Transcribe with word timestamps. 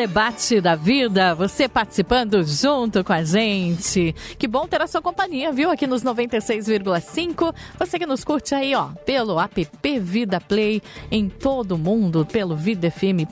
debate 0.00 0.62
da 0.62 0.74
vida, 0.74 1.34
você 1.34 1.68
participando 1.68 2.42
junto 2.42 3.04
com 3.04 3.12
a 3.12 3.22
gente. 3.22 4.14
Que 4.38 4.48
bom 4.48 4.66
ter 4.66 4.80
a 4.80 4.86
sua 4.86 5.02
companhia, 5.02 5.52
viu? 5.52 5.70
Aqui 5.70 5.86
nos 5.86 6.02
96,5. 6.02 7.54
Você 7.78 7.98
que 7.98 8.06
nos 8.06 8.24
curte 8.24 8.54
aí, 8.54 8.74
ó, 8.74 8.86
pelo 9.04 9.38
app 9.38 9.68
Vida 10.00 10.40
Play 10.40 10.80
em 11.10 11.28
todo 11.28 11.76
mundo, 11.76 12.24
pelo 12.24 12.56
vidafm.com.br 12.56 13.26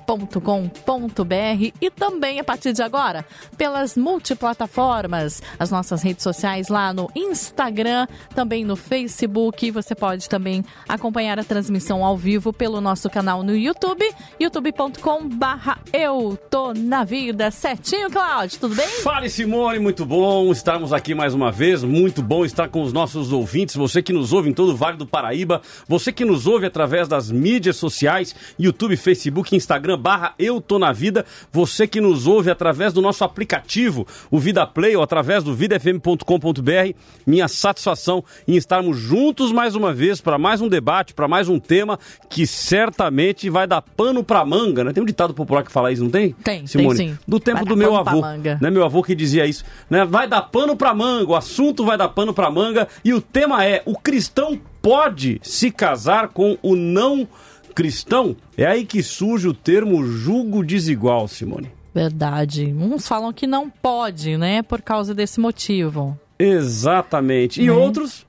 e 1.80 1.90
também 1.90 2.38
a 2.38 2.44
partir 2.44 2.74
de 2.74 2.82
agora 2.82 3.24
pelas 3.56 3.96
multiplataformas, 3.96 5.42
as 5.58 5.70
nossas 5.70 6.02
redes 6.02 6.22
sociais 6.22 6.68
lá 6.68 6.92
no 6.92 7.10
Instagram, 7.16 8.06
também 8.34 8.62
no 8.62 8.76
Facebook. 8.76 9.70
Você 9.70 9.94
pode 9.94 10.28
também 10.28 10.62
acompanhar 10.86 11.38
a 11.38 11.44
transmissão 11.44 12.04
ao 12.04 12.14
vivo 12.14 12.52
pelo 12.52 12.78
nosso 12.78 13.08
canal 13.08 13.42
no 13.42 13.56
YouTube, 13.56 14.04
youtube.com/barra 14.38 15.78
eu 15.94 16.36
tô 16.58 16.74
na 16.74 17.04
vida. 17.04 17.52
Certinho, 17.52 18.10
Cláudio, 18.10 18.58
tudo 18.58 18.74
bem? 18.74 18.86
Fale, 19.02 19.30
Simone, 19.30 19.78
muito 19.78 20.04
bom 20.04 20.50
estarmos 20.50 20.92
aqui 20.92 21.14
mais 21.14 21.32
uma 21.32 21.52
vez. 21.52 21.84
Muito 21.84 22.20
bom 22.20 22.44
estar 22.44 22.68
com 22.68 22.82
os 22.82 22.92
nossos 22.92 23.32
ouvintes. 23.32 23.76
Você 23.76 24.02
que 24.02 24.12
nos 24.12 24.32
ouve 24.32 24.50
em 24.50 24.52
todo 24.52 24.72
o 24.72 24.76
Vale 24.76 24.96
do 24.96 25.06
Paraíba, 25.06 25.62
você 25.86 26.10
que 26.12 26.24
nos 26.24 26.48
ouve 26.48 26.66
através 26.66 27.06
das 27.06 27.30
mídias 27.30 27.76
sociais, 27.76 28.34
YouTube, 28.58 28.96
Facebook, 28.96 29.54
Instagram, 29.54 29.98
barra 29.98 30.34
Eu 30.36 30.60
Tô 30.60 30.80
Na 30.80 30.92
Vida. 30.92 31.24
Você 31.52 31.86
que 31.86 32.00
nos 32.00 32.26
ouve 32.26 32.50
através 32.50 32.92
do 32.92 33.00
nosso 33.00 33.22
aplicativo, 33.22 34.04
o 34.28 34.38
Vida 34.40 34.66
Play, 34.66 34.96
ou 34.96 35.02
através 35.02 35.44
do 35.44 35.54
vidafm.com.br. 35.54 36.94
Minha 37.24 37.46
satisfação 37.46 38.24
em 38.48 38.56
estarmos 38.56 38.98
juntos 38.98 39.52
mais 39.52 39.76
uma 39.76 39.94
vez 39.94 40.20
para 40.20 40.38
mais 40.38 40.60
um 40.60 40.68
debate, 40.68 41.14
para 41.14 41.28
mais 41.28 41.48
um 41.48 41.60
tema 41.60 42.00
que 42.28 42.46
certamente 42.46 43.48
vai 43.48 43.66
dar 43.66 43.80
pano 43.80 44.24
pra 44.24 44.44
manga, 44.44 44.82
né? 44.82 44.92
Tem 44.92 45.02
um 45.02 45.06
ditado 45.06 45.32
popular 45.32 45.62
que 45.62 45.70
fala 45.70 45.92
isso, 45.92 46.02
não 46.02 46.10
tem? 46.10 46.34
Tem, 46.48 46.66
Simone? 46.66 46.96
tem 46.96 47.08
sim. 47.10 47.18
Do 47.28 47.38
tempo 47.38 47.62
do 47.66 47.76
meu 47.76 47.94
avô. 47.94 48.22
Né? 48.22 48.70
Meu 48.70 48.82
avô 48.82 49.02
que 49.02 49.14
dizia 49.14 49.44
isso. 49.44 49.64
Né? 49.90 50.06
Vai 50.06 50.26
dar 50.26 50.40
pano 50.40 50.74
pra 50.74 50.94
manga, 50.94 51.30
o 51.32 51.36
assunto 51.36 51.84
vai 51.84 51.98
dar 51.98 52.08
pano 52.08 52.32
pra 52.32 52.50
manga. 52.50 52.88
E 53.04 53.12
o 53.12 53.20
tema 53.20 53.64
é: 53.66 53.82
o 53.84 53.94
cristão 53.98 54.58
pode 54.80 55.38
se 55.42 55.70
casar 55.70 56.28
com 56.28 56.56
o 56.62 56.74
não 56.74 57.28
cristão? 57.74 58.34
É 58.56 58.64
aí 58.66 58.86
que 58.86 59.02
surge 59.02 59.46
o 59.46 59.52
termo 59.52 60.02
julgo 60.06 60.64
desigual, 60.64 61.28
Simone. 61.28 61.70
Verdade. 61.94 62.74
Uns 62.78 63.06
falam 63.06 63.30
que 63.30 63.46
não 63.46 63.68
pode, 63.68 64.38
né? 64.38 64.62
Por 64.62 64.80
causa 64.80 65.14
desse 65.14 65.38
motivo. 65.38 66.18
Exatamente. 66.38 67.60
E 67.60 67.66
Né? 67.66 67.72
outros? 67.72 68.24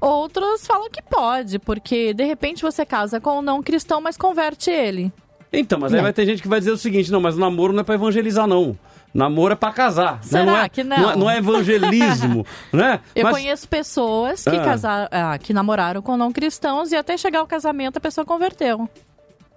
Outros 0.00 0.64
falam 0.64 0.88
que 0.90 1.02
pode, 1.02 1.58
porque 1.58 2.14
de 2.14 2.22
repente 2.22 2.62
você 2.62 2.86
casa 2.86 3.20
com 3.20 3.40
um 3.40 3.42
não 3.42 3.62
cristão, 3.64 4.00
mas 4.00 4.16
converte 4.16 4.70
ele. 4.70 5.12
Então, 5.52 5.78
mas 5.78 5.92
aí 5.92 5.96
Não. 5.98 6.04
vai 6.04 6.12
ter 6.12 6.26
gente 6.26 6.42
que 6.42 6.48
vai 6.48 6.58
dizer 6.58 6.72
o 6.72 6.76
seguinte: 6.76 7.10
não, 7.10 7.20
mas 7.20 7.36
o 7.36 7.40
namoro 7.40 7.72
não 7.72 7.80
é 7.80 7.84
pra 7.84 7.94
evangelizar, 7.94 8.46
não. 8.46 8.78
Namoro 9.14 9.54
é 9.54 9.56
pra 9.56 9.72
casar. 9.72 10.14
né? 10.16 10.18
Será 10.22 10.44
não 10.44 10.56
é, 10.58 10.68
que 10.68 10.84
não? 10.84 11.10
é- 11.10 11.16
Não 11.16 11.30
é 11.30 11.38
evangelismo, 11.38 12.44
né? 12.72 13.00
Eu 13.16 13.24
Mas- 13.24 13.32
conheço 13.36 13.66
pessoas 13.68 14.44
que, 14.44 14.50
Ah. 14.54 14.62
casaram, 14.62 15.08
ah, 15.10 15.38
que 15.38 15.52
namoraram 15.54 16.02
com 16.02 16.16
não 16.16 16.30
cristãos 16.30 16.92
e 16.92 16.96
até 16.96 17.16
chegar 17.16 17.38
ao 17.40 17.46
casamento 17.46 17.96
a 17.96 18.00
pessoa 18.00 18.24
converteu. 18.24 18.88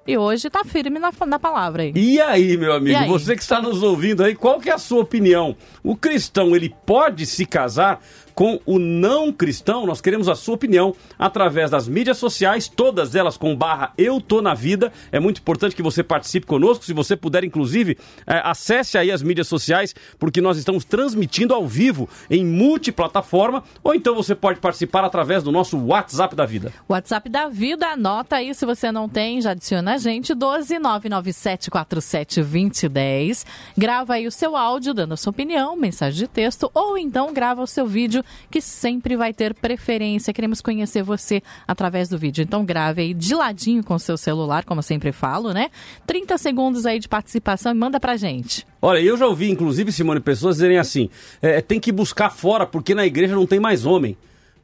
E 0.08 0.18
hoje 0.18 0.50
tá 0.50 0.64
firme 0.64 0.98
na, 0.98 1.12
na 1.28 1.38
palavra 1.38 1.84
aí. 1.84 1.92
E 1.96 2.20
aí, 2.20 2.58
meu 2.58 2.74
amigo, 2.74 2.98
aí? 2.98 3.08
você 3.08 3.36
que 3.36 3.42
está 3.44 3.62
nos 3.62 3.84
ouvindo 3.84 4.24
aí, 4.24 4.34
qual 4.34 4.60
que 4.60 4.70
é 4.70 4.74
a 4.74 4.78
sua 4.80 5.02
opinião? 5.02 5.56
O 5.84 5.96
cristão, 5.96 6.56
ele 6.56 6.74
pode 6.88 7.26
se 7.28 7.46
casar 7.46 8.00
com 8.34 8.60
o 8.66 8.80
não 8.80 9.32
cristão? 9.32 9.86
Nós 9.86 10.02
queremos 10.02 10.28
a 10.28 10.36
sua 10.36 10.56
opinião 10.56 10.96
através 11.18 11.72
das 11.72 11.88
mídias 11.88 12.18
sociais, 12.18 12.68
todas 12.68 13.16
elas 13.16 13.38
com 13.38 13.56
barra 13.56 13.94
Eu 13.98 14.20
Tô 14.20 14.42
Na 14.42 14.54
Vida. 14.54 14.92
É 15.12 15.20
muito 15.20 15.40
importante 15.40 15.76
que 15.76 15.84
você 15.84 16.04
participe 16.04 16.46
conosco. 16.46 16.86
Se 16.86 16.94
você 16.94 17.16
puder, 17.16 17.44
inclusive, 17.44 17.98
eh, 18.26 18.42
acesse 18.44 18.98
aí 18.98 19.12
as 19.12 19.22
mídias 19.22 19.48
sociais, 19.48 19.94
porque 20.18 20.42
nós 20.42 20.58
estamos 20.58 20.84
transmitindo 20.84 21.54
ao 21.54 21.68
vivo 21.68 22.10
em 22.30 22.46
multiplataforma. 22.46 23.64
Ou 23.84 23.94
então 23.94 24.16
você 24.16 24.36
pode 24.36 24.60
participar 24.60 25.04
através 25.04 25.44
do 25.44 25.52
nosso 25.52 25.78
WhatsApp 25.78 26.36
da 26.36 26.46
vida. 26.46 26.74
WhatsApp 26.88 27.30
da 27.30 27.48
vida, 27.48 27.88
anota 27.88 28.38
aí 28.38 28.54
se 28.54 28.66
você 28.66 28.92
não 28.92 29.08
tem, 29.08 29.42
já 29.42 29.52
adiciona 29.52 29.94
a 29.94 29.98
gente, 29.98 30.34
12 30.34 30.80
997 30.80 31.72
47 31.72 32.42
2010. 32.42 33.46
Grava 33.78 34.14
aí 34.14 34.28
o 34.28 34.32
seu 34.32 34.56
áudio 34.56 34.94
dando 34.94 35.14
a 35.14 35.18
sua 35.18 35.32
opinião, 35.32 35.76
mensagem 35.76 36.20
de 36.20 36.28
texto, 36.28 36.70
ou 36.74 36.98
então 36.98 37.34
grava 37.34 37.62
o 37.62 37.68
seu 37.68 37.86
vídeo, 37.86 38.21
que 38.50 38.62
sempre 38.62 39.16
vai 39.16 39.34
ter 39.34 39.54
preferência. 39.54 40.34
Queremos 40.34 40.62
conhecer 40.62 41.04
você 41.04 41.42
através 41.68 42.10
do 42.10 42.18
vídeo. 42.18 42.42
Então 42.42 42.66
grave 42.66 43.02
aí 43.02 43.14
de 43.14 43.34
ladinho 43.36 43.84
com 43.84 43.96
o 43.96 44.00
seu 44.00 44.18
celular, 44.18 44.66
como 44.66 44.80
eu 44.80 44.84
sempre 44.84 45.12
falo, 45.12 45.54
né? 45.54 45.70
30 46.06 46.38
segundos 46.38 46.86
aí 46.86 47.00
de 47.00 47.08
participação 47.08 47.72
e 47.72 47.76
manda 47.76 48.00
pra 48.00 48.18
gente. 48.18 48.66
Olha, 48.82 49.00
eu 49.00 49.16
já 49.16 49.28
ouvi, 49.28 49.50
inclusive, 49.50 49.92
Simone, 49.92 50.20
pessoas 50.20 50.56
dizerem 50.56 50.78
assim: 50.78 51.10
é, 51.42 51.62
tem 51.62 51.80
que 51.80 51.92
buscar 51.92 52.30
fora 52.30 52.66
porque 52.66 52.96
na 52.96 53.06
igreja 53.06 53.36
não 53.36 53.46
tem 53.46 53.60
mais 53.60 53.86
homem. 53.86 54.18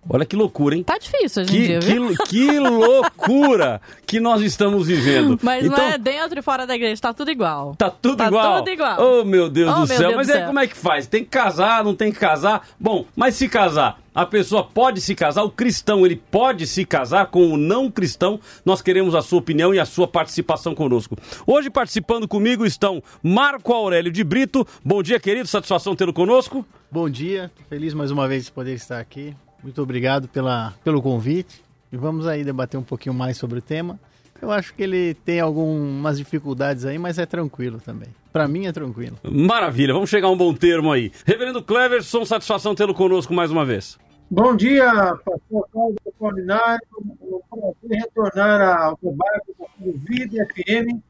Olha 0.10 0.26
que 0.26 0.36
loucura, 0.36 0.76
hein? 0.76 0.84
Tá 0.84 0.98
difícil 0.98 1.44
hoje 1.44 1.52
em 1.58 1.60
Que, 1.62 1.68
dia, 1.68 1.80
viu? 1.82 2.08
que, 2.10 2.26
que 2.28 2.60
loucura 2.60 3.82
que 4.06 4.20
nós 4.20 4.42
estamos 4.42 4.88
vivendo. 4.88 5.38
Mas 5.44 5.66
então, 5.66 5.78
não 5.78 5.84
é 5.86 5.98
dentro 5.98 6.40
e 6.40 6.42
fora 6.42 6.66
da 6.66 6.76
igreja, 6.76 7.02
tá 7.02 7.14
tudo 7.14 7.30
igual. 7.30 7.76
Tá 7.76 7.90
tudo 7.90 8.18
Tá 8.18 8.28
igual. 8.28 8.58
tudo 8.60 8.70
igual. 8.70 8.98
Oh, 9.02 9.26
meu 9.26 9.50
Deus 9.50 9.70
Oh, 9.72 9.74
do 9.82 9.88
meu 9.88 9.88
céu. 9.88 9.98
Deus 10.00 10.16
mas 10.16 10.28
do 10.28 10.32
aí 10.34 10.38
céu. 10.40 10.48
como 10.48 10.60
é 10.60 10.68
que 10.68 10.78
faz? 10.78 11.08
Tem 11.08 11.24
que 11.24 11.30
casar, 11.30 11.84
não 11.84 11.94
tem 11.94 12.12
que 12.12 12.20
casar? 12.20 12.66
Bom, 12.80 13.06
mas 13.16 13.36
se 13.36 13.50
casar, 13.50 14.00
a 14.16 14.26
pessoa 14.26 14.64
pode 14.64 15.02
se 15.02 15.14
casar, 15.14 15.44
o 15.44 15.50
cristão, 15.52 16.06
ele 16.06 16.16
pode 16.16 16.66
se 16.68 16.86
casar 16.86 17.26
com 17.28 17.52
o 17.52 17.58
não 17.58 17.92
cristão. 17.92 18.40
Nós 18.66 18.82
queremos 18.82 19.14
a 19.14 19.22
sua 19.22 19.40
opinião 19.40 19.74
e 19.76 19.80
a 19.80 19.86
sua 19.86 20.08
participação 20.08 20.74
conosco. 20.74 21.18
Hoje 21.46 21.70
participando 21.70 22.28
comigo 22.30 22.66
estão 22.66 23.04
Marco 23.22 23.74
Aurélio 23.74 24.12
de 24.12 24.24
Brito. 24.24 24.66
Bom 24.86 25.04
dia, 25.04 25.20
querido. 25.20 25.48
Satisfação 25.50 25.96
tê-lo 25.98 26.14
conosco. 26.14 26.66
Bom 26.90 27.10
dia, 27.10 27.52
feliz 27.68 27.94
mais 27.94 28.10
uma 28.10 28.26
vez 28.28 28.46
de 28.46 28.52
poder 28.54 28.74
estar 28.74 29.00
aqui. 29.00 29.36
Muito 29.64 29.82
obrigado 29.82 30.28
pela, 30.28 30.74
pelo 30.84 31.02
convite. 31.02 31.62
E 31.92 31.98
vamos 31.98 32.28
aí 32.28 32.44
debater 32.44 32.80
um 32.80 32.84
pouquinho 32.84 33.16
mais 33.16 33.38
sobre 33.38 33.60
o 33.60 33.62
tema. 33.62 34.00
Eu 34.42 34.52
acho 34.52 34.74
que 34.74 34.84
ele 34.84 35.14
tem 35.14 35.40
algumas 35.40 36.18
dificuldades 36.18 36.86
aí, 36.86 36.98
mas 36.98 37.18
é 37.18 37.26
tranquilo 37.26 37.80
também. 37.84 38.10
Para 38.32 38.48
mim 38.48 38.68
é 38.68 38.72
tranquilo. 38.72 39.18
Maravilha, 39.24 39.94
vamos 39.94 40.10
chegar 40.10 40.28
a 40.28 40.32
um 40.32 40.38
bom 40.38 40.54
termo 40.54 40.92
aí. 40.92 41.12
Reverendo 41.26 41.64
Cleverson, 41.64 42.24
satisfação 42.24 42.76
tê-lo 42.76 42.94
conosco 42.94 43.34
mais 43.34 43.50
uma 43.50 43.66
vez. 43.66 43.98
Bom 44.30 44.56
dia, 44.56 44.92
pastor 45.26 45.68
Cláudio 45.72 45.98
Apolinário. 46.08 46.86
É 46.92 47.26
um 47.26 47.42
prazer 47.50 48.00
retornar 48.04 48.84
ao 48.84 49.00
debate 49.02 49.56
do 49.80 49.94
Vida 50.00 50.46
FM. 50.54 51.02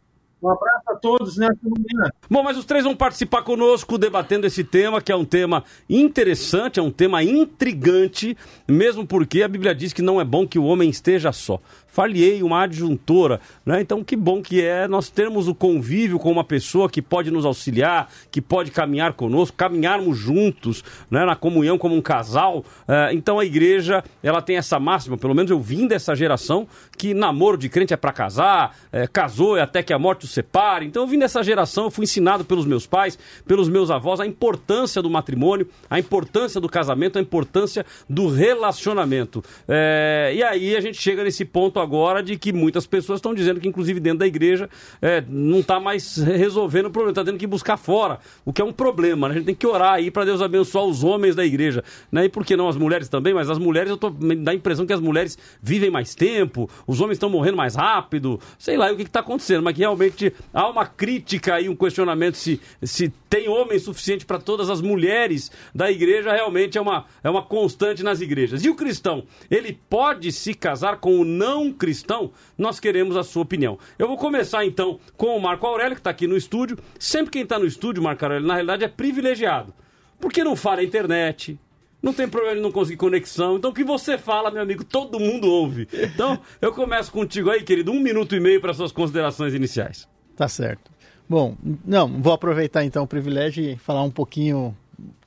Um 0.42 0.50
abraço 0.50 0.84
a 0.90 0.96
todos 0.96 1.36
nessa 1.38 1.58
manhã. 1.64 2.12
Bom, 2.30 2.44
mas 2.44 2.58
os 2.58 2.66
três 2.66 2.84
vão 2.84 2.96
participar 2.96 3.42
conosco 3.42 3.98
debatendo 3.98 4.46
esse 4.46 4.64
tema, 4.64 5.02
que 5.02 5.12
é 5.12 5.16
um 5.16 5.25
tema 5.25 5.64
interessante, 5.90 6.80
é 6.80 6.84
um 6.84 6.92
tema 6.92 7.24
intrigante, 7.24 8.38
mesmo 8.68 9.06
porque 9.06 9.42
a 9.42 9.48
Bíblia 9.48 9.74
diz 9.74 9.94
que 9.94 10.02
não 10.02 10.22
é 10.22 10.24
bom 10.24 10.48
que 10.48 10.59
o 10.59 10.66
homem 10.66 10.90
esteja 10.90 11.31
só. 11.31 11.59
Falhei 11.97 12.44
uma 12.44 12.62
adjuntora, 12.62 13.41
né? 13.66 13.81
Então, 13.81 14.03
que 14.03 14.16
bom 14.16 14.40
que 14.40 14.63
é 14.63 14.88
nós 14.88 15.09
termos 15.09 15.47
o 15.47 15.56
convívio 15.56 16.19
com 16.19 16.31
uma 16.31 16.44
pessoa 16.44 16.88
que 16.88 17.02
pode 17.02 17.31
nos 17.31 17.44
auxiliar, 17.44 18.08
que 18.30 18.40
pode 18.40 18.69
caminhar 18.69 19.13
conosco, 19.13 19.58
caminharmos 19.58 20.16
juntos, 20.16 20.84
né? 21.09 21.25
Na 21.25 21.36
comunhão 21.36 21.75
como 21.75 21.96
um 21.96 22.02
casal. 22.02 22.63
Eh, 22.88 23.13
então, 23.13 23.40
a 23.40 23.46
igreja, 23.46 24.03
ela 24.22 24.44
tem 24.44 24.57
essa 24.57 24.80
máxima, 24.80 25.18
pelo 25.18 25.34
menos 25.34 25.50
eu 25.50 25.59
vim 25.59 25.88
dessa 25.88 26.13
geração, 26.13 26.68
que 26.96 27.16
namoro 27.16 27.57
de 27.57 27.68
crente 27.68 27.96
é 27.96 27.97
para 27.97 28.13
casar, 28.13 28.78
eh, 28.91 29.07
casou 29.07 29.57
é 29.57 29.62
até 29.62 29.81
que 29.81 29.91
a 29.91 29.97
morte 29.97 30.25
os 30.25 30.31
separe. 30.31 30.86
Então, 30.86 31.02
eu 31.02 31.07
vim 31.07 31.18
dessa 31.18 31.41
geração, 31.41 31.86
eu 31.86 31.90
fui 31.90 32.03
ensinado 32.03 32.46
pelos 32.46 32.68
meus 32.68 32.86
pais, 32.86 33.18
pelos 33.47 33.68
meus 33.68 33.90
avós, 33.90 34.19
a 34.19 34.28
importância 34.28 35.02
do 35.02 35.09
matrimônio, 35.09 35.68
a 35.90 35.97
importância 35.97 36.62
do 36.62 36.69
casamento, 36.69 37.18
a 37.18 37.22
importância 37.22 37.84
do 38.07 38.30
relacionamento. 38.30 39.44
Eh, 39.68 40.34
e 40.36 40.44
aí 40.44 40.75
a 40.75 40.80
gente 40.80 41.02
chega 41.02 41.24
nesse 41.24 41.44
ponto 41.44 41.80
agora 41.80 41.87
de 42.24 42.38
que 42.38 42.53
muitas 42.53 42.86
pessoas 42.86 43.18
estão 43.18 43.34
dizendo 43.34 43.59
que, 43.59 43.68
inclusive 43.68 44.00
dentro 44.00 44.20
da 44.20 44.28
igreja, 44.28 44.70
eh, 45.02 45.24
não 45.28 45.59
está 45.59 45.80
mais 45.80 46.18
resolvendo 46.18 46.88
o 46.88 46.92
problema, 46.92 47.12
está 47.12 47.24
tendo 47.24 47.38
que 47.38 47.48
buscar 47.48 47.78
fora, 47.78 48.20
o 48.45 48.54
que 48.54 48.62
é 48.62 48.66
um 48.66 48.74
problema. 48.74 49.28
né? 49.28 49.36
A 49.36 49.38
gente 49.38 49.45
tem 49.45 49.56
que 49.56 49.66
orar 49.66 49.94
aí 49.94 50.12
para 50.12 50.25
Deus 50.25 50.42
abençoar 50.42 50.86
os 50.86 51.04
homens 51.04 51.36
da 51.36 51.45
igreja. 51.45 51.84
Né? 52.12 52.25
E 52.25 52.30
por 52.30 52.45
que 52.45 52.56
não 52.56 52.68
as 52.68 52.75
mulheres 52.75 53.10
também? 53.10 53.34
Mas 53.34 53.50
as 53.50 53.57
mulheres, 53.57 53.89
eu 53.89 53.98
tô, 53.98 54.10
me 54.10 54.36
dá 54.36 54.51
a 54.51 54.56
impressão 54.56 54.86
que 54.86 54.94
as 54.94 55.00
mulheres 55.00 55.38
vivem 55.62 55.89
mais 55.89 56.13
tempo, 56.13 56.69
os 56.86 57.01
homens 57.01 57.16
estão 57.16 57.30
morrendo 57.30 57.57
mais 57.57 57.75
rápido, 57.75 58.39
sei 58.57 58.78
lá 58.78 58.92
o 58.92 58.95
que 58.95 59.04
está 59.04 59.19
acontecendo, 59.19 59.63
mas 59.63 59.74
que 59.74 59.80
realmente 59.80 60.34
há 60.54 60.68
uma 60.68 60.86
crítica 60.86 61.60
e 61.60 61.69
um 61.69 61.75
questionamento 61.75 62.36
se, 62.36 62.60
se 62.84 63.12
tem 63.30 63.50
homem 63.50 63.78
suficiente 63.80 64.25
para 64.25 64.39
todas 64.39 64.69
as 64.69 64.81
mulheres 64.81 65.51
da 65.74 65.92
igreja, 65.92 66.34
realmente 66.34 66.78
é 66.78 66.81
uma, 66.81 67.06
é 67.24 67.30
uma 67.30 67.42
constante 67.42 68.04
nas 68.04 68.22
igrejas. 68.22 68.63
E 68.63 68.69
o 68.69 68.75
cristão, 68.75 69.24
ele 69.50 69.78
pode 69.89 70.31
se 70.31 70.54
casar 70.54 70.98
com 70.98 71.19
o 71.19 71.25
não 71.25 71.67
cristão? 71.74 72.31
Nós 72.58 72.80
queremos 72.80 73.16
a 73.16 73.24
sua 73.24 73.44
opinião. 73.44 73.78
Eu 73.98 74.08
vou 74.08 74.18
começar 74.18 74.66
então 74.66 75.00
com 75.16 75.36
o 75.38 75.42
Marco 75.42 75.66
Aurélio, 75.66 75.96
que 75.96 76.00
está 76.00 76.10
aqui 76.10 76.28
no 76.28 76.38
estúdio. 76.38 76.78
Sempre 77.00 77.31
quem 77.31 77.44
está 77.44 77.60
no 77.60 77.66
estúdio, 77.66 78.04
Marco 78.04 78.24
Aurélio, 78.25 78.48
na 78.48 78.56
realidade 78.56 78.84
é 78.84 78.88
privilegiado. 78.88 79.74
Porque 80.19 80.44
não 80.44 80.56
fala 80.56 80.81
a 80.81 80.84
internet, 80.84 81.60
não 82.02 82.14
tem 82.14 82.28
problema 82.28 82.56
de 82.56 82.62
não 82.62 82.72
conseguir 82.72 82.98
conexão. 82.98 83.58
Então, 83.58 83.72
o 83.72 83.74
que 83.74 83.84
você 83.84 84.18
fala, 84.18 84.52
meu 84.52 84.62
amigo, 84.62 84.84
todo 84.84 85.19
mundo 85.19 85.48
ouve. 85.48 85.88
Então, 85.94 86.40
eu 86.62 86.72
começo 86.72 87.12
contigo 87.12 87.50
aí, 87.50 87.64
querido, 87.64 87.92
um 87.92 88.00
minuto 88.00 88.36
e 88.36 88.40
meio 88.40 88.62
para 88.62 88.74
suas 88.74 88.92
considerações 88.92 89.54
iniciais. 89.54 90.08
Tá 90.36 90.48
certo. 90.48 90.92
Bom, 91.28 91.58
não, 91.86 92.22
vou 92.22 92.31
aproveitar 92.31 92.86
então 92.86 93.04
o 93.04 93.08
privilégio 93.08 93.63
e 93.63 93.75
falar 93.78 94.04
um 94.04 94.12
pouquinho, 94.12 94.75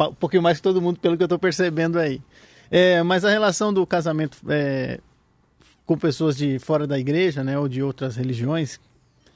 um 0.00 0.14
pouquinho 0.14 0.42
mais 0.42 0.56
que 0.56 0.62
todo 0.62 0.80
mundo, 0.80 0.98
pelo 0.98 1.16
que 1.16 1.22
eu 1.22 1.26
estou 1.26 1.38
percebendo 1.38 1.98
aí. 1.98 2.22
É, 2.70 3.02
mas 3.02 3.24
a 3.24 3.30
relação 3.30 3.72
do 3.72 3.84
casamento 3.86 4.38
é, 4.48 5.00
com 5.90 5.98
pessoas 5.98 6.36
de 6.36 6.56
fora 6.60 6.86
da 6.86 6.96
igreja, 6.96 7.42
né, 7.42 7.58
ou 7.58 7.66
de 7.66 7.82
outras 7.82 8.14
religiões, 8.14 8.78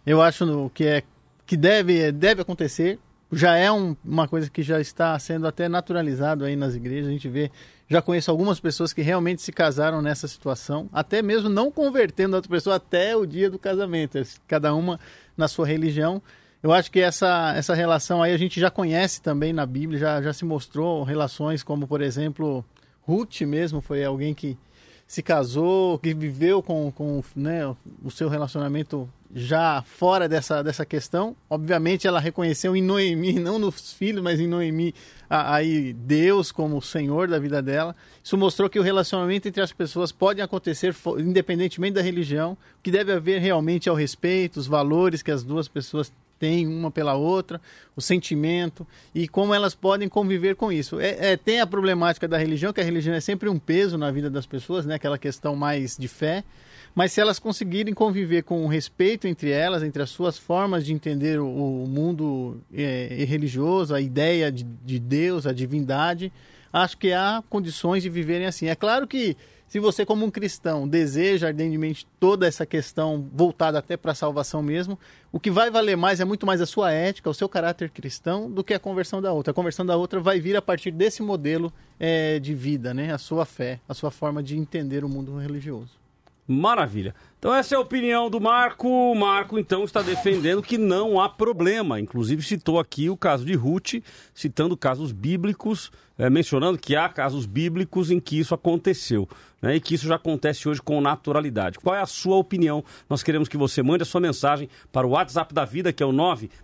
eu 0.06 0.22
acho 0.22 0.70
que 0.72 0.84
é 0.84 1.02
que 1.44 1.56
deve 1.56 2.12
deve 2.12 2.42
acontecer. 2.42 2.96
Já 3.32 3.56
é 3.56 3.72
um, 3.72 3.96
uma 4.04 4.28
coisa 4.28 4.48
que 4.48 4.62
já 4.62 4.80
está 4.80 5.18
sendo 5.18 5.48
até 5.48 5.68
naturalizado 5.68 6.44
aí 6.44 6.54
nas 6.54 6.76
igrejas. 6.76 7.08
A 7.08 7.10
gente 7.10 7.28
vê, 7.28 7.50
já 7.88 8.00
conheço 8.00 8.30
algumas 8.30 8.60
pessoas 8.60 8.92
que 8.92 9.02
realmente 9.02 9.42
se 9.42 9.50
casaram 9.50 10.00
nessa 10.00 10.28
situação, 10.28 10.88
até 10.92 11.20
mesmo 11.22 11.48
não 11.48 11.72
convertendo 11.72 12.36
a 12.36 12.38
outra 12.38 12.48
pessoa 12.48 12.76
até 12.76 13.16
o 13.16 13.26
dia 13.26 13.50
do 13.50 13.58
casamento, 13.58 14.22
cada 14.46 14.72
uma 14.76 15.00
na 15.36 15.48
sua 15.48 15.66
religião. 15.66 16.22
Eu 16.62 16.72
acho 16.72 16.88
que 16.88 17.00
essa, 17.00 17.52
essa 17.56 17.74
relação 17.74 18.22
aí 18.22 18.32
a 18.32 18.38
gente 18.38 18.60
já 18.60 18.70
conhece 18.70 19.20
também 19.20 19.52
na 19.52 19.66
Bíblia, 19.66 19.98
já, 19.98 20.22
já 20.22 20.32
se 20.32 20.44
mostrou 20.44 21.02
relações 21.02 21.64
como, 21.64 21.88
por 21.88 22.00
exemplo, 22.00 22.64
Ruth 23.02 23.40
mesmo 23.40 23.80
foi 23.80 24.04
alguém 24.04 24.32
que 24.32 24.56
se 25.06 25.22
casou, 25.22 25.98
que 25.98 26.14
viveu 26.14 26.62
com, 26.62 26.90
com 26.90 27.22
né, 27.36 27.74
o 28.02 28.10
seu 28.10 28.28
relacionamento 28.28 29.08
já 29.34 29.82
fora 29.82 30.28
dessa, 30.28 30.62
dessa 30.62 30.86
questão. 30.86 31.34
Obviamente 31.50 32.06
ela 32.06 32.20
reconheceu 32.20 32.76
em 32.76 32.82
Noemi, 32.82 33.34
não 33.38 33.58
nos 33.58 33.92
filhos, 33.92 34.22
mas 34.22 34.38
em 34.38 34.46
Noemi, 34.46 34.94
aí 35.28 35.92
Deus 35.92 36.52
como 36.52 36.78
o 36.78 36.82
Senhor 36.82 37.28
da 37.28 37.38
vida 37.38 37.60
dela. 37.60 37.96
Isso 38.22 38.38
mostrou 38.38 38.70
que 38.70 38.78
o 38.78 38.82
relacionamento 38.82 39.48
entre 39.48 39.60
as 39.60 39.72
pessoas 39.72 40.12
pode 40.12 40.40
acontecer 40.40 40.94
independentemente 41.18 41.94
da 41.94 42.02
religião. 42.02 42.56
Que 42.82 42.90
deve 42.90 43.12
haver 43.12 43.40
realmente 43.40 43.88
é 43.88 43.92
o 43.92 43.96
respeito, 43.96 44.58
os 44.58 44.66
valores 44.66 45.22
que 45.22 45.32
as 45.32 45.42
duas 45.42 45.66
pessoas 45.66 46.12
têm 46.44 46.66
uma 46.66 46.90
pela 46.90 47.14
outra, 47.14 47.58
o 47.96 48.02
sentimento 48.02 48.86
e 49.14 49.26
como 49.26 49.54
elas 49.54 49.74
podem 49.74 50.10
conviver 50.10 50.56
com 50.56 50.70
isso. 50.70 51.00
É, 51.00 51.32
é, 51.32 51.36
tem 51.38 51.58
a 51.58 51.66
problemática 51.66 52.28
da 52.28 52.36
religião, 52.36 52.70
que 52.70 52.82
a 52.82 52.84
religião 52.84 53.14
é 53.14 53.20
sempre 53.20 53.48
um 53.48 53.58
peso 53.58 53.96
na 53.96 54.10
vida 54.10 54.28
das 54.28 54.44
pessoas, 54.44 54.84
né? 54.84 54.96
aquela 54.96 55.16
questão 55.16 55.56
mais 55.56 55.96
de 55.96 56.06
fé. 56.06 56.44
Mas 56.94 57.12
se 57.12 57.20
elas 57.20 57.38
conseguirem 57.38 57.94
conviver 57.94 58.42
com 58.42 58.62
o 58.62 58.68
respeito 58.68 59.26
entre 59.26 59.50
elas, 59.50 59.82
entre 59.82 60.02
as 60.02 60.10
suas 60.10 60.36
formas 60.36 60.84
de 60.84 60.92
entender 60.92 61.40
o, 61.40 61.46
o 61.46 61.88
mundo 61.88 62.60
é, 62.72 63.24
religioso, 63.26 63.94
a 63.94 64.00
ideia 64.02 64.52
de, 64.52 64.64
de 64.64 64.98
Deus, 64.98 65.46
a 65.46 65.52
divindade, 65.52 66.30
acho 66.70 66.98
que 66.98 67.10
há 67.10 67.42
condições 67.48 68.02
de 68.02 68.10
viverem 68.10 68.46
assim. 68.46 68.68
É 68.68 68.74
claro 68.74 69.06
que 69.06 69.34
se 69.74 69.80
você, 69.80 70.06
como 70.06 70.24
um 70.24 70.30
cristão, 70.30 70.86
deseja 70.86 71.48
ardentemente 71.48 72.06
toda 72.20 72.46
essa 72.46 72.64
questão 72.64 73.28
voltada 73.34 73.76
até 73.76 73.96
para 73.96 74.12
a 74.12 74.14
salvação 74.14 74.62
mesmo, 74.62 74.96
o 75.32 75.40
que 75.40 75.50
vai 75.50 75.68
valer 75.68 75.96
mais 75.96 76.20
é 76.20 76.24
muito 76.24 76.46
mais 76.46 76.60
a 76.60 76.66
sua 76.66 76.92
ética, 76.92 77.28
o 77.28 77.34
seu 77.34 77.48
caráter 77.48 77.90
cristão, 77.90 78.48
do 78.48 78.62
que 78.62 78.72
a 78.72 78.78
conversão 78.78 79.20
da 79.20 79.32
outra. 79.32 79.50
A 79.50 79.52
conversão 79.54 79.84
da 79.84 79.96
outra 79.96 80.20
vai 80.20 80.38
vir 80.38 80.56
a 80.56 80.62
partir 80.62 80.92
desse 80.92 81.24
modelo 81.24 81.72
é, 81.98 82.38
de 82.38 82.54
vida, 82.54 82.94
né? 82.94 83.12
a 83.12 83.18
sua 83.18 83.44
fé, 83.44 83.80
a 83.88 83.94
sua 83.94 84.12
forma 84.12 84.44
de 84.44 84.56
entender 84.56 85.04
o 85.04 85.08
mundo 85.08 85.36
religioso. 85.38 85.98
Maravilha. 86.46 87.12
Então 87.44 87.54
essa 87.54 87.74
é 87.74 87.76
a 87.76 87.80
opinião 87.80 88.30
do 88.30 88.40
Marco. 88.40 88.88
O 88.88 89.14
Marco, 89.14 89.58
então, 89.58 89.84
está 89.84 90.00
defendendo 90.00 90.62
que 90.62 90.78
não 90.78 91.20
há 91.20 91.28
problema. 91.28 92.00
Inclusive 92.00 92.42
citou 92.42 92.80
aqui 92.80 93.10
o 93.10 93.18
caso 93.18 93.44
de 93.44 93.52
Ruth, 93.52 94.02
citando 94.32 94.74
casos 94.78 95.12
bíblicos, 95.12 95.92
é, 96.16 96.30
mencionando 96.30 96.78
que 96.78 96.96
há 96.96 97.06
casos 97.06 97.44
bíblicos 97.44 98.10
em 98.10 98.18
que 98.18 98.38
isso 98.38 98.54
aconteceu 98.54 99.28
né, 99.64 99.76
e 99.76 99.80
que 99.80 99.94
isso 99.94 100.06
já 100.06 100.16
acontece 100.16 100.68
hoje 100.68 100.82
com 100.82 101.00
naturalidade. 101.00 101.78
Qual 101.78 101.96
é 101.96 102.00
a 102.00 102.06
sua 102.06 102.36
opinião? 102.36 102.84
Nós 103.08 103.22
queremos 103.22 103.48
que 103.48 103.56
você 103.56 103.82
mande 103.82 104.02
a 104.02 104.06
sua 104.06 104.20
mensagem 104.20 104.68
para 104.92 105.06
o 105.06 105.10
WhatsApp 105.10 105.54
da 105.54 105.64
vida, 105.64 105.90
que 105.90 106.02
é 106.02 106.06
o 106.06 106.12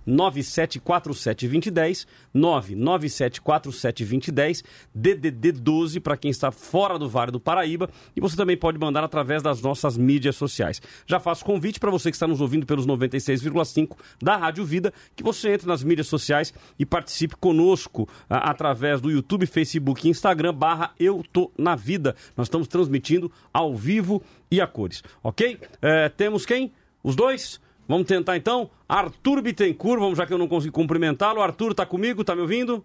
997472010, 0.06 2.06
997472010, 2.36 4.62
DDD 4.94 5.52
12 5.52 6.00
para 6.00 6.18
quem 6.18 6.30
está 6.30 6.52
fora 6.52 6.98
do 6.98 7.08
Vale 7.08 7.32
do 7.32 7.40
Paraíba, 7.40 7.88
e 8.14 8.20
você 8.20 8.36
também 8.36 8.58
pode 8.58 8.78
mandar 8.78 9.02
através 9.02 9.42
das 9.42 9.62
nossas 9.62 9.96
mídias 9.96 10.36
sociais. 10.36 10.69
Já 11.06 11.18
faço 11.18 11.44
convite 11.44 11.80
para 11.80 11.90
você 11.90 12.10
que 12.10 12.16
está 12.16 12.26
nos 12.26 12.40
ouvindo 12.40 12.66
pelos 12.66 12.86
96,5 12.86 13.96
da 14.22 14.36
Rádio 14.36 14.64
Vida, 14.64 14.92
que 15.16 15.22
você 15.22 15.54
entre 15.54 15.66
nas 15.66 15.82
mídias 15.82 16.06
sociais 16.06 16.52
e 16.78 16.84
participe 16.84 17.34
conosco 17.36 18.06
a, 18.28 18.50
através 18.50 19.00
do 19.00 19.10
YouTube, 19.10 19.46
Facebook 19.46 20.06
e 20.06 20.10
Instagram, 20.10 20.54
barra 20.54 20.92
Eu 20.98 21.24
Tô 21.32 21.50
Na 21.58 21.74
Vida. 21.74 22.14
Nós 22.36 22.46
estamos 22.46 22.68
transmitindo 22.68 23.00
transmitindo 23.00 23.32
ao 23.52 23.74
vivo 23.74 24.22
e 24.50 24.60
a 24.60 24.66
cores, 24.66 25.02
ok? 25.22 25.58
É, 25.80 26.08
temos 26.08 26.44
quem? 26.44 26.72
Os 27.02 27.16
dois? 27.16 27.60
Vamos 27.88 28.06
tentar 28.06 28.36
então? 28.36 28.70
Arthur 28.88 29.42
Bittencourt, 29.42 30.00
vamos 30.00 30.18
já 30.18 30.26
que 30.26 30.32
eu 30.32 30.38
não 30.38 30.46
consigo 30.46 30.72
cumprimentá-lo. 30.72 31.40
Arthur, 31.40 31.74
tá 31.74 31.86
comigo? 31.86 32.22
Tá 32.22 32.34
me 32.34 32.42
ouvindo? 32.42 32.84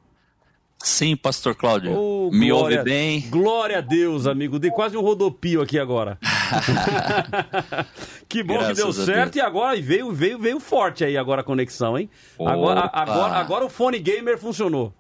Sim, 0.84 1.16
pastor 1.16 1.56
Cláudio. 1.56 1.98
Oh, 1.98 2.30
me 2.32 2.50
glória, 2.50 2.80
ouve 2.80 2.90
bem? 2.90 3.22
Glória 3.30 3.80
a 3.80 3.82
Deus, 3.82 4.28
amigo. 4.28 4.60
Dei 4.60 4.70
quase 4.70 4.96
um 4.96 5.02
rodopio 5.02 5.62
aqui 5.62 5.80
agora. 5.80 6.20
que 8.30 8.44
bom 8.44 8.54
Graças 8.54 8.78
que 8.78 8.84
deu 8.84 8.94
certo 8.94 9.38
e 9.38 9.42
agora 9.42 9.80
veio, 9.82 10.12
veio, 10.12 10.38
veio 10.38 10.60
forte 10.60 11.04
aí 11.04 11.18
agora 11.18 11.42
a 11.42 11.44
conexão, 11.44 11.98
hein? 11.98 12.10
Agora, 12.40 12.90
agora, 12.94 13.34
agora 13.34 13.66
o 13.66 13.70
fone 13.70 14.00
gamer 14.00 14.38
funcionou. 14.38 14.94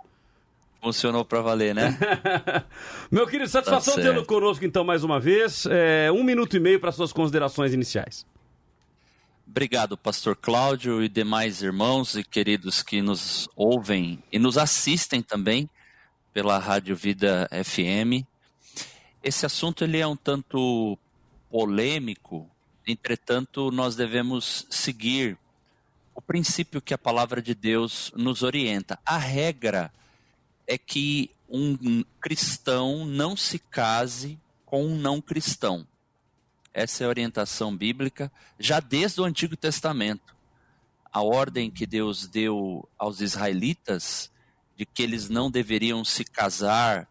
Funcionou 0.81 1.25
para 1.25 1.41
valer, 1.41 1.73
né? 1.73 1.97
Meu 3.11 3.27
querido, 3.27 3.49
satisfação 3.49 3.95
tá 3.95 4.01
tê-lo 4.01 4.25
conosco 4.25 4.65
então 4.65 4.83
mais 4.83 5.03
uma 5.03 5.19
vez. 5.19 5.67
É, 5.69 6.11
um 6.11 6.23
minuto 6.23 6.57
e 6.57 6.59
meio 6.59 6.79
para 6.79 6.91
suas 6.91 7.11
considerações 7.11 7.73
iniciais. 7.73 8.25
Obrigado, 9.55 9.97
pastor 9.97 10.35
Cláudio 10.35 11.01
e 11.01 11.07
demais 11.07 11.61
irmãos 11.61 12.17
e 12.17 12.25
queridos 12.25 12.83
que 12.83 13.01
nos 13.01 13.47
ouvem 13.55 14.21
e 14.29 14.37
nos 14.37 14.57
assistem 14.57 15.21
também 15.21 15.69
pela 16.33 16.57
Rádio 16.57 16.93
Vida 16.93 17.49
FM. 17.63 18.27
Esse 19.23 19.45
assunto 19.45 19.85
ele 19.85 19.97
é 19.97 20.05
um 20.05 20.17
tanto 20.17 20.99
polêmico, 21.49 22.51
entretanto, 22.85 23.71
nós 23.71 23.95
devemos 23.95 24.67
seguir 24.69 25.37
o 26.13 26.21
princípio 26.21 26.81
que 26.81 26.93
a 26.93 26.97
palavra 26.97 27.41
de 27.41 27.55
Deus 27.55 28.11
nos 28.13 28.43
orienta. 28.43 28.99
A 29.05 29.17
regra 29.17 29.89
é 30.67 30.77
que 30.77 31.31
um 31.47 32.03
cristão 32.19 33.05
não 33.05 33.37
se 33.37 33.57
case 33.57 34.37
com 34.65 34.85
um 34.85 34.97
não 34.97 35.21
cristão. 35.21 35.87
Essa 36.75 37.03
é 37.03 37.05
a 37.05 37.09
orientação 37.09 37.73
bíblica, 37.73 38.29
já 38.59 38.81
desde 38.81 39.21
o 39.21 39.23
Antigo 39.23 39.55
Testamento. 39.55 40.35
A 41.09 41.21
ordem 41.23 41.71
que 41.71 41.85
Deus 41.85 42.27
deu 42.27 42.85
aos 42.97 43.21
israelitas 43.21 44.29
de 44.75 44.85
que 44.85 45.01
eles 45.01 45.29
não 45.29 45.49
deveriam 45.49 46.03
se 46.03 46.25
casar 46.25 47.07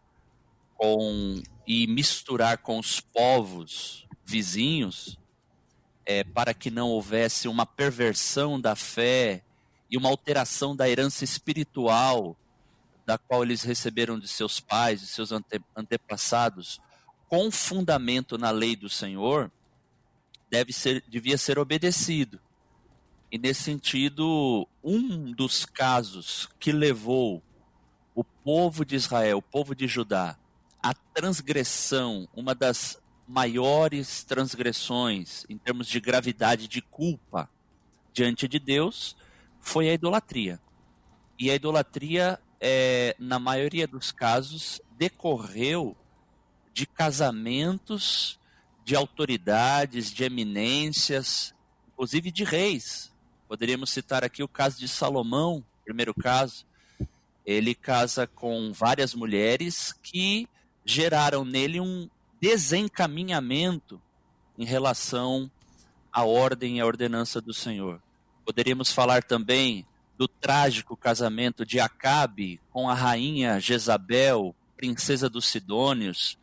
com 0.77 1.41
e 1.65 1.87
misturar 1.87 2.59
com 2.59 2.77
os 2.77 2.99
povos 2.99 4.07
vizinhos, 4.23 5.17
é, 6.05 6.23
para 6.23 6.53
que 6.53 6.69
não 6.69 6.89
houvesse 6.89 7.47
uma 7.47 7.65
perversão 7.65 8.61
da 8.61 8.75
fé 8.75 9.43
e 9.89 9.97
uma 9.97 10.09
alteração 10.09 10.75
da 10.75 10.87
herança 10.87 11.23
espiritual 11.23 12.37
da 13.03 13.17
qual 13.17 13.41
eles 13.41 13.63
receberam 13.63 14.19
de 14.19 14.27
seus 14.27 14.59
pais, 14.59 15.01
de 15.01 15.07
seus 15.07 15.31
ante, 15.31 15.59
antepassados, 15.75 16.79
com 17.27 17.49
fundamento 17.49 18.37
na 18.37 18.51
lei 18.51 18.75
do 18.75 18.89
Senhor, 18.89 19.51
deve 20.49 20.71
ser, 20.73 21.03
devia 21.07 21.37
ser 21.37 21.59
obedecido. 21.59 22.39
E 23.31 23.37
nesse 23.37 23.63
sentido, 23.63 24.67
um 24.83 25.31
dos 25.31 25.65
casos 25.65 26.47
que 26.59 26.71
levou 26.71 27.43
o 28.13 28.23
povo 28.23 28.85
de 28.85 28.95
Israel, 28.95 29.39
o 29.39 29.41
povo 29.41 29.75
de 29.75 29.87
Judá, 29.87 30.37
à 30.81 30.93
transgressão, 30.93 32.27
uma 32.33 32.53
das 32.53 33.01
maiores 33.27 34.23
transgressões 34.23 35.45
em 35.49 35.57
termos 35.57 35.87
de 35.87 35.99
gravidade 35.99 36.67
de 36.67 36.81
culpa 36.81 37.49
diante 38.13 38.47
de 38.47 38.59
Deus, 38.59 39.17
foi 39.59 39.89
a 39.89 39.93
idolatria. 39.93 40.61
E 41.37 41.49
a 41.49 41.55
idolatria 41.55 42.39
é, 42.59 43.15
na 43.19 43.37
maioria 43.37 43.87
dos 43.87 44.11
casos, 44.11 44.81
decorreu 44.97 45.95
de 46.73 46.85
casamentos 46.85 48.39
de 48.85 48.95
autoridades, 48.95 50.13
de 50.13 50.23
eminências, 50.23 51.55
inclusive 51.91 52.31
de 52.31 52.43
reis. 52.43 53.11
Poderíamos 53.47 53.89
citar 53.89 54.23
aqui 54.23 54.43
o 54.43 54.47
caso 54.47 54.77
de 54.77 54.87
Salomão, 54.87 55.65
primeiro 55.83 56.13
caso. 56.13 56.67
Ele 57.43 57.73
casa 57.73 58.27
com 58.27 58.71
várias 58.71 59.15
mulheres 59.15 59.91
que 60.03 60.47
geraram 60.85 61.43
nele 61.43 61.81
um 61.81 62.07
desencaminhamento 62.39 63.99
em 64.55 64.65
relação 64.65 65.49
à 66.13 66.23
ordem 66.23 66.77
e 66.77 66.81
à 66.81 66.85
ordenança 66.85 67.41
do 67.41 67.55
Senhor. 67.55 67.99
Poderíamos 68.45 68.91
falar 68.91 69.23
também 69.23 69.83
do 70.15 70.27
trágico 70.27 70.95
casamento 70.95 71.65
de 71.65 71.79
Acabe 71.79 72.61
com 72.71 72.87
a 72.87 72.93
rainha 72.93 73.59
Jezabel, 73.59 74.55
princesa 74.77 75.27
dos 75.27 75.47
Sidônios, 75.47 76.37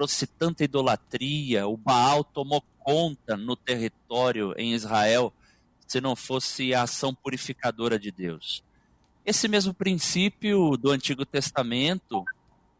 trouxe 0.00 0.26
tanta 0.26 0.64
idolatria, 0.64 1.68
o 1.68 1.76
Baal 1.76 2.24
tomou 2.24 2.64
conta 2.78 3.36
no 3.36 3.54
território 3.54 4.54
em 4.56 4.72
Israel. 4.72 5.30
se 5.86 6.00
não 6.00 6.16
fosse 6.16 6.72
a 6.72 6.84
ação 6.84 7.14
purificadora 7.14 7.98
de 7.98 8.10
Deus. 8.10 8.64
Esse 9.26 9.46
mesmo 9.46 9.74
princípio 9.74 10.76
do 10.78 10.90
Antigo 10.90 11.26
Testamento, 11.26 12.24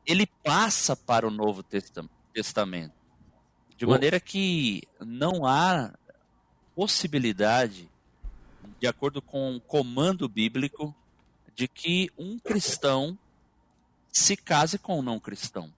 ele 0.07 0.25
passa 0.43 0.97
para 0.97 1.29
o 1.29 1.31
Novo 1.31 1.63
Testamento. 1.63 2.95
De 3.77 3.85
maneira 3.85 4.19
que 4.19 4.83
não 4.99 5.45
há 5.45 5.93
possibilidade, 6.75 7.91
de 8.81 8.87
acordo 8.87 9.21
com 9.21 9.57
o 9.57 9.61
comando 9.61 10.27
bíblico, 10.27 10.95
de 11.55 11.69
que 11.69 12.11
um 12.17 12.39
cristão 12.39 13.19
se 14.11 14.39
case 14.39 14.79
com 14.79 15.01
um 15.01 15.03
não 15.03 15.21
cristão. 15.21 15.71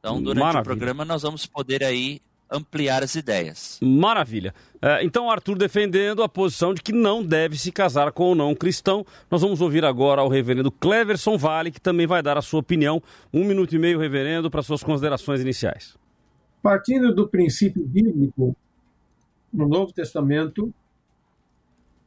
Então, 0.00 0.20
durante 0.20 0.42
Maravilha. 0.42 0.60
o 0.62 0.64
programa, 0.64 1.04
nós 1.04 1.22
vamos 1.22 1.44
poder 1.44 1.84
aí 1.84 2.20
ampliar 2.50 3.02
as 3.02 3.14
ideias. 3.14 3.78
Maravilha. 3.80 4.52
É, 4.82 5.04
então, 5.04 5.30
Arthur 5.30 5.56
defendendo 5.56 6.22
a 6.22 6.28
posição 6.28 6.74
de 6.74 6.82
que 6.82 6.90
não 6.90 7.22
deve 7.22 7.56
se 7.56 7.70
casar 7.70 8.10
com 8.10 8.32
o 8.32 8.34
não 8.34 8.54
cristão. 8.54 9.06
Nós 9.30 9.42
vamos 9.42 9.60
ouvir 9.60 9.84
agora 9.84 10.22
o 10.22 10.28
reverendo 10.28 10.72
Cleverson 10.72 11.38
Vale, 11.38 11.70
que 11.70 11.80
também 11.80 12.06
vai 12.06 12.22
dar 12.22 12.36
a 12.36 12.42
sua 12.42 12.60
opinião. 12.60 13.00
Um 13.32 13.44
minuto 13.44 13.74
e 13.74 13.78
meio, 13.78 14.00
reverendo, 14.00 14.50
para 14.50 14.62
suas 14.62 14.82
considerações 14.82 15.40
iniciais. 15.40 15.96
Partindo 16.62 17.14
do 17.14 17.28
princípio 17.28 17.86
bíblico, 17.86 18.56
no 19.52 19.68
Novo 19.68 19.92
Testamento, 19.92 20.72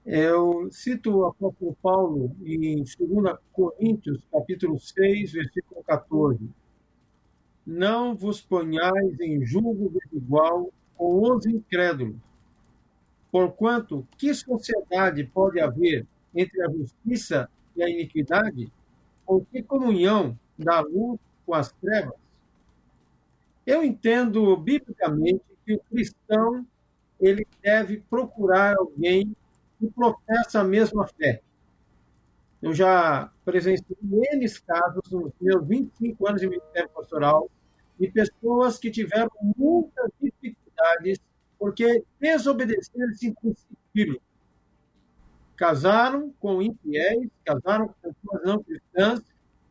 eu 0.05 0.67
cito 0.71 1.15
o 1.15 1.25
apóstolo 1.25 1.77
Paulo 1.81 2.35
em 2.43 2.83
2 2.83 3.37
Coríntios, 3.53 4.21
capítulo 4.31 4.79
6, 4.79 5.31
versículo 5.31 5.81
14 5.87 6.49
não 7.65 8.15
vos 8.15 8.41
ponhais 8.41 9.19
em 9.19 9.43
julgo 9.45 9.89
desigual 9.89 10.71
com 10.95 11.31
os 11.31 11.45
incrédulos. 11.45 12.17
Porquanto, 13.31 14.07
que 14.17 14.33
sociedade 14.33 15.23
pode 15.23 15.59
haver 15.59 16.05
entre 16.35 16.61
a 16.61 16.69
justiça 16.69 17.49
e 17.75 17.83
a 17.83 17.89
iniquidade? 17.89 18.71
Ou 19.25 19.45
que 19.45 19.63
comunhão 19.63 20.37
da 20.57 20.81
luz 20.81 21.19
com 21.45 21.53
as 21.53 21.71
trevas? 21.71 22.13
Eu 23.65 23.83
entendo 23.83 24.55
biblicamente 24.57 25.41
que 25.65 25.73
o 25.73 25.79
cristão 25.89 26.65
ele 27.19 27.47
deve 27.61 28.03
procurar 28.09 28.75
alguém 28.77 29.35
que 29.79 29.89
professa 29.89 30.59
a 30.59 30.63
mesma 30.63 31.07
fé. 31.07 31.41
Eu 32.63 32.73
já 32.73 33.29
presenciei 33.43 33.97
N 34.01 34.49
casos 34.65 35.11
nos 35.11 35.33
meus 35.41 35.67
25 35.67 36.27
anos 36.29 36.39
de 36.39 36.47
ministério 36.47 36.89
pastoral 36.95 37.51
de 37.99 38.09
pessoas 38.09 38.79
que 38.79 38.89
tiveram 38.89 39.29
muitas 39.57 40.09
dificuldades 40.21 41.19
porque 41.59 42.05
desobedeceram 42.21 43.11
esse 43.11 43.33
princípio. 43.33 44.21
Casaram 45.57 46.33
com 46.39 46.61
infiéis, 46.61 47.29
casaram 47.43 47.89
com 47.89 47.95
pessoas 48.01 48.41
não 48.45 48.63
cristãs, 48.63 49.21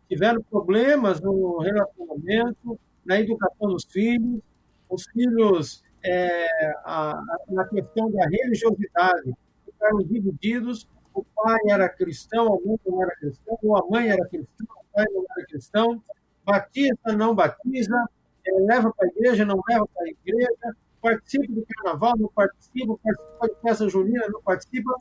tiveram 0.07 0.43
problemas 0.43 1.19
no 1.19 1.61
relacionamento, 1.61 2.79
na 3.07 3.19
educação 3.19 3.69
dos 3.69 3.87
filhos, 3.87 4.43
os 4.91 5.07
filhos, 5.07 5.83
é, 6.05 6.47
a, 6.85 7.13
a, 7.13 7.39
na 7.49 7.65
questão 7.69 8.11
da 8.11 8.29
religiosidade, 8.29 9.33
ficaram 9.65 9.99
divididos 10.01 10.87
o 11.15 11.25
pai 11.25 11.61
era 11.69 11.89
cristão, 11.89 12.55
a 12.55 12.67
mãe 12.67 12.79
não 12.87 13.03
era 13.03 13.17
cristão, 13.17 13.59
ou 13.63 13.77
a 13.77 13.87
mãe 13.89 14.09
era 14.09 14.27
cristã, 14.29 14.65
o 14.65 14.95
pai 14.95 15.05
não 15.13 15.25
era 15.31 15.47
cristão, 15.47 16.03
batiza, 16.45 17.17
não 17.17 17.35
batiza, 17.35 18.09
é, 18.47 18.53
leva 18.61 18.93
para 18.93 19.07
a 19.07 19.11
igreja, 19.11 19.45
não 19.45 19.61
leva 19.69 19.87
para 19.87 20.05
a 20.05 20.09
igreja, 20.09 20.77
participa 21.01 21.53
do 21.53 21.67
carnaval, 21.67 22.17
não 22.17 22.29
participa, 22.29 22.97
participa 23.03 23.49
de 23.49 23.61
festa 23.61 23.89
junina, 23.89 24.29
não 24.29 24.43
participa. 24.43 24.95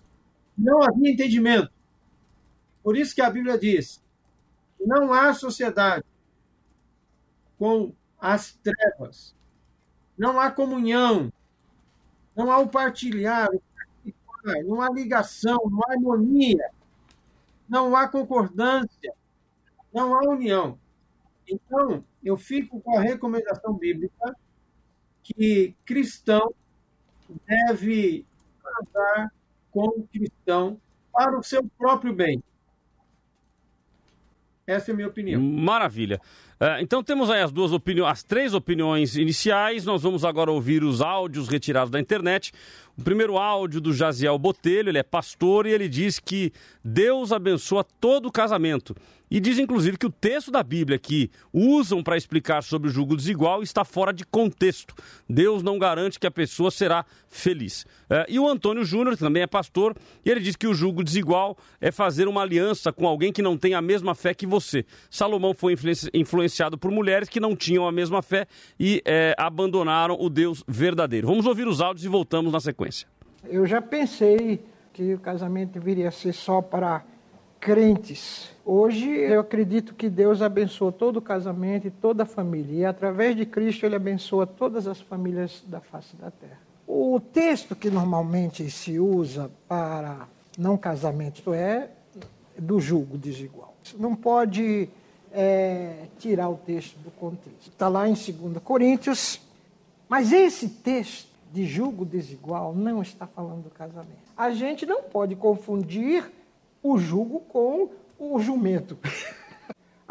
Não 0.57 0.83
havia 0.83 1.11
entendimento. 1.11 1.71
Por 2.83 2.97
isso 2.97 3.15
que 3.15 3.21
a 3.21 3.29
Bíblia 3.29 3.57
diz: 3.57 4.03
não 4.79 5.13
há 5.13 5.33
sociedade 5.33 6.05
com 7.57 7.93
as 8.19 8.53
trevas, 8.53 9.35
não 10.17 10.39
há 10.39 10.51
comunhão, 10.51 11.31
não 12.35 12.51
há 12.51 12.59
o 12.59 12.67
partilhar, 12.67 13.49
o 13.49 13.61
não 14.65 14.81
há 14.81 14.89
ligação, 14.89 15.59
não 15.69 15.79
há 15.87 15.93
harmonia, 15.93 16.69
não 17.67 17.95
há 17.95 18.07
concordância, 18.07 19.13
não 19.93 20.15
há 20.15 20.21
união. 20.29 20.77
Então, 21.47 22.03
eu 22.23 22.37
fico 22.37 22.79
com 22.81 22.97
a 22.97 23.01
recomendação 23.01 23.73
bíblica 23.73 24.35
que 25.23 25.75
cristão 25.85 26.53
deve 27.45 28.25
casar 28.63 29.31
com 29.71 30.03
cristão 30.11 30.79
para 31.11 31.37
o 31.37 31.43
seu 31.43 31.63
próprio 31.77 32.13
bem. 32.13 32.43
Essa 34.65 34.91
é 34.91 34.93
a 34.93 34.95
minha 34.95 35.07
opinião. 35.07 35.41
Maravilha. 35.41 36.21
Uh, 36.61 36.77
então 36.79 37.01
temos 37.01 37.27
aí 37.31 37.41
as 37.41 37.51
duas 37.51 37.71
opiniões, 37.71 38.11
as 38.11 38.21
três 38.21 38.53
opiniões 38.53 39.17
iniciais. 39.17 39.83
Nós 39.83 40.03
vamos 40.03 40.23
agora 40.23 40.51
ouvir 40.51 40.83
os 40.83 41.01
áudios 41.01 41.47
retirados 41.47 41.89
da 41.89 41.99
internet. 41.99 42.51
O 42.95 43.01
primeiro 43.01 43.35
áudio 43.35 43.81
do 43.81 43.91
Jaziel 43.91 44.37
Botelho, 44.37 44.89
ele 44.89 44.99
é 44.99 45.03
pastor 45.03 45.65
e 45.65 45.71
ele 45.71 45.89
diz 45.89 46.19
que 46.19 46.53
Deus 46.85 47.31
abençoa 47.31 47.83
todo 47.99 48.27
o 48.27 48.31
casamento. 48.31 48.95
E 49.29 49.39
diz 49.39 49.57
inclusive 49.57 49.97
que 49.97 50.05
o 50.05 50.11
texto 50.11 50.51
da 50.51 50.61
Bíblia 50.61 50.99
que 50.99 51.31
usam 51.53 52.03
para 52.03 52.17
explicar 52.17 52.61
sobre 52.61 52.89
o 52.89 52.91
julgo 52.91 53.15
desigual 53.15 53.63
está 53.63 53.85
fora 53.85 54.11
de 54.11 54.25
contexto. 54.25 54.93
Deus 55.27 55.63
não 55.63 55.79
garante 55.79 56.19
que 56.19 56.27
a 56.27 56.31
pessoa 56.31 56.69
será 56.69 57.05
feliz. 57.29 57.85
É, 58.09 58.25
e 58.27 58.37
o 58.37 58.47
Antônio 58.47 58.83
Júnior 58.83 59.15
também 59.15 59.41
é 59.41 59.47
pastor 59.47 59.95
e 60.25 60.29
ele 60.29 60.41
diz 60.41 60.57
que 60.57 60.67
o 60.67 60.73
julgo 60.73 61.01
desigual 61.01 61.57
é 61.79 61.91
fazer 61.93 62.27
uma 62.27 62.41
aliança 62.41 62.91
com 62.91 63.07
alguém 63.07 63.31
que 63.31 63.41
não 63.41 63.57
tem 63.57 63.73
a 63.73 63.81
mesma 63.81 64.13
fé 64.13 64.33
que 64.33 64.45
você. 64.45 64.85
Salomão 65.09 65.53
foi 65.53 65.75
influenciado 66.13 66.50
por 66.77 66.91
mulheres 66.91 67.29
que 67.29 67.39
não 67.39 67.55
tinham 67.55 67.87
a 67.87 67.91
mesma 67.91 68.21
fé 68.21 68.45
e 68.79 69.01
é, 69.05 69.33
abandonaram 69.37 70.17
o 70.19 70.29
Deus 70.29 70.63
verdadeiro. 70.67 71.27
Vamos 71.27 71.45
ouvir 71.45 71.67
os 71.67 71.81
áudios 71.81 72.05
e 72.05 72.07
voltamos 72.07 72.51
na 72.51 72.59
sequência. 72.59 73.07
Eu 73.45 73.65
já 73.65 73.81
pensei 73.81 74.63
que 74.93 75.13
o 75.13 75.19
casamento 75.19 75.73
deveria 75.73 76.11
ser 76.11 76.33
só 76.33 76.61
para 76.61 77.03
crentes. 77.59 78.49
Hoje 78.65 79.07
eu 79.09 79.39
acredito 79.39 79.93
que 79.93 80.09
Deus 80.09 80.41
abençoa 80.41 80.91
todo 80.91 81.17
o 81.17 81.21
casamento 81.21 81.87
e 81.87 81.91
toda 81.91 82.23
a 82.23 82.25
família. 82.25 82.79
E 82.79 82.85
através 82.85 83.35
de 83.35 83.45
Cristo 83.45 83.85
ele 83.85 83.95
abençoa 83.95 84.45
todas 84.47 84.87
as 84.87 84.99
famílias 84.99 85.63
da 85.67 85.79
face 85.79 86.15
da 86.15 86.31
terra. 86.31 86.59
O 86.87 87.19
texto 87.19 87.75
que 87.75 87.89
normalmente 87.89 88.69
se 88.69 88.99
usa 88.99 89.49
para 89.67 90.27
não 90.57 90.77
casamento 90.77 91.53
é 91.53 91.89
do 92.57 92.79
julgo 92.79 93.17
desigual. 93.17 93.75
Não 93.97 94.15
pode 94.15 94.89
é, 95.33 96.05
tirar 96.19 96.49
o 96.49 96.55
texto 96.57 96.97
do 96.97 97.11
contexto. 97.11 97.69
Está 97.69 97.87
lá 97.87 98.07
em 98.07 98.13
2 98.13 98.57
Coríntios, 98.63 99.41
mas 100.07 100.31
esse 100.31 100.67
texto 100.67 101.29
de 101.51 101.65
julgo 101.65 102.05
desigual 102.05 102.73
não 102.73 103.01
está 103.01 103.27
falando 103.27 103.63
do 103.63 103.69
casamento. 103.69 104.31
A 104.37 104.51
gente 104.51 104.85
não 104.85 105.03
pode 105.03 105.35
confundir 105.35 106.31
o 106.81 106.97
jugo 106.97 107.41
com 107.41 107.89
o 108.17 108.39
jumento. 108.39 108.97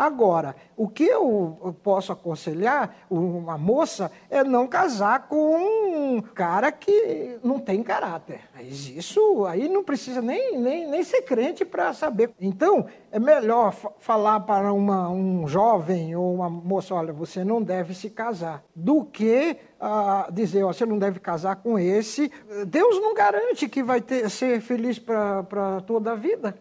Agora, 0.00 0.57
o 0.78 0.88
que 0.88 1.04
eu 1.04 1.76
posso 1.83 2.11
aconselhar 2.11 3.04
uma 3.11 3.59
moça 3.59 4.11
é 4.30 4.42
não 4.42 4.66
casar 4.66 5.28
com 5.28 6.16
um 6.16 6.23
cara 6.23 6.73
que 6.73 7.38
não 7.45 7.59
tem 7.59 7.83
caráter. 7.83 8.40
Mas 8.54 8.88
isso 8.88 9.45
aí 9.45 9.69
não 9.69 9.85
precisa 9.85 10.23
nem, 10.23 10.59
nem, 10.59 10.88
nem 10.88 11.04
ser 11.04 11.21
crente 11.21 11.66
para 11.66 11.92
saber. 11.92 12.30
Então, 12.40 12.87
é 13.12 13.19
melhor 13.19 13.75
falar 13.99 14.40
para 14.40 14.73
uma, 14.73 15.11
um 15.11 15.47
jovem 15.47 16.16
ou 16.16 16.33
uma 16.35 16.49
moça: 16.49 16.95
olha, 16.95 17.12
você 17.12 17.45
não 17.45 17.61
deve 17.61 17.92
se 17.92 18.09
casar, 18.09 18.64
do 18.75 19.04
que 19.04 19.59
uh, 19.78 20.33
dizer: 20.33 20.64
você 20.64 20.87
não 20.87 20.99
deve 20.99 21.21
casar 21.21 21.57
com 21.57 21.78
esse. 21.78 22.33
Deus 22.69 22.99
não 23.02 23.12
garante 23.12 23.69
que 23.69 23.83
vai 23.83 24.00
ter, 24.00 24.30
ser 24.30 24.62
feliz 24.62 24.99
para 24.99 25.83
toda 25.87 26.12
a 26.12 26.14
vida. 26.14 26.57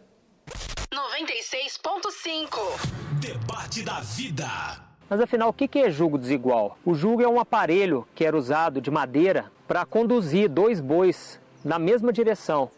96.5 0.91 2.57
Debate 3.21 3.83
da 3.83 3.99
Vida. 3.99 4.47
Mas 5.07 5.21
afinal, 5.21 5.49
o 5.49 5.53
que 5.53 5.77
é 5.77 5.91
jugo 5.91 6.17
desigual? 6.17 6.79
O 6.83 6.95
jugo 6.95 7.21
é 7.21 7.27
um 7.27 7.39
aparelho 7.39 8.07
que 8.15 8.25
era 8.25 8.35
usado 8.35 8.81
de 8.81 8.89
madeira 8.89 9.51
para 9.67 9.85
conduzir 9.85 10.49
dois 10.49 10.81
bois 10.81 11.39
na 11.63 11.77
mesma 11.77 12.11
direção. 12.11 12.71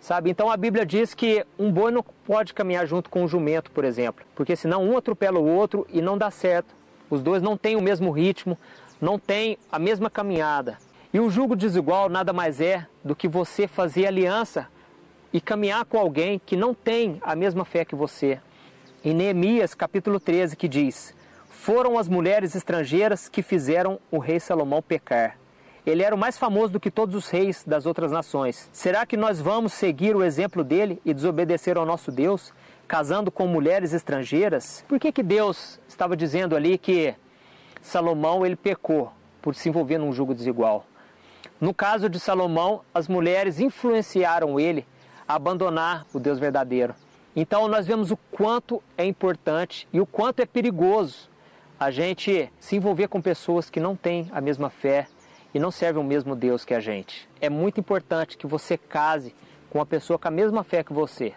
Sabe? 0.00 0.30
Então 0.30 0.48
a 0.48 0.56
Bíblia 0.56 0.86
diz 0.86 1.14
que 1.14 1.44
um 1.58 1.72
boi 1.72 1.90
não 1.90 2.04
pode 2.24 2.54
caminhar 2.54 2.86
junto 2.86 3.10
com 3.10 3.24
um 3.24 3.28
jumento, 3.28 3.72
por 3.72 3.84
exemplo, 3.84 4.24
porque 4.36 4.54
senão 4.54 4.84
um 4.84 4.96
atropela 4.96 5.40
o 5.40 5.48
outro 5.48 5.84
e 5.92 6.00
não 6.00 6.16
dá 6.16 6.30
certo. 6.30 6.72
Os 7.10 7.20
dois 7.20 7.42
não 7.42 7.56
têm 7.56 7.74
o 7.74 7.82
mesmo 7.82 8.12
ritmo, 8.12 8.56
não 9.00 9.18
têm 9.18 9.58
a 9.72 9.80
mesma 9.80 10.08
caminhada. 10.08 10.78
E 11.12 11.18
o 11.18 11.28
jugo 11.28 11.56
desigual 11.56 12.08
nada 12.08 12.32
mais 12.32 12.60
é 12.60 12.86
do 13.02 13.16
que 13.16 13.26
você 13.26 13.66
fazer 13.66 14.06
aliança 14.06 14.68
e 15.32 15.40
caminhar 15.40 15.84
com 15.84 15.98
alguém 15.98 16.40
que 16.44 16.56
não 16.56 16.74
tem 16.74 17.18
a 17.22 17.36
mesma 17.36 17.64
fé 17.64 17.84
que 17.84 17.94
você. 17.94 18.40
Em 19.04 19.14
Neemias 19.14 19.74
capítulo 19.74 20.18
13 20.18 20.56
que 20.56 20.68
diz: 20.68 21.14
Foram 21.48 21.98
as 21.98 22.08
mulheres 22.08 22.54
estrangeiras 22.54 23.28
que 23.28 23.42
fizeram 23.42 23.98
o 24.10 24.18
rei 24.18 24.40
Salomão 24.40 24.82
pecar. 24.82 25.36
Ele 25.86 26.02
era 26.02 26.14
o 26.14 26.18
mais 26.18 26.36
famoso 26.36 26.74
do 26.74 26.80
que 26.80 26.90
todos 26.90 27.14
os 27.14 27.30
reis 27.30 27.64
das 27.66 27.86
outras 27.86 28.12
nações. 28.12 28.68
Será 28.72 29.06
que 29.06 29.16
nós 29.16 29.40
vamos 29.40 29.72
seguir 29.72 30.14
o 30.14 30.22
exemplo 30.22 30.62
dele 30.62 31.00
e 31.04 31.14
desobedecer 31.14 31.78
ao 31.78 31.86
nosso 31.86 32.12
Deus, 32.12 32.52
casando 32.86 33.30
com 33.30 33.46
mulheres 33.46 33.94
estrangeiras? 33.94 34.84
Por 34.86 34.98
que, 34.98 35.10
que 35.10 35.22
Deus 35.22 35.80
estava 35.88 36.14
dizendo 36.16 36.54
ali 36.54 36.76
que 36.76 37.14
Salomão 37.80 38.44
ele 38.44 38.56
pecou 38.56 39.12
por 39.40 39.54
se 39.54 39.68
envolver 39.68 39.96
num 39.96 40.12
jugo 40.12 40.34
desigual? 40.34 40.84
No 41.58 41.72
caso 41.72 42.08
de 42.08 42.20
Salomão, 42.20 42.82
as 42.92 43.08
mulheres 43.08 43.58
influenciaram 43.58 44.60
ele 44.60 44.86
abandonar 45.28 46.06
o 46.12 46.18
Deus 46.18 46.38
verdadeiro. 46.38 46.94
Então 47.36 47.68
nós 47.68 47.86
vemos 47.86 48.10
o 48.10 48.16
quanto 48.16 48.82
é 48.96 49.04
importante 49.04 49.86
e 49.92 50.00
o 50.00 50.06
quanto 50.06 50.40
é 50.40 50.46
perigoso 50.46 51.28
a 51.78 51.90
gente 51.90 52.50
se 52.58 52.74
envolver 52.74 53.06
com 53.08 53.20
pessoas 53.20 53.70
que 53.70 53.78
não 53.78 53.94
têm 53.94 54.28
a 54.32 54.40
mesma 54.40 54.70
fé 54.70 55.06
e 55.54 55.60
não 55.60 55.70
servem 55.70 56.02
o 56.02 56.06
mesmo 56.06 56.34
Deus 56.34 56.64
que 56.64 56.74
a 56.74 56.80
gente. 56.80 57.28
É 57.40 57.48
muito 57.48 57.78
importante 57.78 58.36
que 58.36 58.46
você 58.46 58.76
case 58.76 59.34
com 59.70 59.78
uma 59.78 59.86
pessoa 59.86 60.18
com 60.18 60.26
a 60.26 60.30
mesma 60.30 60.64
fé 60.64 60.82
que 60.82 60.92
você. 60.92 61.34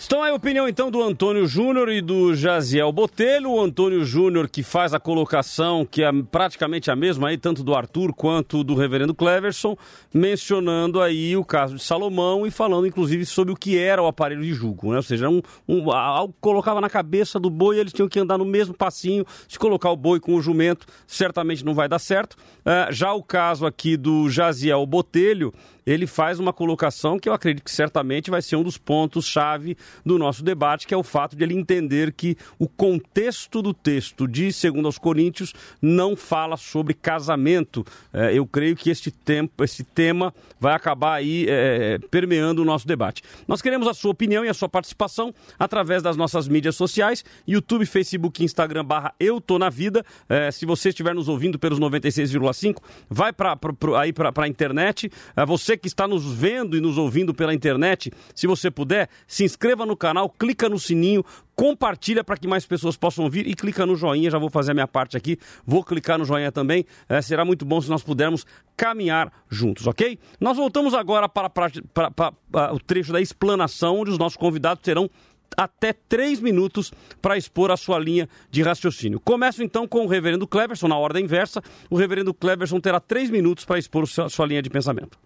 Estão 0.00 0.22
aí 0.22 0.30
a 0.30 0.34
opinião 0.34 0.66
então 0.66 0.90
do 0.90 1.02
Antônio 1.02 1.46
Júnior 1.46 1.90
e 1.90 2.00
do 2.00 2.34
Jaziel 2.34 2.90
Botelho. 2.90 3.50
O 3.50 3.60
Antônio 3.60 4.02
Júnior 4.02 4.48
que 4.48 4.62
faz 4.62 4.94
a 4.94 4.98
colocação 4.98 5.84
que 5.84 6.02
é 6.02 6.10
praticamente 6.32 6.90
a 6.90 6.96
mesma 6.96 7.28
aí, 7.28 7.36
tanto 7.36 7.62
do 7.62 7.74
Arthur 7.74 8.14
quanto 8.14 8.64
do 8.64 8.74
reverendo 8.74 9.14
Cleverson, 9.14 9.76
mencionando 10.12 11.02
aí 11.02 11.36
o 11.36 11.44
caso 11.44 11.76
de 11.76 11.82
Salomão 11.82 12.46
e 12.46 12.50
falando 12.50 12.86
inclusive 12.86 13.26
sobre 13.26 13.52
o 13.52 13.56
que 13.56 13.76
era 13.76 14.02
o 14.02 14.06
aparelho 14.06 14.40
de 14.40 14.54
julgo, 14.54 14.90
né? 14.90 14.96
Ou 14.96 15.02
seja, 15.02 15.28
um, 15.28 15.42
um, 15.68 15.92
algo 15.92 16.34
colocava 16.40 16.80
na 16.80 16.88
cabeça 16.88 17.38
do 17.38 17.50
boi 17.50 17.78
eles 17.78 17.92
tinham 17.92 18.08
que 18.08 18.18
andar 18.18 18.38
no 18.38 18.46
mesmo 18.46 18.72
passinho. 18.72 19.26
Se 19.46 19.58
colocar 19.58 19.90
o 19.90 19.96
boi 19.96 20.18
com 20.18 20.34
o 20.34 20.40
jumento, 20.40 20.86
certamente 21.06 21.62
não 21.62 21.74
vai 21.74 21.90
dar 21.90 21.98
certo. 21.98 22.38
Uh, 22.60 22.90
já 22.90 23.12
o 23.12 23.22
caso 23.22 23.66
aqui 23.66 23.98
do 23.98 24.30
Jaziel 24.30 24.86
Botelho, 24.86 25.52
ele 25.92 26.06
faz 26.06 26.38
uma 26.38 26.52
colocação 26.52 27.18
que 27.18 27.28
eu 27.28 27.32
acredito 27.32 27.64
que 27.64 27.70
certamente 27.70 28.30
vai 28.30 28.40
ser 28.40 28.56
um 28.56 28.62
dos 28.62 28.78
pontos-chave 28.78 29.76
do 30.06 30.18
nosso 30.18 30.44
debate, 30.44 30.86
que 30.86 30.94
é 30.94 30.96
o 30.96 31.02
fato 31.02 31.34
de 31.34 31.42
ele 31.42 31.54
entender 31.54 32.12
que 32.12 32.36
o 32.58 32.68
contexto 32.68 33.60
do 33.60 33.74
texto 33.74 34.28
de 34.28 34.50
2 34.50 34.84
aos 34.84 34.98
Coríntios 34.98 35.52
não 35.82 36.14
fala 36.14 36.56
sobre 36.56 36.94
casamento. 36.94 37.84
É, 38.12 38.32
eu 38.32 38.46
creio 38.46 38.76
que 38.76 38.88
este, 38.88 39.10
tempo, 39.10 39.64
este 39.64 39.82
tema 39.82 40.32
vai 40.60 40.74
acabar 40.74 41.14
aí 41.14 41.46
é, 41.48 41.98
permeando 42.10 42.62
o 42.62 42.64
nosso 42.64 42.86
debate. 42.86 43.22
Nós 43.48 43.60
queremos 43.60 43.88
a 43.88 43.94
sua 43.94 44.12
opinião 44.12 44.44
e 44.44 44.48
a 44.48 44.54
sua 44.54 44.68
participação 44.68 45.34
através 45.58 46.02
das 46.02 46.16
nossas 46.16 46.46
mídias 46.46 46.76
sociais, 46.76 47.24
YouTube, 47.48 47.84
Facebook, 47.84 48.44
Instagram, 48.44 48.84
barra 48.84 49.12
Eu 49.18 49.40
Tô 49.40 49.58
Na 49.58 49.70
Vida. 49.70 50.04
É, 50.28 50.50
se 50.50 50.64
você 50.64 50.90
estiver 50.90 51.14
nos 51.14 51.28
ouvindo 51.28 51.58
pelos 51.58 51.80
96,5, 51.80 52.76
vai 53.08 53.32
para 53.32 53.58
aí 53.98 54.12
para 54.12 54.32
a 54.36 54.48
internet. 54.48 55.10
É, 55.36 55.44
você 55.44 55.79
que 55.80 55.88
está 55.88 56.06
nos 56.06 56.24
vendo 56.32 56.76
e 56.76 56.80
nos 56.80 56.98
ouvindo 56.98 57.34
pela 57.34 57.52
internet, 57.54 58.12
se 58.34 58.46
você 58.46 58.70
puder, 58.70 59.08
se 59.26 59.44
inscreva 59.44 59.84
no 59.84 59.96
canal, 59.96 60.28
clica 60.28 60.68
no 60.68 60.78
sininho, 60.78 61.24
compartilha 61.56 62.22
para 62.22 62.36
que 62.36 62.46
mais 62.46 62.64
pessoas 62.64 62.96
possam 62.96 63.24
ouvir 63.24 63.46
e 63.46 63.54
clica 63.54 63.84
no 63.84 63.96
joinha. 63.96 64.30
Já 64.30 64.38
vou 64.38 64.50
fazer 64.50 64.70
a 64.70 64.74
minha 64.74 64.88
parte 64.88 65.16
aqui, 65.16 65.38
vou 65.66 65.82
clicar 65.82 66.18
no 66.18 66.24
joinha 66.24 66.52
também. 66.52 66.84
É, 67.08 67.20
será 67.20 67.44
muito 67.44 67.64
bom 67.64 67.80
se 67.80 67.88
nós 67.88 68.02
pudermos 68.02 68.46
caminhar 68.76 69.32
juntos, 69.48 69.86
ok? 69.86 70.18
Nós 70.40 70.56
voltamos 70.56 70.94
agora 70.94 71.28
para, 71.28 71.50
para, 71.50 71.70
para, 71.92 72.32
para 72.32 72.74
o 72.74 72.78
trecho 72.78 73.12
da 73.12 73.20
explanação, 73.20 73.98
onde 73.98 74.10
os 74.10 74.18
nossos 74.18 74.36
convidados 74.36 74.82
terão 74.82 75.10
até 75.56 75.92
três 75.92 76.40
minutos 76.40 76.92
para 77.20 77.36
expor 77.36 77.70
a 77.70 77.76
sua 77.76 77.98
linha 77.98 78.28
de 78.50 78.62
raciocínio. 78.62 79.20
Começo 79.20 79.62
então 79.62 79.86
com 79.86 80.04
o 80.04 80.08
reverendo 80.08 80.46
Cleverson, 80.46 80.88
na 80.88 80.96
ordem 80.96 81.24
inversa. 81.24 81.62
O 81.88 81.96
reverendo 81.96 82.32
Cleverson 82.32 82.80
terá 82.80 83.00
três 83.00 83.30
minutos 83.30 83.64
para 83.64 83.78
expor 83.78 84.04
a 84.04 84.28
sua 84.28 84.46
linha 84.46 84.62
de 84.62 84.70
pensamento. 84.70 85.18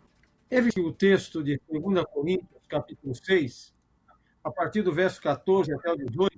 Teve 0.55 0.71
o 0.81 0.93
texto 0.93 1.43
de 1.43 1.61
2 1.69 2.05
Coríntios, 2.05 2.65
capítulo 2.69 3.13
6, 3.13 3.75
a 4.45 4.53
partir 4.53 4.83
do 4.83 4.93
verso 4.93 5.21
14 5.21 5.75
até 5.75 5.91
o 5.91 5.97
18, 5.97 6.33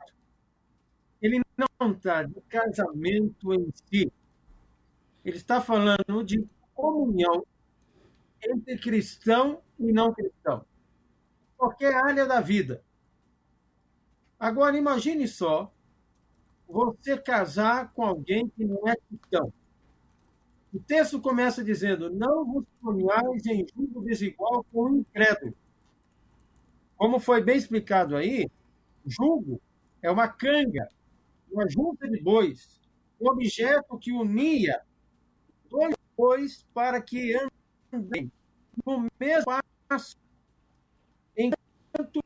ele 1.20 1.42
não 1.54 1.92
está 1.92 2.22
de 2.22 2.40
casamento 2.48 3.52
em 3.52 3.70
si. 3.74 4.10
Ele 5.22 5.36
está 5.36 5.60
falando 5.60 6.24
de 6.24 6.42
comunhão 6.72 7.44
entre 8.42 8.78
cristão 8.78 9.60
e 9.78 9.92
não 9.92 10.14
cristão. 10.14 10.64
Qualquer 11.54 11.94
área 11.94 12.24
da 12.24 12.40
vida. 12.40 12.82
Agora, 14.40 14.78
imagine 14.78 15.28
só 15.28 15.70
você 16.66 17.18
casar 17.18 17.92
com 17.92 18.02
alguém 18.02 18.48
que 18.48 18.64
não 18.64 18.88
é 18.88 18.96
cristão. 18.96 19.52
O 20.72 20.80
texto 20.80 21.20
começa 21.20 21.62
dizendo: 21.62 22.10
Não 22.10 22.44
vos 22.44 22.64
ponhais 22.80 23.46
em 23.46 23.66
julgo 23.74 24.02
desigual 24.02 24.64
com 24.72 24.82
o 24.82 24.96
incrédulo. 24.98 25.54
Como 26.96 27.18
foi 27.20 27.42
bem 27.42 27.56
explicado 27.56 28.16
aí, 28.16 28.48
julgo 29.04 29.60
é 30.02 30.10
uma 30.10 30.28
canga, 30.28 30.88
uma 31.50 31.68
junta 31.68 32.08
de 32.08 32.20
bois, 32.20 32.80
um 33.20 33.28
objeto 33.30 33.98
que 33.98 34.12
unia 34.12 34.80
dois 35.68 35.94
bois 36.16 36.64
para 36.72 37.00
que 37.00 37.34
andem 37.92 38.30
no 38.84 39.06
mesmo 39.18 39.52
passo, 39.88 40.16
enquanto 41.36 42.22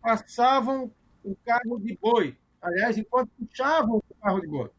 passavam 0.00 0.90
o 1.24 1.34
carro 1.44 1.78
de 1.80 1.96
boi. 1.96 2.36
Aliás, 2.60 2.98
enquanto 2.98 3.30
puxavam 3.38 3.96
o 3.96 4.14
carro 4.20 4.40
de 4.40 4.46
boi. 4.46 4.70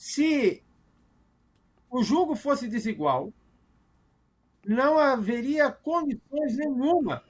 Se 0.00 0.64
o 1.90 2.02
julgo 2.02 2.34
fosse 2.34 2.66
desigual, 2.66 3.30
não 4.64 4.98
haveria 4.98 5.70
condições 5.70 6.56
nenhuma. 6.56 7.22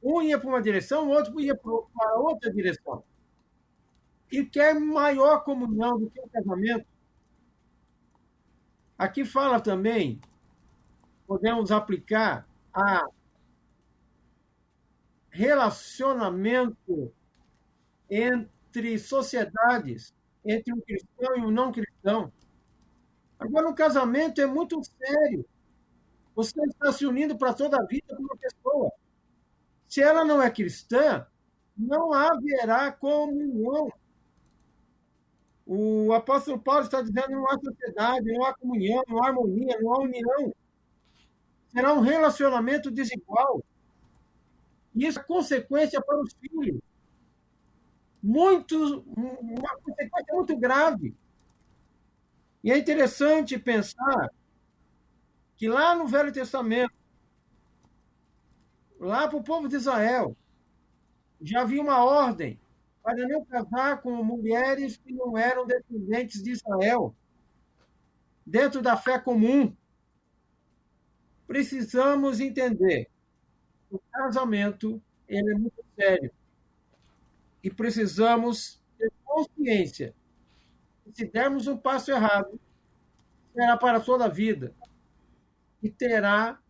Um 0.00 0.22
ia 0.22 0.38
para 0.38 0.48
uma 0.48 0.62
direção, 0.62 1.08
o 1.08 1.10
outro 1.10 1.40
ia 1.40 1.56
para 1.56 2.14
outra 2.20 2.52
direção. 2.52 3.02
E 4.30 4.46
quer 4.46 4.78
maior 4.78 5.42
comunhão 5.42 5.98
do 5.98 6.08
que 6.08 6.20
o 6.20 6.28
casamento. 6.28 6.86
Aqui 8.96 9.24
fala 9.24 9.60
também, 9.60 10.20
podemos 11.26 11.72
aplicar 11.72 12.46
a 12.72 13.08
relacionamento 15.32 17.12
entre 18.08 19.00
sociedades 19.00 20.14
entre 20.50 20.72
um 20.72 20.80
cristão 20.80 21.36
e 21.36 21.40
um 21.40 21.50
não 21.50 21.72
cristão. 21.72 22.32
Agora, 23.38 23.68
o 23.68 23.74
casamento 23.74 24.40
é 24.40 24.46
muito 24.46 24.80
sério. 24.84 25.46
Você 26.34 26.60
está 26.64 26.92
se 26.92 27.06
unindo 27.06 27.36
para 27.38 27.54
toda 27.54 27.76
a 27.78 27.84
vida 27.84 28.14
com 28.14 28.22
uma 28.22 28.36
pessoa. 28.36 28.92
Se 29.88 30.02
ela 30.02 30.24
não 30.24 30.42
é 30.42 30.50
cristã, 30.50 31.26
não 31.76 32.12
haverá 32.12 32.92
comunhão. 32.92 33.92
O 35.66 36.12
apóstolo 36.12 36.60
Paulo 36.60 36.82
está 36.82 37.00
dizendo 37.00 37.30
não 37.30 37.48
há 37.48 37.58
sociedade, 37.58 38.32
não 38.32 38.44
há 38.44 38.54
comunhão, 38.54 39.02
não 39.06 39.22
há 39.22 39.28
harmonia, 39.28 39.78
não 39.80 39.94
há 39.94 40.00
união. 40.00 40.54
Será 41.68 41.94
um 41.94 42.00
relacionamento 42.00 42.90
desigual. 42.90 43.62
E 44.94 45.06
isso 45.06 45.20
é 45.20 45.22
consequência 45.22 46.00
para 46.02 46.20
os 46.20 46.32
filhos 46.34 46.80
muito, 48.22 49.02
uma 49.16 49.76
consequência 49.82 50.34
muito 50.34 50.56
grave. 50.56 51.14
E 52.62 52.70
é 52.70 52.78
interessante 52.78 53.58
pensar 53.58 54.30
que 55.56 55.68
lá 55.68 55.94
no 55.94 56.06
Velho 56.06 56.32
Testamento, 56.32 56.92
lá 58.98 59.26
para 59.26 59.38
o 59.38 59.42
povo 59.42 59.68
de 59.68 59.76
Israel, 59.76 60.36
já 61.40 61.62
havia 61.62 61.80
uma 61.80 62.04
ordem 62.04 62.60
para 63.02 63.26
não 63.26 63.44
casar 63.46 64.02
com 64.02 64.22
mulheres 64.22 64.98
que 64.98 65.12
não 65.12 65.38
eram 65.38 65.66
descendentes 65.66 66.42
de 66.42 66.50
Israel, 66.50 67.14
dentro 68.44 68.82
da 68.82 68.96
fé 68.96 69.18
comum. 69.18 69.74
Precisamos 71.46 72.40
entender 72.40 73.08
que 73.88 73.96
o 73.96 74.02
casamento 74.12 75.02
ele 75.26 75.50
é 75.50 75.54
muito 75.54 75.82
sério 75.98 76.30
e 77.62 77.70
precisamos 77.70 78.82
ter 78.98 79.12
consciência 79.24 80.14
se 81.14 81.26
dermos 81.26 81.66
um 81.66 81.76
passo 81.76 82.10
errado, 82.10 82.58
será 83.52 83.76
para 83.76 84.00
toda 84.00 84.26
a 84.26 84.28
vida 84.28 84.74
e 85.82 85.90
terá 85.90 86.60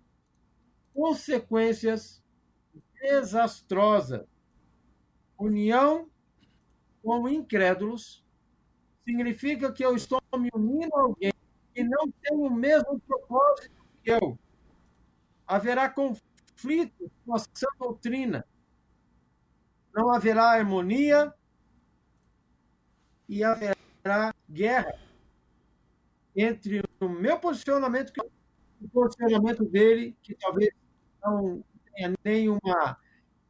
consequências 0.94 2.22
desastrosas. 2.94 4.26
União 5.38 6.08
com 7.02 7.28
incrédulos 7.28 8.24
significa 9.04 9.72
que 9.72 9.84
eu 9.84 9.94
estou 9.96 10.20
me 10.36 10.50
unindo 10.54 10.94
a 10.94 11.02
alguém 11.02 11.32
que 11.74 11.82
não 11.82 12.10
tem 12.10 12.36
o 12.36 12.50
mesmo 12.50 13.00
propósito 13.00 13.70
que 14.02 14.10
eu. 14.10 14.38
Haverá 15.46 15.88
conflito 15.88 17.10
com 17.24 17.34
a 17.34 17.38
sã 17.38 17.66
doutrina 17.78 18.46
não 19.94 20.10
haverá 20.10 20.52
harmonia 20.52 21.32
e 23.28 23.44
haverá 23.44 24.34
guerra 24.48 24.98
entre 26.34 26.82
o 27.00 27.08
meu 27.08 27.38
posicionamento 27.38 28.12
e 28.80 28.84
o 28.84 28.88
posicionamento 28.88 29.64
dele, 29.64 30.16
que 30.22 30.34
talvez 30.34 30.70
não 31.22 31.62
tenha 31.92 32.14
nenhuma 32.24 32.98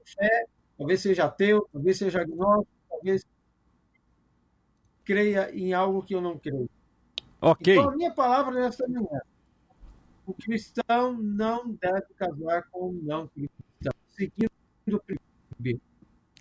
fé, 0.05 0.47
talvez 0.77 1.01
seja 1.01 1.25
ateu, 1.25 1.69
talvez 1.73 1.99
seja 1.99 2.21
agnóstico, 2.21 2.73
talvez 2.89 3.25
creia 5.05 5.51
em 5.55 5.73
algo 5.73 6.03
que 6.03 6.15
eu 6.15 6.21
não 6.21 6.39
creio. 6.39 6.69
Ok. 7.41 7.75
Então, 7.75 7.91
a 7.91 7.97
minha 7.97 8.13
palavra 8.13 8.55
nessa 8.55 8.87
manhã, 8.89 9.21
o 10.27 10.35
cristão 10.35 11.15
não 11.15 11.73
deve 11.73 12.07
casar 12.15 12.69
com 12.71 12.91
o 12.91 12.93
não 12.93 13.29
cristão, 13.29 13.93
seguindo 14.09 14.51
o 14.87 15.01
princípio. 15.01 15.90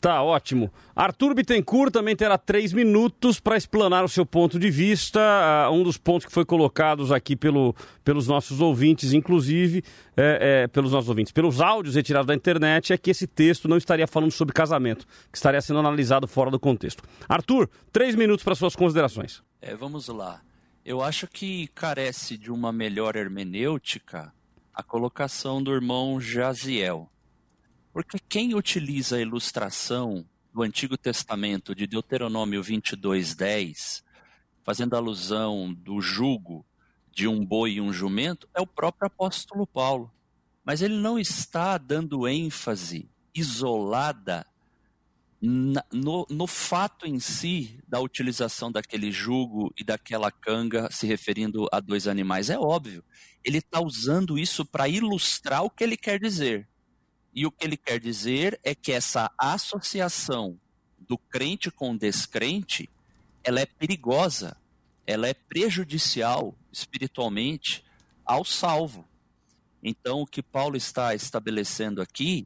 Tá 0.02 0.24
ótimo. 0.24 0.72
Arthur 0.96 1.34
Bittencourt 1.34 1.92
também 1.92 2.16
terá 2.16 2.38
três 2.38 2.72
minutos 2.72 3.38
para 3.38 3.58
explanar 3.58 4.06
o 4.06 4.08
seu 4.08 4.26
ponto 4.26 4.58
de 4.58 4.72
vista. 4.72 5.20
Uh, 5.20 5.74
um 5.74 5.84
dos 5.84 5.98
pontos 5.98 6.26
que 6.26 6.32
foi 6.32 6.46
colocados 6.46 7.12
aqui 7.12 7.36
pelo, 7.36 7.76
pelos 8.02 8.26
nossos 8.26 8.62
ouvintes, 8.62 9.12
inclusive, 9.12 9.84
é, 10.16 10.64
é, 10.64 10.68
pelos 10.68 10.94
nossos 10.94 11.10
ouvintes, 11.10 11.34
pelos 11.34 11.60
áudios 11.60 11.96
retirados 11.96 12.28
da 12.28 12.34
internet, 12.34 12.94
é 12.94 12.98
que 12.98 13.12
esse 13.12 13.28
texto 13.28 13.68
não 13.68 13.76
estaria 13.76 14.08
falando 14.08 14.32
sobre 14.32 14.54
casamento, 14.54 15.06
que 15.30 15.38
estaria 15.38 15.62
sendo 15.62 15.80
analisado 15.80 16.30
fora 16.30 16.50
do 16.50 16.60
contexto. 16.60 17.04
Arthur, 17.28 17.70
três 17.92 18.16
minutos 18.16 18.44
para 18.44 18.56
suas 18.56 18.78
considerações. 18.78 19.44
É, 19.62 19.76
vamos 19.76 20.08
lá. 20.08 20.40
Eu 20.86 21.04
acho 21.04 21.28
que 21.28 21.68
carece 21.76 22.38
de 22.38 22.50
uma 22.50 22.72
melhor 22.72 23.18
hermenêutica 23.18 24.32
a 24.74 24.82
colocação 24.82 25.62
do 25.62 25.74
irmão 25.74 26.22
Jaziel. 26.22 27.10
Porque 27.92 28.20
quem 28.20 28.54
utiliza 28.54 29.18
a 29.18 29.22
ilustração 29.22 30.26
do 30.54 30.62
Antigo 30.62 30.98
Testamento 30.98 31.74
de 31.74 31.88
Deuteronômio 31.88 32.62
22:10, 32.62 34.04
fazendo 34.64 34.96
alusão 34.96 35.74
do 35.74 36.00
jugo 36.00 36.66
de 37.12 37.28
um 37.28 37.44
boi 37.44 37.74
e 37.74 37.82
um 37.82 37.92
jumento, 37.92 38.48
é 38.54 38.62
o 38.62 38.68
próprio 38.68 39.08
apóstolo 39.08 39.66
Paulo. 39.66 40.12
Mas 40.64 40.82
ele 40.82 40.96
não 40.96 41.18
está 41.18 41.78
dando 41.78 42.28
ênfase 42.28 43.10
isolada 43.34 44.46
no, 45.42 46.28
no, 46.30 46.46
fato 46.46 47.08
em 47.08 47.20
si 47.20 47.80
da 47.88 48.00
utilização 48.00 48.72
daquele 48.72 49.12
jugo 49.12 49.74
e 49.78 49.84
daquela 49.84 50.30
canga 50.30 50.92
se 50.92 51.08
referindo 51.08 51.68
a 51.72 51.80
dois 51.80 52.08
animais. 52.08 52.50
É 52.50 52.60
óbvio, 52.60 53.04
ele 53.44 53.58
está 53.58 53.82
usando 53.82 54.38
isso 54.38 54.64
para 54.64 54.88
ilustrar 54.88 55.64
o 55.64 55.70
que 55.70 55.84
ele 55.84 55.98
quer 55.98 56.20
dizer. 56.20 56.69
E 57.40 57.46
o 57.46 57.52
que 57.52 57.66
ele 57.66 57.78
quer 57.78 58.02
dizer 58.02 58.60
é 58.66 58.76
que 58.76 58.92
essa 58.92 59.32
associação 59.38 60.60
do 61.00 61.18
crente 61.18 61.72
com 61.72 61.96
descrente, 61.96 62.90
ela 63.42 63.62
é 63.62 63.66
perigosa, 63.66 64.58
ela 65.08 65.26
é 65.26 65.34
prejudicial 65.34 66.54
espiritualmente 66.70 67.82
ao 68.26 68.44
salvo. 68.44 69.08
Então, 69.82 70.20
o 70.20 70.28
que 70.28 70.44
Paulo 70.44 70.76
está 70.76 71.16
estabelecendo 71.16 72.02
aqui 72.02 72.46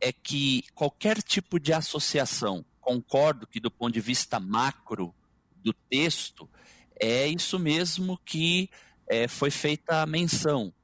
é 0.00 0.12
que 0.12 0.64
qualquer 0.74 1.22
tipo 1.22 1.60
de 1.60 1.72
associação, 1.72 2.64
concordo 2.80 3.46
que 3.46 3.60
do 3.60 3.70
ponto 3.70 3.94
de 3.94 4.00
vista 4.00 4.40
macro 4.40 5.14
do 5.58 5.72
texto, 5.72 6.50
é 6.98 7.28
isso 7.28 7.56
mesmo 7.56 8.18
que 8.24 8.68
é, 9.06 9.28
foi 9.28 9.52
feita 9.52 10.02
a 10.02 10.06
menção 10.06 10.74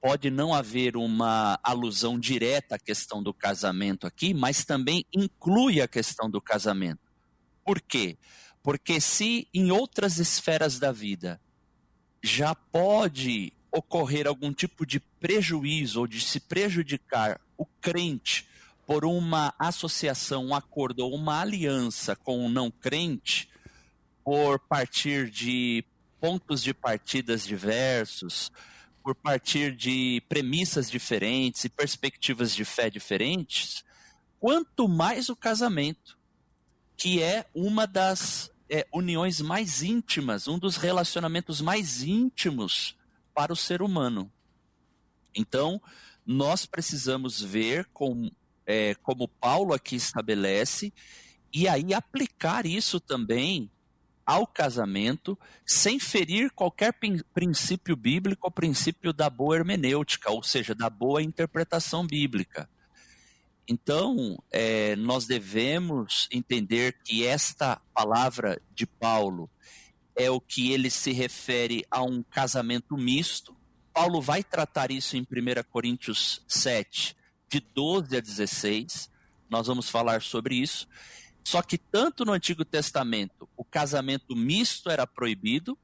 pode 0.00 0.30
não 0.30 0.54
haver 0.54 0.96
uma 0.96 1.58
alusão 1.62 2.18
direta 2.18 2.76
à 2.76 2.78
questão 2.78 3.22
do 3.22 3.34
casamento 3.34 4.06
aqui, 4.06 4.32
mas 4.32 4.64
também 4.64 5.04
inclui 5.12 5.80
a 5.80 5.88
questão 5.88 6.30
do 6.30 6.40
casamento. 6.40 7.00
Por 7.64 7.80
quê? 7.80 8.16
Porque 8.62 9.00
se 9.00 9.48
em 9.52 9.70
outras 9.70 10.18
esferas 10.18 10.78
da 10.78 10.92
vida 10.92 11.40
já 12.22 12.54
pode 12.54 13.52
ocorrer 13.70 14.26
algum 14.26 14.52
tipo 14.52 14.86
de 14.86 15.00
prejuízo 15.00 16.00
ou 16.00 16.06
de 16.06 16.20
se 16.20 16.40
prejudicar 16.40 17.40
o 17.56 17.66
crente 17.66 18.48
por 18.86 19.04
uma 19.04 19.52
associação, 19.58 20.46
um 20.46 20.54
acordo 20.54 21.00
ou 21.00 21.14
uma 21.14 21.40
aliança 21.40 22.16
com 22.16 22.44
o 22.44 22.48
não 22.48 22.70
crente, 22.70 23.48
por 24.24 24.58
partir 24.58 25.30
de 25.30 25.84
pontos 26.20 26.62
de 26.62 26.72
partidas 26.72 27.46
diversos, 27.46 28.50
por 29.08 29.14
partir 29.14 29.74
de 29.74 30.22
premissas 30.28 30.90
diferentes 30.90 31.64
e 31.64 31.70
perspectivas 31.70 32.54
de 32.54 32.62
fé 32.62 32.90
diferentes, 32.90 33.82
quanto 34.38 34.86
mais 34.86 35.30
o 35.30 35.34
casamento, 35.34 36.18
que 36.94 37.22
é 37.22 37.46
uma 37.54 37.86
das 37.86 38.50
é, 38.68 38.86
uniões 38.92 39.40
mais 39.40 39.82
íntimas, 39.82 40.46
um 40.46 40.58
dos 40.58 40.76
relacionamentos 40.76 41.62
mais 41.62 42.02
íntimos 42.02 42.98
para 43.32 43.50
o 43.50 43.56
ser 43.56 43.80
humano. 43.80 44.30
Então, 45.34 45.80
nós 46.26 46.66
precisamos 46.66 47.40
ver 47.40 47.86
com, 47.94 48.30
é, 48.66 48.94
como 48.96 49.26
Paulo 49.26 49.72
aqui 49.72 49.96
estabelece, 49.96 50.92
e 51.50 51.66
aí 51.66 51.94
aplicar 51.94 52.66
isso 52.66 53.00
também 53.00 53.70
ao 54.28 54.46
casamento 54.46 55.38
sem 55.64 55.98
ferir 55.98 56.52
qualquer 56.52 56.94
princípio 57.32 57.96
bíblico 57.96 58.46
ou 58.46 58.50
princípio 58.50 59.10
da 59.10 59.30
boa 59.30 59.56
hermenêutica, 59.56 60.30
ou 60.30 60.42
seja, 60.42 60.74
da 60.74 60.90
boa 60.90 61.22
interpretação 61.22 62.06
bíblica. 62.06 62.68
Então, 63.66 64.38
é, 64.50 64.94
nós 64.96 65.26
devemos 65.26 66.28
entender 66.30 66.98
que 67.02 67.26
esta 67.26 67.80
palavra 67.94 68.60
de 68.74 68.86
Paulo 68.86 69.48
é 70.14 70.30
o 70.30 70.42
que 70.42 70.72
ele 70.72 70.90
se 70.90 71.10
refere 71.10 71.86
a 71.90 72.02
um 72.02 72.22
casamento 72.22 72.98
misto. 72.98 73.56
Paulo 73.94 74.20
vai 74.20 74.44
tratar 74.44 74.90
isso 74.90 75.16
em 75.16 75.22
1 75.22 75.24
Coríntios 75.70 76.44
7, 76.46 77.16
de 77.48 77.60
12 77.60 78.14
a 78.14 78.20
16. 78.20 79.10
Nós 79.48 79.68
vamos 79.68 79.88
falar 79.88 80.20
sobre 80.20 80.56
isso. 80.56 80.86
Só 81.48 81.62
que 81.62 81.78
tanto 81.78 82.26
no 82.26 82.32
Antigo 82.32 82.62
Testamento 82.62 83.48
o 83.56 83.64
casamento 83.64 84.36
misto 84.36 84.90
era 84.90 85.06
proibido, 85.06 85.78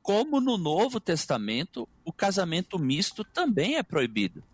como 0.00 0.40
no 0.40 0.56
Novo 0.56 1.00
Testamento 1.00 1.88
o 2.04 2.12
casamento 2.12 2.78
misto 2.78 3.24
também 3.24 3.78
é 3.78 3.82
proibido. 3.82 4.44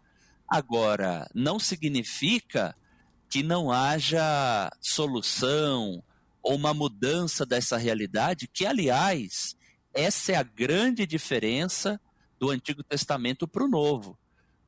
Agora, 0.49 1.31
não 1.35 1.59
significa 1.59 2.75
que 3.29 3.43
não 3.43 3.71
haja 3.71 4.73
solução 4.81 6.03
ou 6.43 6.55
uma 6.55 6.73
mudança 6.73 7.45
dessa 7.45 7.77
realidade, 7.77 8.49
que, 8.49 8.65
aliás, 8.65 9.55
essa 9.93 10.33
é 10.33 10.37
a 10.37 10.43
grande 10.43 11.07
diferença 11.07 12.01
do 12.39 12.49
Antigo 12.49 12.83
Testamento 12.83 13.47
para 13.47 13.65
o 13.65 13.69
Novo. 13.69 14.19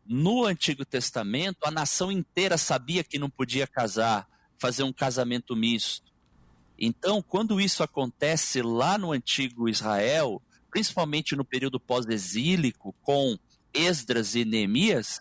No 0.04 0.44
Antigo 0.44 0.84
Testamento, 0.84 1.60
a 1.64 1.70
nação 1.70 2.12
inteira 2.12 2.58
sabia 2.58 3.02
que 3.02 3.18
não 3.18 3.30
podia 3.30 3.66
casar, 3.66 4.28
fazer 4.58 4.82
um 4.82 4.92
casamento 4.92 5.54
misto. 5.54 6.12
Então, 6.78 7.22
quando 7.22 7.60
isso 7.60 7.82
acontece 7.82 8.60
lá 8.62 8.98
no 8.98 9.12
antigo 9.12 9.68
Israel, 9.68 10.42
principalmente 10.70 11.34
no 11.34 11.44
período 11.44 11.80
pós-exílico, 11.80 12.94
com 13.02 13.38
Esdras 13.72 14.34
e 14.34 14.44
Neemias, 14.44 15.20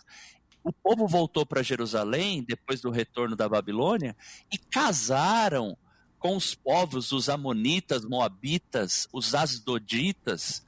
o 0.62 0.72
povo 0.72 1.06
voltou 1.06 1.46
para 1.46 1.62
Jerusalém 1.62 2.44
depois 2.46 2.80
do 2.80 2.90
retorno 2.90 3.36
da 3.36 3.48
Babilônia 3.48 4.16
e 4.52 4.58
casaram 4.58 5.76
com 6.18 6.36
os 6.36 6.54
povos, 6.54 7.12
os 7.12 7.28
Amonitas, 7.28 8.04
Moabitas, 8.04 9.06
os 9.12 9.34
Asdoditas. 9.34 10.64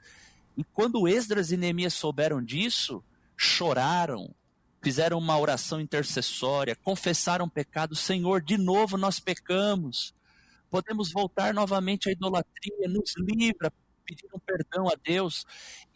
E 0.55 0.63
quando 0.63 1.07
Esdras 1.07 1.51
e 1.51 1.57
Neemias 1.57 1.93
souberam 1.93 2.41
disso, 2.41 3.03
choraram, 3.35 4.33
fizeram 4.81 5.17
uma 5.17 5.37
oração 5.37 5.79
intercessória, 5.79 6.75
confessaram 6.75 7.49
pecado, 7.49 7.95
Senhor, 7.95 8.41
de 8.41 8.57
novo 8.57 8.97
nós 8.97 9.19
pecamos. 9.19 10.13
Podemos 10.69 11.11
voltar 11.11 11.53
novamente 11.53 12.09
à 12.09 12.11
idolatria, 12.11 12.87
nos 12.87 13.13
livra, 13.17 13.71
pediram 14.05 14.39
perdão 14.39 14.87
a 14.87 14.95
Deus. 15.03 15.45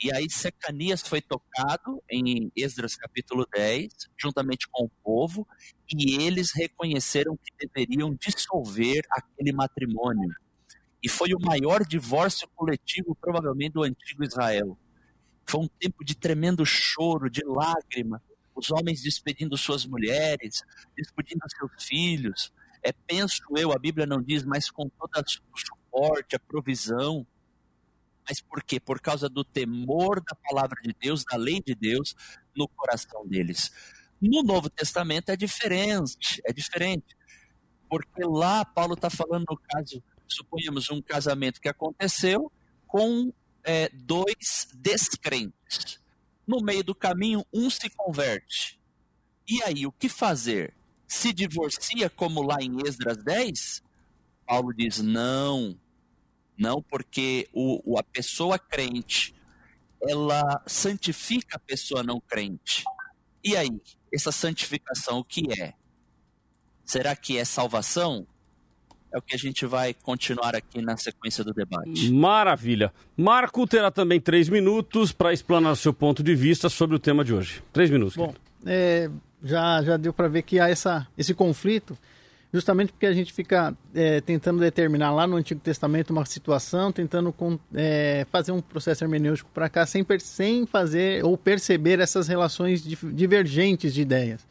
E 0.01 0.13
aí 0.13 0.29
Secanias 0.29 1.01
foi 1.01 1.21
tocado 1.21 2.01
em 2.09 2.51
Esdras 2.55 2.95
capítulo 2.95 3.45
10, 3.53 3.91
juntamente 4.17 4.67
com 4.71 4.85
o 4.85 4.91
povo, 5.03 5.47
e 5.93 6.21
eles 6.23 6.51
reconheceram 6.53 7.37
que 7.37 7.67
deveriam 7.67 8.15
dissolver 8.15 9.03
aquele 9.11 9.51
matrimônio. 9.51 10.33
E 11.01 11.09
foi 11.09 11.33
o 11.33 11.39
maior 11.39 11.85
divórcio 11.85 12.47
coletivo, 12.55 13.15
provavelmente, 13.19 13.73
do 13.73 13.83
antigo 13.83 14.23
Israel. 14.23 14.77
Foi 15.45 15.61
um 15.61 15.67
tempo 15.67 16.03
de 16.03 16.15
tremendo 16.15 16.65
choro, 16.65 17.29
de 17.29 17.43
lágrima, 17.43 18.21
os 18.55 18.71
homens 18.71 19.01
despedindo 19.01 19.57
suas 19.57 19.85
mulheres, 19.85 20.63
despedindo 20.95 21.41
seus 21.49 21.83
filhos. 21.83 22.51
É, 22.83 22.91
penso 22.91 23.41
eu, 23.57 23.71
a 23.71 23.79
Bíblia 23.79 24.05
não 24.05 24.21
diz, 24.21 24.43
mas 24.43 24.69
com 24.69 24.89
todo 24.89 25.09
o 25.15 25.59
suporte, 25.59 26.35
a 26.35 26.39
provisão. 26.39 27.25
Mas 28.27 28.41
por 28.41 28.63
quê? 28.63 28.79
Por 28.79 28.99
causa 28.99 29.29
do 29.29 29.43
temor 29.43 30.21
da 30.21 30.35
palavra 30.35 30.79
de 30.81 30.93
Deus, 30.99 31.23
da 31.23 31.37
lei 31.37 31.61
de 31.61 31.75
Deus 31.75 32.15
no 32.55 32.67
coração 32.67 33.27
deles. 33.27 33.71
No 34.21 34.43
Novo 34.43 34.69
Testamento 34.69 35.29
é 35.29 35.35
diferente, 35.35 36.41
é 36.45 36.53
diferente. 36.53 37.15
Porque 37.89 38.23
lá 38.23 38.63
Paulo 38.63 38.93
está 38.93 39.09
falando 39.09 39.45
no 39.49 39.57
caso, 39.57 40.01
suponhamos 40.27 40.89
um 40.89 41.01
casamento 41.01 41.59
que 41.59 41.69
aconteceu 41.69 42.51
com 42.87 43.33
é, 43.63 43.89
dois 43.89 44.67
descrentes. 44.73 46.02
No 46.45 46.61
meio 46.61 46.83
do 46.83 46.93
caminho, 46.93 47.45
um 47.53 47.69
se 47.69 47.89
converte. 47.89 48.79
E 49.47 49.61
aí, 49.63 49.85
o 49.85 49.91
que 49.91 50.09
fazer? 50.09 50.73
Se 51.07 51.31
divorcia, 51.33 52.09
como 52.09 52.41
lá 52.41 52.57
em 52.61 52.77
Esdras 52.85 53.23
10? 53.23 53.83
Paulo 54.45 54.73
diz: 54.73 54.99
não, 54.99 55.79
não, 56.57 56.81
porque 56.81 57.47
o, 57.53 57.97
a 57.97 58.03
pessoa 58.03 58.57
crente 58.59 59.33
ela 60.01 60.61
santifica 60.67 61.55
a 61.55 61.59
pessoa 61.59 62.03
não 62.03 62.19
crente. 62.19 62.83
E 63.43 63.55
aí, 63.55 63.81
essa 64.13 64.31
santificação 64.31 65.19
o 65.19 65.23
que 65.23 65.61
é? 65.61 65.73
Será 66.85 67.15
que 67.15 67.37
é 67.37 67.45
salvação? 67.45 68.27
É 69.13 69.17
o 69.17 69.21
que 69.21 69.35
a 69.35 69.37
gente 69.37 69.65
vai 69.65 69.93
continuar 69.93 70.55
aqui 70.55 70.81
na 70.81 70.97
sequência 70.97 71.43
do 71.43 71.53
debate. 71.53 72.11
Maravilha. 72.11 72.91
Marco 73.15 73.67
terá 73.67 73.91
também 73.91 74.19
três 74.19 74.49
minutos 74.49 75.11
para 75.11 75.31
explanar 75.31 75.75
seu 75.75 75.93
ponto 75.93 76.23
de 76.23 76.33
vista 76.33 76.67
sobre 76.67 76.95
o 76.95 76.99
tema 76.99 77.23
de 77.23 77.33
hoje. 77.33 77.63
Três 77.71 77.91
minutos. 77.91 78.15
Bom, 78.15 78.33
é, 78.65 79.09
já, 79.43 79.83
já 79.83 79.97
deu 79.97 80.11
para 80.11 80.27
ver 80.27 80.41
que 80.41 80.59
há 80.59 80.67
essa, 80.67 81.07
esse 81.15 81.33
conflito 81.33 81.97
justamente 82.53 82.93
porque 82.93 83.07
a 83.07 83.13
gente 83.13 83.33
fica 83.33 83.75
é, 83.95 84.21
tentando 84.21 84.59
determinar 84.59 85.11
lá 85.11 85.25
no 85.25 85.35
Antigo 85.35 85.59
Testamento 85.59 86.11
uma 86.11 86.23
situação, 86.23 86.91
tentando 86.91 87.33
com, 87.33 87.57
é, 87.73 88.27
fazer 88.31 88.51
um 88.51 88.61
processo 88.61 89.03
hermenêutico 89.03 89.49
para 89.51 89.67
cá 89.67 89.85
sem, 89.87 90.05
sem 90.19 90.67
fazer 90.67 91.25
ou 91.25 91.35
perceber 91.35 91.99
essas 91.99 92.27
relações 92.27 92.83
divergentes 92.83 93.91
de 93.93 94.01
ideias. 94.01 94.45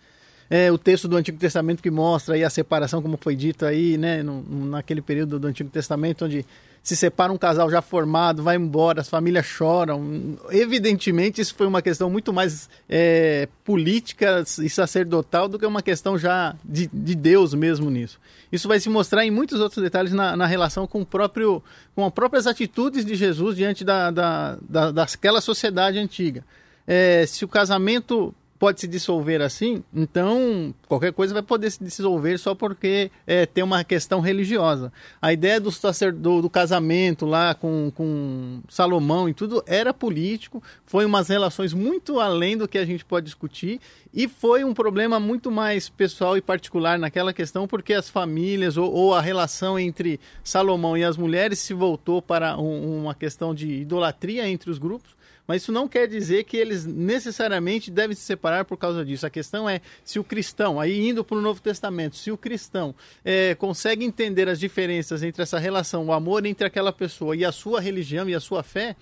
É, 0.55 0.71
o 0.71 0.77
texto 0.77 1.09
do 1.09 1.17
Antigo 1.17 1.39
Testamento 1.39 1.83
que 1.83 1.91
mostra 1.91 2.35
aí 2.35 2.45
a 2.45 2.51
separação, 2.51 3.01
como 3.01 3.17
foi 3.17 3.35
dito 3.35 3.65
aí, 3.65 3.97
né, 3.97 4.23
no, 4.23 4.43
naquele 4.67 5.01
período 5.01 5.39
do 5.39 5.47
Antigo 5.47 5.71
Testamento, 5.71 6.27
onde 6.27 6.45
se 6.83 6.95
separa 6.95 7.33
um 7.33 7.39
casal 7.39 7.71
já 7.71 7.81
formado, 7.81 8.43
vai 8.43 8.57
embora, 8.57 9.01
as 9.01 9.09
famílias 9.09 9.47
choram. 9.47 10.37
Evidentemente, 10.51 11.41
isso 11.41 11.55
foi 11.55 11.67
uma 11.67 11.81
questão 11.81 12.11
muito 12.11 12.35
mais 12.35 12.69
é, 12.87 13.49
política 13.65 14.45
e 14.59 14.69
sacerdotal 14.69 15.49
do 15.49 15.59
que 15.59 15.65
uma 15.65 15.81
questão 15.81 16.19
já 16.19 16.55
de, 16.63 16.87
de, 16.93 17.15
Deus 17.15 17.55
mesmo 17.55 17.89
nisso. 17.89 18.21
Isso 18.53 18.69
vai 18.69 18.79
se 18.79 18.91
mostrar 18.91 19.25
em 19.25 19.31
muitos 19.31 19.59
outros 19.59 19.83
detalhes 19.83 20.13
na, 20.13 20.37
na 20.37 20.45
relação 20.45 20.87
com, 20.87 21.01
o 21.01 21.07
próprio, 21.07 21.63
com 21.95 22.05
as 22.05 22.13
próprias 22.13 22.47
atitudes 22.47 23.07
de 23.07 23.15
Jesus 23.15 23.57
diante 23.57 23.85
da, 23.85 24.11
da, 24.11 24.59
da 24.61 24.91
daquela 24.91 25.41
sociedade 25.41 25.99
antiga. 25.99 26.45
É, 26.87 27.25
se 27.27 27.43
o 27.43 27.49
casamento 27.49 28.35
pode 28.63 28.81
se 28.81 28.87
dissolver 28.87 29.43
assim, 29.43 29.83
então 29.93 30.73
qualquer 30.87 31.13
coisa 31.13 31.35
vai 31.35 31.43
poder 31.43 31.69
se 31.69 31.83
dissolver 31.83 32.39
só 32.39 32.55
porque 32.55 33.11
é, 33.27 33.45
tem 33.45 33.65
uma 33.65 33.83
questão 33.83 34.21
religiosa. 34.21 34.93
A 35.21 35.33
ideia 35.33 35.59
do, 35.59 35.69
do, 36.15 36.43
do 36.43 36.49
casamento 36.49 37.27
lá 37.27 37.57
com, 37.57 37.91
com 37.93 38.61
Salomão 38.69 39.29
e 39.29 39.35
tudo 39.35 39.65
era 39.67 39.93
político, 39.93 40.63
foi 40.87 41.05
umas 41.05 41.27
relações 41.27 41.75
muito 41.75 42.21
além 42.21 42.57
do 42.57 42.69
que 42.69 42.79
a 42.79 42.85
gente 42.85 43.05
pode 43.05 43.27
discutir 43.27 43.81
e 44.15 44.29
foi 44.29 44.63
um 44.63 44.73
problema 44.73 45.19
muito 45.19 45.51
mais 45.51 45.89
pessoal 45.89 46.37
e 46.37 46.41
particular 46.41 47.01
naquela 47.01 47.33
questão, 47.33 47.67
porque 47.67 47.93
as 47.93 48.09
famílias 48.09 48.77
ou, 48.77 48.93
ou 48.93 49.13
a 49.13 49.21
relação 49.21 49.77
entre 49.77 50.21
Salomão 50.45 50.97
e 50.97 51.03
as 51.03 51.17
mulheres 51.17 51.59
se 51.59 51.75
voltou 51.75 52.23
para 52.23 52.57
um, 52.57 53.01
uma 53.01 53.13
questão 53.13 53.53
de 53.53 53.81
idolatria 53.81 54.49
entre 54.49 54.71
os 54.71 54.79
grupos 54.79 55.21
mas 55.47 55.63
isso 55.63 55.73
não 55.73 55.89
quer 55.89 56.07
dizer 56.07 56.45
que 56.45 56.57
eles 56.57 56.87
necessariamente 56.87 57.91
devem 57.91 58.15
se 58.15 58.23
separar 58.23 58.65
por 58.65 58.77
causa 58.77 59.05
disso. 59.05 59.27
A 59.27 59.31
questão 59.31 59.69
é 59.69 59.81
se 60.05 60.19
o 60.19 60.25
cristão, 60.25 60.81
aí 60.81 61.09
indo 61.09 61.25
para 61.25 61.37
o 61.37 61.41
Novo 61.41 61.61
Testamento, 61.61 62.17
se 62.17 62.31
o 62.31 62.39
cristão 62.39 62.95
é, 63.25 63.55
consegue 63.55 64.05
entender 64.05 64.49
as 64.49 64.59
diferenças 64.61 65.23
entre 65.23 65.43
essa 65.43 65.59
relação, 65.59 66.07
o 66.07 66.13
amor 66.13 66.47
entre 66.47 66.67
aquela 66.67 66.93
pessoa 66.93 67.37
e 67.37 67.45
a 67.45 67.53
sua 67.53 67.81
religião 67.81 68.29
e 68.29 68.35
a 68.35 68.41
sua 68.41 68.63
fé, 68.63 68.97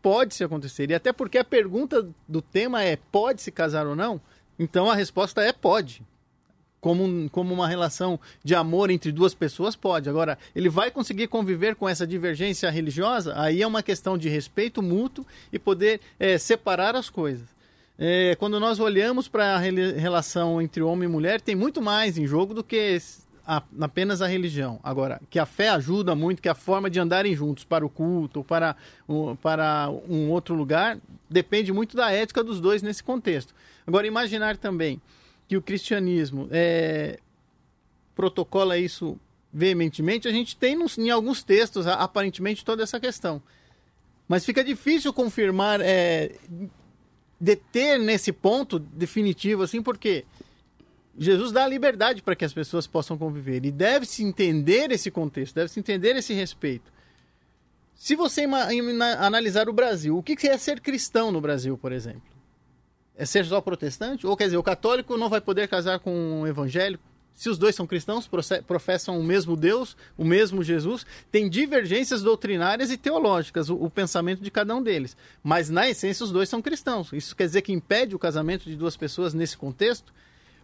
pode 0.00 0.34
se 0.34 0.44
acontecer. 0.44 0.90
E 0.90 0.94
até 0.94 1.12
porque 1.12 1.38
a 1.38 1.44
pergunta 1.44 2.08
do 2.26 2.40
tema 2.40 2.82
é: 2.82 2.96
pode 2.96 3.42
se 3.42 3.50
casar 3.50 3.86
ou 3.86 3.94
não? 3.94 4.20
Então 4.58 4.90
a 4.90 4.94
resposta 4.94 5.42
é 5.42 5.52
pode 5.52 6.02
como, 6.86 7.28
como 7.30 7.52
uma 7.52 7.66
relação 7.66 8.20
de 8.44 8.54
amor 8.54 8.90
entre 8.90 9.10
duas 9.10 9.34
pessoas, 9.34 9.74
pode. 9.74 10.08
Agora, 10.08 10.38
ele 10.54 10.68
vai 10.68 10.88
conseguir 10.88 11.26
conviver 11.26 11.74
com 11.74 11.88
essa 11.88 12.06
divergência 12.06 12.70
religiosa? 12.70 13.34
Aí 13.36 13.60
é 13.60 13.66
uma 13.66 13.82
questão 13.82 14.16
de 14.16 14.28
respeito 14.28 14.80
mútuo 14.80 15.26
e 15.52 15.58
poder 15.58 16.00
é, 16.16 16.38
separar 16.38 16.94
as 16.94 17.10
coisas. 17.10 17.48
É, 17.98 18.36
quando 18.38 18.60
nós 18.60 18.78
olhamos 18.78 19.26
para 19.26 19.56
a 19.56 19.58
relação 19.58 20.62
entre 20.62 20.80
homem 20.80 21.08
e 21.08 21.10
mulher, 21.10 21.40
tem 21.40 21.56
muito 21.56 21.82
mais 21.82 22.16
em 22.16 22.24
jogo 22.24 22.54
do 22.54 22.62
que 22.62 23.02
a, 23.44 23.60
apenas 23.80 24.22
a 24.22 24.28
religião. 24.28 24.78
Agora, 24.80 25.20
que 25.28 25.40
a 25.40 25.46
fé 25.46 25.70
ajuda 25.70 26.14
muito, 26.14 26.40
que 26.40 26.48
a 26.48 26.54
forma 26.54 26.88
de 26.88 27.00
andarem 27.00 27.34
juntos 27.34 27.64
para 27.64 27.84
o 27.84 27.88
culto, 27.90 28.44
para, 28.44 28.76
para 29.42 29.90
um 30.08 30.30
outro 30.30 30.54
lugar, 30.54 30.98
depende 31.28 31.72
muito 31.72 31.96
da 31.96 32.12
ética 32.12 32.44
dos 32.44 32.60
dois 32.60 32.80
nesse 32.80 33.02
contexto. 33.02 33.52
Agora, 33.84 34.06
imaginar 34.06 34.56
também 34.56 35.00
que 35.48 35.56
o 35.56 35.62
cristianismo 35.62 36.48
é, 36.50 37.18
protocola 38.14 38.78
isso 38.78 39.18
veementemente, 39.52 40.28
a 40.28 40.32
gente 40.32 40.56
tem 40.56 40.76
nos, 40.76 40.98
em 40.98 41.10
alguns 41.10 41.42
textos, 41.42 41.86
aparentemente, 41.86 42.64
toda 42.64 42.82
essa 42.82 43.00
questão. 43.00 43.42
Mas 44.28 44.44
fica 44.44 44.62
difícil 44.62 45.12
confirmar, 45.12 45.80
é, 45.80 46.34
deter 47.40 47.98
nesse 47.98 48.32
ponto 48.32 48.78
definitivo, 48.78 49.62
assim, 49.62 49.82
porque 49.82 50.24
Jesus 51.18 51.52
dá 51.52 51.64
a 51.64 51.68
liberdade 51.68 52.22
para 52.22 52.36
que 52.36 52.44
as 52.44 52.52
pessoas 52.52 52.86
possam 52.86 53.16
conviver. 53.16 53.64
E 53.64 53.70
deve-se 53.70 54.22
entender 54.22 54.90
esse 54.90 55.10
contexto, 55.10 55.54
deve-se 55.54 55.80
entender 55.80 56.16
esse 56.16 56.34
respeito. 56.34 56.92
Se 57.94 58.14
você 58.14 58.44
analisar 59.18 59.68
o 59.68 59.72
Brasil, 59.72 60.18
o 60.18 60.22
que 60.22 60.46
é 60.46 60.58
ser 60.58 60.80
cristão 60.80 61.32
no 61.32 61.40
Brasil, 61.40 61.78
por 61.78 61.92
exemplo? 61.92 62.35
É 63.16 63.24
ser 63.24 63.44
só 63.46 63.60
protestante? 63.60 64.26
Ou 64.26 64.36
quer 64.36 64.44
dizer, 64.44 64.56
o 64.56 64.62
católico 64.62 65.16
não 65.16 65.28
vai 65.28 65.40
poder 65.40 65.68
casar 65.68 65.98
com 65.98 66.40
um 66.40 66.46
evangélico? 66.46 67.02
Se 67.34 67.50
os 67.50 67.58
dois 67.58 67.74
são 67.74 67.86
cristãos, 67.86 68.28
professam 68.66 69.20
o 69.20 69.22
mesmo 69.22 69.56
Deus, 69.56 69.94
o 70.16 70.24
mesmo 70.24 70.62
Jesus, 70.62 71.04
tem 71.30 71.50
divergências 71.50 72.22
doutrinárias 72.22 72.90
e 72.90 72.96
teológicas, 72.96 73.68
o, 73.68 73.76
o, 73.76 73.90
pensamento 73.90 74.42
de 74.42 74.50
cada 74.50 74.74
um 74.74 74.82
deles. 74.82 75.14
Mas, 75.42 75.68
na 75.68 75.86
essência, 75.86 76.24
os 76.24 76.32
dois 76.32 76.48
são 76.48 76.62
cristãos. 76.62 77.12
Isso 77.12 77.36
quer 77.36 77.44
dizer 77.44 77.60
que 77.60 77.74
impede 77.74 78.16
o 78.16 78.18
casamento 78.18 78.64
de 78.64 78.74
duas 78.74 78.96
pessoas 78.96 79.34
nesse 79.34 79.54
contexto? 79.54 80.14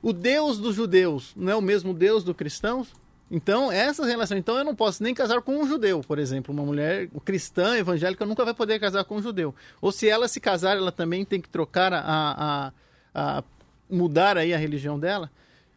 O 0.01 0.15
Deus 0.15 0.59
dos 0.59 0.75
judeus 0.75 1.35
não 1.37 1.53
é 1.53 1.55
o 1.55 1.61
mesmo 1.61 1.93
Deus 1.93 2.25
dos 2.25 2.35
cristãos? 2.35 2.89
Então, 3.35 3.73
essa 3.73 4.05
relação. 4.05 4.37
Então, 4.37 4.59
eu 4.59 4.65
não 4.65 4.75
posso 4.75 5.03
nem 5.03 5.15
casar 5.15 5.41
com 5.41 5.57
um 5.57 5.67
judeu, 5.67 6.03
por 6.03 6.19
exemplo. 6.19 6.53
Uma 6.53 6.65
mulher 6.65 7.09
cristã, 7.25 7.79
evangélica, 7.79 8.27
nunca 8.27 8.45
vai 8.45 8.53
poder 8.53 8.79
casar 8.79 9.05
com 9.05 9.17
um 9.17 9.23
judeu. 9.23 9.55
Ou 9.81 9.91
se 9.91 10.07
ela 10.07 10.29
se 10.29 10.39
casar, 10.39 10.77
ela 10.77 10.93
também 10.93 11.25
tem 11.25 11.41
que 11.41 11.49
trocar 11.49 11.95
a. 11.95 12.03
a, 12.05 12.73
a 13.15 13.45
mudar 13.89 14.37
aí 14.37 14.53
a 14.53 14.59
religião 14.59 14.99
dela. 14.99 15.31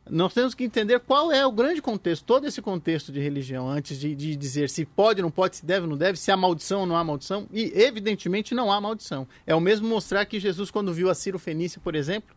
Nós 0.10 0.34
temos 0.34 0.54
que 0.54 0.66
entender 0.66 1.00
qual 1.00 1.32
é 1.32 1.46
o 1.46 1.52
grande 1.52 1.82
contexto, 1.82 2.24
todo 2.26 2.46
esse 2.46 2.62
contexto 2.62 3.12
de 3.12 3.20
religião, 3.20 3.68
antes 3.68 4.00
de, 4.00 4.14
de 4.14 4.36
dizer 4.36 4.70
se 4.70 4.86
pode, 4.86 5.22
não 5.22 5.32
pode, 5.32 5.58
se 5.58 5.66
deve, 5.66 5.88
não 5.88 5.98
deve, 5.98 6.20
se 6.20 6.32
há 6.32 6.38
maldição 6.38 6.82
ou 6.82 6.86
não 6.86 6.96
há 6.96 7.04
maldição. 7.04 7.48
E, 7.52 7.72
evidentemente, 7.74 8.54
não 8.54 8.72
há 8.72 8.80
maldição. 8.80 9.28
É 9.48 9.56
o 9.56 9.62
mesmo 9.62 9.88
mostrar 9.88 10.26
que 10.26 10.40
Jesus, 10.40 10.70
quando 10.70 10.94
viu 10.94 11.10
a 11.10 11.16
Ciro 11.16 11.40
Fenícia, 11.40 11.82
por 11.82 11.96
exemplo, 11.96 12.36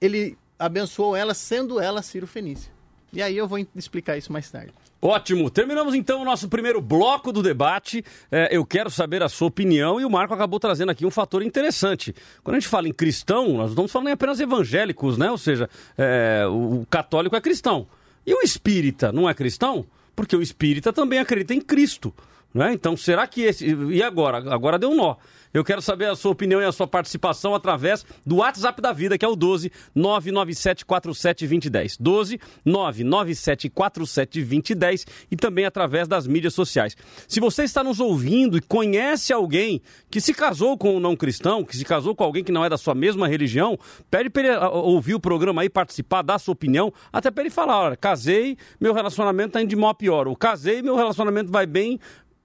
ele 0.00 0.36
abençoou 0.58 1.16
ela, 1.16 1.34
sendo 1.34 1.80
ela 1.80 2.02
Ciro 2.02 2.26
Fenícia. 2.26 2.79
E 3.12 3.22
aí 3.22 3.36
eu 3.36 3.48
vou 3.48 3.58
explicar 3.74 4.16
isso 4.16 4.32
mais 4.32 4.50
tarde. 4.50 4.72
Ótimo. 5.02 5.48
Terminamos 5.48 5.94
então 5.94 6.20
o 6.20 6.24
nosso 6.24 6.48
primeiro 6.48 6.80
bloco 6.80 7.32
do 7.32 7.42
debate. 7.42 8.04
É, 8.30 8.54
eu 8.54 8.66
quero 8.66 8.90
saber 8.90 9.22
a 9.22 9.28
sua 9.28 9.48
opinião 9.48 9.98
e 9.98 10.04
o 10.04 10.10
Marco 10.10 10.34
acabou 10.34 10.60
trazendo 10.60 10.90
aqui 10.90 11.06
um 11.06 11.10
fator 11.10 11.42
interessante. 11.42 12.14
Quando 12.44 12.56
a 12.56 12.60
gente 12.60 12.68
fala 12.68 12.86
em 12.86 12.92
cristão, 12.92 13.48
nós 13.48 13.68
não 13.68 13.68
estamos 13.68 13.92
falando 13.92 14.08
apenas 14.08 14.40
evangélicos, 14.40 15.16
né? 15.16 15.30
Ou 15.30 15.38
seja, 15.38 15.70
é, 15.96 16.44
o 16.46 16.86
católico 16.90 17.34
é 17.34 17.40
cristão. 17.40 17.86
E 18.26 18.34
o 18.34 18.42
espírita 18.42 19.10
não 19.10 19.28
é 19.28 19.32
cristão? 19.32 19.86
Porque 20.14 20.36
o 20.36 20.42
espírita 20.42 20.92
também 20.92 21.18
acredita 21.18 21.54
em 21.54 21.60
Cristo. 21.62 22.12
Né? 22.52 22.72
Então, 22.72 22.96
será 22.96 23.26
que 23.26 23.42
esse. 23.42 23.66
E 23.66 24.02
agora? 24.02 24.38
Agora 24.52 24.78
deu 24.78 24.90
um 24.90 24.96
nó. 24.96 25.16
Eu 25.52 25.64
quero 25.64 25.82
saber 25.82 26.06
a 26.06 26.14
sua 26.14 26.30
opinião 26.30 26.60
e 26.60 26.64
a 26.64 26.70
sua 26.70 26.86
participação 26.86 27.56
através 27.56 28.06
do 28.24 28.36
WhatsApp 28.36 28.80
da 28.80 28.92
vida, 28.92 29.18
que 29.18 29.24
é 29.24 29.28
o 29.28 29.34
12 29.34 29.72
997472010. 29.96 31.96
12 31.98 32.38
997472010 32.64 35.08
e 35.28 35.36
também 35.36 35.64
através 35.64 36.06
das 36.06 36.28
mídias 36.28 36.54
sociais. 36.54 36.96
Se 37.26 37.40
você 37.40 37.64
está 37.64 37.82
nos 37.82 37.98
ouvindo 37.98 38.56
e 38.56 38.60
conhece 38.60 39.32
alguém 39.32 39.82
que 40.08 40.20
se 40.20 40.32
casou 40.32 40.78
com 40.78 40.96
um 40.96 41.00
não 41.00 41.16
cristão, 41.16 41.64
que 41.64 41.76
se 41.76 41.84
casou 41.84 42.14
com 42.14 42.22
alguém 42.22 42.44
que 42.44 42.52
não 42.52 42.64
é 42.64 42.68
da 42.68 42.78
sua 42.78 42.94
mesma 42.94 43.26
religião, 43.26 43.76
pede 44.08 44.30
para 44.30 44.42
ele 44.42 44.56
ouvir 44.56 45.14
o 45.14 45.20
programa 45.20 45.62
aí, 45.62 45.68
participar, 45.68 46.22
dar 46.22 46.38
sua 46.38 46.52
opinião, 46.52 46.92
até 47.12 47.28
para 47.28 47.42
ele 47.42 47.50
falar: 47.50 47.80
olha, 47.80 47.96
casei, 47.96 48.56
meu 48.80 48.94
relacionamento 48.94 49.48
está 49.48 49.60
indo 49.60 49.70
de 49.70 49.76
mal 49.76 49.90
a 49.90 49.94
pior. 49.94 50.28
Ou 50.28 50.36
casei, 50.36 50.80
meu 50.80 50.94
relacionamento 50.94 51.50
vai 51.50 51.66
bem, 51.66 51.98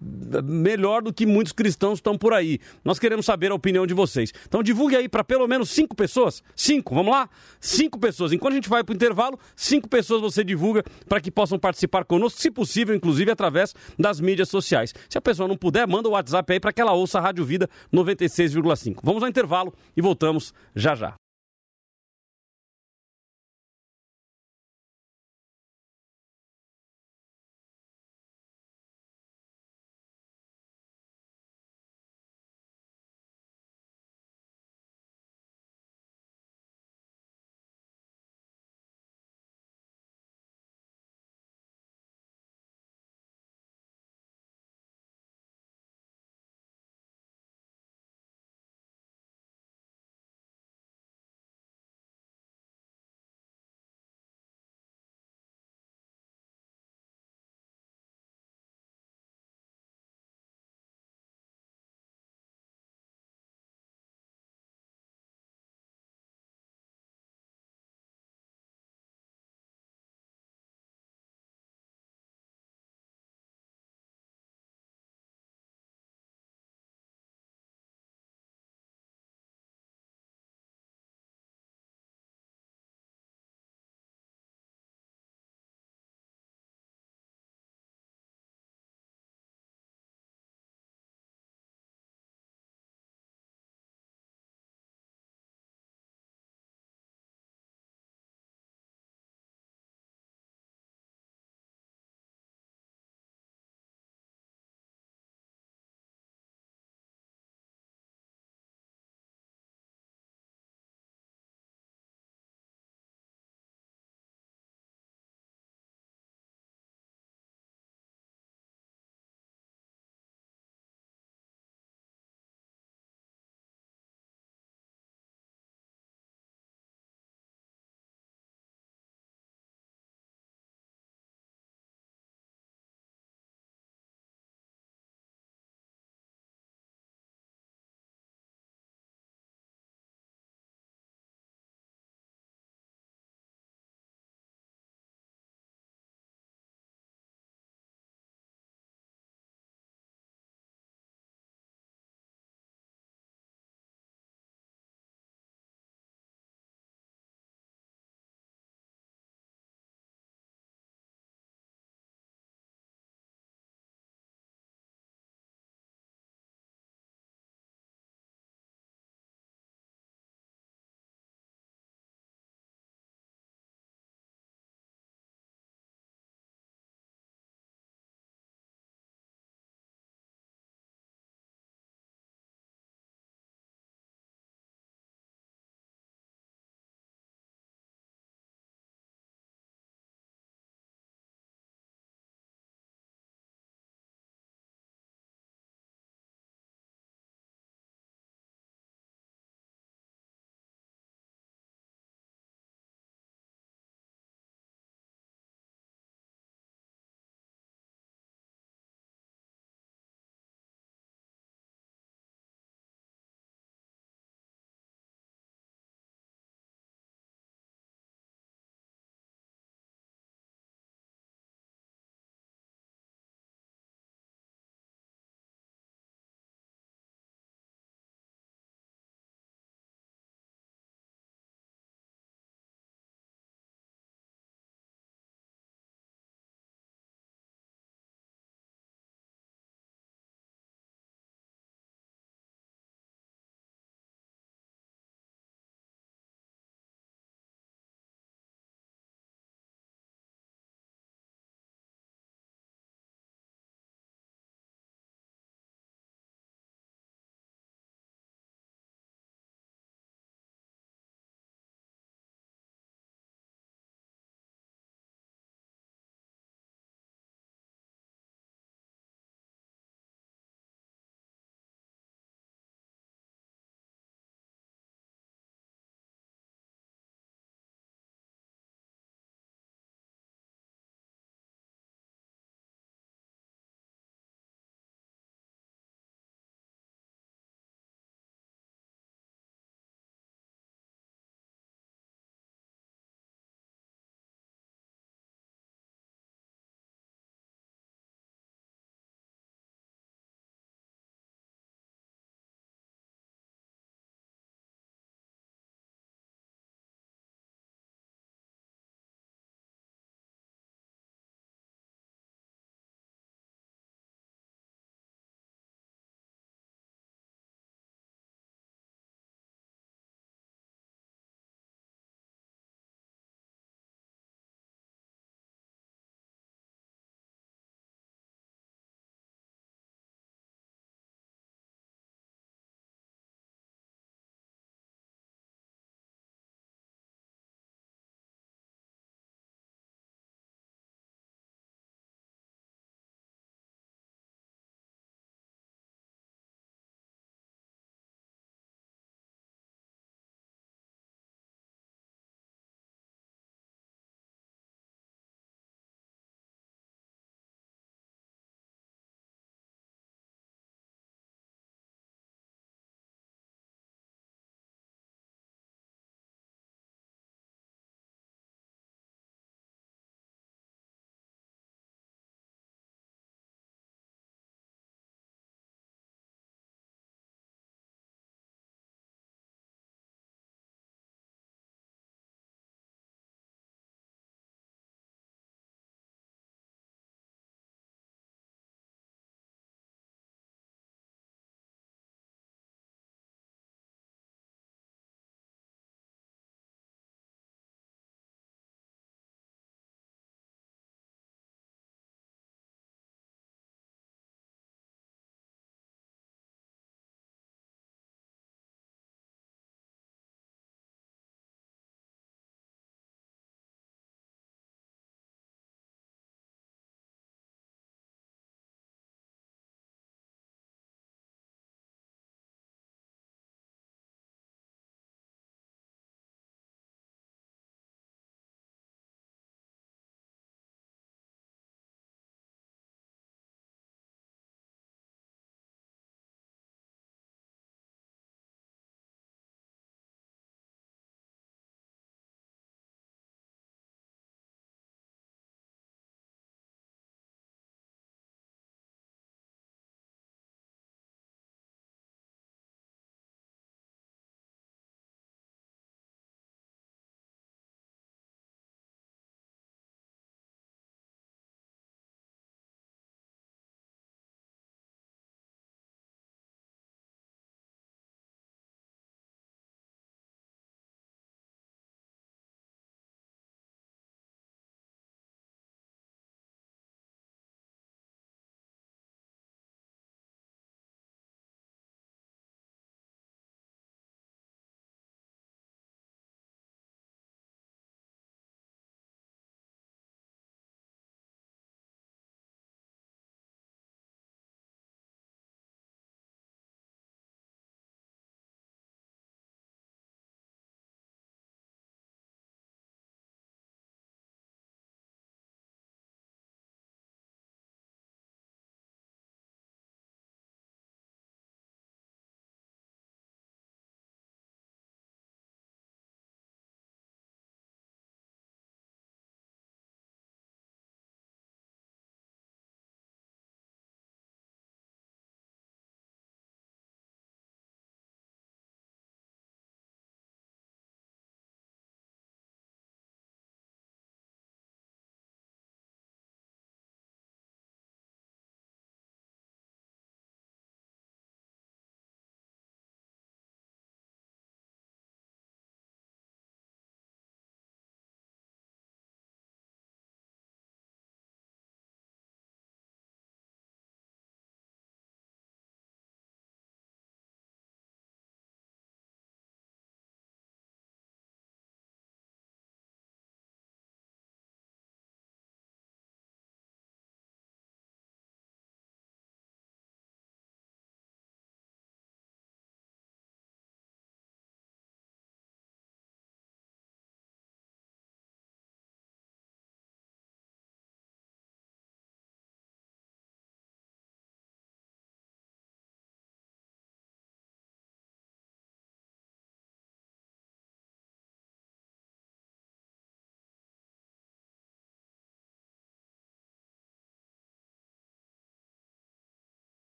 melhor 0.00 1.02
do 1.02 1.12
que 1.12 1.24
muitos 1.24 1.52
cristãos 1.52 1.98
estão 1.98 2.16
por 2.18 2.32
aí. 2.32 2.58
Nós 2.84 2.98
queremos 2.98 3.24
saber 3.26 3.50
a 3.50 3.54
opinião 3.54 3.86
de 3.86 3.94
vocês. 3.94 4.32
Então 4.46 4.62
divulgue 4.62 4.96
aí 4.96 5.08
para 5.08 5.24
pelo 5.24 5.46
menos 5.46 5.70
cinco 5.70 5.94
pessoas. 5.96 6.42
Cinco, 6.54 6.94
vamos 6.94 7.12
lá? 7.12 7.28
Cinco 7.60 7.98
pessoas. 7.98 8.32
Enquanto 8.32 8.52
a 8.52 8.56
gente 8.56 8.68
vai 8.68 8.84
para 8.84 8.92
o 8.92 8.96
intervalo, 8.96 9.38
cinco 9.54 9.88
pessoas 9.88 10.20
você 10.20 10.44
divulga 10.44 10.84
para 11.08 11.20
que 11.20 11.30
possam 11.30 11.58
participar 11.58 12.04
conosco, 12.04 12.40
se 12.40 12.50
possível, 12.50 12.94
inclusive 12.94 13.30
através 13.30 13.74
das 13.98 14.20
mídias 14.20 14.48
sociais. 14.48 14.94
Se 15.08 15.18
a 15.18 15.20
pessoa 15.20 15.48
não 15.48 15.56
puder, 15.56 15.86
manda 15.86 16.08
o 16.08 16.12
WhatsApp 16.12 16.52
aí 16.52 16.60
para 16.60 16.72
que 16.72 16.80
ela 16.80 16.92
ouça 16.92 17.18
a 17.18 17.22
Rádio 17.22 17.44
Vida 17.44 17.68
96,5. 17.92 19.00
Vamos 19.02 19.22
ao 19.22 19.28
intervalo 19.28 19.72
e 19.96 20.02
voltamos 20.02 20.52
já 20.74 20.94
já. 20.94 21.25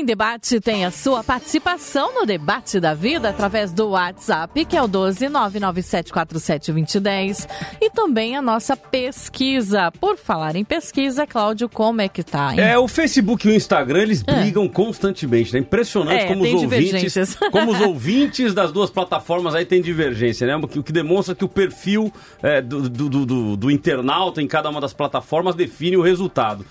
Em 0.00 0.04
Debate 0.06 0.58
tem 0.60 0.86
a 0.86 0.90
sua 0.90 1.22
participação 1.22 2.14
no 2.14 2.24
debate 2.24 2.80
da 2.80 2.94
vida 2.94 3.28
através 3.28 3.70
do 3.70 3.90
WhatsApp, 3.90 4.64
que 4.64 4.74
é 4.74 4.80
o 4.82 4.88
12997472010, 4.88 7.46
e 7.82 7.90
também 7.90 8.34
a 8.34 8.40
nossa 8.40 8.74
pesquisa. 8.74 9.92
Por 10.00 10.16
falar 10.16 10.56
em 10.56 10.64
pesquisa, 10.64 11.26
Cláudio, 11.26 11.68
como 11.68 12.00
é 12.00 12.08
que 12.08 12.22
tá? 12.22 12.54
Hein? 12.54 12.60
É, 12.60 12.78
o 12.78 12.88
Facebook 12.88 13.46
e 13.46 13.50
o 13.50 13.54
Instagram, 13.54 14.00
eles 14.00 14.22
brigam 14.22 14.66
constantemente, 14.68 15.52
né? 15.52 15.58
Impressionante 15.58 16.24
É, 16.24 16.28
como, 16.28 16.44
os 16.44 16.62
ouvintes, 16.62 17.36
como 17.52 17.70
os 17.72 17.80
ouvintes 17.82 18.54
das 18.54 18.72
duas 18.72 18.88
plataformas 18.88 19.54
aí 19.54 19.66
têm 19.66 19.82
divergência, 19.82 20.46
né? 20.46 20.56
O 20.56 20.66
que, 20.66 20.92
demonstra 20.92 21.34
que 21.34 21.44
o 21.44 21.48
perfil 21.48 22.10
é, 22.42 22.62
do, 22.62 22.88
do- 22.88 23.26
do- 23.26 23.54
do 23.54 23.70
internauta 23.70 24.40
em 24.40 24.46
cada 24.46 24.70
uma 24.70 24.80
das 24.80 24.94
plataformas 24.94 25.54
define 25.54 25.98
o 25.98 26.02
resultado. 26.02 26.64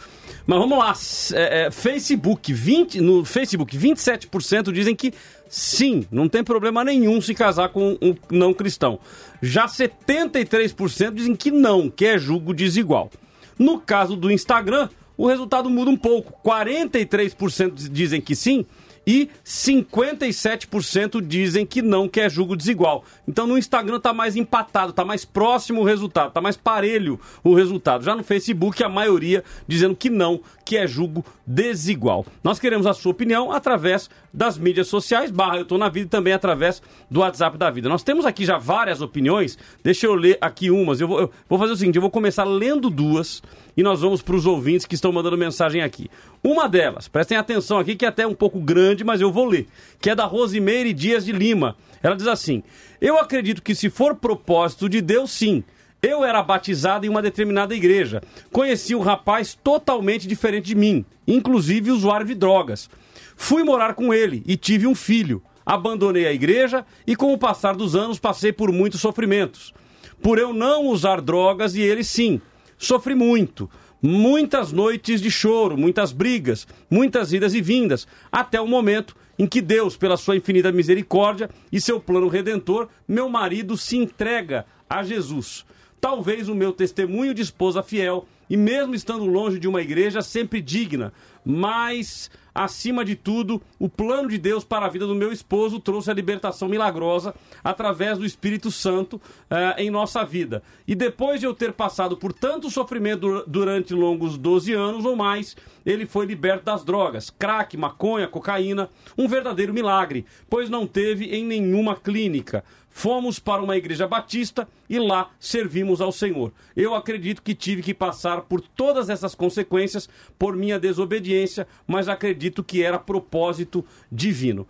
Mas 0.49 0.57
vamos 0.57 0.79
lá, 0.79 0.95
é, 1.39 1.67
é, 1.67 1.71
Facebook, 1.71 2.51
20, 2.51 3.01
no 3.01 3.23
Facebook, 3.23 3.77
27% 3.77 4.71
dizem 4.71 4.95
que 4.95 5.13
sim, 5.47 6.07
não 6.11 6.27
tem 6.27 6.43
problema 6.43 6.83
nenhum 6.83 7.21
se 7.21 7.35
casar 7.35 7.69
com 7.69 7.95
um 8.01 8.15
não 8.31 8.51
cristão. 8.51 8.97
Já 9.43 9.67
73% 9.67 11.13
dizem 11.13 11.35
que 11.35 11.51
não, 11.51 11.87
que 11.87 12.03
é 12.03 12.17
julgo 12.17 12.51
desigual. 12.51 13.11
No 13.59 13.79
caso 13.79 14.15
do 14.15 14.31
Instagram, 14.31 14.89
o 15.15 15.27
resultado 15.27 15.69
muda 15.69 15.91
um 15.91 15.95
pouco. 15.95 16.33
43% 16.43 17.87
dizem 17.87 18.19
que 18.19 18.35
sim 18.35 18.65
e 19.05 19.29
57% 19.45 21.21
dizem 21.21 21.65
que 21.65 21.81
não, 21.81 22.07
que 22.07 22.19
é 22.19 22.29
julgo 22.29 22.55
desigual. 22.55 23.03
Então 23.27 23.47
no 23.47 23.57
Instagram 23.57 23.97
está 23.97 24.13
mais 24.13 24.35
empatado, 24.35 24.91
está 24.91 25.03
mais 25.05 25.25
próximo 25.25 25.81
o 25.81 25.83
resultado, 25.83 26.29
está 26.29 26.41
mais 26.41 26.57
parelho 26.57 27.19
o 27.43 27.53
resultado. 27.53 28.03
Já 28.03 28.15
no 28.15 28.23
Facebook, 28.23 28.83
a 28.83 28.89
maioria 28.89 29.43
dizendo 29.67 29.95
que 29.95 30.09
não, 30.09 30.41
que 30.65 30.77
é 30.77 30.85
julgo 30.85 31.25
desigual. 31.45 32.25
Nós 32.43 32.59
queremos 32.59 32.85
a 32.85 32.93
sua 32.93 33.11
opinião 33.11 33.51
através 33.51 34.09
das 34.33 34.57
mídias 34.57 34.87
sociais, 34.87 35.31
barra 35.31 35.57
Eu 35.57 35.65
Tô 35.65 35.77
Na 35.77 35.89
Vida 35.89 36.05
e 36.05 36.09
também 36.09 36.33
através 36.33 36.81
do 37.09 37.21
WhatsApp 37.21 37.57
da 37.57 37.69
Vida. 37.71 37.89
Nós 37.89 38.03
temos 38.03 38.25
aqui 38.25 38.45
já 38.45 38.57
várias 38.57 39.01
opiniões, 39.01 39.57
deixa 39.83 40.05
eu 40.05 40.13
ler 40.13 40.37
aqui 40.39 40.69
umas. 40.69 41.01
Eu 41.01 41.07
vou, 41.07 41.19
eu 41.21 41.31
vou 41.47 41.57
fazer 41.57 41.73
o 41.73 41.75
seguinte, 41.75 41.95
eu 41.95 42.01
vou 42.01 42.11
começar 42.11 42.43
lendo 42.43 42.89
duas 42.89 43.41
e 43.75 43.83
nós 43.83 44.01
vamos 44.01 44.21
para 44.21 44.35
os 44.35 44.45
ouvintes 44.45 44.85
que 44.85 44.93
estão 44.93 45.11
mandando 45.11 45.37
mensagem 45.37 45.81
aqui. 45.81 46.09
Uma 46.43 46.67
delas, 46.67 47.07
prestem 47.07 47.37
atenção 47.37 47.79
aqui, 47.79 47.95
que 47.95 48.05
é 48.05 48.07
até 48.07 48.27
um 48.27 48.33
pouco 48.33 48.59
grande, 48.59 48.88
mas 49.03 49.21
eu 49.21 49.31
vou 49.31 49.45
ler, 49.45 49.67
que 49.99 50.09
é 50.09 50.15
da 50.15 50.25
Rosimeire 50.25 50.93
Dias 50.93 51.25
de 51.25 51.31
Lima. 51.31 51.75
Ela 52.01 52.15
diz 52.15 52.27
assim: 52.27 52.63
Eu 52.99 53.17
acredito 53.17 53.61
que 53.61 53.75
se 53.75 53.89
for 53.89 54.15
propósito 54.15 54.87
de 54.89 55.01
Deus, 55.01 55.31
sim. 55.31 55.63
Eu 56.01 56.23
era 56.23 56.41
batizado 56.41 57.05
em 57.05 57.09
uma 57.09 57.21
determinada 57.21 57.75
igreja. 57.75 58.21
Conheci 58.53 58.95
um 58.95 59.01
rapaz 59.01 59.53
totalmente 59.61 60.27
diferente 60.27 60.67
de 60.67 60.75
mim, 60.75 61.05
inclusive 61.27 61.91
usuário 61.91 62.25
de 62.25 62.33
drogas. 62.33 62.89
Fui 63.35 63.63
morar 63.63 63.93
com 63.95 64.13
ele 64.13 64.41
e 64.45 64.55
tive 64.55 64.87
um 64.87 64.95
filho. 64.95 65.43
Abandonei 65.65 66.25
a 66.25 66.33
igreja 66.33 66.85
e, 67.05 67.15
com 67.15 67.33
o 67.33 67.37
passar 67.37 67.75
dos 67.75 67.95
anos, 67.95 68.17
passei 68.17 68.53
por 68.53 68.71
muitos 68.71 69.01
sofrimentos. 69.01 69.73
Por 70.21 70.39
eu 70.39 70.53
não 70.53 70.87
usar 70.87 71.21
drogas 71.21 71.75
e 71.75 71.81
ele 71.81 72.03
sim. 72.03 72.41
Sofri 72.77 73.13
muito. 73.13 73.69
Muitas 74.01 74.71
noites 74.71 75.21
de 75.21 75.29
choro, 75.29 75.77
muitas 75.77 76.13
brigas, 76.13 76.65
muitas 76.89 77.33
idas 77.33 77.53
e 77.53 77.61
vindas, 77.61 78.07
até 78.31 78.59
o 78.61 78.67
momento 78.67 79.15
em 79.37 79.45
que 79.45 79.61
Deus, 79.61 79.97
pela 79.97 80.15
sua 80.15 80.37
infinita 80.37 80.71
misericórdia 80.71 81.49
e 81.71 81.81
seu 81.81 81.99
plano 81.99 82.27
redentor, 82.27 82.87
meu 83.07 83.27
marido 83.27 83.75
se 83.75 83.97
entrega 83.97 84.65
a 84.89 85.03
Jesus. 85.03 85.65
Talvez 85.99 86.47
o 86.47 86.55
meu 86.55 86.71
testemunho 86.71 87.33
de 87.33 87.41
esposa 87.41 87.83
fiel, 87.83 88.25
e 88.49 88.57
mesmo 88.57 88.95
estando 88.95 89.25
longe 89.25 89.59
de 89.59 89.67
uma 89.67 89.81
igreja 89.81 90.21
sempre 90.21 90.61
digna, 90.61 91.13
mas 91.45 92.29
acima 92.53 93.05
de 93.05 93.15
tudo, 93.15 93.61
o 93.77 93.87
plano 93.87 94.27
de 94.27 94.37
Deus 94.37 94.63
para 94.65 94.85
a 94.85 94.89
vida 94.89 95.07
do 95.07 95.15
meu 95.15 95.31
esposo 95.31 95.79
trouxe 95.79 96.11
a 96.11 96.13
libertação 96.13 96.67
milagrosa 96.67 97.33
através 97.63 98.17
do 98.17 98.25
Espírito 98.25 98.69
Santo 98.69 99.21
eh, 99.49 99.75
em 99.83 99.89
nossa 99.89 100.25
vida. 100.25 100.61
E 100.87 100.93
depois 100.93 101.39
de 101.39 101.45
eu 101.45 101.53
ter 101.53 101.71
passado 101.71 102.17
por 102.17 102.33
tanto 102.33 102.69
sofrimento 102.69 103.21
dur- 103.21 103.43
durante 103.47 103.93
longos 103.93 104.37
12 104.37 104.73
anos 104.73 105.05
ou 105.05 105.15
mais, 105.15 105.55
ele 105.85 106.05
foi 106.05 106.25
liberto 106.25 106.65
das 106.65 106.83
drogas, 106.83 107.29
crack, 107.29 107.77
maconha, 107.77 108.27
cocaína, 108.27 108.89
um 109.17 109.27
verdadeiro 109.27 109.73
milagre, 109.73 110.25
pois 110.49 110.69
não 110.69 110.85
teve 110.85 111.25
em 111.25 111.45
nenhuma 111.45 111.95
clínica. 111.95 112.63
Fomos 112.89 113.39
para 113.39 113.61
uma 113.61 113.77
igreja 113.77 114.07
batista 114.07 114.67
e 114.89 114.99
lá 114.99 115.31
servimos 115.39 116.01
ao 116.01 116.11
Senhor. 116.11 116.51
Eu 116.75 116.95
acredito 116.95 117.41
que 117.41 117.55
tive 117.55 117.81
que 117.81 117.93
passar 117.93 118.41
por 118.41 118.61
todas 118.61 119.09
essas 119.09 119.35
consequências 119.35 120.09
por 120.37 120.55
minha 120.55 120.79
desobediência, 120.79 121.67
mas 121.87 122.09
acredito 122.09 122.63
que 122.63 122.83
era 122.83 122.99
propósito 122.99 123.85
divino. 124.11 124.67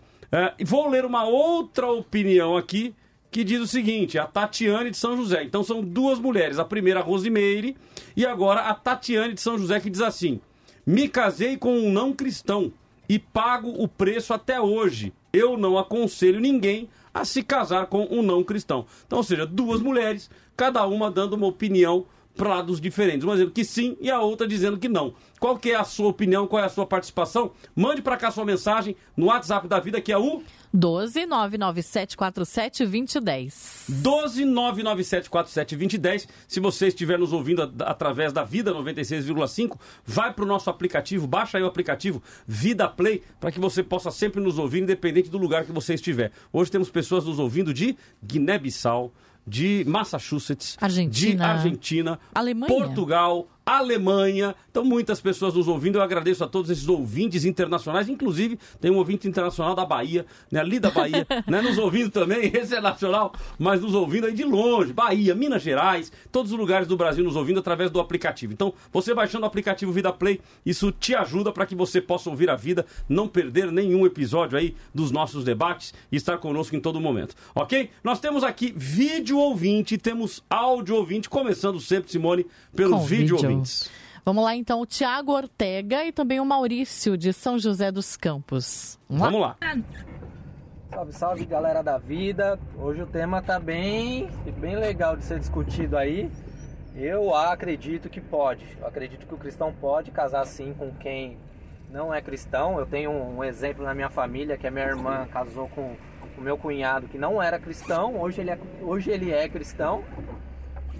E 0.57 0.63
vou 0.63 0.87
ler 0.87 1.05
uma 1.05 1.23
outra 1.23 1.89
opinião 1.89 2.55
aqui 2.55 2.93
que 3.31 3.43
diz 3.43 3.59
o 3.59 3.67
seguinte: 3.67 4.19
a 4.19 4.25
Tatiane 4.25 4.91
de 4.91 4.97
São 4.97 5.17
José. 5.17 5.43
Então 5.43 5.63
são 5.63 5.81
duas 5.81 6.19
mulheres, 6.19 6.59
a 6.59 6.65
primeira 6.65 6.99
a 6.99 7.03
Rosimeire 7.03 7.75
e 8.15 8.25
agora 8.25 8.61
a 8.61 8.73
Tatiane 8.73 9.33
de 9.33 9.41
São 9.41 9.57
José 9.57 9.79
que 9.79 9.89
diz 9.89 10.01
assim: 10.01 10.39
Me 10.85 11.07
casei 11.07 11.57
com 11.57 11.77
um 11.77 11.91
não 11.91 12.13
cristão 12.13 12.71
e 13.07 13.17
pago 13.17 13.69
o 13.69 13.87
preço 13.87 14.33
até 14.33 14.61
hoje. 14.61 15.13
Eu 15.31 15.57
não 15.57 15.77
aconselho 15.77 16.39
ninguém 16.39 16.89
a 17.13 17.25
se 17.25 17.43
casar 17.43 17.87
com 17.87 18.07
um 18.09 18.21
não 18.21 18.43
cristão. 18.43 18.85
Então, 19.05 19.17
ou 19.17 19.23
seja, 19.23 19.45
duas 19.45 19.81
mulheres, 19.81 20.29
cada 20.55 20.85
uma 20.85 21.09
dando 21.09 21.33
uma 21.33 21.47
opinião 21.47 22.05
para 22.35 22.49
lados 22.49 22.79
diferentes. 22.79 23.23
Uma 23.25 23.33
dizendo 23.33 23.51
que 23.51 23.65
sim 23.65 23.97
e 23.99 24.09
a 24.09 24.21
outra 24.21 24.47
dizendo 24.47 24.77
que 24.77 24.87
não. 24.87 25.13
Qual 25.39 25.57
que 25.57 25.71
é 25.71 25.75
a 25.75 25.83
sua 25.83 26.07
opinião? 26.07 26.47
Qual 26.47 26.61
é 26.61 26.65
a 26.65 26.69
sua 26.69 26.85
participação? 26.85 27.51
Mande 27.75 28.01
para 28.01 28.17
cá 28.17 28.31
sua 28.31 28.45
mensagem 28.45 28.95
no 29.15 29.27
WhatsApp 29.27 29.67
da 29.67 29.79
vida, 29.79 29.99
que 29.99 30.11
é 30.11 30.17
o 30.17 30.41
12 30.73 31.25
99747 31.25 32.85
2010. 32.85 33.85
12 33.89 34.45
99747 34.45 35.75
2010. 35.75 36.27
Se 36.47 36.59
você 36.59 36.87
estiver 36.87 37.17
nos 37.17 37.33
ouvindo 37.33 37.71
através 37.79 38.31
da 38.31 38.43
Vida 38.43 38.73
96,5, 38.73 39.77
vai 40.05 40.33
para 40.33 40.45
o 40.45 40.47
nosso 40.47 40.69
aplicativo, 40.69 41.25
baixa 41.25 41.57
aí 41.57 41.63
o 41.63 41.67
aplicativo 41.67 42.21
Vida 42.47 42.87
Play, 42.87 43.23
para 43.39 43.51
que 43.51 43.59
você 43.59 43.81
possa 43.81 44.11
sempre 44.11 44.41
nos 44.41 44.57
ouvir, 44.57 44.81
independente 44.81 45.29
do 45.29 45.37
lugar 45.37 45.65
que 45.65 45.71
você 45.71 45.95
estiver. 45.95 46.31
Hoje 46.53 46.71
temos 46.71 46.89
pessoas 46.89 47.25
nos 47.25 47.39
ouvindo 47.39 47.73
de 47.73 47.97
Guiné-Bissau, 48.23 49.11
de 49.45 49.83
Massachusetts, 49.87 50.77
Argentina. 50.79 51.45
de 51.45 51.51
Argentina, 51.51 52.19
Alemanha. 52.33 52.71
Portugal, 52.71 53.47
Alemanha. 53.77 54.55
Então, 54.71 54.83
muitas 54.83 55.21
pessoas 55.21 55.53
nos 55.53 55.67
ouvindo. 55.67 55.97
Eu 55.97 56.01
agradeço 56.01 56.43
a 56.43 56.47
todos 56.47 56.71
esses 56.71 56.87
ouvintes 56.87 57.45
internacionais. 57.45 58.09
Inclusive, 58.09 58.57
tem 58.81 58.89
um 58.89 58.97
ouvinte 58.97 59.27
internacional 59.27 59.75
da 59.75 59.85
Bahia, 59.85 60.25
né? 60.51 60.59
ali 60.59 60.79
da 60.79 60.89
Bahia, 60.89 61.25
né? 61.47 61.61
nos 61.61 61.77
ouvindo 61.77 62.09
também. 62.09 62.51
Esse 62.53 62.75
é 62.75 62.81
nacional, 62.81 63.31
mas 63.59 63.81
nos 63.81 63.93
ouvindo 63.93 64.25
aí 64.25 64.33
de 64.33 64.43
longe. 64.43 64.91
Bahia, 64.91 65.35
Minas 65.35 65.61
Gerais, 65.61 66.11
todos 66.31 66.51
os 66.51 66.57
lugares 66.57 66.87
do 66.87 66.97
Brasil 66.97 67.23
nos 67.23 67.35
ouvindo 67.35 67.59
através 67.59 67.91
do 67.91 67.99
aplicativo. 67.99 68.53
Então, 68.53 68.73
você 68.91 69.13
baixando 69.13 69.43
o 69.43 69.47
aplicativo 69.47 69.91
Vida 69.91 70.11
Play, 70.11 70.41
isso 70.65 70.91
te 70.91 71.13
ajuda 71.13 71.51
para 71.51 71.65
que 71.65 71.75
você 71.75 72.01
possa 72.01 72.29
ouvir 72.29 72.49
a 72.49 72.55
vida, 72.55 72.85
não 73.07 73.27
perder 73.27 73.71
nenhum 73.71 74.05
episódio 74.05 74.57
aí 74.57 74.75
dos 74.93 75.11
nossos 75.11 75.43
debates 75.43 75.93
e 76.11 76.15
estar 76.15 76.37
conosco 76.39 76.75
em 76.75 76.79
todo 76.79 76.99
momento. 76.99 77.35
Ok? 77.53 77.89
Nós 78.03 78.19
temos 78.19 78.43
aqui 78.43 78.73
vídeo 78.75 79.37
ouvinte, 79.37 79.97
temos 79.97 80.43
áudio 80.49 80.95
ouvinte, 80.95 81.29
começando 81.29 81.79
sempre, 81.79 82.11
Simone, 82.11 82.45
pelos 82.75 83.05
vídeo 83.05 83.19
vídeo. 83.37 83.37
Ouvintes. 83.59 83.89
Vamos 84.25 84.43
lá 84.43 84.55
então, 84.55 84.81
o 84.81 84.85
Tiago 84.85 85.31
Ortega 85.31 86.03
e 86.05 86.11
também 86.11 86.39
o 86.39 86.45
Maurício 86.45 87.17
de 87.17 87.33
São 87.33 87.57
José 87.57 87.91
dos 87.91 88.15
Campos. 88.15 88.99
Vamos 89.09 89.41
lá. 89.41 89.57
Salve, 90.89 91.13
salve 91.13 91.45
galera 91.45 91.81
da 91.81 91.97
vida. 91.97 92.59
Hoje 92.77 93.01
o 93.01 93.07
tema 93.07 93.41
tá 93.41 93.59
bem, 93.59 94.29
bem 94.59 94.75
legal 94.75 95.15
de 95.15 95.23
ser 95.23 95.39
discutido 95.39 95.97
aí. 95.97 96.29
Eu 96.95 97.33
acredito 97.33 98.09
que 98.09 98.19
pode. 98.19 98.65
Eu 98.79 98.87
acredito 98.87 99.25
que 99.25 99.33
o 99.33 99.37
cristão 99.37 99.73
pode 99.73 100.11
casar 100.11 100.45
sim 100.45 100.73
com 100.73 100.91
quem 100.95 101.37
não 101.89 102.13
é 102.13 102.21
cristão. 102.21 102.79
Eu 102.79 102.85
tenho 102.85 103.11
um 103.11 103.43
exemplo 103.43 103.83
na 103.83 103.93
minha 103.93 104.09
família 104.09 104.57
que 104.57 104.67
a 104.67 104.71
minha 104.71 104.85
irmã 104.85 105.27
casou 105.31 105.67
com 105.69 105.95
o 106.37 106.41
meu 106.41 106.57
cunhado 106.57 107.07
que 107.07 107.17
não 107.17 107.41
era 107.41 107.59
cristão. 107.59 108.19
Hoje 108.19 108.41
ele 108.41 108.51
é, 108.51 108.59
hoje 108.81 109.11
ele 109.11 109.31
é 109.31 109.47
cristão. 109.47 110.03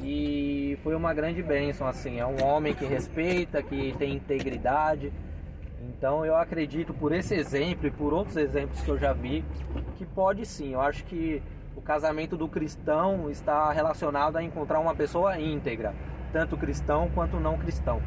E 0.03 0.77
foi 0.83 0.95
uma 0.95 1.13
grande 1.13 1.41
bênção, 1.43 1.87
assim. 1.87 2.19
É 2.19 2.25
um 2.25 2.43
homem 2.43 2.73
que 2.73 2.85
respeita, 2.85 3.61
que 3.61 3.93
tem 3.97 4.15
integridade. 4.15 5.11
Então 5.81 6.25
eu 6.25 6.35
acredito 6.35 6.93
por 6.93 7.11
esse 7.11 7.33
exemplo 7.33 7.87
e 7.87 7.91
por 7.91 8.13
outros 8.13 8.37
exemplos 8.37 8.81
que 8.81 8.89
eu 8.89 8.97
já 8.97 9.13
vi 9.13 9.43
que 9.97 10.05
pode 10.05 10.45
sim. 10.45 10.73
Eu 10.73 10.81
acho 10.81 11.03
que 11.05 11.41
o 11.75 11.81
casamento 11.81 12.35
do 12.35 12.47
cristão 12.47 13.29
está 13.29 13.71
relacionado 13.71 14.35
a 14.37 14.43
encontrar 14.43 14.79
uma 14.79 14.93
pessoa 14.93 15.39
íntegra, 15.39 15.93
tanto 16.31 16.57
cristão 16.57 17.09
quanto 17.13 17.39
não 17.39 17.57
cristão. 17.57 18.01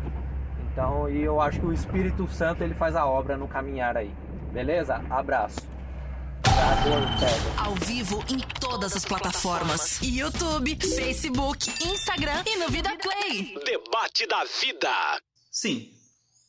Então, 0.70 1.08
e 1.08 1.22
eu 1.22 1.40
acho 1.40 1.60
que 1.60 1.66
o 1.66 1.72
Espírito 1.72 2.26
Santo 2.28 2.62
ele 2.62 2.74
faz 2.74 2.96
a 2.96 3.06
obra 3.06 3.36
no 3.36 3.46
caminhar 3.46 3.96
aí. 3.96 4.10
Beleza? 4.52 5.02
Abraço. 5.10 5.60
Ao 7.56 7.74
vivo 7.76 8.22
em 8.28 8.38
todas 8.60 8.94
as 8.94 9.06
plataformas: 9.06 9.98
YouTube, 10.02 10.76
Facebook, 10.76 11.70
Instagram 11.88 12.44
e 12.46 12.58
no 12.58 12.68
Vida 12.68 12.90
Play. 12.98 13.54
Debate 13.64 14.26
da 14.26 14.44
vida. 14.60 14.88
Sim, 15.50 15.90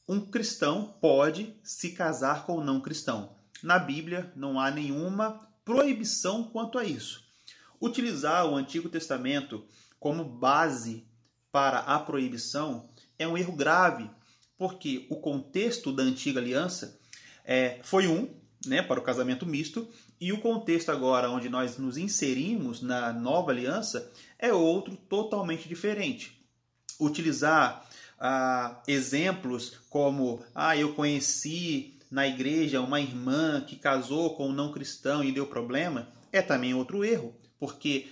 um 0.06 0.20
cristão 0.20 0.98
pode 1.00 1.56
se 1.64 1.92
casar 1.92 2.46
com 2.46 2.58
um 2.58 2.64
não 2.64 2.82
cristão. 2.82 3.34
Na 3.64 3.80
Bíblia 3.80 4.30
não 4.36 4.60
há 4.60 4.70
nenhuma 4.70 5.48
proibição 5.64 6.44
quanto 6.44 6.78
a 6.78 6.84
isso. 6.84 7.24
Utilizar 7.82 8.46
o 8.46 8.56
Antigo 8.56 8.90
Testamento 8.90 9.66
como 10.00 10.26
base 10.26 11.08
para 11.50 11.80
a 11.80 11.98
proibição 11.98 12.90
é 13.18 13.26
um 13.26 13.38
erro 13.38 13.56
grave, 13.56 14.10
porque 14.58 15.08
o 15.10 15.16
contexto 15.16 15.94
da 15.94 16.04
antiga 16.04 16.42
aliança 16.42 17.00
é, 17.46 17.80
foi 17.84 18.08
um, 18.08 18.43
né, 18.66 18.82
para 18.82 19.00
o 19.00 19.04
casamento 19.04 19.46
misto, 19.46 19.88
e 20.20 20.32
o 20.32 20.40
contexto 20.40 20.90
agora 20.90 21.30
onde 21.30 21.50
nós 21.50 21.78
nos 21.78 21.98
inserimos 21.98 22.82
na 22.82 23.12
nova 23.12 23.52
aliança 23.52 24.12
é 24.40 24.54
outro 24.54 24.96
totalmente 24.96 25.68
diferente. 25.68 26.40
Utilizar 27.00 27.86
ah, 28.20 28.82
exemplos 28.88 29.80
como 29.90 30.42
ah, 30.56 30.78
eu 30.78 30.94
conheci 30.94 32.00
na 32.10 32.28
igreja 32.28 32.80
uma 32.80 33.02
irmã 33.02 33.62
que 33.62 33.76
casou 33.76 34.36
com 34.36 34.50
um 34.50 34.54
não 34.54 34.72
cristão 34.72 35.24
e 35.24 35.32
deu 35.32 35.48
problema, 35.48 36.08
é 36.32 36.42
também 36.42 36.74
outro 36.74 37.04
erro, 37.04 37.36
porque 37.60 38.08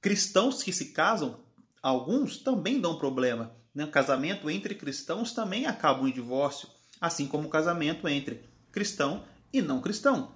cristãos 0.00 0.62
que 0.62 0.72
se 0.72 0.86
casam, 0.86 1.40
alguns 1.82 2.38
também 2.38 2.80
dão 2.80 2.98
problema. 2.98 3.54
Né? 3.74 3.86
Casamento 3.86 4.48
entre 4.48 4.74
cristãos 4.74 5.32
também 5.32 5.66
acaba 5.66 6.08
em 6.08 6.12
divórcio, 6.12 6.68
assim 7.00 7.26
como 7.26 7.48
o 7.48 7.50
casamento 7.50 8.08
entre 8.08 8.44
cristão 8.70 9.24
e 9.54 9.62
não 9.62 9.80
cristão. 9.80 10.28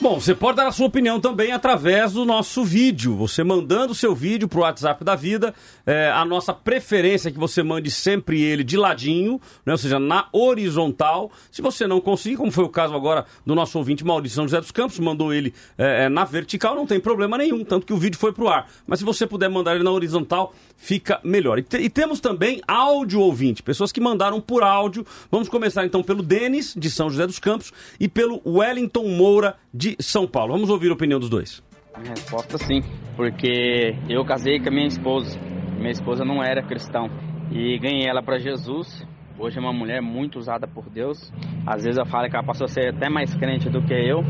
Bom, 0.00 0.20
você 0.20 0.34
pode 0.34 0.56
dar 0.56 0.66
a 0.66 0.72
sua 0.72 0.86
opinião 0.86 1.20
também 1.20 1.52
através 1.52 2.12
do 2.12 2.24
nosso 2.24 2.64
vídeo. 2.64 3.16
Você 3.16 3.44
mandando 3.44 3.92
o 3.92 3.96
seu 3.96 4.14
vídeo 4.14 4.48
para 4.48 4.58
o 4.58 4.62
WhatsApp 4.62 5.04
da 5.04 5.14
vida. 5.14 5.54
É, 5.86 6.10
a 6.10 6.24
nossa 6.24 6.52
preferência 6.52 7.28
é 7.28 7.32
que 7.32 7.38
você 7.38 7.62
mande 7.62 7.90
sempre 7.90 8.42
ele 8.42 8.64
de 8.64 8.76
ladinho, 8.76 9.40
né? 9.64 9.72
ou 9.72 9.78
seja, 9.78 9.98
na 9.98 10.28
horizontal. 10.32 11.30
Se 11.50 11.62
você 11.62 11.86
não 11.86 12.00
conseguir, 12.00 12.36
como 12.36 12.50
foi 12.50 12.64
o 12.64 12.68
caso 12.68 12.94
agora 12.94 13.24
do 13.46 13.54
nosso 13.54 13.78
ouvinte 13.78 14.04
Maurício 14.04 14.34
São 14.36 14.44
José 14.44 14.60
dos 14.60 14.72
Campos, 14.72 14.98
mandou 14.98 15.32
ele 15.32 15.54
é, 15.78 16.04
é 16.04 16.08
na 16.08 16.24
vertical, 16.24 16.74
não 16.74 16.86
tem 16.86 16.98
problema 16.98 17.38
nenhum, 17.38 17.64
tanto 17.64 17.86
que 17.86 17.92
o 17.92 17.96
vídeo 17.96 18.18
foi 18.18 18.32
para 18.32 18.44
o 18.44 18.48
ar. 18.48 18.68
Mas 18.86 18.98
se 18.98 19.04
você 19.04 19.26
puder 19.26 19.48
mandar 19.48 19.76
ele 19.76 19.84
na 19.84 19.90
horizontal, 19.92 20.52
fica 20.76 21.20
melhor. 21.22 21.58
E, 21.58 21.62
te, 21.62 21.76
e 21.76 21.88
temos 21.88 22.18
também 22.18 22.60
áudio 22.66 23.20
ouvinte, 23.20 23.62
pessoas 23.62 23.92
que 23.92 24.00
mandaram 24.00 24.40
por 24.40 24.62
áudio. 24.62 25.06
Vamos 25.30 25.48
começar 25.48 25.84
então 25.86 26.02
pelo 26.02 26.22
Denis, 26.22 26.74
de 26.76 26.90
São 26.90 27.08
José 27.08 27.26
dos 27.26 27.38
Campos, 27.38 27.72
e 28.00 28.08
pelo 28.08 28.42
Wellington 28.44 29.06
Moura, 29.08 29.56
de 29.72 29.84
de 29.84 30.02
São 30.02 30.26
Paulo. 30.26 30.52
Vamos 30.52 30.70
ouvir 30.70 30.90
a 30.90 30.94
opinião 30.94 31.20
dos 31.20 31.28
dois. 31.28 31.62
Minha 31.98 32.10
resposta 32.10 32.56
sim, 32.58 32.82
porque 33.16 33.94
eu 34.08 34.24
casei 34.24 34.58
com 34.58 34.68
a 34.68 34.72
minha 34.72 34.88
esposa. 34.88 35.38
Minha 35.84 35.92
esposa 35.92 36.24
não 36.24 36.42
era 36.42 36.62
cristão 36.62 37.10
e 37.52 37.78
ganhei 37.78 38.08
ela 38.08 38.22
para 38.22 38.38
Jesus. 38.38 39.06
Hoje 39.38 39.58
é 39.58 39.60
uma 39.60 39.70
mulher 39.70 40.00
muito 40.00 40.38
usada 40.38 40.66
por 40.66 40.88
Deus. 40.88 41.30
Às 41.66 41.84
vezes 41.84 41.98
eu 41.98 42.06
falo 42.06 42.26
que 42.26 42.34
ela 42.34 42.42
passou 42.42 42.64
a 42.64 42.68
ser 42.68 42.94
até 42.94 43.10
mais 43.10 43.34
crente 43.34 43.68
do 43.68 43.84
que 43.84 43.92
eu. 43.92 44.24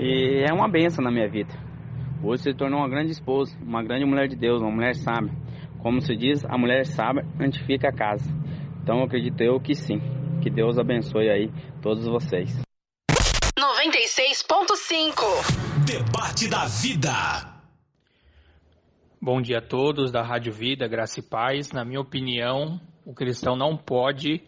E 0.00 0.44
é 0.44 0.52
uma 0.52 0.68
benção 0.68 1.04
na 1.04 1.12
minha 1.12 1.28
vida. 1.28 1.54
Hoje 2.24 2.42
se 2.42 2.52
tornou 2.54 2.80
uma 2.80 2.88
grande 2.88 3.12
esposa, 3.12 3.56
uma 3.62 3.84
grande 3.84 4.04
mulher 4.04 4.26
de 4.26 4.34
Deus, 4.34 4.60
uma 4.60 4.72
mulher 4.72 4.96
sábia. 4.96 5.30
Como 5.78 6.00
se 6.00 6.16
diz, 6.16 6.44
a 6.44 6.58
mulher 6.58 6.84
sábia 6.86 7.24
santifica 7.38 7.90
a 7.90 7.92
casa. 7.92 8.28
Então 8.82 8.98
eu 8.98 9.04
acredito 9.04 9.40
eu 9.42 9.60
que 9.60 9.76
sim. 9.76 10.00
Que 10.42 10.50
Deus 10.50 10.76
abençoe 10.76 11.30
aí 11.30 11.52
todos 11.80 12.04
vocês. 12.04 12.60
96.5 13.56 15.86
Debate 15.86 16.48
da 16.48 16.66
Vida. 16.66 17.53
Bom 19.24 19.40
dia 19.40 19.56
a 19.56 19.62
todos 19.62 20.12
da 20.12 20.22
Rádio 20.22 20.52
Vida, 20.52 20.86
Graça 20.86 21.20
e 21.20 21.22
Paz. 21.22 21.72
Na 21.72 21.82
minha 21.82 21.98
opinião, 21.98 22.78
o 23.06 23.14
cristão 23.14 23.56
não 23.56 23.74
pode 23.74 24.42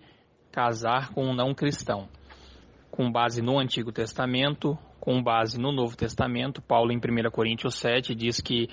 casar 0.53 1.15
com 1.15 1.25
um 1.25 1.35
não 1.35 1.55
cristão. 1.55 2.11
Com 2.91 3.11
base 3.11 3.41
no 3.41 3.59
Antigo 3.59 3.91
Testamento, 3.91 4.77
com 5.01 5.23
base 5.23 5.59
no 5.59 5.73
Novo 5.73 5.97
Testamento, 5.97 6.61
Paulo 6.61 6.93
em 6.93 6.99
1 6.99 7.31
Coríntios 7.31 7.77
7 7.77 8.15
diz 8.15 8.43
que 8.43 8.69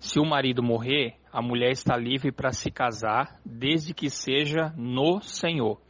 se 0.00 0.18
o 0.18 0.24
marido 0.24 0.64
morrer, 0.64 1.14
a 1.32 1.40
mulher 1.40 1.70
está 1.70 1.96
livre 1.96 2.32
para 2.32 2.50
se 2.50 2.68
casar, 2.68 3.38
desde 3.46 3.94
que 3.94 4.10
seja 4.10 4.74
no 4.76 5.20
Senhor. 5.20 5.80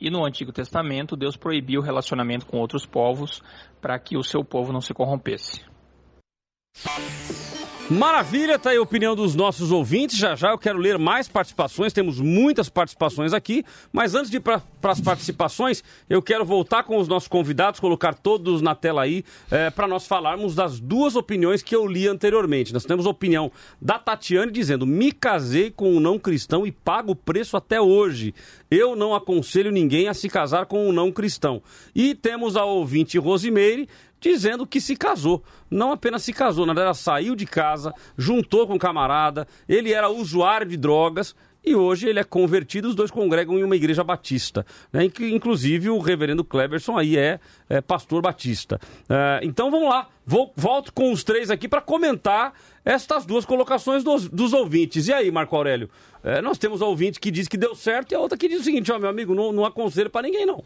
E 0.00 0.08
no 0.08 0.24
Antigo 0.24 0.52
Testamento, 0.52 1.16
Deus 1.16 1.36
proibiu 1.36 1.80
o 1.80 1.84
relacionamento 1.84 2.46
com 2.46 2.58
outros 2.58 2.86
povos 2.86 3.42
para 3.80 3.98
que 3.98 4.16
o 4.16 4.22
seu 4.22 4.44
povo 4.44 4.72
não 4.72 4.80
se 4.80 4.94
corrompesse. 4.94 5.68
Maravilha, 7.90 8.56
tá 8.56 8.70
aí 8.70 8.76
a 8.76 8.82
opinião 8.82 9.16
dos 9.16 9.34
nossos 9.34 9.72
ouvintes. 9.72 10.16
Já 10.16 10.36
já 10.36 10.50
eu 10.50 10.58
quero 10.58 10.78
ler 10.78 10.96
mais 10.96 11.26
participações, 11.26 11.92
temos 11.92 12.20
muitas 12.20 12.68
participações 12.68 13.32
aqui. 13.32 13.64
Mas 13.92 14.14
antes 14.14 14.30
de 14.30 14.36
ir 14.36 14.40
para 14.40 14.62
as 14.84 15.00
participações, 15.00 15.82
eu 16.08 16.22
quero 16.22 16.44
voltar 16.44 16.84
com 16.84 16.96
os 16.98 17.08
nossos 17.08 17.28
convidados, 17.28 17.80
colocar 17.80 18.14
todos 18.14 18.62
na 18.62 18.76
tela 18.76 19.02
aí, 19.02 19.24
é, 19.50 19.70
para 19.70 19.88
nós 19.88 20.06
falarmos 20.06 20.54
das 20.54 20.78
duas 20.78 21.16
opiniões 21.16 21.64
que 21.64 21.74
eu 21.74 21.84
li 21.84 22.06
anteriormente. 22.06 22.72
Nós 22.72 22.84
temos 22.84 23.06
a 23.06 23.10
opinião 23.10 23.50
da 23.82 23.98
Tatiane 23.98 24.52
dizendo: 24.52 24.86
Me 24.86 25.10
casei 25.10 25.68
com 25.68 25.92
um 25.92 25.98
não 25.98 26.16
cristão 26.16 26.64
e 26.64 26.70
pago 26.70 27.10
o 27.10 27.16
preço 27.16 27.56
até 27.56 27.80
hoje. 27.80 28.32
Eu 28.70 28.94
não 28.94 29.16
aconselho 29.16 29.72
ninguém 29.72 30.06
a 30.06 30.14
se 30.14 30.28
casar 30.28 30.66
com 30.66 30.88
um 30.88 30.92
não 30.92 31.10
cristão. 31.10 31.60
E 31.92 32.14
temos 32.14 32.56
a 32.56 32.64
ouvinte 32.64 33.18
Rosimeire 33.18 33.88
dizendo 34.20 34.66
que 34.66 34.80
se 34.80 34.94
casou. 34.96 35.42
Não 35.70 35.92
apenas 35.92 36.22
se 36.22 36.32
casou, 36.32 36.66
na 36.66 36.74
verdade, 36.74 36.98
saiu 36.98 37.34
de 37.34 37.46
casa, 37.46 37.94
juntou 38.16 38.66
com 38.66 38.74
um 38.74 38.78
camarada, 38.78 39.46
ele 39.68 39.92
era 39.92 40.08
usuário 40.08 40.66
de 40.66 40.76
drogas 40.76 41.34
e 41.64 41.74
hoje 41.74 42.08
ele 42.08 42.18
é 42.18 42.24
convertido, 42.24 42.88
os 42.88 42.94
dois 42.94 43.10
congregam 43.10 43.58
em 43.58 43.64
uma 43.64 43.76
igreja 43.76 44.02
batista. 44.02 44.64
Né? 44.92 45.04
Inclusive 45.04 45.90
o 45.90 45.98
reverendo 45.98 46.42
Cleberson 46.42 46.96
aí 46.96 47.16
é, 47.16 47.38
é 47.68 47.80
pastor 47.80 48.22
batista. 48.22 48.80
É, 49.08 49.40
então 49.42 49.70
vamos 49.70 49.88
lá, 49.88 50.08
Vou, 50.30 50.52
volto 50.54 50.92
com 50.92 51.10
os 51.10 51.24
três 51.24 51.50
aqui 51.50 51.66
para 51.66 51.80
comentar 51.80 52.54
estas 52.84 53.26
duas 53.26 53.44
colocações 53.44 54.04
dos, 54.04 54.28
dos, 54.28 54.52
ouvintes. 54.52 55.08
E 55.08 55.12
aí, 55.12 55.28
Marco 55.28 55.56
Aurélio? 55.56 55.90
É, 56.22 56.40
nós 56.40 56.56
temos 56.56 56.80
a 56.80 56.86
ouvinte 56.86 57.18
que 57.18 57.32
diz 57.32 57.48
que 57.48 57.56
deu 57.56 57.74
certo 57.74 58.12
e 58.12 58.14
a 58.14 58.20
outra 58.20 58.38
que 58.38 58.46
diz 58.46 58.60
o 58.60 58.62
seguinte: 58.62 58.92
ó, 58.92 58.98
meu 59.00 59.08
amigo, 59.08 59.34
não, 59.34 59.50
não 59.50 59.64
aconselho 59.64 60.08
para 60.08 60.22
ninguém 60.22 60.46
não. 60.46 60.62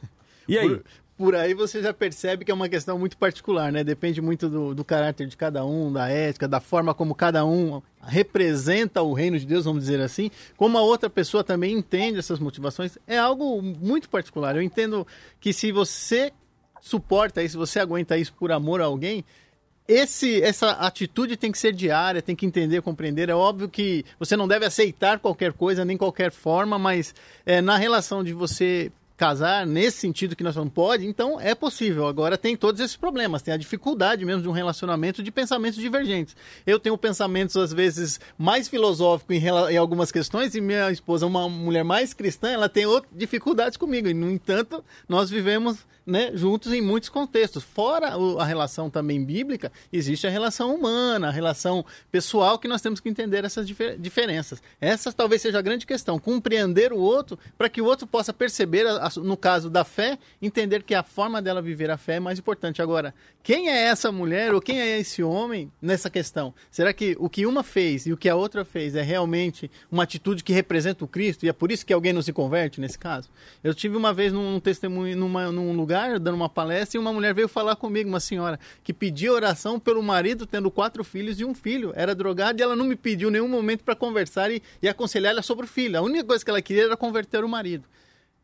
E 0.47 0.59
aí? 0.59 0.81
Por 1.17 1.35
aí 1.35 1.55
você 1.55 1.81
já 1.81 1.95
percebe 1.95 2.45
que 2.45 2.51
é 2.51 2.55
uma 2.55 2.69
questão 2.69 2.99
muito 2.99 3.17
particular, 3.17 3.71
né? 3.71 3.85
Depende 3.85 4.21
muito 4.21 4.49
do, 4.49 4.75
do, 4.75 4.85
caráter 4.85 5.29
de 5.29 5.37
cada 5.37 5.65
um, 5.65 5.93
da 5.93 6.09
ética, 6.09 6.49
da 6.49 6.61
forma 6.61 6.93
como 6.93 7.15
cada 7.15 7.45
um 7.45 7.81
representa 8.03 9.01
o 9.01 9.13
reino 9.13 9.39
de 9.39 9.47
Deus, 9.47 9.65
vamos 9.65 9.85
dizer 9.85 10.01
assim, 10.01 10.31
como 10.57 10.77
a 10.77 10.83
outra 10.83 11.09
pessoa 11.09 11.45
também 11.45 11.73
entende 11.73 12.19
essas 12.19 12.41
motivações. 12.41 12.99
É 13.07 13.17
algo 13.17 13.63
muito 13.63 14.09
particular. 14.09 14.57
Eu 14.57 14.63
entendo 14.63 15.07
que 15.41 15.53
se 15.53 15.71
você 15.71 16.33
suporta 16.81 17.43
isso, 17.43 17.53
se 17.53 17.59
você 17.59 17.79
aguenta 17.79 18.19
isso 18.19 18.35
por 18.35 18.51
amor 18.51 18.81
a 18.81 18.87
alguém, 18.87 19.25
esse, 19.87 20.43
essa 20.43 20.71
atitude 20.73 21.37
tem 21.37 21.53
que 21.53 21.59
ser 21.59 21.73
diária, 21.73 22.23
tem 22.23 22.35
que 22.35 22.47
entender, 22.47 22.83
compreender. 22.83 23.29
É 23.29 23.35
óbvio 23.35 23.69
que 23.69 24.05
você 24.19 24.37
não 24.37 24.49
deve 24.49 24.67
aceitar 24.67 25.21
qualquer 25.21 25.53
coisa, 25.53 25.85
nem 25.85 25.97
qualquer 25.97 26.33
forma, 26.33 26.79
mas 26.79 27.15
é, 27.47 27.61
na 27.61 27.77
relação 27.77 28.25
de 28.25 28.33
você 28.33 28.91
casar 29.17 29.67
nesse 29.67 29.99
sentido 29.99 30.35
que 30.35 30.43
nós 30.43 30.57
não 30.57 30.69
pode, 30.69 31.07
então 31.07 31.41
é 31.41 31.55
possível. 31.55 32.07
Agora 32.07 32.37
tem 32.37 32.57
todos 32.57 32.81
esses 32.81 32.97
problemas, 32.97 33.43
tem 33.43 33.55
a 33.55 33.57
dificuldade 33.57 34.25
mesmo 34.25 34.43
de 34.43 34.49
um 34.49 34.53
relacionamento 34.53 35.23
de 35.23 35.31
pensamentos 35.31 35.79
divergentes. 35.79 36.37
Eu 36.67 36.81
tenho 36.81 36.99
pensamentos 36.99 37.57
às 37.57 37.73
vezes 37.73 38.21
mais 38.37 38.69
filosóficos 38.69 39.37
em, 39.37 39.45
em 39.73 39.77
algumas 39.77 40.11
questões 40.11 40.55
e 40.55 40.61
minha 40.61 40.91
esposa, 40.91 41.27
uma 41.27 41.49
mulher 41.49 41.85
mais 41.85 42.13
cristã, 42.13 42.51
ela 42.51 42.69
tem 42.69 42.87
outras 42.87 43.13
dificuldades 43.15 43.77
comigo. 43.77 44.09
E 44.09 44.15
no 44.15 44.31
entanto, 44.31 44.85
nós 45.09 45.31
vivemos 45.31 45.79
né, 46.07 46.31
juntos 46.35 46.73
em 46.73 46.81
muitos 46.81 47.09
contextos. 47.09 47.65
Fora 47.65 48.15
a 48.39 48.45
relação 48.45 48.91
também 48.91 49.25
bíblica, 49.25 49.73
existe 49.93 50.27
a 50.27 50.31
relação 50.31 50.75
humana, 50.75 51.29
a 51.29 51.31
relação 51.31 51.85
pessoal 52.11 52.59
que 52.59 52.69
nós 52.69 52.83
temos 52.83 53.01
que 53.01 53.09
entender 53.09 53.45
essas 53.45 53.67
difer 53.67 53.99
diferenças. 53.99 54.63
Essa 54.81 55.13
talvez 55.13 55.43
seja 55.43 55.59
a 55.59 55.63
grande 55.63 55.87
questão, 55.87 56.19
compreender 56.19 56.93
o 56.93 56.99
outro 56.99 57.39
para 57.57 57.69
que 57.69 57.81
o 57.81 57.85
outro 57.85 58.07
possa 58.07 58.33
perceber, 58.33 58.87
no 59.17 59.37
caso 59.37 59.71
da 59.71 59.85
fé, 59.85 60.19
entender 60.41 60.83
que 60.83 60.95
a 60.95 61.03
forma 61.03 61.41
dela 61.41 61.63
viver 61.63 61.91
a 61.91 61.97
fé 61.97 62.17
é 62.17 62.21
mais 62.21 62.39
importante. 62.39 62.83
Agora, 62.83 63.15
quem 63.43 63.69
é 63.69 63.85
essa 63.85 64.11
mulher 64.11 64.55
ou 64.55 64.61
quem 64.61 64.81
é 64.81 64.99
esse 64.99 65.23
homem 65.23 65.71
nessa 65.81 66.09
questão? 66.09 66.55
Será 66.71 66.93
que 66.93 67.17
o 67.19 67.29
que 67.29 67.47
uma 67.47 67.63
fez 67.63 68.07
e 68.07 68.13
o 68.13 68.17
que 68.17 68.29
a 68.29 68.37
outra 68.37 68.65
fez 68.65 68.95
é 68.95 69.03
realmente 69.03 69.71
uma 69.91 70.03
atitude 70.03 70.43
que 70.43 70.53
representa 70.53 71.05
o 71.05 71.09
Cristo 71.09 71.45
e 71.45 71.49
é 71.49 71.53
por 71.53 71.71
isso 71.71 71.85
que 71.85 71.93
alguém 71.93 72.13
não 72.13 72.23
se 72.23 72.33
converte 72.33 72.81
nesse 72.81 72.99
caso? 72.99 73.29
Eu 73.63 73.75
tive 73.75 73.97
uma 73.97 74.13
vez 74.13 74.33
num, 74.33 74.59
testemunho, 74.61 75.17
numa, 75.17 75.51
num 75.53 75.75
lugar 75.77 76.19
dando 76.19 76.35
uma 76.35 76.49
palestra, 76.49 76.99
e 76.99 77.01
uma 77.01 77.13
mulher 77.13 77.35
veio 77.35 77.49
falar 77.49 77.77
comigo, 77.77 78.09
uma 78.09 78.21
senhora, 78.21 78.59
que 78.83 78.93
pedia 78.93 79.33
oração 79.33 79.79
pelo 79.79 80.03
marido 80.03 80.47
tendo 80.47 80.71
quatro 80.71 81.05
filhos 81.05 81.39
e 81.41 81.45
um 81.45 81.55
filho. 81.55 81.93
Era 81.95 82.15
drogada 82.15 82.61
e 82.61 82.63
ela 82.63 82.77
não 82.77 82.87
me 82.87 82.97
pediu 82.97 83.31
nenhum 83.31 83.49
momento 83.49 83.85
para 83.85 83.95
conversar 83.95 84.51
e, 84.51 84.63
e 84.83 84.89
aconselhar 84.89 85.33
ela 85.33 85.43
sobre 85.43 85.65
o 85.67 85.69
filho. 85.69 85.99
A 85.99 86.03
única 86.03 86.25
coisa 86.25 86.45
que 86.45 86.51
ela 86.51 86.63
queria 86.63 86.85
era 86.85 86.97
converter 86.97 87.45
o 87.45 87.49
marido. 87.49 87.85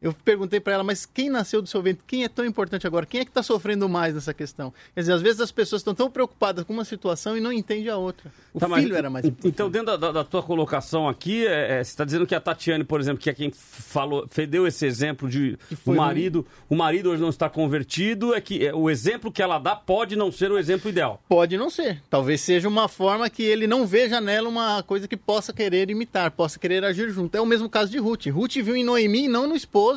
Eu 0.02 0.14
perguntei 0.14 0.58
para 0.60 0.72
ela, 0.72 0.82
mas 0.84 1.04
quem 1.04 1.28
nasceu 1.28 1.60
do 1.60 1.68
seu 1.68 1.82
ventre? 1.82 2.02
Quem 2.06 2.24
é 2.24 2.28
tão 2.28 2.42
importante 2.44 2.86
agora? 2.86 3.04
Quem 3.04 3.20
é 3.20 3.24
que 3.24 3.30
está 3.30 3.42
sofrendo 3.42 3.86
mais 3.86 4.14
nessa 4.14 4.32
questão? 4.32 4.72
Quer 4.94 5.00
dizer, 5.00 5.12
às 5.12 5.20
vezes 5.20 5.40
as 5.42 5.52
pessoas 5.52 5.80
estão 5.80 5.94
tão 5.94 6.10
preocupadas 6.10 6.64
com 6.64 6.72
uma 6.72 6.86
situação 6.86 7.36
e 7.36 7.40
não 7.40 7.52
entendem 7.52 7.90
a 7.90 7.98
outra. 7.98 8.32
O 8.54 8.58
Tá, 8.58 8.66
mas- 8.66 8.82
filho 8.82 8.96
era 8.96 9.10
mais 9.10 9.26
importante. 9.26 9.48
Então, 9.52 9.70
dentro 9.70 9.98
da, 9.98 10.10
da- 10.10 10.24
tua 10.24 10.42
colocação 10.42 11.06
aqui, 11.06 11.46
é, 11.46 11.80
é, 11.80 11.84
você 11.84 11.90
está 11.90 12.04
dizendo 12.04 12.26
que 12.26 12.34
a 12.34 12.40
Tatiane, 12.40 12.82
por 12.82 12.98
exemplo, 12.98 13.20
que 13.22 13.28
é 13.28 13.34
quem 13.34 13.50
falou, 13.52 14.26
deu 14.48 14.66
esse 14.66 14.86
exemplo 14.86 15.28
de 15.28 15.58
o 15.84 15.92
marido, 15.94 16.46
o 16.68 16.74
marido 16.74 17.10
hoje 17.10 17.20
não 17.20 17.28
está 17.28 17.50
convertido, 17.50 18.34
é 18.34 18.40
que 18.40 18.66
é, 18.66 18.74
o 18.74 18.88
exemplo 18.88 19.30
que 19.30 19.42
ela 19.42 19.58
dá 19.58 19.76
pode 19.76 20.16
não 20.16 20.32
ser 20.32 20.50
o 20.50 20.58
exemplo 20.58 20.88
ideal. 20.88 21.22
Pode 21.28 21.58
não 21.58 21.68
ser. 21.68 22.02
Talvez 22.08 22.40
seja 22.40 22.66
uma 22.68 22.88
forma 22.88 23.28
que 23.28 23.42
ele 23.42 23.66
não 23.66 23.86
veja 23.86 24.20
nela 24.20 24.48
uma 24.48 24.82
coisa 24.82 25.06
que 25.06 25.16
possa 25.16 25.52
querer 25.52 25.90
imitar, 25.90 26.30
possa 26.30 26.58
querer 26.58 26.84
agir 26.84 27.10
junto. 27.10 27.34
É 27.36 27.40
o 27.40 27.46
mesmo 27.46 27.68
caso 27.68 27.90
de 27.90 27.98
Ruth. 27.98 28.26
Ruth 28.28 28.54
viu 28.56 28.74
em 28.74 28.82
Noemi, 28.84 29.28
não 29.28 29.46
no 29.46 29.54
esposo, 29.54 29.89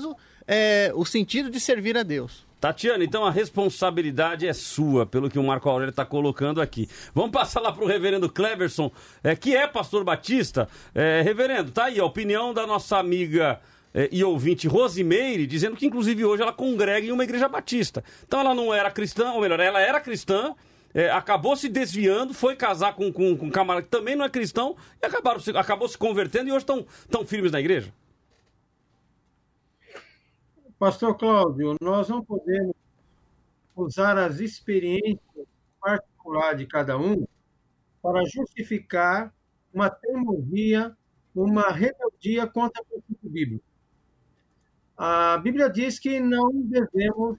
é, 0.48 0.92
o 0.96 1.06
sentido 1.06 1.50
de 1.50 1.60
servir 1.60 1.98
a 1.98 2.04
Deus. 2.04 2.46
Tatiana, 2.60 3.04
então 3.04 3.26
a 3.26 3.32
responsabilidade 3.32 4.48
é 4.48 4.54
sua, 4.54 5.06
pelo 5.06 5.30
que 5.30 5.38
o 5.38 5.44
Marco 5.44 5.70
Aurélio 5.70 5.90
está 5.90 6.06
colocando 6.06 6.62
aqui. 6.62 6.88
Vamos 7.14 7.32
passar 7.32 7.60
lá 7.60 7.74
para 7.74 7.84
o 7.84 7.88
reverendo 7.88 8.30
Cleverson, 8.30 8.90
é, 9.22 9.36
que 9.36 9.54
é 9.54 9.68
pastor 9.68 10.04
batista. 10.06 10.70
É, 10.96 11.22
reverendo, 11.22 11.72
tá 11.72 11.86
aí 11.86 12.00
a 12.00 12.06
opinião 12.06 12.54
da 12.54 12.66
nossa 12.66 12.98
amiga 12.98 13.60
é, 13.94 14.08
e 14.14 14.24
ouvinte 14.24 14.66
Rosimeire, 14.66 15.46
dizendo 15.46 15.76
que 15.76 15.86
inclusive 15.86 16.24
hoje 16.24 16.42
ela 16.42 16.54
congrega 16.54 17.06
em 17.06 17.12
uma 17.12 17.26
igreja 17.26 17.50
batista. 17.50 18.02
Então 18.26 18.40
ela 18.40 18.56
não 18.56 18.74
era 18.74 18.90
cristã, 18.90 19.32
ou 19.34 19.42
melhor, 19.42 19.60
ela 19.60 19.82
era 19.82 20.00
cristã, 20.00 20.56
é, 20.94 21.10
acabou 21.10 21.58
se 21.58 21.68
desviando, 21.68 22.34
foi 22.34 22.56
casar 22.56 22.94
com, 22.94 23.12
com, 23.12 23.36
com 23.36 23.48
um 23.48 23.52
camarada 23.52 23.84
que 23.84 23.92
também 23.92 24.16
não 24.16 24.24
é 24.24 24.30
cristão, 24.30 24.74
e 25.02 25.06
acabaram 25.06 25.40
se- 25.42 25.52
acabou 25.52 25.90
se 25.90 25.98
convertendo 25.98 26.48
e 26.48 26.52
hoje 26.52 26.60
estão 26.60 26.86
tão 27.12 27.26
firmes 27.26 27.52
na 27.52 27.60
igreja. 27.60 27.92
Pastor 30.84 31.16
Cláudio, 31.16 31.78
nós 31.80 32.10
não 32.10 32.22
podemos 32.22 32.76
usar 33.74 34.18
as 34.18 34.42
experiências 34.42 35.48
particulares 35.80 36.60
de 36.60 36.68
cada 36.68 36.98
um 36.98 37.26
para 38.02 38.22
justificar 38.26 39.34
uma 39.74 39.90
teimosia, 39.90 40.94
uma 41.34 41.70
rebeldia 41.72 42.46
contra 42.48 42.82
o 42.82 42.86
princípio 42.86 43.30
bíblico. 43.30 43.64
A 44.98 45.38
Bíblia 45.38 45.70
diz 45.70 46.00
que 46.00 46.20
não 46.20 46.52
devemos 46.52 47.38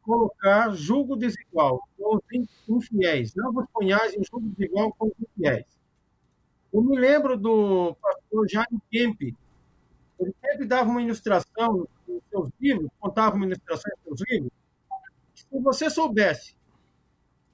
colocar 0.00 0.70
julgo 0.70 1.16
desigual 1.16 1.86
com 1.98 2.16
os 2.16 2.22
infiéis. 2.66 3.34
Não 3.34 3.52
vos 3.52 3.66
ponhais 3.74 4.14
em 4.14 4.24
julgo 4.24 4.48
desigual 4.56 4.90
com 4.94 5.08
os 5.08 5.12
infiéis. 5.20 5.66
Eu 6.72 6.82
me 6.82 6.98
lembro 6.98 7.36
do 7.36 7.94
pastor 8.00 8.48
Jaime 8.48 8.80
Kemp, 8.90 9.36
ele 10.24 10.34
sempre 10.40 10.66
dava 10.66 10.90
uma 10.90 11.02
ilustração 11.02 11.86
nos 12.06 12.22
seus 12.30 12.50
livros, 12.60 12.90
contava 12.98 13.36
uma 13.36 13.46
ilustração 13.46 13.92
nos 14.06 14.18
seus 14.18 14.30
livros. 14.30 14.52
Se 15.34 15.60
você 15.60 15.90
soubesse 15.90 16.56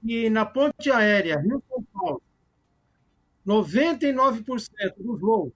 que 0.01 0.29
na 0.29 0.45
ponte 0.45 0.89
aérea 0.91 1.39
Rio-São 1.39 1.83
Paulo, 1.93 2.21
99% 3.45 4.43
dos 4.97 5.19
voos 5.19 5.53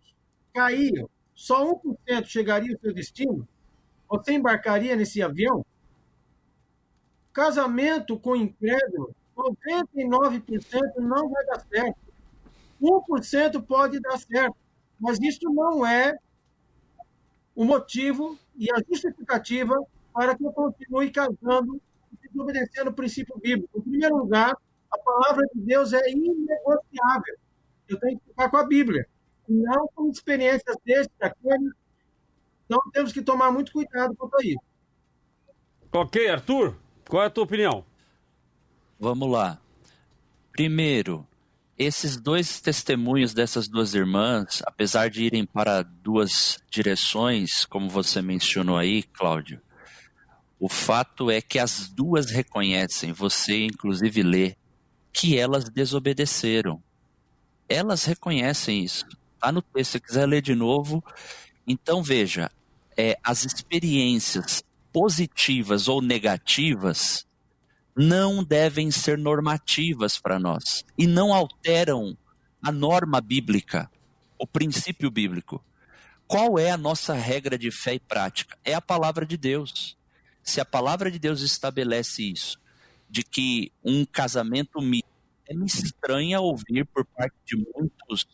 caíam, 0.53 1.09
só 1.33 1.65
1% 1.65 2.25
chegaria 2.25 2.73
ao 2.73 2.79
seu 2.79 2.93
destino, 2.93 3.47
você 4.07 4.33
embarcaria 4.33 4.95
nesse 4.95 5.21
avião? 5.21 5.65
Casamento 7.33 8.17
com 8.17 8.35
incrédulo, 8.35 9.13
99% 9.35 10.95
não 10.97 11.29
vai 11.29 11.45
dar 11.45 11.59
certo. 11.59 11.99
1% 12.81 13.65
pode 13.65 13.99
dar 13.99 14.17
certo, 14.17 14.55
mas 14.99 15.19
isso 15.21 15.49
não 15.51 15.85
é 15.85 16.17
o 17.55 17.63
motivo 17.63 18.37
e 18.55 18.71
a 18.71 18.77
justificativa 18.87 19.75
para 20.13 20.35
que 20.35 20.45
eu 20.45 20.51
continue 20.51 21.09
casando 21.11 21.81
e 22.11 22.27
desobedecendo 22.27 22.89
o 22.89 22.93
princípio 22.93 23.37
bíblico. 23.37 23.79
Em 23.79 23.81
primeiro 23.81 24.17
lugar, 24.17 24.55
a 24.91 24.97
palavra 24.97 25.45
de 25.53 25.61
Deus 25.61 25.93
é 25.93 26.11
inegociável. 26.11 27.35
Eu 27.87 27.99
tenho 27.99 28.19
que 28.19 28.25
ficar 28.25 28.49
com 28.49 28.57
a 28.57 28.65
Bíblia, 28.65 29.07
não 29.47 29.87
com 29.93 30.09
experiências 30.09 30.75
desse, 30.83 31.09
daquele. 31.19 31.71
Então 32.65 32.79
temos 32.91 33.13
que 33.13 33.21
tomar 33.21 33.51
muito 33.51 33.71
cuidado 33.71 34.15
quanto 34.15 34.35
a 34.35 34.43
isso. 34.43 34.63
Ok, 35.91 36.27
Arthur, 36.27 36.75
qual 37.07 37.23
é 37.23 37.27
a 37.27 37.29
tua 37.29 37.43
opinião? 37.43 37.85
Vamos 38.99 39.29
lá. 39.29 39.59
Primeiro, 40.51 41.27
esses 41.77 42.15
dois 42.15 42.61
testemunhos 42.61 43.33
dessas 43.33 43.67
duas 43.67 43.93
irmãs, 43.93 44.61
apesar 44.65 45.09
de 45.09 45.23
irem 45.23 45.45
para 45.45 45.83
duas 45.83 46.57
direções, 46.69 47.65
como 47.65 47.89
você 47.89 48.21
mencionou 48.21 48.77
aí, 48.77 49.03
Cláudio, 49.03 49.61
o 50.57 50.69
fato 50.69 51.29
é 51.29 51.41
que 51.41 51.59
as 51.59 51.89
duas 51.89 52.31
reconhecem, 52.31 53.11
você 53.11 53.65
inclusive 53.65 54.23
lê, 54.23 54.55
que 55.11 55.37
elas 55.37 55.69
desobedeceram. 55.69 56.81
Elas 57.67 58.05
reconhecem 58.05 58.83
isso. 58.83 59.05
Está 59.33 59.51
no 59.51 59.61
texto, 59.61 59.91
se 59.91 59.99
quiser 59.99 60.25
ler 60.25 60.41
de 60.41 60.55
novo. 60.55 61.03
Então, 61.67 62.01
veja, 62.01 62.49
é, 62.95 63.17
as 63.23 63.45
experiências 63.45 64.63
positivas 64.93 65.89
ou 65.89 66.01
negativas 66.01 67.27
não 67.95 68.43
devem 68.43 68.91
ser 68.91 69.17
normativas 69.17 70.19
para 70.19 70.37
nós 70.37 70.83
e 70.97 71.07
não 71.07 71.33
alteram 71.33 72.17
a 72.61 72.71
norma 72.71 73.21
bíblica, 73.21 73.89
o 74.37 74.45
princípio 74.45 75.09
bíblico. 75.09 75.63
Qual 76.27 76.57
é 76.57 76.71
a 76.71 76.77
nossa 76.77 77.13
regra 77.13 77.57
de 77.57 77.71
fé 77.71 77.93
e 77.93 77.99
prática? 77.99 78.57
É 78.63 78.73
a 78.73 78.81
palavra 78.81 79.25
de 79.25 79.37
Deus. 79.37 79.97
Se 80.43 80.59
a 80.59 80.65
palavra 80.65 81.09
de 81.09 81.19
Deus 81.19 81.41
estabelece 81.41 82.23
isso, 82.31 82.59
de 83.09 83.23
que 83.23 83.71
um 83.83 84.03
casamento 84.05 84.81
misto 84.81 85.07
é 85.47 85.53
me 85.53 85.65
estranha 85.65 86.41
ouvir 86.41 86.85
por 86.85 87.05
parte 87.05 87.35
de 87.45 87.55
muitos 87.55 88.25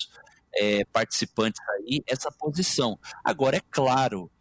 é, 0.56 0.86
participantes 0.86 1.62
aí 1.70 2.02
essa 2.08 2.32
posição. 2.32 2.98
Agora, 3.24 3.58
é 3.58 3.62
claro, 3.70 4.32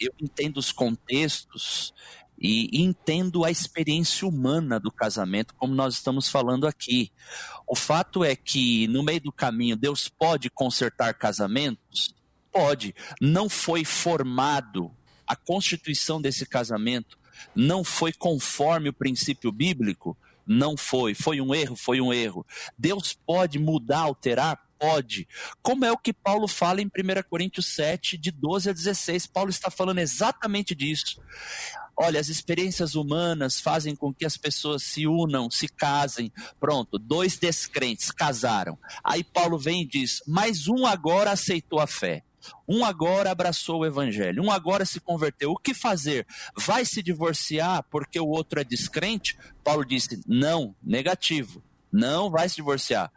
eu 0.00 0.12
entendo 0.18 0.56
os 0.56 0.72
contextos 0.72 1.92
e 2.38 2.82
entendo 2.82 3.44
a 3.44 3.50
experiência 3.50 4.26
humana 4.26 4.78
do 4.80 4.90
casamento, 4.90 5.54
como 5.54 5.74
nós 5.74 5.94
estamos 5.94 6.28
falando 6.28 6.66
aqui. 6.66 7.10
O 7.66 7.76
fato 7.76 8.24
é 8.24 8.34
que, 8.34 8.86
no 8.88 9.02
meio 9.02 9.20
do 9.20 9.32
caminho, 9.32 9.76
Deus 9.76 10.08
pode 10.08 10.50
consertar 10.50 11.14
casamentos? 11.14 12.14
Pode. 12.52 12.94
Não 13.20 13.48
foi 13.48 13.84
formado, 13.84 14.90
a 15.26 15.34
constituição 15.34 16.20
desse 16.20 16.46
casamento 16.46 17.18
não 17.54 17.82
foi 17.84 18.12
conforme 18.12 18.88
o 18.88 18.92
princípio 18.92 19.50
bíblico? 19.50 20.16
Não 20.46 20.76
foi. 20.76 21.14
Foi 21.14 21.40
um 21.40 21.54
erro? 21.54 21.76
Foi 21.76 22.00
um 22.00 22.12
erro. 22.12 22.46
Deus 22.76 23.14
pode 23.26 23.58
mudar, 23.58 24.00
alterar? 24.00 24.60
Pode. 24.78 25.26
Como 25.62 25.84
é 25.84 25.92
o 25.92 25.96
que 25.96 26.12
Paulo 26.12 26.46
fala 26.46 26.82
em 26.82 26.86
1 26.86 26.90
Coríntios 27.28 27.74
7, 27.74 28.18
de 28.18 28.30
12 28.30 28.68
a 28.68 28.72
16. 28.72 29.26
Paulo 29.26 29.48
está 29.48 29.70
falando 29.70 29.98
exatamente 29.98 30.74
disso. 30.74 31.20
Olha, 31.96 32.18
as 32.20 32.28
experiências 32.28 32.94
humanas 32.94 33.60
fazem 33.60 33.94
com 33.94 34.12
que 34.12 34.24
as 34.24 34.36
pessoas 34.36 34.82
se 34.82 35.06
unam, 35.06 35.50
se 35.50 35.68
casem. 35.68 36.32
Pronto, 36.58 36.98
dois 36.98 37.38
descrentes 37.38 38.10
casaram. 38.10 38.78
Aí 39.02 39.22
Paulo 39.22 39.58
vem 39.58 39.82
e 39.82 39.86
diz: 39.86 40.22
mas 40.26 40.68
um 40.68 40.86
agora 40.86 41.30
aceitou 41.30 41.80
a 41.80 41.86
fé. 41.86 42.24
Um 42.68 42.84
agora 42.84 43.30
abraçou 43.30 43.80
o 43.80 43.86
evangelho, 43.86 44.42
um 44.42 44.50
agora 44.50 44.84
se 44.84 45.00
converteu. 45.00 45.52
O 45.52 45.56
que 45.56 45.72
fazer? 45.72 46.26
Vai 46.56 46.84
se 46.84 47.02
divorciar 47.02 47.82
porque 47.90 48.20
o 48.20 48.28
outro 48.28 48.60
é 48.60 48.64
descrente? 48.64 49.36
Paulo 49.62 49.84
disse: 49.84 50.20
não, 50.26 50.74
negativo. 50.82 51.62
Não 51.94 52.28
vai 52.28 52.48
se 52.48 52.56
divorciar. 52.56 53.08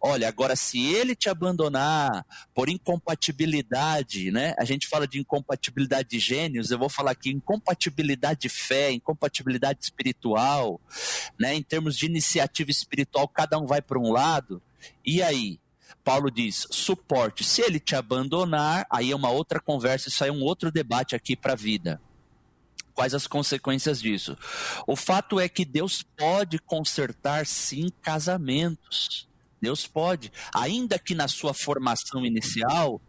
Olha, 0.00 0.26
agora 0.26 0.56
se 0.56 0.84
ele 0.84 1.14
te 1.14 1.28
abandonar 1.28 2.26
por 2.52 2.68
incompatibilidade, 2.68 4.32
né? 4.32 4.56
A 4.58 4.64
gente 4.64 4.88
fala 4.88 5.06
de 5.06 5.20
incompatibilidade 5.20 6.08
de 6.08 6.18
gênios, 6.18 6.72
eu 6.72 6.78
vou 6.80 6.88
falar 6.88 7.12
aqui 7.12 7.30
incompatibilidade 7.30 8.40
de 8.40 8.48
fé, 8.48 8.90
incompatibilidade 8.90 9.84
espiritual, 9.84 10.80
né? 11.38 11.54
Em 11.54 11.62
termos 11.62 11.96
de 11.96 12.06
iniciativa 12.06 12.72
espiritual, 12.72 13.28
cada 13.28 13.56
um 13.56 13.66
vai 13.66 13.80
para 13.80 14.00
um 14.00 14.10
lado. 14.10 14.60
E 15.06 15.22
aí? 15.22 15.60
Paulo 16.02 16.28
diz: 16.28 16.66
suporte. 16.72 17.44
Se 17.44 17.62
ele 17.62 17.78
te 17.78 17.94
abandonar, 17.94 18.84
aí 18.90 19.12
é 19.12 19.16
uma 19.16 19.30
outra 19.30 19.60
conversa, 19.60 20.08
isso 20.08 20.24
aí 20.24 20.30
é 20.30 20.32
um 20.32 20.42
outro 20.42 20.72
debate 20.72 21.14
aqui 21.14 21.36
para 21.36 21.52
a 21.52 21.56
vida. 21.56 22.00
Quais 22.98 23.14
as 23.14 23.28
consequências 23.28 24.00
disso? 24.00 24.36
O 24.84 24.96
fato 24.96 25.38
é 25.38 25.48
que 25.48 25.64
Deus 25.64 26.02
pode 26.02 26.58
consertar 26.58 27.46
sim 27.46 27.90
casamentos. 28.02 29.28
Deus 29.62 29.86
pode, 29.86 30.32
ainda 30.52 30.98
que 30.98 31.14
na 31.14 31.28
sua 31.28 31.54
formação 31.54 32.26
inicial 32.26 33.00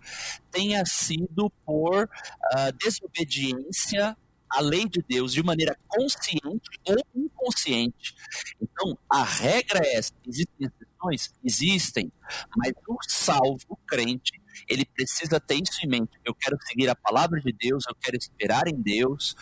tenha 0.52 0.86
sido 0.86 1.52
por 1.66 2.04
uh, 2.04 2.72
desobediência 2.78 4.16
à 4.48 4.62
lei 4.62 4.88
de 4.88 5.04
Deus 5.10 5.34
de 5.34 5.42
maneira 5.42 5.76
consciente 5.88 6.70
ou 6.86 6.96
inconsciente. 7.16 8.14
Então, 8.62 8.96
a 9.12 9.24
regra 9.24 9.82
é 9.84 9.96
essa: 9.96 10.14
existem 10.24 10.70
denominações 11.00 11.34
existem, 11.44 12.12
mas 12.56 12.74
o 12.88 12.98
salvo, 13.08 13.80
crente, 13.88 14.39
ele 14.68 14.86
precisa 14.86 15.40
ter 15.40 15.56
isso 15.56 15.80
em 15.84 15.88
mente. 15.88 16.12
Eu 16.24 16.34
quero 16.34 16.58
seguir 16.68 16.90
a 16.90 16.96
palavra 16.96 17.40
de 17.40 17.52
Deus, 17.52 17.86
eu 17.88 17.96
quero 17.96 18.18
esperar 18.18 18.68
em 18.68 18.82
Deus, 18.82 19.36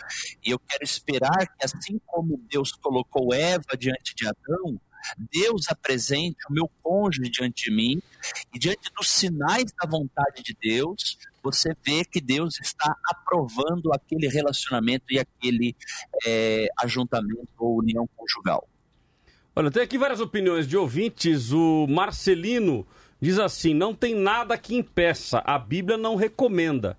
e 0.44 0.50
eu 0.50 0.58
quero 0.58 0.84
esperar 0.84 1.46
que 1.56 1.64
assim 1.64 2.00
como 2.06 2.44
Deus 2.50 2.72
colocou 2.72 3.34
Eva 3.34 3.76
diante 3.78 4.14
de 4.14 4.26
Adão, 4.26 4.80
Deus 5.30 5.68
apresente 5.68 6.38
o 6.50 6.52
meu 6.52 6.68
cônjuge 6.82 7.30
diante 7.30 7.64
de 7.64 7.70
mim, 7.70 8.02
e 8.54 8.58
diante 8.58 8.90
dos 8.96 9.08
sinais 9.08 9.72
da 9.80 9.88
vontade 9.88 10.42
de 10.42 10.56
Deus, 10.60 11.18
você 11.42 11.74
vê 11.84 12.04
que 12.04 12.20
Deus 12.20 12.58
está 12.60 12.94
aprovando 13.06 13.92
aquele 13.92 14.28
relacionamento 14.28 15.04
e 15.10 15.18
aquele 15.18 15.74
é, 16.26 16.68
ajuntamento 16.80 17.48
ou 17.58 17.78
união 17.78 18.08
conjugal. 18.16 18.68
Olha, 19.54 19.70
tem 19.70 19.82
aqui 19.82 19.98
várias 19.98 20.20
opiniões 20.20 20.68
de 20.68 20.76
ouvintes. 20.76 21.52
O 21.52 21.86
Marcelino 21.88 22.86
diz 23.20 23.38
assim: 23.38 23.74
não 23.74 23.94
tem 23.94 24.14
nada 24.14 24.56
que 24.58 24.76
impeça, 24.76 25.42
a 25.44 25.58
Bíblia 25.58 25.96
não 25.96 26.16
recomenda. 26.16 26.96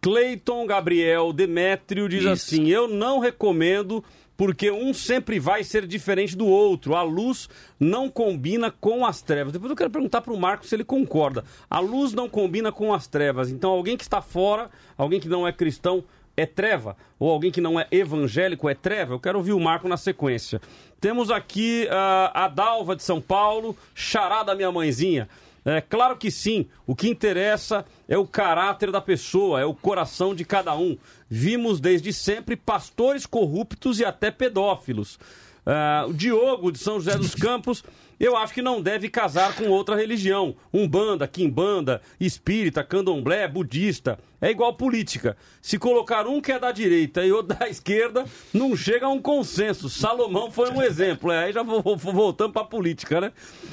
Cleiton 0.00 0.66
Gabriel 0.66 1.32
Demétrio 1.32 2.08
diz 2.08 2.20
Isso. 2.20 2.30
assim: 2.30 2.68
eu 2.68 2.88
não 2.88 3.18
recomendo 3.18 4.02
porque 4.36 4.70
um 4.70 4.92
sempre 4.92 5.38
vai 5.38 5.62
ser 5.62 5.86
diferente 5.86 6.36
do 6.36 6.46
outro. 6.46 6.94
A 6.94 7.02
luz 7.02 7.48
não 7.78 8.08
combina 8.08 8.70
com 8.70 9.06
as 9.06 9.22
trevas. 9.22 9.52
Depois 9.52 9.70
eu 9.70 9.76
quero 9.76 9.90
perguntar 9.90 10.22
para 10.22 10.32
o 10.32 10.40
Marcos 10.40 10.68
se 10.68 10.74
ele 10.74 10.84
concorda. 10.84 11.44
A 11.70 11.78
luz 11.78 12.12
não 12.12 12.28
combina 12.28 12.72
com 12.72 12.92
as 12.92 13.06
trevas. 13.06 13.50
Então, 13.50 13.70
alguém 13.70 13.96
que 13.96 14.02
está 14.02 14.20
fora, 14.20 14.70
alguém 14.96 15.20
que 15.20 15.28
não 15.28 15.46
é 15.46 15.52
cristão, 15.52 16.02
é 16.36 16.46
treva? 16.46 16.96
Ou 17.18 17.30
alguém 17.30 17.50
que 17.50 17.60
não 17.60 17.78
é 17.78 17.86
evangélico 17.90 18.68
é 18.68 18.74
treva? 18.74 19.14
Eu 19.14 19.20
quero 19.20 19.38
ouvir 19.38 19.52
o 19.52 19.60
Marco 19.60 19.88
na 19.88 19.96
sequência. 19.96 20.60
Temos 21.00 21.30
aqui 21.30 21.86
uh, 21.86 22.30
a 22.34 22.48
Dalva 22.48 22.96
de 22.96 23.02
São 23.02 23.20
Paulo, 23.20 23.76
Chará 23.94 24.42
da 24.42 24.54
minha 24.54 24.72
mãezinha. 24.72 25.28
É 25.64 25.80
claro 25.80 26.16
que 26.16 26.30
sim. 26.30 26.66
O 26.86 26.94
que 26.94 27.08
interessa 27.08 27.86
é 28.06 28.18
o 28.18 28.26
caráter 28.26 28.90
da 28.90 29.00
pessoa, 29.00 29.60
é 29.60 29.64
o 29.64 29.74
coração 29.74 30.34
de 30.34 30.44
cada 30.44 30.76
um. 30.76 30.96
Vimos 31.28 31.80
desde 31.80 32.12
sempre 32.12 32.54
pastores 32.54 33.24
corruptos 33.24 33.98
e 33.98 34.04
até 34.04 34.30
pedófilos. 34.30 35.18
Uh, 35.66 36.10
o 36.10 36.12
Diogo 36.12 36.70
de 36.70 36.78
São 36.78 37.00
José 37.00 37.16
dos 37.16 37.34
Campos, 37.34 37.82
eu 38.20 38.36
acho 38.36 38.52
que 38.52 38.62
não 38.62 38.80
deve 38.80 39.08
casar 39.08 39.54
com 39.56 39.68
outra 39.68 39.96
religião. 39.96 40.54
Umbanda, 40.72 41.26
quimbanda, 41.26 42.00
espírita, 42.20 42.84
candomblé, 42.84 43.48
budista. 43.48 44.18
É 44.40 44.50
igual 44.50 44.74
política. 44.74 45.36
Se 45.62 45.78
colocar 45.78 46.26
um 46.26 46.40
que 46.40 46.52
é 46.52 46.58
da 46.58 46.70
direita 46.70 47.24
e 47.24 47.32
outro 47.32 47.56
da 47.58 47.68
esquerda, 47.68 48.24
não 48.52 48.76
chega 48.76 49.06
a 49.06 49.10
um 49.10 49.20
consenso. 49.20 49.88
Salomão 49.88 50.50
foi 50.50 50.70
um 50.70 50.82
exemplo. 50.82 51.32
É, 51.32 51.44
aí 51.44 51.52
já 51.52 51.62
voltando 51.62 52.52
para 52.52 52.62
a 52.62 52.66
política, 52.66 53.20
né? 53.20 53.32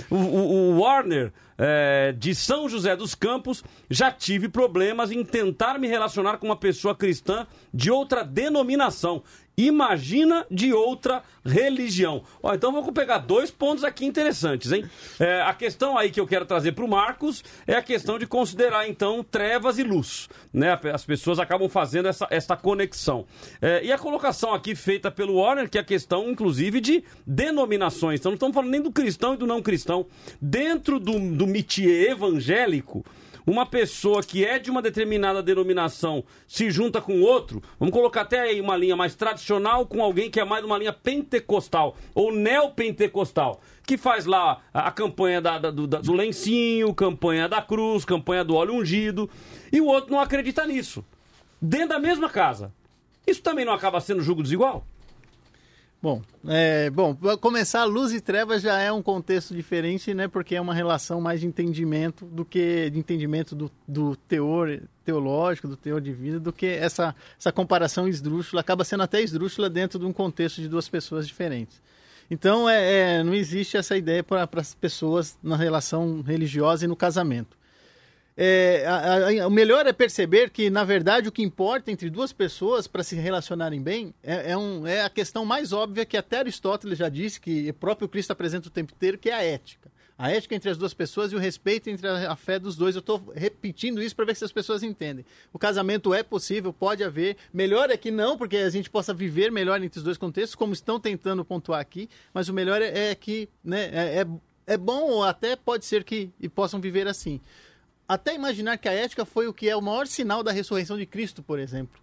O, 0.09 0.15
o, 0.15 0.51
o 0.75 0.79
Warner 0.79 1.31
é, 1.63 2.11
de 2.17 2.33
São 2.33 2.67
José 2.67 2.95
dos 2.95 3.13
Campos, 3.13 3.63
já 3.87 4.11
tive 4.11 4.49
problemas 4.49 5.11
em 5.11 5.23
tentar 5.23 5.77
me 5.77 5.87
relacionar 5.87 6.37
com 6.37 6.47
uma 6.47 6.55
pessoa 6.55 6.95
cristã 6.95 7.45
de 7.71 7.91
outra 7.91 8.23
denominação. 8.23 9.21
Imagina 9.57 10.45
de 10.49 10.73
outra 10.73 11.23
religião. 11.45 12.23
Ó, 12.41 12.53
então 12.53 12.71
vamos 12.71 12.91
pegar 12.93 13.17
dois 13.19 13.51
pontos 13.51 13.83
aqui 13.83 14.05
interessantes, 14.05 14.71
hein? 14.71 14.85
É, 15.19 15.41
a 15.41 15.53
questão 15.53 15.97
aí 15.97 16.09
que 16.09 16.19
eu 16.19 16.25
quero 16.25 16.45
trazer 16.45 16.71
para 16.71 16.85
o 16.85 16.87
Marcos 16.87 17.43
é 17.67 17.75
a 17.75 17.81
questão 17.81 18.17
de 18.17 18.25
considerar, 18.25 18.87
então, 18.87 19.23
trevas 19.23 19.77
e 19.77 19.83
luz. 19.83 20.29
Né? 20.53 20.79
As 20.93 21.05
pessoas 21.05 21.37
acabam 21.37 21.69
fazendo 21.69 22.07
essa, 22.07 22.27
essa 22.29 22.55
conexão. 22.55 23.25
É, 23.61 23.83
e 23.83 23.91
a 23.91 23.97
colocação 23.97 24.53
aqui 24.53 24.73
feita 24.73 25.11
pelo 25.11 25.35
Warner, 25.35 25.69
que 25.69 25.77
é 25.77 25.81
a 25.81 25.85
questão, 25.85 26.29
inclusive, 26.29 26.79
de 26.79 27.03
denominações. 27.25 28.19
Então 28.19 28.31
não 28.31 28.35
estamos 28.35 28.55
falando 28.55 28.71
nem 28.71 28.81
do 28.81 28.91
cristão 28.91 29.33
e 29.33 29.37
do 29.37 29.45
não 29.45 29.61
cristão. 29.61 30.05
Dentro 30.41 30.99
do, 30.99 31.19
do 31.35 31.45
métier 31.45 32.11
evangélico, 32.11 33.05
uma 33.45 33.65
pessoa 33.65 34.21
que 34.21 34.45
é 34.45 34.59
de 34.59 34.69
uma 34.69 34.81
determinada 34.81 35.41
denominação 35.41 36.23
se 36.47 36.69
junta 36.69 37.01
com 37.01 37.21
outro, 37.21 37.61
vamos 37.79 37.93
colocar 37.93 38.21
até 38.21 38.39
aí 38.39 38.61
uma 38.61 38.77
linha 38.77 38.95
mais 38.95 39.15
tradicional 39.15 39.85
com 39.85 40.03
alguém 40.03 40.29
que 40.29 40.39
é 40.39 40.45
mais 40.45 40.63
uma 40.63 40.77
linha 40.77 40.93
pentecostal 40.93 41.95
ou 42.13 42.31
neopentecostal, 42.33 43.61
que 43.85 43.97
faz 43.97 44.25
lá 44.25 44.61
a, 44.73 44.91
campanha 44.91 45.41
da, 45.41 45.57
da, 45.57 45.71
do, 45.71 45.87
da, 45.87 45.99
do 45.99 46.13
lencinho, 46.13 46.93
campanha 46.93 47.47
da 47.49 47.61
cruz, 47.61 48.05
campanha 48.05 48.43
do 48.43 48.55
óleo 48.55 48.73
ungido, 48.73 49.29
e 49.71 49.81
o 49.81 49.85
outro 49.85 50.11
não 50.11 50.19
acredita 50.19 50.65
nisso. 50.65 51.03
Dentro 51.61 51.89
da 51.89 51.99
mesma 51.99 52.29
casa. 52.29 52.73
Isso 53.25 53.41
também 53.41 53.65
não 53.65 53.73
acaba 53.73 54.01
sendo 54.01 54.21
julgo 54.21 54.41
desigual? 54.41 54.85
Bom, 56.01 56.19
é, 56.47 56.89
bom, 56.89 57.15
começar, 57.39 57.83
luz 57.83 58.11
e 58.11 58.19
trevas 58.19 58.63
já 58.63 58.79
é 58.79 58.91
um 58.91 59.03
contexto 59.03 59.53
diferente, 59.53 60.15
né? 60.15 60.27
Porque 60.27 60.55
é 60.55 60.61
uma 60.61 60.73
relação 60.73 61.21
mais 61.21 61.41
de 61.41 61.45
entendimento 61.45 62.25
do 62.25 62.43
que 62.43 62.89
de 62.89 62.97
entendimento 62.97 63.53
do, 63.53 63.71
do 63.87 64.15
teor 64.15 64.81
teológico, 65.05 65.67
do 65.67 65.77
teor 65.77 66.01
de 66.01 66.11
vida, 66.11 66.39
do 66.39 66.51
que 66.51 66.65
essa, 66.65 67.15
essa 67.37 67.51
comparação 67.51 68.07
esdrúxula, 68.07 68.61
acaba 68.61 68.83
sendo 68.83 69.03
até 69.03 69.21
esdrúxula 69.21 69.69
dentro 69.69 69.99
de 69.99 70.05
um 70.07 70.11
contexto 70.11 70.59
de 70.59 70.67
duas 70.67 70.89
pessoas 70.89 71.27
diferentes. 71.27 71.79
Então, 72.31 72.67
é, 72.67 73.19
é 73.19 73.23
não 73.23 73.35
existe 73.35 73.77
essa 73.77 73.95
ideia 73.95 74.23
para 74.23 74.49
as 74.55 74.73
pessoas 74.73 75.37
na 75.43 75.55
relação 75.55 76.23
religiosa 76.23 76.85
e 76.85 76.87
no 76.87 76.95
casamento. 76.95 77.60
É, 78.43 78.87
a, 78.87 79.43
a, 79.43 79.47
o 79.47 79.51
melhor 79.51 79.85
é 79.85 79.93
perceber 79.93 80.49
que, 80.49 80.67
na 80.71 80.83
verdade, 80.83 81.29
o 81.29 81.31
que 81.31 81.43
importa 81.43 81.91
entre 81.91 82.09
duas 82.09 82.33
pessoas 82.33 82.87
para 82.87 83.03
se 83.03 83.15
relacionarem 83.15 83.79
bem 83.79 84.15
é, 84.23 84.53
é, 84.53 84.57
um, 84.57 84.87
é, 84.87 85.03
a 85.03 85.11
questão 85.11 85.45
mais 85.45 85.71
óbvia 85.71 86.07
que 86.07 86.17
até 86.17 86.39
Aristóteles 86.39 86.97
já 86.97 87.07
disse, 87.07 87.39
que 87.39 87.69
o 87.69 87.73
próprio 87.75 88.09
Cristo 88.09 88.31
apresenta 88.31 88.67
o 88.67 88.71
tempo 88.71 88.93
inteiro, 88.95 89.19
que 89.19 89.29
é 89.29 89.35
a 89.35 89.43
ética. 89.43 89.91
A 90.17 90.31
ética 90.31 90.55
entre 90.55 90.71
as 90.71 90.77
duas 90.77 90.91
pessoas 90.91 91.31
e 91.31 91.35
o 91.35 91.37
respeito 91.37 91.87
entre 91.91 92.07
a, 92.07 92.31
a 92.31 92.35
fé 92.35 92.57
dos 92.57 92.75
dois. 92.75 92.95
Eu 92.95 93.01
estou 93.01 93.31
repetindo 93.35 94.01
isso 94.01 94.15
para 94.15 94.25
ver 94.25 94.35
se 94.35 94.43
as 94.43 94.51
pessoas 94.51 94.81
entendem. 94.81 95.23
O 95.53 95.59
casamento 95.59 96.11
é 96.11 96.23
possível, 96.23 96.73
pode 96.73 97.03
haver. 97.03 97.37
Melhor 97.53 97.91
é 97.91 97.97
que 97.97 98.09
não, 98.09 98.39
porque 98.39 98.57
a 98.57 98.69
gente 98.71 98.89
possa 98.89 99.13
viver 99.13 99.51
melhor 99.51 99.79
entre 99.83 99.99
os 99.99 100.03
dois 100.03 100.17
contextos, 100.17 100.55
como 100.55 100.73
estão 100.73 100.99
tentando 100.99 101.45
pontuar 101.45 101.79
aqui. 101.79 102.09
Mas 102.33 102.49
o 102.49 102.53
melhor 102.53 102.81
é, 102.81 103.11
é 103.11 103.13
que 103.13 103.47
né, 103.63 103.91
é, 103.93 104.21
é, 104.21 104.27
é 104.73 104.77
bom, 104.77 105.11
ou 105.11 105.23
até 105.23 105.55
pode 105.55 105.85
ser 105.85 106.03
que 106.03 106.31
possam 106.55 106.81
viver 106.81 107.07
assim 107.07 107.39
até 108.13 108.35
imaginar 108.35 108.77
que 108.77 108.89
a 108.89 108.91
ética 108.91 109.23
foi 109.23 109.47
o 109.47 109.53
que 109.53 109.69
é 109.69 109.75
o 109.75 109.81
maior 109.81 110.05
sinal 110.05 110.43
da 110.43 110.51
ressurreição 110.51 110.97
de 110.97 111.05
Cristo, 111.05 111.41
por 111.41 111.57
exemplo. 111.57 111.97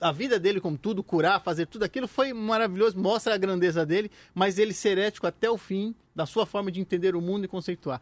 A 0.00 0.10
vida 0.10 0.36
dele, 0.36 0.60
como 0.60 0.76
tudo, 0.76 1.00
curar, 1.00 1.40
fazer 1.40 1.66
tudo 1.66 1.84
aquilo, 1.84 2.08
foi 2.08 2.32
maravilhoso, 2.32 2.98
mostra 2.98 3.32
a 3.32 3.38
grandeza 3.38 3.86
dele, 3.86 4.10
mas 4.34 4.58
ele 4.58 4.74
ser 4.74 4.98
ético 4.98 5.24
até 5.24 5.48
o 5.48 5.56
fim, 5.56 5.94
da 6.12 6.26
sua 6.26 6.44
forma 6.44 6.72
de 6.72 6.80
entender 6.80 7.14
o 7.14 7.20
mundo 7.20 7.44
e 7.44 7.48
conceituar 7.48 8.00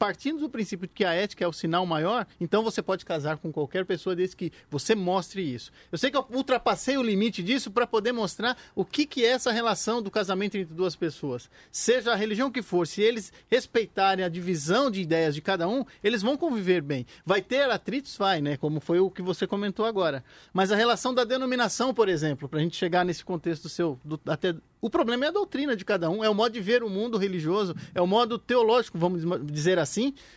partindo 0.00 0.40
do 0.40 0.48
princípio 0.48 0.88
de 0.88 0.94
que 0.94 1.04
a 1.04 1.12
ética 1.12 1.44
é 1.44 1.46
o 1.46 1.52
sinal 1.52 1.84
maior, 1.84 2.26
então 2.40 2.64
você 2.64 2.80
pode 2.80 3.04
casar 3.04 3.36
com 3.36 3.52
qualquer 3.52 3.84
pessoa 3.84 4.16
desde 4.16 4.34
que 4.34 4.50
você 4.70 4.94
mostre 4.94 5.42
isso. 5.42 5.70
Eu 5.92 5.98
sei 5.98 6.10
que 6.10 6.16
eu 6.16 6.26
ultrapassei 6.32 6.96
o 6.96 7.02
limite 7.02 7.42
disso 7.42 7.70
para 7.70 7.86
poder 7.86 8.10
mostrar 8.10 8.56
o 8.74 8.82
que, 8.82 9.04
que 9.04 9.26
é 9.26 9.28
essa 9.28 9.52
relação 9.52 10.00
do 10.00 10.10
casamento 10.10 10.56
entre 10.56 10.74
duas 10.74 10.96
pessoas. 10.96 11.50
Seja 11.70 12.12
a 12.12 12.16
religião 12.16 12.50
que 12.50 12.62
for, 12.62 12.86
se 12.86 13.02
eles 13.02 13.30
respeitarem 13.50 14.24
a 14.24 14.28
divisão 14.30 14.90
de 14.90 15.02
ideias 15.02 15.34
de 15.34 15.42
cada 15.42 15.68
um, 15.68 15.84
eles 16.02 16.22
vão 16.22 16.34
conviver 16.34 16.80
bem. 16.80 17.04
Vai 17.22 17.42
ter 17.42 17.70
atritos? 17.70 18.16
Vai, 18.16 18.40
né? 18.40 18.56
Como 18.56 18.80
foi 18.80 19.00
o 19.00 19.10
que 19.10 19.20
você 19.20 19.46
comentou 19.46 19.84
agora. 19.84 20.24
Mas 20.50 20.72
a 20.72 20.76
relação 20.76 21.12
da 21.12 21.24
denominação, 21.24 21.92
por 21.92 22.08
exemplo, 22.08 22.48
para 22.48 22.58
a 22.58 22.62
gente 22.62 22.74
chegar 22.74 23.04
nesse 23.04 23.22
contexto 23.22 23.68
seu, 23.68 24.00
do, 24.02 24.18
até 24.24 24.54
o 24.80 24.88
problema 24.88 25.26
é 25.26 25.28
a 25.28 25.32
doutrina 25.32 25.76
de 25.76 25.84
cada 25.84 26.08
um, 26.08 26.24
é 26.24 26.30
o 26.30 26.34
modo 26.34 26.52
de 26.52 26.60
ver 26.60 26.82
o 26.82 26.88
mundo 26.88 27.18
religioso, 27.18 27.76
é 27.94 28.00
o 28.00 28.06
modo 28.06 28.38
teológico, 28.38 28.98
vamos 28.98 29.22
dizer 29.44 29.78
assim, 29.78 29.89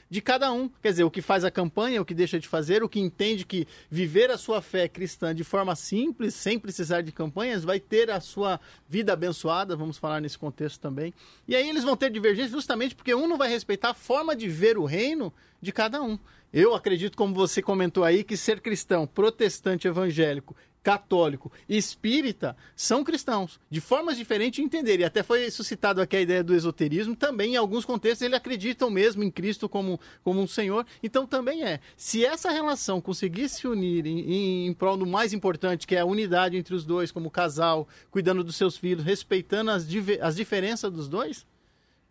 de 0.10 0.22
cada 0.22 0.51
um. 0.51 0.70
Quer 0.82 0.89
dizer, 0.89 1.04
o 1.04 1.12
que 1.12 1.22
faz 1.22 1.43
a 1.43 1.51
campanha, 1.51 2.01
o 2.01 2.06
que 2.06 2.14
deixa 2.14 2.39
de 2.39 2.47
fazer, 2.47 2.84
o 2.84 2.89
que 2.89 2.99
entende 2.99 3.45
que 3.45 3.68
viver 3.89 4.32
a 4.32 4.38
sua 4.38 4.62
fé 4.62 4.88
cristã 4.88 5.34
de 5.34 5.43
forma 5.43 5.76
simples, 5.76 6.34
sem 6.34 6.58
precisar 6.58 7.01
de 7.01 7.12
campanhas, 7.12 7.64
vai 7.64 7.80
ter 7.80 8.10
a 8.10 8.20
sua 8.20 8.60
vida 8.89 9.14
abençoada, 9.14 9.76
vamos 9.76 9.97
falar 9.97 10.22
nesse 10.22 10.38
contexto 10.38 10.80
também. 10.80 11.14
E 11.47 11.56
aí 11.56 11.70
eles 11.70 11.84
vão 11.84 11.95
ter 11.95 12.10
divergência 12.10 12.51
justamente 12.51 12.95
porque 12.95 13.14
um 13.14 13.28
não 13.28 13.38
vai 13.38 13.49
respeitar 13.49 13.89
a 13.89 13.93
forma 13.93 14.36
de 14.36 14.47
ver 14.47 14.78
o 14.78 14.86
reino 14.86 15.34
de 15.62 15.72
cada 15.72 16.01
um. 16.01 16.18
Eu 16.51 16.76
acredito, 16.76 17.18
como 17.18 17.34
você 17.34 17.62
comentou 17.62 18.04
aí, 18.04 18.24
que 18.24 18.38
ser 18.38 18.62
cristão, 18.62 19.08
protestante, 19.08 19.88
evangélico 19.88 20.56
católico 20.84 21.52
e 21.68 21.78
espírita 21.78 22.56
são 22.76 23.04
cristãos, 23.04 23.60
de 23.70 23.80
formas 23.80 24.18
diferentes 24.18 24.58
de 24.58 24.62
entender. 24.62 25.00
E 25.00 25.06
até 25.06 25.24
foi 25.24 25.50
suscitado 25.50 26.02
aqui 26.02 26.18
a 26.18 26.22
ideia 26.22 26.44
do 26.44 26.54
esoterismo, 26.54 27.16
também 27.16 27.54
em 27.54 27.56
alguns 27.56 27.86
contextos 27.86 28.22
eles 28.22 28.38
acreditam 28.38 28.90
mesmo 28.90 29.24
em 29.24 29.32
Cristo 29.32 29.70
como, 29.70 30.00
como 30.24 30.42
um 30.42 30.48
Senhor, 30.48 30.86
então 31.02 31.26
também 31.26 31.64
é. 31.64 31.80
Se 31.96 32.26
essa 32.26 32.52
relação 32.52 33.00
conseguir 33.00 33.48
se 33.48 33.68
unir 33.68 34.06
em, 34.06 34.20
em, 34.20 34.68
em 34.68 34.74
prol 34.74 34.98
do 34.98 35.06
mais 35.06 35.34
importante, 35.34 35.88
que 35.88 35.96
é 35.96 36.02
a 36.02 36.06
unidade 36.06 36.58
entre 36.58 36.76
os 36.76 36.86
dois, 36.86 37.12
como 37.12 37.32
casal, 37.32 37.88
cuidando 38.12 38.44
dos 38.44 38.56
seus 38.56 38.76
filhos, 38.76 39.06
respeitando 39.06 39.72
as, 39.72 39.88
as 40.22 40.36
diferenças 40.36 40.92
dos 40.92 41.08
dois, 41.08 41.46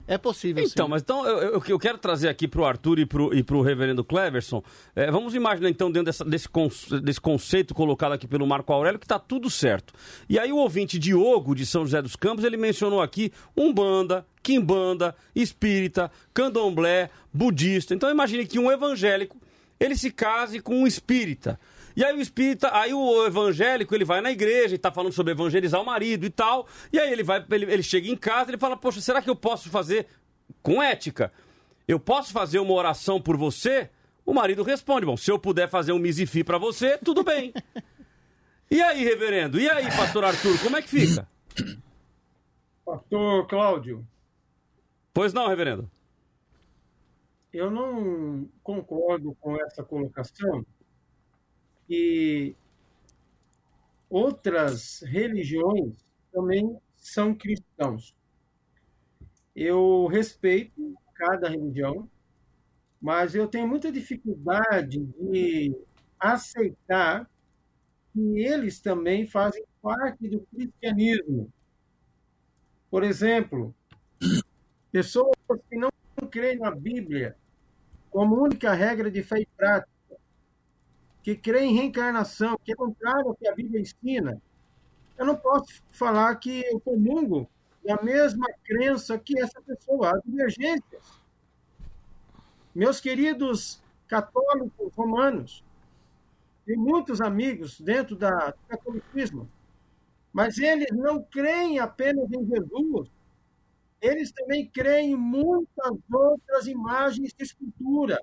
É 0.06 0.18
possível, 0.18 0.64
Então, 0.64 0.86
sim. 0.86 0.90
mas 0.90 1.02
então 1.02 1.24
eu, 1.26 1.38
eu, 1.54 1.62
eu 1.68 1.78
quero 1.78 1.96
trazer 1.96 2.28
aqui 2.28 2.48
pro 2.48 2.64
Arthur 2.64 2.98
e 2.98 3.02
e 3.32 3.42
pro 3.42 3.60
reverendo 3.62 4.04
Cleverson. 4.04 4.62
é, 4.96 5.10
vamos 5.10 5.34
imaginar 5.34 5.70
então 5.70 5.90
dentro 5.90 6.06
dessa- 6.06 6.24
desse, 6.24 6.48
conce- 6.48 7.00
desse 7.00 7.20
conceito 7.20 7.72
colocado 7.74 8.12
aqui 8.12 8.26
pelo 8.26 8.46
Marco 8.46 8.72
Aurélio 8.72 8.98
que 8.98 9.06
tá 9.06 9.18
tudo 9.18 9.48
certo. 9.48 9.94
E 10.28 10.38
aí 10.38 10.52
o 10.52 10.56
ouvinte 10.56 10.98
Diogo 10.98 11.54
de 11.54 11.64
São 11.64 11.84
José 11.84 12.02
dos 12.02 12.16
Campos, 12.16 12.44
ele 12.44 12.56
mencionou 12.56 13.00
aqui 13.00 13.32
Umbanda, 13.56 14.26
Quimbanda, 14.42 15.14
Espírita, 15.34 16.10
Candomblé, 16.34 17.08
Budista. 17.32 17.94
Então 17.94 18.10
imagine 18.10 18.44
que 18.46 18.58
um 18.58 18.70
evangélico, 18.72 19.36
ele 19.78 19.96
se 19.96 20.10
case 20.10 20.58
com 20.60 20.74
um 20.82 20.86
espírita. 20.86 21.58
E 21.96 22.04
aí 22.04 22.16
o 22.16 22.20
espírita, 22.20 22.70
aí 22.76 22.92
o 22.94 23.26
evangélico, 23.26 23.94
ele 23.94 24.04
vai 24.04 24.20
na 24.20 24.30
igreja 24.30 24.74
e 24.74 24.78
tá 24.78 24.90
falando 24.90 25.12
sobre 25.12 25.32
evangelizar 25.32 25.80
o 25.80 25.84
marido 25.86 26.24
e 26.24 26.30
tal. 26.30 26.66
E 26.92 26.98
aí 26.98 27.12
ele 27.12 27.22
vai, 27.22 27.44
ele, 27.50 27.72
ele 27.72 27.82
chega 27.82 28.08
em 28.08 28.16
casa, 28.16 28.50
ele 28.50 28.58
fala: 28.58 28.76
"Poxa, 28.76 29.00
será 29.00 29.20
que 29.20 29.28
eu 29.30 29.36
posso 29.36 29.68
fazer 29.70 30.06
com 30.62 30.82
ética? 30.82 31.32
Eu 31.86 31.98
posso 32.00 32.32
fazer 32.32 32.58
uma 32.58 32.72
oração 32.74 33.20
por 33.20 33.36
você?" 33.36 33.90
O 34.24 34.32
marido 34.32 34.62
responde: 34.62 35.04
"Bom, 35.06 35.16
se 35.16 35.30
eu 35.30 35.38
puder 35.38 35.68
fazer 35.68 35.92
um 35.92 35.98
misifi 35.98 36.42
pra 36.44 36.58
você, 36.58 36.96
tudo 36.98 37.22
bem." 37.22 37.52
e 38.70 38.80
aí, 38.80 39.04
reverendo? 39.04 39.60
E 39.60 39.68
aí, 39.68 39.84
pastor 39.96 40.24
Arthur, 40.24 40.58
como 40.62 40.76
é 40.76 40.82
que 40.82 40.88
fica? 40.88 41.26
Pastor 42.84 43.46
Cláudio, 43.46 44.06
Pois 45.14 45.32
não, 45.32 45.46
reverendo? 45.46 45.90
eu 47.52 47.70
não 47.70 48.48
concordo 48.62 49.36
com 49.38 49.54
essa 49.60 49.82
colocação 49.84 50.64
que 51.86 52.56
outras 54.08 55.00
religiões 55.02 55.94
também 56.32 56.76
são 56.96 57.34
cristãos. 57.34 58.14
Eu 59.54 60.06
respeito 60.06 60.94
cada 61.14 61.48
religião, 61.48 62.08
mas 63.00 63.34
eu 63.34 63.46
tenho 63.46 63.66
muita 63.66 63.92
dificuldade 63.92 64.98
de 64.98 65.74
aceitar 66.18 67.28
que 68.12 68.20
eles 68.38 68.80
também 68.80 69.26
fazem 69.26 69.64
parte 69.80 70.28
do 70.28 70.40
cristianismo. 70.40 71.52
Por 72.90 73.02
exemplo, 73.02 73.74
pessoas 74.90 75.34
que 75.68 75.76
não 75.76 75.90
creem 76.30 76.58
na 76.58 76.70
Bíblia 76.70 77.36
como 78.10 78.40
única 78.40 78.72
regra 78.74 79.10
de 79.10 79.22
fé 79.22 79.40
e 79.40 79.46
prática, 79.56 79.91
que 81.22 81.36
creem 81.36 81.70
em 81.70 81.76
reencarnação, 81.76 82.58
que 82.64 82.72
é 82.72 82.74
contrário 82.74 83.28
ao 83.28 83.34
que 83.34 83.46
a 83.46 83.54
Bíblia 83.54 83.80
ensina. 83.80 84.40
Eu 85.16 85.26
não 85.26 85.36
posso 85.36 85.82
falar 85.90 86.34
que 86.36 86.64
eu 86.66 86.80
comungo 86.80 87.48
da 87.84 88.02
mesma 88.02 88.46
crença 88.64 89.18
que 89.18 89.38
essa 89.38 89.60
pessoa, 89.62 90.10
há 90.10 90.20
divergências. 90.24 91.22
Meus 92.74 93.00
queridos 93.00 93.82
católicos 94.08 94.94
romanos, 94.94 95.64
tem 96.64 96.76
muitos 96.76 97.20
amigos 97.20 97.80
dentro 97.80 98.16
da, 98.16 98.50
do 98.50 98.58
catolicismo, 98.68 99.48
mas 100.32 100.58
eles 100.58 100.90
não 100.92 101.22
creem 101.22 101.78
apenas 101.78 102.30
em 102.32 102.46
Jesus, 102.46 103.10
eles 104.00 104.32
também 104.32 104.68
creem 104.68 105.12
em 105.12 105.16
muitas 105.16 105.92
outras 106.12 106.66
imagens 106.66 107.32
de 107.32 107.44
escultura, 107.44 108.20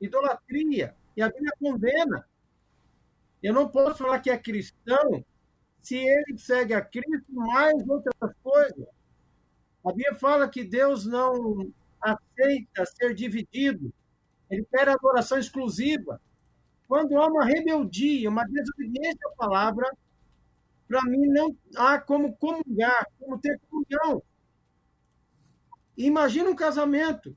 idolatria, 0.00 0.96
e 1.16 1.22
a 1.22 1.28
Bíblia 1.28 1.52
condena. 1.60 2.26
Eu 3.42 3.52
não 3.52 3.68
posso 3.68 3.98
falar 3.98 4.20
que 4.20 4.30
é 4.30 4.38
cristão 4.38 5.24
se 5.82 5.96
ele 5.96 6.38
segue 6.38 6.74
a 6.74 6.80
Cristo 6.80 7.32
mais 7.32 7.74
outras 7.88 8.32
coisas. 8.42 8.86
A 9.84 9.88
Bíblia 9.88 10.14
fala 10.14 10.48
que 10.48 10.62
Deus 10.62 11.04
não 11.04 11.72
aceita 12.00 12.84
ser 12.86 13.14
dividido, 13.14 13.92
ele 14.48 14.64
quer 14.70 14.88
adoração 14.88 15.38
exclusiva. 15.38 16.20
Quando 16.86 17.16
há 17.16 17.26
uma 17.26 17.44
rebeldia, 17.44 18.28
uma 18.28 18.44
desobediência 18.44 19.26
à 19.26 19.36
palavra, 19.36 19.90
para 20.86 21.02
mim 21.02 21.26
não 21.26 21.56
há 21.76 21.98
como 21.98 22.36
comungar, 22.36 23.06
como 23.18 23.38
ter 23.38 23.58
comunhão. 23.68 24.22
Imagina 25.96 26.50
um 26.50 26.56
casamento. 26.56 27.36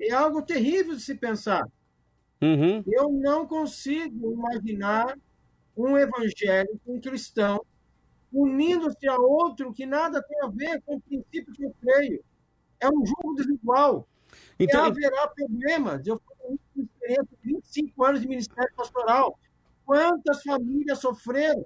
É 0.00 0.12
algo 0.12 0.42
terrível 0.42 0.94
de 0.94 1.02
se 1.02 1.14
pensar. 1.14 1.68
Uhum. 2.42 2.82
Eu 2.86 3.10
não 3.10 3.46
consigo 3.46 4.32
imaginar 4.32 5.16
um 5.76 5.96
evangélico, 5.96 6.80
um 6.86 7.00
cristão, 7.00 7.64
unindo-se 8.32 9.06
a 9.08 9.16
outro 9.16 9.72
que 9.72 9.86
nada 9.86 10.22
tem 10.22 10.42
a 10.42 10.48
ver 10.48 10.82
com 10.82 10.96
o 10.96 11.00
princípio 11.00 11.52
que 11.54 11.64
eu 11.64 11.74
creio. 11.80 12.22
É 12.80 12.88
um 12.88 13.06
jogo 13.06 13.34
desigual. 13.36 14.08
Então- 14.58 14.86
e 14.86 14.90
haverá 14.90 15.28
problemas. 15.28 16.06
Eu 16.06 16.20
tenho 16.40 16.58
experiência 16.76 17.24
de 17.24 17.52
25 17.52 18.04
anos 18.04 18.20
de 18.20 18.28
ministério 18.28 18.72
pastoral. 18.76 19.38
Quantas 19.84 20.42
famílias 20.42 20.98
sofreram? 20.98 21.64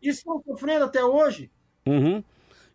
E 0.00 0.08
estão 0.08 0.42
sofrendo 0.46 0.84
até 0.84 1.04
hoje. 1.04 1.50
Uhum. 1.86 2.22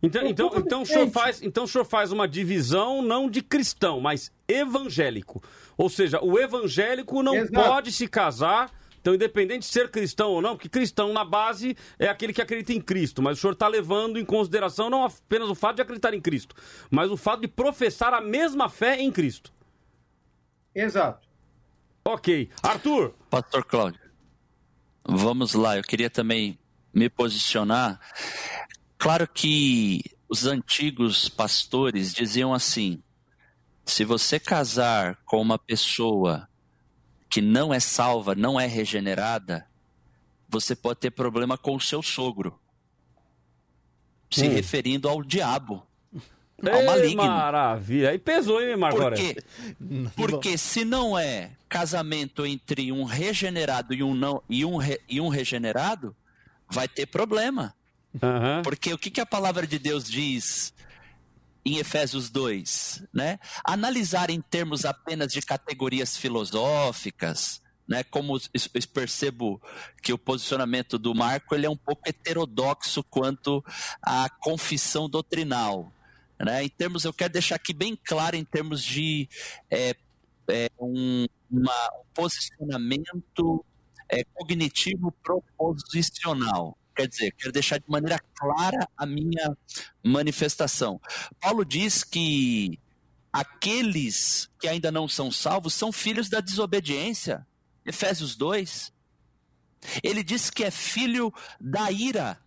Então, 0.06 0.22
Por 0.22 0.30
então, 0.30 0.52
então, 0.58 0.82
o 0.82 0.86
senhor 0.86 1.10
faz, 1.10 1.42
então 1.42 1.64
o 1.64 1.68
senhor 1.68 1.86
faz 1.86 2.12
uma 2.12 2.28
divisão 2.28 3.02
não 3.02 3.30
de 3.30 3.42
cristão, 3.42 4.02
mas 4.02 4.34
evangélico. 4.50 5.42
Ou 5.78 5.90
seja, 5.90 6.20
o 6.22 6.38
evangélico 6.38 7.24
não 7.24 7.34
Exato. 7.34 7.54
pode 7.54 7.92
se 7.94 8.06
casar, 8.06 8.70
então 9.00 9.16
independente 9.16 9.60
de 9.60 9.68
ser 9.68 9.90
cristão 9.90 10.32
ou 10.32 10.42
não, 10.42 10.58
porque 10.58 10.68
cristão 10.68 11.14
na 11.14 11.24
base 11.24 11.78
é 11.98 12.10
aquele 12.10 12.34
que 12.34 12.42
acredita 12.42 12.74
em 12.74 12.82
Cristo, 12.82 13.22
mas 13.22 13.38
o 13.38 13.42
senhor 13.42 13.54
está 13.54 13.70
levando 13.70 14.20
em 14.20 14.26
consideração 14.26 14.90
não 14.90 15.06
apenas 15.06 15.50
o 15.50 15.56
fato 15.56 15.78
de 15.78 15.82
acreditar 15.84 16.14
em 16.14 16.20
Cristo, 16.20 16.54
mas 16.92 17.10
o 17.10 17.16
fato 17.16 17.40
de 17.40 17.48
professar 17.48 18.14
a 18.14 18.20
mesma 18.20 18.68
fé 18.68 19.00
em 19.00 19.10
Cristo. 19.10 19.54
Exato. 20.76 21.26
Ok. 22.04 22.50
Arthur. 22.62 23.14
Pastor 23.30 23.64
Cláudio, 23.64 24.02
vamos 25.06 25.54
lá. 25.54 25.78
Eu 25.78 25.84
queria 25.84 26.10
também 26.10 26.60
me 26.94 27.10
posicionar. 27.10 28.00
Claro 29.04 29.28
que 29.28 30.02
os 30.30 30.46
antigos 30.46 31.28
pastores 31.28 32.14
diziam 32.14 32.54
assim: 32.54 33.04
se 33.86 34.06
você 34.06 34.40
casar 34.40 35.18
com 35.26 35.42
uma 35.42 35.60
pessoa 35.60 36.48
que 37.30 37.42
não 37.42 37.74
é 37.74 37.80
salva, 37.82 38.34
não 38.34 38.58
é 38.58 38.66
regenerada, 38.66 39.68
você 40.48 40.74
pode 40.74 41.02
ter 41.02 41.12
problema 41.12 41.58
com 41.58 41.76
o 41.76 41.82
seu 41.82 42.02
sogro. 42.02 42.58
Se 44.32 44.48
Hum. 44.48 44.52
referindo 44.54 45.10
ao 45.10 45.22
diabo, 45.22 45.86
ao 46.66 46.80
Ei, 46.80 46.86
maligno. 46.86 47.24
Maravilha. 47.24 48.10
Aí 48.12 48.18
pesou, 48.18 48.62
hein, 48.62 48.78
Marco 48.78 48.98
Por 49.00 49.14
quê? 49.14 49.36
Porque 50.16 50.58
se 50.58 50.86
não 50.86 51.20
é 51.20 51.52
casamento 51.68 52.46
entre 52.46 52.90
um 52.92 53.04
regenerado 53.04 53.94
e 53.94 54.02
um 54.02 54.16
não 54.16 54.42
e 54.50 54.64
um, 54.64 54.78
re- 54.78 55.02
e 55.10 55.20
um 55.20 55.28
regenerado, 55.28 56.16
vai 56.70 56.88
ter 56.88 57.06
problema. 57.06 57.76
Porque 58.64 58.94
o 58.94 58.98
que, 58.98 59.10
que 59.12 59.22
a 59.22 59.26
palavra 59.26 59.66
de 59.66 59.80
Deus 59.80 60.04
diz 60.06 60.74
em 61.66 61.78
Efésios 61.78 62.30
2, 62.30 63.04
né? 63.14 63.40
Analisar 63.66 64.30
em 64.30 64.42
termos 64.42 64.86
apenas 64.86 65.32
de 65.32 65.42
categorias 65.42 66.18
filosóficas, 66.18 67.62
né? 67.88 68.04
Como 68.04 68.38
es- 68.54 68.86
percebo 68.86 69.62
que 70.02 70.12
o 70.14 70.18
posicionamento 70.18 70.98
do 71.00 71.16
Marco 71.16 71.56
ele 71.56 71.66
é 71.66 71.70
um 71.70 71.78
pouco 71.78 72.02
heterodoxo 72.08 73.04
quanto 73.04 73.64
à 74.02 74.30
confissão 74.30 75.10
doutrinal, 75.10 75.92
né? 76.40 76.64
Em 76.66 76.70
termos, 76.70 77.06
eu 77.06 77.14
quero 77.14 77.32
deixar 77.34 77.56
aqui 77.56 77.74
bem 77.74 77.96
claro 77.96 78.36
em 78.36 78.44
termos 78.44 78.84
de 78.84 79.28
é, 79.72 79.96
é, 80.50 80.70
um, 80.80 81.26
uma- 81.50 81.90
um 82.00 82.04
posicionamento 82.14 83.66
é, 84.10 84.24
cognitivo 84.34 85.12
proposicional. 85.24 86.78
Quer 86.96 87.08
dizer, 87.08 87.32
quero 87.38 87.52
deixar 87.52 87.80
de 87.80 87.90
maneira 87.90 88.20
clara 88.36 88.88
a 88.96 89.06
minha 89.06 89.58
manifestação. 90.04 91.02
Paulo 91.40 91.66
diz 91.66 92.04
que 92.04 92.80
aqueles 93.32 94.50
que 94.60 94.68
ainda 94.68 94.92
não 94.92 95.08
são 95.08 95.32
salvos 95.32 95.74
são 95.74 95.92
filhos 95.92 96.30
da 96.30 96.40
desobediência. 96.40 97.46
Efésios 97.86 98.36
2. 98.36 98.94
Ele 100.04 100.24
diz 100.24 100.50
que 100.50 100.64
é 100.64 100.72
filho 100.72 101.34
da 101.60 101.92
ira. 101.92 102.40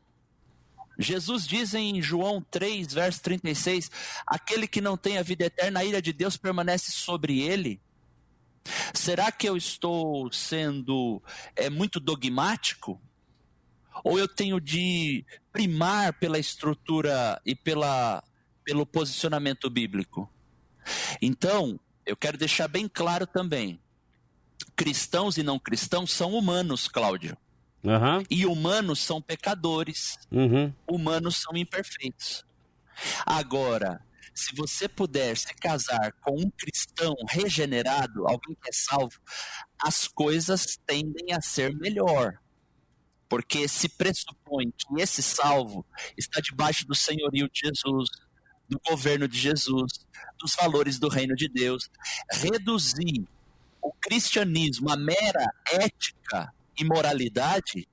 Jesus 0.99 1.47
diz 1.47 1.74
em 1.74 2.01
João 2.01 2.40
3, 2.40 2.92
verso 2.92 3.20
36: 3.22 3.90
aquele 4.26 4.66
que 4.66 4.80
não 4.80 4.97
tem 4.97 5.18
a 5.18 5.22
vida 5.22 5.44
eterna, 5.44 5.80
a 5.80 5.84
ira 5.84 6.01
de 6.01 6.12
Deus 6.12 6.36
permanece 6.36 6.92
sobre 6.92 7.40
ele. 7.40 7.80
Será 8.94 9.30
que 9.30 9.49
eu 9.49 9.57
estou 9.57 10.32
sendo 10.32 11.22
é, 11.55 11.68
muito 11.68 12.01
dogmático? 12.01 13.01
Ou 14.05 14.18
eu 14.18 14.28
tenho 14.28 14.61
de 14.61 15.24
primar 15.53 16.12
pela 16.18 16.38
estrutura 16.38 17.40
e 17.44 17.55
pela, 17.55 18.22
pelo 18.64 18.86
posicionamento 18.86 19.68
bíblico? 19.70 20.30
Então, 21.20 21.78
eu 22.05 22.16
quero 22.16 22.38
deixar 22.38 22.68
bem 22.68 22.88
claro 22.88 23.26
também: 23.26 23.80
cristãos 24.74 25.36
e 25.38 25.42
não 25.42 25.59
cristãos 25.59 26.12
são 26.12 26.34
humanos, 26.34 26.88
Cláudio. 26.88 27.36
Aham. 27.84 28.22
E 28.30 28.47
humanos 28.47 29.01
são 29.01 29.22
pecadores. 29.22 30.16
Uhum. 30.30 30.72
Humanos 30.88 31.36
são 31.36 31.57
imperfeitos. 31.57 32.44
Agora, 33.24 34.01
se 34.34 34.55
você 34.55 34.88
puder 34.88 35.36
se 35.36 35.55
casar 35.55 36.12
com 36.20 36.38
um 36.38 36.51
cristão 36.51 37.14
regenerado, 37.28 38.26
alguém 38.26 38.57
que 38.61 38.68
é 38.68 38.72
salvo, 38.72 39.18
as 39.82 40.09
coisas 40.09 40.78
tendem 40.86 41.32
a 41.32 41.40
ser 41.40 41.74
melhor. 41.76 42.38
Porque 43.29 43.66
se 43.66 43.89
pressupõe 43.89 44.70
que 44.70 45.01
esse 45.01 45.22
salvo 45.22 45.85
está 46.16 46.41
debaixo 46.41 46.87
do 46.87 46.95
senhorio 46.95 47.49
de 47.51 47.61
Jesus, 47.61 48.09
do 48.68 48.81
governo 48.89 49.27
de 49.27 49.39
Jesus, 49.39 49.93
dos 50.39 50.55
valores 50.55 50.99
do 50.99 51.09
reino 51.09 51.35
de 51.35 51.49
Deus. 51.49 51.91
Reduzir 52.31 53.27
o 53.83 53.93
cristianismo 53.93 54.91
a 54.91 54.97
mera 54.97 55.47
ética 55.70 56.53
e 56.79 56.85
moralidade, 56.85 57.89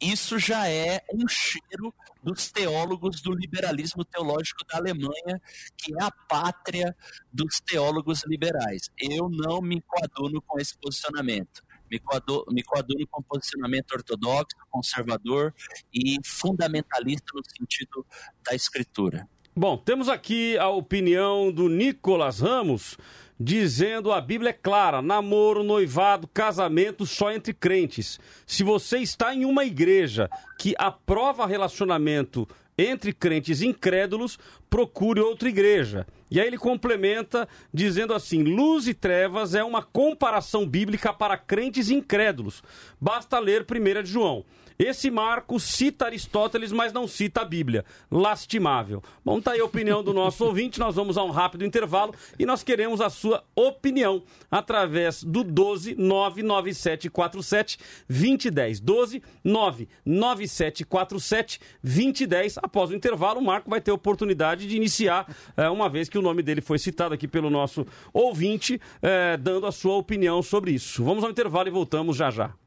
isso 0.00 0.38
já 0.38 0.68
é 0.68 1.00
um 1.12 1.28
cheiro 1.28 1.94
dos 2.22 2.50
teólogos 2.50 3.20
do 3.20 3.32
liberalismo 3.32 4.04
teológico 4.04 4.64
da 4.66 4.78
Alemanha, 4.78 5.40
que 5.76 5.92
é 5.94 6.02
a 6.02 6.10
pátria 6.10 6.96
dos 7.32 7.60
teólogos 7.60 8.24
liberais. 8.26 8.90
Eu 8.98 9.28
não 9.30 9.60
me 9.60 9.80
coaduno 9.82 10.42
com 10.42 10.58
esse 10.58 10.76
posicionamento. 10.78 11.62
Me 11.92 11.98
coaduno, 11.98 12.44
me 12.50 12.62
coaduno 12.62 13.06
com 13.10 13.22
posicionamento 13.22 13.92
ortodoxo, 13.92 14.56
conservador 14.70 15.52
e 15.92 16.16
fundamentalista 16.24 17.26
no 17.34 17.42
sentido 17.44 18.06
da 18.42 18.54
escritura. 18.54 19.28
Bom, 19.54 19.76
temos 19.76 20.08
aqui 20.08 20.56
a 20.56 20.70
opinião 20.70 21.52
do 21.52 21.68
Nicolas 21.68 22.40
Ramos, 22.40 22.96
dizendo 23.38 24.10
a 24.10 24.22
Bíblia 24.22 24.48
é 24.48 24.54
clara: 24.54 25.02
namoro, 25.02 25.62
noivado, 25.62 26.26
casamento 26.26 27.04
só 27.04 27.30
entre 27.30 27.52
crentes. 27.52 28.18
Se 28.46 28.64
você 28.64 29.00
está 29.00 29.34
em 29.34 29.44
uma 29.44 29.66
igreja 29.66 30.30
que 30.58 30.74
aprova 30.78 31.46
relacionamento 31.46 32.48
entre 32.78 33.12
crentes 33.12 33.60
incrédulos, 33.60 34.38
procure 34.70 35.20
outra 35.20 35.50
igreja. 35.50 36.06
E 36.32 36.40
aí 36.40 36.46
ele 36.46 36.56
complementa 36.56 37.46
dizendo 37.74 38.14
assim: 38.14 38.42
luz 38.42 38.88
e 38.88 38.94
trevas 38.94 39.54
é 39.54 39.62
uma 39.62 39.82
comparação 39.82 40.66
bíblica 40.66 41.12
para 41.12 41.36
crentes 41.36 41.90
incrédulos. 41.90 42.62
Basta 42.98 43.38
ler 43.38 43.66
1 43.70 44.02
de 44.02 44.10
João. 44.10 44.42
Esse 44.82 45.12
Marco 45.12 45.60
cita 45.60 46.06
Aristóteles, 46.06 46.72
mas 46.72 46.92
não 46.92 47.06
cita 47.06 47.42
a 47.42 47.44
Bíblia. 47.44 47.84
Lastimável. 48.10 49.00
Bom, 49.24 49.40
tá 49.40 49.52
aí 49.52 49.60
a 49.60 49.64
opinião 49.64 50.02
do 50.02 50.12
nosso 50.12 50.42
ouvinte. 50.44 50.80
Nós 50.80 50.96
vamos 50.96 51.16
a 51.16 51.22
um 51.22 51.30
rápido 51.30 51.64
intervalo 51.64 52.12
e 52.36 52.44
nós 52.44 52.64
queremos 52.64 53.00
a 53.00 53.08
sua 53.08 53.44
opinião 53.54 54.24
através 54.50 55.22
do 55.22 55.44
12 55.44 55.94
99747 55.94 57.78
2010. 58.08 58.80
12 58.80 59.22
99747 59.44 61.60
2010. 61.80 62.58
Após 62.58 62.90
o 62.90 62.96
intervalo, 62.96 63.38
o 63.38 63.44
Marco 63.44 63.70
vai 63.70 63.80
ter 63.80 63.92
oportunidade 63.92 64.66
de 64.66 64.76
iniciar, 64.76 65.32
é, 65.56 65.70
uma 65.70 65.88
vez 65.88 66.08
que 66.08 66.18
o 66.18 66.22
nome 66.22 66.42
dele 66.42 66.60
foi 66.60 66.80
citado 66.80 67.14
aqui 67.14 67.28
pelo 67.28 67.50
nosso 67.50 67.86
ouvinte, 68.12 68.80
é, 69.00 69.36
dando 69.36 69.64
a 69.64 69.70
sua 69.70 69.94
opinião 69.94 70.42
sobre 70.42 70.72
isso. 70.72 71.04
Vamos 71.04 71.22
ao 71.22 71.30
intervalo 71.30 71.68
e 71.68 71.70
voltamos 71.70 72.16
já 72.16 72.32
já. 72.32 72.61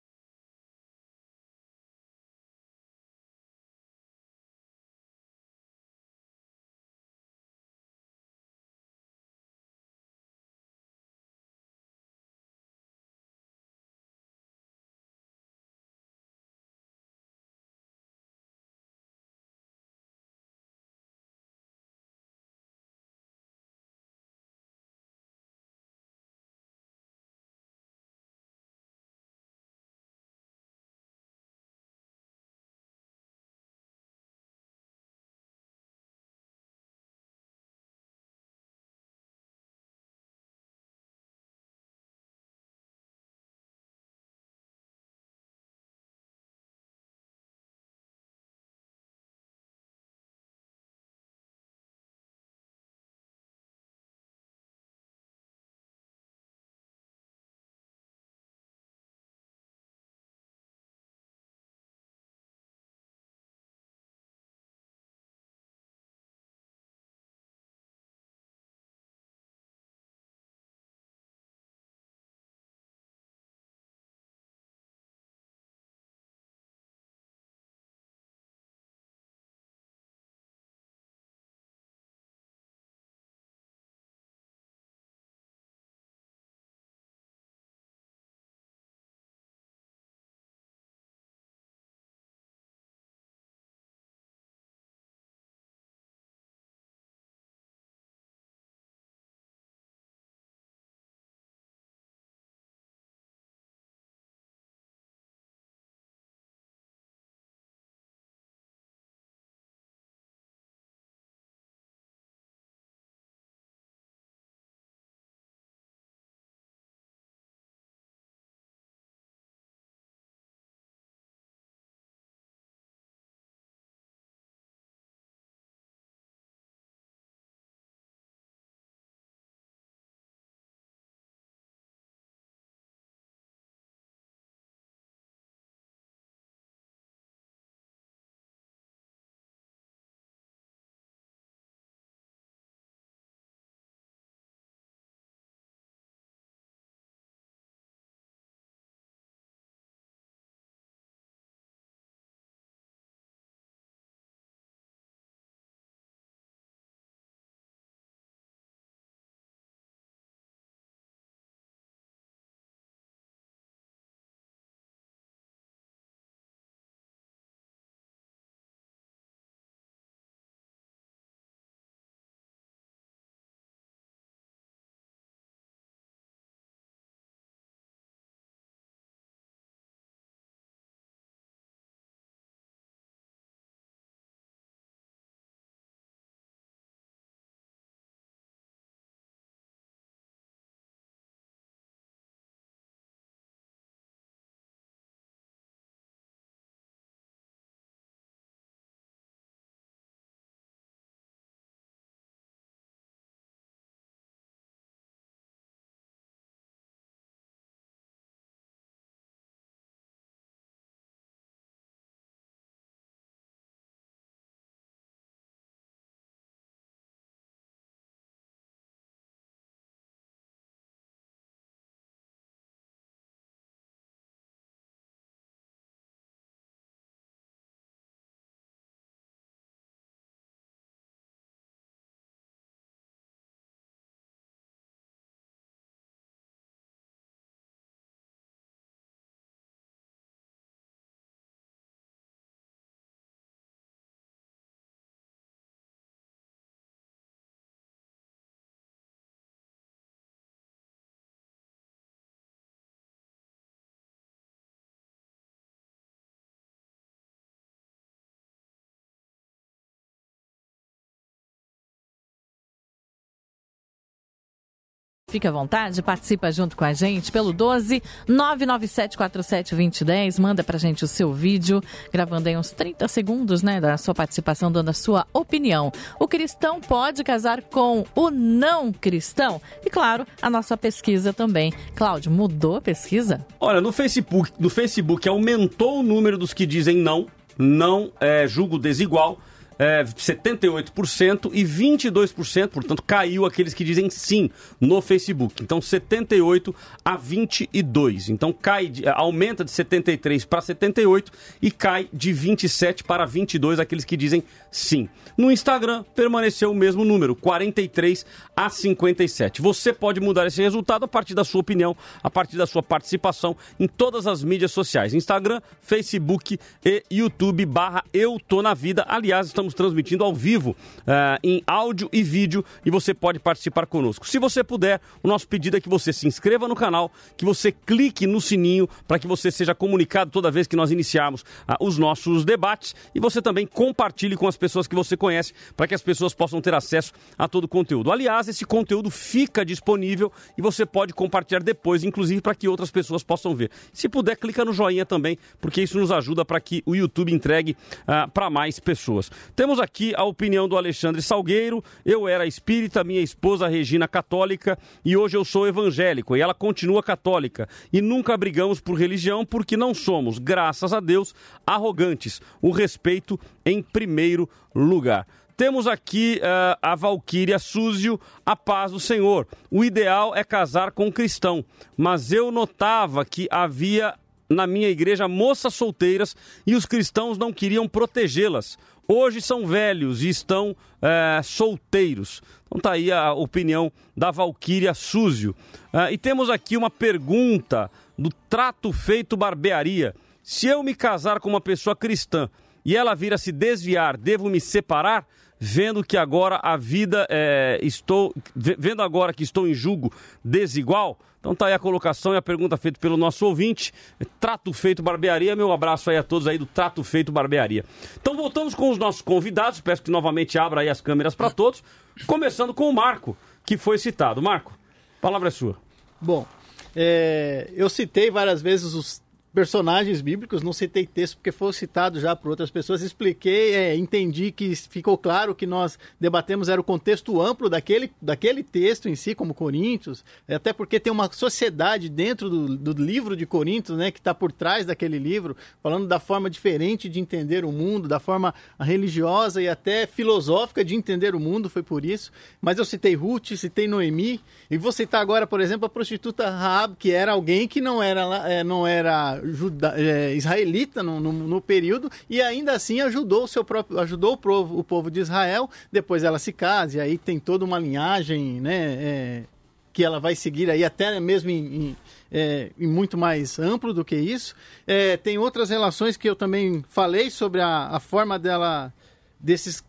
Fique 265.35 265.47
à 265.47 265.51
vontade, 265.51 266.01
participa 266.01 266.49
junto 266.49 266.77
com 266.77 266.85
a 266.85 266.93
gente 266.93 267.29
pelo 267.29 267.51
12 267.51 268.01
997472010. 268.29 270.39
Manda 270.39 270.63
pra 270.63 270.77
gente 270.77 271.03
o 271.03 271.07
seu 271.07 271.33
vídeo, 271.33 271.83
gravando 272.09 272.47
aí 272.47 272.55
uns 272.55 272.71
30 272.71 273.05
segundos, 273.09 273.61
né, 273.61 273.81
da 273.81 273.97
sua 273.97 274.15
participação, 274.15 274.71
dando 274.71 274.87
a 274.87 274.93
sua 274.93 275.27
opinião. 275.33 275.91
O 276.17 276.25
cristão 276.25 276.79
pode 276.79 277.21
casar 277.21 277.61
com 277.63 278.05
o 278.15 278.31
não 278.31 278.93
cristão? 278.93 279.61
E 279.85 279.89
claro, 279.89 280.25
a 280.41 280.49
nossa 280.49 280.77
pesquisa 280.77 281.33
também. 281.33 281.73
Cláudio, 281.95 282.31
mudou 282.31 282.77
a 282.77 282.81
pesquisa? 282.81 283.45
Olha, 283.59 283.81
no 283.81 283.91
Facebook, 283.91 284.53
no 284.57 284.69
Facebook 284.69 285.27
aumentou 285.27 285.99
o 285.99 286.03
número 286.03 286.37
dos 286.37 286.53
que 286.53 286.65
dizem 286.65 286.95
não, 286.95 287.27
não 287.57 288.09
é 288.21 288.47
julgo 288.47 288.79
desigual 288.79 289.37
é, 289.77 290.03
78% 290.03 291.51
e 291.53 291.63
22%, 291.63 292.67
portanto, 292.69 293.03
caiu 293.03 293.45
aqueles 293.45 293.73
que 293.73 293.83
dizem 293.83 294.09
sim 294.09 294.49
no 294.79 295.01
Facebook. 295.01 295.61
Então, 295.61 295.81
78 295.81 296.73
a 297.03 297.15
22. 297.17 298.29
Então, 298.29 298.53
cai, 298.53 298.91
aumenta 299.13 299.63
de 299.63 299.71
73 299.71 300.45
para 300.45 300.61
78 300.61 301.31
e 301.61 301.71
cai 301.71 302.07
de 302.11 302.31
27 302.31 303.03
para 303.03 303.25
22 303.25 303.79
aqueles 303.79 304.05
que 304.05 304.17
dizem 304.17 304.43
sim. 304.71 305.09
No 305.37 305.51
Instagram, 305.51 306.03
permaneceu 306.15 306.71
o 306.71 306.75
mesmo 306.75 307.03
número, 307.03 307.35
43 307.35 308.25
a 308.55 308.69
57. 308.69 309.61
Você 309.61 309.91
pode 309.91 310.19
mudar 310.21 310.47
esse 310.47 310.61
resultado 310.61 311.03
a 311.03 311.07
partir 311.07 311.33
da 311.33 311.43
sua 311.43 311.61
opinião, 311.61 311.95
a 312.23 312.29
partir 312.29 312.57
da 312.57 312.65
sua 312.65 312.81
participação 312.81 313.55
em 313.79 313.87
todas 313.87 314.27
as 314.27 314.43
mídias 314.43 314.71
sociais: 314.71 315.13
Instagram, 315.13 315.61
Facebook 315.81 316.57
e 316.83 317.03
YouTube 317.11 317.65
barra 317.65 318.03
Eu 318.13 318.39
Tô 318.39 318.61
na 318.61 318.73
Vida. 318.73 319.05
Aliás, 319.07 319.47
estamos 319.47 319.64
transmitindo 319.73 320.23
ao 320.23 320.33
vivo 320.33 320.71
uh, 320.71 321.39
em 321.43 321.63
áudio 321.65 322.09
e 322.11 322.23
vídeo 322.23 322.63
e 322.85 322.91
você 322.91 323.13
pode 323.13 323.39
participar 323.39 323.85
conosco. 323.85 324.27
Se 324.27 324.39
você 324.39 324.63
puder, 324.63 325.01
o 325.23 325.27
nosso 325.27 325.47
pedido 325.47 325.77
é 325.77 325.81
que 325.81 325.89
você 325.89 326.11
se 326.13 326.27
inscreva 326.27 326.67
no 326.67 326.75
canal, 326.75 327.11
que 327.37 327.45
você 327.45 327.71
clique 327.71 328.27
no 328.27 328.39
sininho 328.39 328.87
para 329.07 329.19
que 329.19 329.27
você 329.27 329.51
seja 329.51 329.73
comunicado 329.73 330.31
toda 330.31 330.51
vez 330.51 330.67
que 330.67 330.75
nós 330.75 330.91
iniciarmos 330.91 331.41
uh, 331.41 331.75
os 331.79 331.97
nossos 331.97 332.45
debates 332.45 332.95
e 333.13 333.19
você 333.19 333.41
também 333.41 333.65
compartilhe 333.65 334.35
com 334.35 334.47
as 334.47 334.57
pessoas 334.57 334.87
que 334.87 334.95
você 334.95 335.17
conhece 335.17 335.53
para 335.75 335.87
que 335.87 335.95
as 335.95 336.01
pessoas 336.01 336.33
possam 336.33 336.61
ter 336.61 336.73
acesso 336.73 337.13
a 337.37 337.47
todo 337.47 337.65
o 337.65 337.67
conteúdo. 337.67 338.11
Aliás, 338.11 338.47
esse 338.47 338.65
conteúdo 338.65 339.09
fica 339.09 339.65
disponível 339.65 340.31
e 340.57 340.61
você 340.61 340.85
pode 340.85 341.13
compartilhar 341.13 341.61
depois, 341.61 342.03
inclusive 342.03 342.41
para 342.41 342.55
que 342.55 342.67
outras 342.67 342.91
pessoas 342.91 343.23
possam 343.23 343.55
ver. 343.55 343.71
Se 343.93 344.07
puder, 344.07 344.35
clica 344.35 344.63
no 344.63 344.73
joinha 344.73 345.05
também, 345.05 345.37
porque 345.59 345.81
isso 345.81 345.97
nos 345.97 346.11
ajuda 346.11 346.45
para 346.45 346.59
que 346.59 346.83
o 346.85 346.95
YouTube 346.95 347.31
entregue 347.31 347.75
uh, 348.01 348.29
para 348.31 348.49
mais 348.49 348.79
pessoas. 348.79 349.31
Temos 349.55 349.79
aqui 349.79 350.13
a 350.17 350.23
opinião 350.25 350.67
do 350.67 350.75
Alexandre 350.75 351.21
Salgueiro. 351.21 351.81
Eu 352.05 352.27
era 352.27 352.45
espírita, 352.45 353.05
minha 353.05 353.21
esposa 353.21 353.69
Regina 353.69 354.05
católica 354.05 354.77
e 355.03 355.15
hoje 355.15 355.37
eu 355.37 355.45
sou 355.45 355.65
evangélico 355.65 356.35
e 356.35 356.41
ela 356.41 356.53
continua 356.53 357.01
católica. 357.01 357.69
E 357.91 358.01
nunca 358.01 358.35
brigamos 358.35 358.81
por 358.81 358.99
religião 358.99 359.45
porque 359.45 359.77
não 359.77 359.93
somos, 359.93 360.39
graças 360.39 360.91
a 360.91 360.99
Deus, 360.99 361.33
arrogantes. 361.65 362.41
O 362.61 362.69
respeito 362.69 363.39
em 363.65 363.81
primeiro 363.81 364.49
lugar. 364.75 365.25
Temos 365.55 365.87
aqui 365.87 366.41
uh, 366.43 366.77
a 366.81 366.95
Valquíria 366.95 367.57
Súzio, 367.57 368.19
a 368.45 368.57
paz 368.57 368.91
do 368.91 368.99
Senhor. 368.99 369.47
O 369.71 369.85
ideal 369.85 370.35
é 370.35 370.43
casar 370.43 370.91
com 370.91 371.05
um 371.05 371.11
cristão, 371.11 371.63
mas 371.95 372.33
eu 372.33 372.51
notava 372.51 373.23
que 373.23 373.47
havia 373.49 374.15
na 374.49 374.67
minha 374.67 374.89
igreja 374.89 375.27
moças 375.27 375.73
solteiras 375.73 376.35
e 376.65 376.75
os 376.75 376.85
cristãos 376.85 377.37
não 377.37 377.51
queriam 377.51 377.87
protegê-las. 377.87 378.77
Hoje 379.07 379.39
são 379.41 379.67
velhos 379.67 380.23
e 380.23 380.29
estão 380.29 380.75
é, 381.01 381.41
solteiros. 381.43 382.41
Então 382.65 382.79
tá 382.79 382.91
aí 382.93 383.11
a 383.11 383.33
opinião 383.33 383.91
da 384.17 384.31
Valquíria 384.31 384.93
Súzio. 384.93 385.55
Uh, 385.93 386.11
e 386.11 386.17
temos 386.17 386.49
aqui 386.49 386.75
uma 386.75 386.89
pergunta 386.89 387.89
do 388.17 388.29
Trato 388.49 388.91
Feito 388.91 389.37
Barbearia. 389.37 390.15
Se 390.41 390.67
eu 390.67 390.81
me 390.83 390.95
casar 390.95 391.39
com 391.39 391.49
uma 391.49 391.61
pessoa 391.61 391.95
cristã 391.95 392.49
e 392.83 392.95
ela 392.95 393.15
vir 393.15 393.33
a 393.33 393.37
se 393.37 393.51
desviar, 393.51 394.17
devo 394.17 394.49
me 394.49 394.59
separar? 394.59 395.25
Vendo 395.57 396.03
que 396.03 396.17
agora 396.17 396.59
a 396.61 396.75
vida 396.75 397.25
é, 397.29 397.79
estou. 397.81 398.35
Vendo 398.55 399.01
agora 399.01 399.33
que 399.33 399.43
estou 399.43 399.67
em 399.67 399.73
julgo 399.73 400.11
desigual? 400.43 401.17
Então 401.45 401.53
tá 401.53 401.67
aí 401.67 401.73
a 401.73 401.79
colocação 401.79 402.33
e 402.33 402.37
a 402.37 402.41
pergunta 402.41 402.75
feita 402.75 402.99
pelo 402.99 403.15
nosso 403.15 403.45
ouvinte. 403.45 403.93
Trato 404.39 404.73
Feito 404.73 405.03
Barbearia. 405.03 405.55
Meu 405.55 405.71
abraço 405.71 406.09
aí 406.09 406.17
a 406.17 406.23
todos 406.23 406.47
aí 406.47 406.57
do 406.57 406.65
Trato 406.65 407.03
Feito 407.03 407.31
Barbearia. 407.31 407.85
Então 408.19 408.35
voltamos 408.35 408.73
com 408.73 408.89
os 408.89 408.97
nossos 408.97 409.21
convidados. 409.21 409.79
Peço 409.79 410.01
que 410.01 410.09
novamente 410.09 410.57
abra 410.57 410.81
aí 410.81 410.89
as 410.89 411.01
câmeras 411.01 411.35
para 411.35 411.51
todos. 411.51 411.83
Começando 412.25 412.73
com 412.73 412.89
o 412.89 412.93
Marco, 412.93 413.37
que 413.63 413.77
foi 413.77 413.99
citado. 413.99 414.41
Marco, 414.41 414.75
palavra 415.21 415.49
é 415.49 415.51
sua. 415.51 415.77
Bom, 416.19 416.47
é, 416.95 417.69
eu 417.75 417.89
citei 417.89 418.31
várias 418.31 418.59
vezes 418.59 418.95
os 418.95 419.21
personagens 419.55 420.19
bíblicos, 420.19 420.61
não 420.61 420.73
citei 420.73 421.07
texto 421.07 421.37
porque 421.37 421.51
foi 421.51 421.71
citado 421.71 422.19
já 422.19 422.35
por 422.35 422.49
outras 422.49 422.69
pessoas, 422.69 423.01
expliquei, 423.01 423.73
é, 423.73 423.95
entendi 423.95 424.51
que 424.51 424.75
ficou 424.75 425.17
claro 425.17 425.55
que 425.55 425.65
nós 425.65 425.97
debatemos 426.19 426.67
era 426.67 426.79
o 426.79 426.83
contexto 426.83 427.41
amplo 427.41 427.69
daquele, 427.69 428.11
daquele 428.21 428.61
texto 428.61 429.07
em 429.07 429.15
si, 429.15 429.33
como 429.33 429.53
Coríntios, 429.53 430.25
até 430.45 430.73
porque 430.73 430.99
tem 430.99 431.11
uma 431.11 431.31
sociedade 431.31 432.09
dentro 432.09 432.49
do, 432.49 432.75
do 432.75 433.01
livro 433.01 433.33
de 433.33 433.45
Coríntios, 433.45 433.97
né, 433.97 434.11
que 434.11 434.19
está 434.19 434.33
por 434.33 434.51
trás 434.51 434.85
daquele 434.85 435.17
livro, 435.17 435.55
falando 435.81 436.05
da 436.05 436.19
forma 436.19 436.49
diferente 436.49 437.07
de 437.07 437.21
entender 437.21 437.63
o 437.63 437.71
mundo, 437.71 438.09
da 438.09 438.19
forma 438.19 438.53
religiosa 438.77 439.61
e 439.61 439.69
até 439.69 440.05
filosófica 440.05 440.83
de 440.83 440.95
entender 440.95 441.33
o 441.33 441.39
mundo, 441.39 441.69
foi 441.69 441.81
por 441.81 442.03
isso. 442.03 442.29
Mas 442.59 442.77
eu 442.77 442.83
citei 442.83 443.15
Ruth, 443.15 443.55
citei 443.55 443.87
Noemi, 443.87 444.41
e 444.69 444.77
vou 444.77 444.91
citar 444.91 445.21
agora, 445.21 445.47
por 445.47 445.61
exemplo, 445.61 445.85
a 445.85 445.89
prostituta 445.89 446.49
Raab, 446.49 446.97
que 446.99 447.11
era 447.11 447.31
alguém 447.31 447.69
que 447.69 447.79
não 447.79 448.03
era, 448.03 448.21
é, 448.49 448.61
não 448.61 448.85
era 448.85 449.44
juda, 449.51 449.93
é, 449.97 450.33
israelita 450.33 451.01
no, 451.01 451.19
no, 451.19 451.31
no, 451.31 451.61
período 451.61 452.09
e 452.29 452.41
ainda 452.41 452.73
assim 452.73 453.01
ajudou 453.01 453.43
o 453.43 453.47
seu 453.47 453.63
próprio 453.63 453.99
ajudou 453.99 454.33
o 454.33 454.37
povo, 454.37 454.79
o 454.79 454.83
povo 454.83 455.11
de 455.11 455.19
Israel. 455.19 455.69
Depois 455.91 456.23
ela 456.23 456.39
se 456.39 456.51
casa 456.51 456.97
e 456.97 457.01
aí 457.01 457.17
tem 457.17 457.39
toda 457.39 457.65
uma 457.65 457.79
linhagem, 457.79 458.59
né? 458.61 458.75
É, 458.99 459.43
que 459.91 460.03
ela 460.03 460.19
vai 460.19 460.35
seguir 460.35 460.69
aí 460.69 460.83
até 460.83 461.17
mesmo 461.21 461.49
em, 461.49 461.55
em, 461.55 461.97
é, 462.29 462.69
muito 462.77 463.17
mais 463.17 463.57
amplo 463.57 463.93
do 463.93 464.03
que 464.03 464.15
isso. 464.15 464.53
É, 464.85 465.15
tem 465.15 465.37
outras 465.37 465.69
relações 465.69 466.17
que 466.17 466.29
eu 466.29 466.35
também 466.35 466.83
falei 466.89 467.29
sobre 467.29 467.61
a, 467.61 467.87
a 467.87 467.99
forma 468.01 468.37
dela 468.37 468.93
desses 469.39 469.81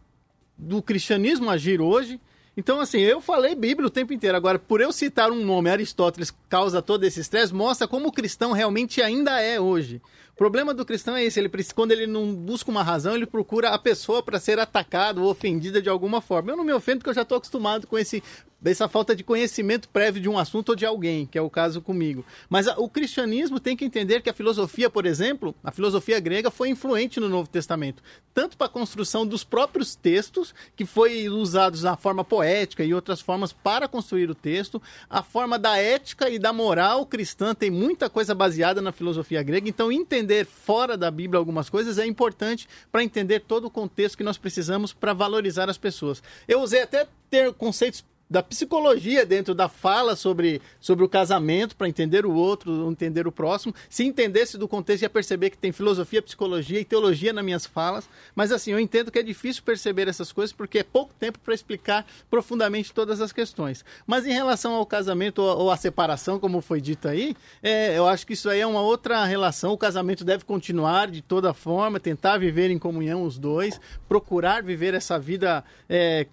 do 0.56 0.80
cristianismo 0.80 1.50
agir 1.50 1.80
hoje. 1.80 2.20
Então, 2.56 2.80
assim, 2.80 3.00
eu 3.00 3.20
falei 3.20 3.54
Bíblia 3.54 3.86
o 3.86 3.90
tempo 3.90 4.14
inteiro. 4.14 4.36
Agora, 4.36 4.58
por 4.58 4.80
eu 4.80 4.90
citar 4.90 5.30
um 5.30 5.44
nome, 5.44 5.68
Aristóteles, 5.68 6.32
causa 6.48 6.80
todo 6.80 7.04
esse 7.04 7.20
estresse, 7.20 7.54
mostra 7.54 7.86
como 7.86 8.08
o 8.08 8.12
cristão 8.12 8.52
realmente 8.52 9.02
ainda 9.02 9.38
é 9.40 9.60
hoje. 9.60 10.00
O 10.32 10.36
problema 10.36 10.74
do 10.74 10.84
cristão 10.84 11.16
é 11.16 11.24
esse, 11.24 11.40
ele 11.40 11.50
quando 11.74 11.92
ele 11.92 12.06
não 12.06 12.34
busca 12.34 12.70
uma 12.70 12.82
razão, 12.82 13.14
ele 13.14 13.24
procura 13.24 13.70
a 13.70 13.78
pessoa 13.78 14.22
para 14.22 14.38
ser 14.38 14.58
atacado 14.58 15.22
ou 15.22 15.30
ofendida 15.30 15.80
de 15.80 15.88
alguma 15.88 16.20
forma. 16.20 16.52
Eu 16.52 16.56
não 16.58 16.64
me 16.64 16.74
ofendo 16.74 16.98
porque 16.98 17.08
eu 17.10 17.14
já 17.14 17.22
estou 17.22 17.38
acostumado 17.38 17.86
com 17.86 17.98
esse 17.98 18.22
dessa 18.60 18.88
falta 18.88 19.14
de 19.14 19.22
conhecimento 19.22 19.88
prévio 19.88 20.20
de 20.20 20.28
um 20.28 20.38
assunto 20.38 20.70
ou 20.70 20.76
de 20.76 20.86
alguém, 20.86 21.26
que 21.26 21.38
é 21.38 21.42
o 21.42 21.50
caso 21.50 21.80
comigo. 21.80 22.24
Mas 22.48 22.66
a, 22.66 22.78
o 22.78 22.88
cristianismo 22.88 23.60
tem 23.60 23.76
que 23.76 23.84
entender 23.84 24.22
que 24.22 24.30
a 24.30 24.34
filosofia, 24.34 24.88
por 24.88 25.06
exemplo, 25.06 25.54
a 25.62 25.70
filosofia 25.70 26.18
grega 26.18 26.50
foi 26.50 26.70
influente 26.70 27.20
no 27.20 27.28
Novo 27.28 27.48
Testamento, 27.48 28.02
tanto 28.32 28.56
para 28.56 28.66
a 28.66 28.70
construção 28.70 29.26
dos 29.26 29.44
próprios 29.44 29.94
textos, 29.94 30.54
que 30.74 30.86
foi 30.86 31.28
usados 31.28 31.82
na 31.82 31.96
forma 31.96 32.24
poética 32.24 32.82
e 32.82 32.94
outras 32.94 33.20
formas 33.20 33.52
para 33.52 33.86
construir 33.86 34.30
o 34.30 34.34
texto, 34.34 34.80
a 35.08 35.22
forma 35.22 35.58
da 35.58 35.76
ética 35.76 36.28
e 36.30 36.38
da 36.38 36.52
moral 36.52 37.06
cristã 37.06 37.54
tem 37.54 37.70
muita 37.70 38.08
coisa 38.08 38.34
baseada 38.34 38.80
na 38.80 38.92
filosofia 38.92 39.42
grega, 39.42 39.68
então 39.68 39.92
entender 39.92 40.46
fora 40.46 40.96
da 40.96 41.10
Bíblia 41.10 41.38
algumas 41.38 41.68
coisas 41.68 41.98
é 41.98 42.06
importante 42.06 42.68
para 42.90 43.04
entender 43.04 43.40
todo 43.40 43.66
o 43.66 43.70
contexto 43.70 44.16
que 44.16 44.24
nós 44.24 44.38
precisamos 44.38 44.92
para 44.92 45.12
valorizar 45.12 45.68
as 45.68 45.78
pessoas. 45.78 46.22
Eu 46.48 46.60
usei 46.60 46.82
até 46.82 47.06
ter 47.30 47.52
conceitos 47.54 48.04
da 48.28 48.42
psicologia 48.42 49.24
dentro 49.24 49.54
da 49.54 49.68
fala 49.68 50.16
sobre, 50.16 50.60
sobre 50.80 51.04
o 51.04 51.08
casamento 51.08 51.76
para 51.76 51.88
entender 51.88 52.26
o 52.26 52.32
outro, 52.32 52.90
entender 52.90 53.26
o 53.26 53.32
próximo. 53.32 53.74
Se 53.88 54.04
entendesse 54.04 54.58
do 54.58 54.66
contexto, 54.66 55.02
ia 55.02 55.10
perceber 55.10 55.50
que 55.50 55.58
tem 55.58 55.72
filosofia, 55.72 56.20
psicologia 56.20 56.80
e 56.80 56.84
teologia 56.84 57.32
nas 57.32 57.44
minhas 57.44 57.66
falas. 57.66 58.08
Mas 58.34 58.50
assim, 58.50 58.72
eu 58.72 58.80
entendo 58.80 59.10
que 59.10 59.18
é 59.18 59.22
difícil 59.22 59.62
perceber 59.62 60.08
essas 60.08 60.32
coisas 60.32 60.52
porque 60.52 60.80
é 60.80 60.82
pouco 60.82 61.14
tempo 61.14 61.38
para 61.38 61.54
explicar 61.54 62.04
profundamente 62.28 62.92
todas 62.92 63.20
as 63.20 63.32
questões. 63.32 63.84
Mas 64.06 64.26
em 64.26 64.32
relação 64.32 64.74
ao 64.74 64.84
casamento 64.84 65.40
ou 65.40 65.70
à 65.70 65.76
separação, 65.76 66.40
como 66.40 66.60
foi 66.60 66.80
dito 66.80 67.08
aí, 67.08 67.36
é, 67.62 67.96
eu 67.96 68.08
acho 68.08 68.26
que 68.26 68.32
isso 68.32 68.48
aí 68.48 68.60
é 68.60 68.66
uma 68.66 68.80
outra 68.80 69.24
relação. 69.24 69.72
O 69.72 69.78
casamento 69.78 70.24
deve 70.24 70.44
continuar 70.44 71.10
de 71.10 71.22
toda 71.22 71.54
forma, 71.54 72.00
tentar 72.00 72.38
viver 72.38 72.70
em 72.70 72.78
comunhão 72.78 73.22
os 73.22 73.38
dois, 73.38 73.80
procurar 74.08 74.62
viver 74.62 74.94
essa 74.94 75.18
vida 75.18 75.62
é, 75.88 76.26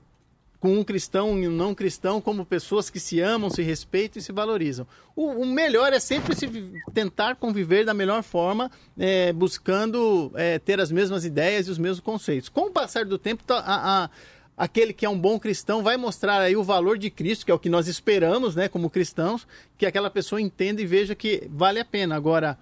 com 0.63 0.79
um 0.79 0.81
cristão 0.81 1.37
e 1.37 1.45
um 1.45 1.51
não 1.51 1.75
cristão 1.75 2.21
como 2.21 2.45
pessoas 2.45 2.89
que 2.89 2.97
se 2.97 3.19
amam, 3.19 3.49
se 3.49 3.61
respeitam 3.61 4.17
e 4.17 4.23
se 4.23 4.31
valorizam. 4.31 4.87
O, 5.13 5.41
o 5.41 5.45
melhor 5.45 5.91
é 5.91 5.99
sempre 5.99 6.33
se 6.37 6.47
tentar 6.93 7.35
conviver 7.35 7.83
da 7.83 7.93
melhor 7.93 8.23
forma, 8.23 8.71
é, 8.97 9.33
buscando 9.33 10.31
é, 10.35 10.57
ter 10.59 10.79
as 10.79 10.89
mesmas 10.89 11.25
ideias 11.25 11.67
e 11.67 11.71
os 11.71 11.77
mesmos 11.77 11.99
conceitos. 11.99 12.47
Com 12.47 12.67
o 12.67 12.71
passar 12.71 13.03
do 13.03 13.17
tempo, 13.17 13.43
tá, 13.43 13.57
a, 13.57 14.05
a 14.05 14.09
aquele 14.55 14.93
que 14.93 15.05
é 15.05 15.09
um 15.09 15.19
bom 15.19 15.37
cristão 15.37 15.83
vai 15.83 15.97
mostrar 15.97 16.39
aí 16.39 16.55
o 16.55 16.63
valor 16.63 16.97
de 16.97 17.09
Cristo, 17.09 17.43
que 17.43 17.51
é 17.51 17.53
o 17.53 17.59
que 17.59 17.67
nós 17.67 17.89
esperamos, 17.89 18.55
né, 18.55 18.69
como 18.69 18.89
cristãos, 18.89 19.45
que 19.77 19.85
aquela 19.85 20.09
pessoa 20.09 20.39
entenda 20.39 20.81
e 20.81 20.85
veja 20.85 21.13
que 21.13 21.45
vale 21.49 21.81
a 21.81 21.83
pena. 21.83 22.15
Agora, 22.15 22.57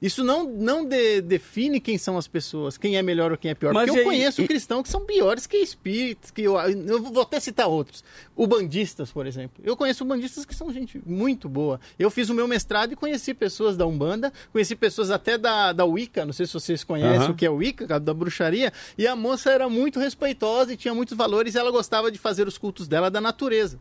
isso 0.00 0.22
não, 0.22 0.44
não 0.44 0.84
de- 0.84 1.22
define 1.22 1.80
quem 1.80 1.96
são 1.96 2.18
as 2.18 2.28
pessoas, 2.28 2.76
quem 2.76 2.96
é 2.96 3.02
melhor 3.02 3.32
ou 3.32 3.38
quem 3.38 3.50
é 3.50 3.54
pior. 3.54 3.72
Mas 3.72 3.86
Porque 3.86 3.98
eu 4.00 4.02
aí- 4.02 4.16
conheço 4.16 4.42
e- 4.42 4.46
cristãos 4.46 4.82
que 4.82 4.88
são 4.90 5.04
piores 5.06 5.46
que 5.46 5.56
espíritos, 5.56 6.30
que 6.30 6.42
eu, 6.42 6.58
eu 6.58 7.02
vou 7.02 7.22
até 7.22 7.40
citar 7.40 7.66
outros. 7.66 8.04
O 8.36 8.46
bandistas, 8.46 9.10
por 9.10 9.26
exemplo. 9.26 9.62
Eu 9.64 9.76
conheço 9.76 10.04
bandistas 10.04 10.44
que 10.44 10.54
são 10.54 10.70
gente 10.72 11.00
muito 11.06 11.48
boa. 11.48 11.80
Eu 11.98 12.10
fiz 12.10 12.28
o 12.28 12.34
meu 12.34 12.46
mestrado 12.46 12.92
e 12.92 12.96
conheci 12.96 13.32
pessoas 13.32 13.76
da 13.76 13.86
Umbanda, 13.86 14.32
conheci 14.52 14.76
pessoas 14.76 15.10
até 15.10 15.38
da, 15.38 15.72
da 15.72 15.84
Wicca, 15.86 16.26
não 16.26 16.32
sei 16.32 16.44
se 16.46 16.52
vocês 16.52 16.84
conhecem 16.84 17.22
Aham. 17.22 17.30
o 17.30 17.34
que 17.34 17.46
é 17.46 17.50
Wicca, 17.50 17.98
da 17.98 18.12
bruxaria, 18.12 18.72
e 18.98 19.06
a 19.06 19.16
moça 19.16 19.50
era 19.50 19.68
muito 19.68 19.98
respeitosa 19.98 20.72
e 20.72 20.76
tinha 20.76 20.94
muitos 20.94 21.16
valores 21.16 21.54
e 21.54 21.58
ela 21.58 21.70
gostava 21.70 22.10
de 22.10 22.18
fazer 22.18 22.46
os 22.46 22.58
cultos 22.58 22.86
dela 22.86 23.10
da 23.10 23.20
natureza. 23.20 23.78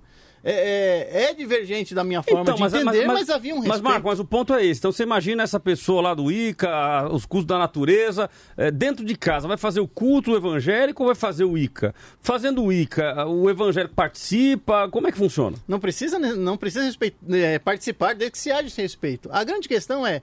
É, 0.48 1.08
é- 1.12 1.24
é 1.32 1.34
divergente 1.34 1.96
da 1.96 2.04
minha 2.04 2.22
forma 2.22 2.46
de 2.54 2.64
entender, 2.64 3.08
mas, 3.08 3.30
havia 3.32 3.54
um 3.54 3.58
Mas, 3.58 3.66
respeito. 3.66 3.84
Marco, 3.84 4.08
mas 4.08 4.20
o 4.20 4.26
ponto 4.26 4.54
é 4.54 4.64
esse. 4.64 4.80
Então 4.80 4.92
você 4.92 5.02
imagina 5.02 5.42
essa 5.42 5.60
pessoa 5.60 6.04
lá 6.04 6.14
do 6.14 6.32
Ica, 6.32 7.10
os 7.12 7.26
cultos 7.26 7.48
da 7.48 7.58
natureza, 7.58 8.30
é, 8.56 8.70
dentro 8.70 9.04
de 9.04 9.16
casa, 9.18 9.48
vai 9.48 9.58
fazer 9.58 9.80
o 9.80 9.88
culto 9.88 10.36
evangélico 10.36 11.02
ou 11.02 11.08
vai 11.08 11.16
fazer 11.16 11.46
o 11.46 11.58
Ica? 11.58 11.96
Fazendo 12.22 12.64
o 12.64 12.72
Ica, 12.72 13.26
o 13.26 13.50
evangélico 13.50 13.96
participa? 13.96 14.88
Como 14.90 15.08
é 15.08 15.12
que 15.12 15.18
funciona? 15.18 15.58
Não 15.68 15.80
precisa, 15.80 16.20
não 16.20 16.58
precisa 16.58 16.86
respeit- 16.86 17.16
é, 17.32 17.58
participar 17.58 18.14
desde 18.14 18.32
que 18.34 18.38
se 18.38 18.52
haja 18.52 18.68
esse 18.68 18.82
respeito. 18.82 19.28
A 19.32 19.44
grande 19.44 19.68
questão 19.68 20.06
é 20.06 20.22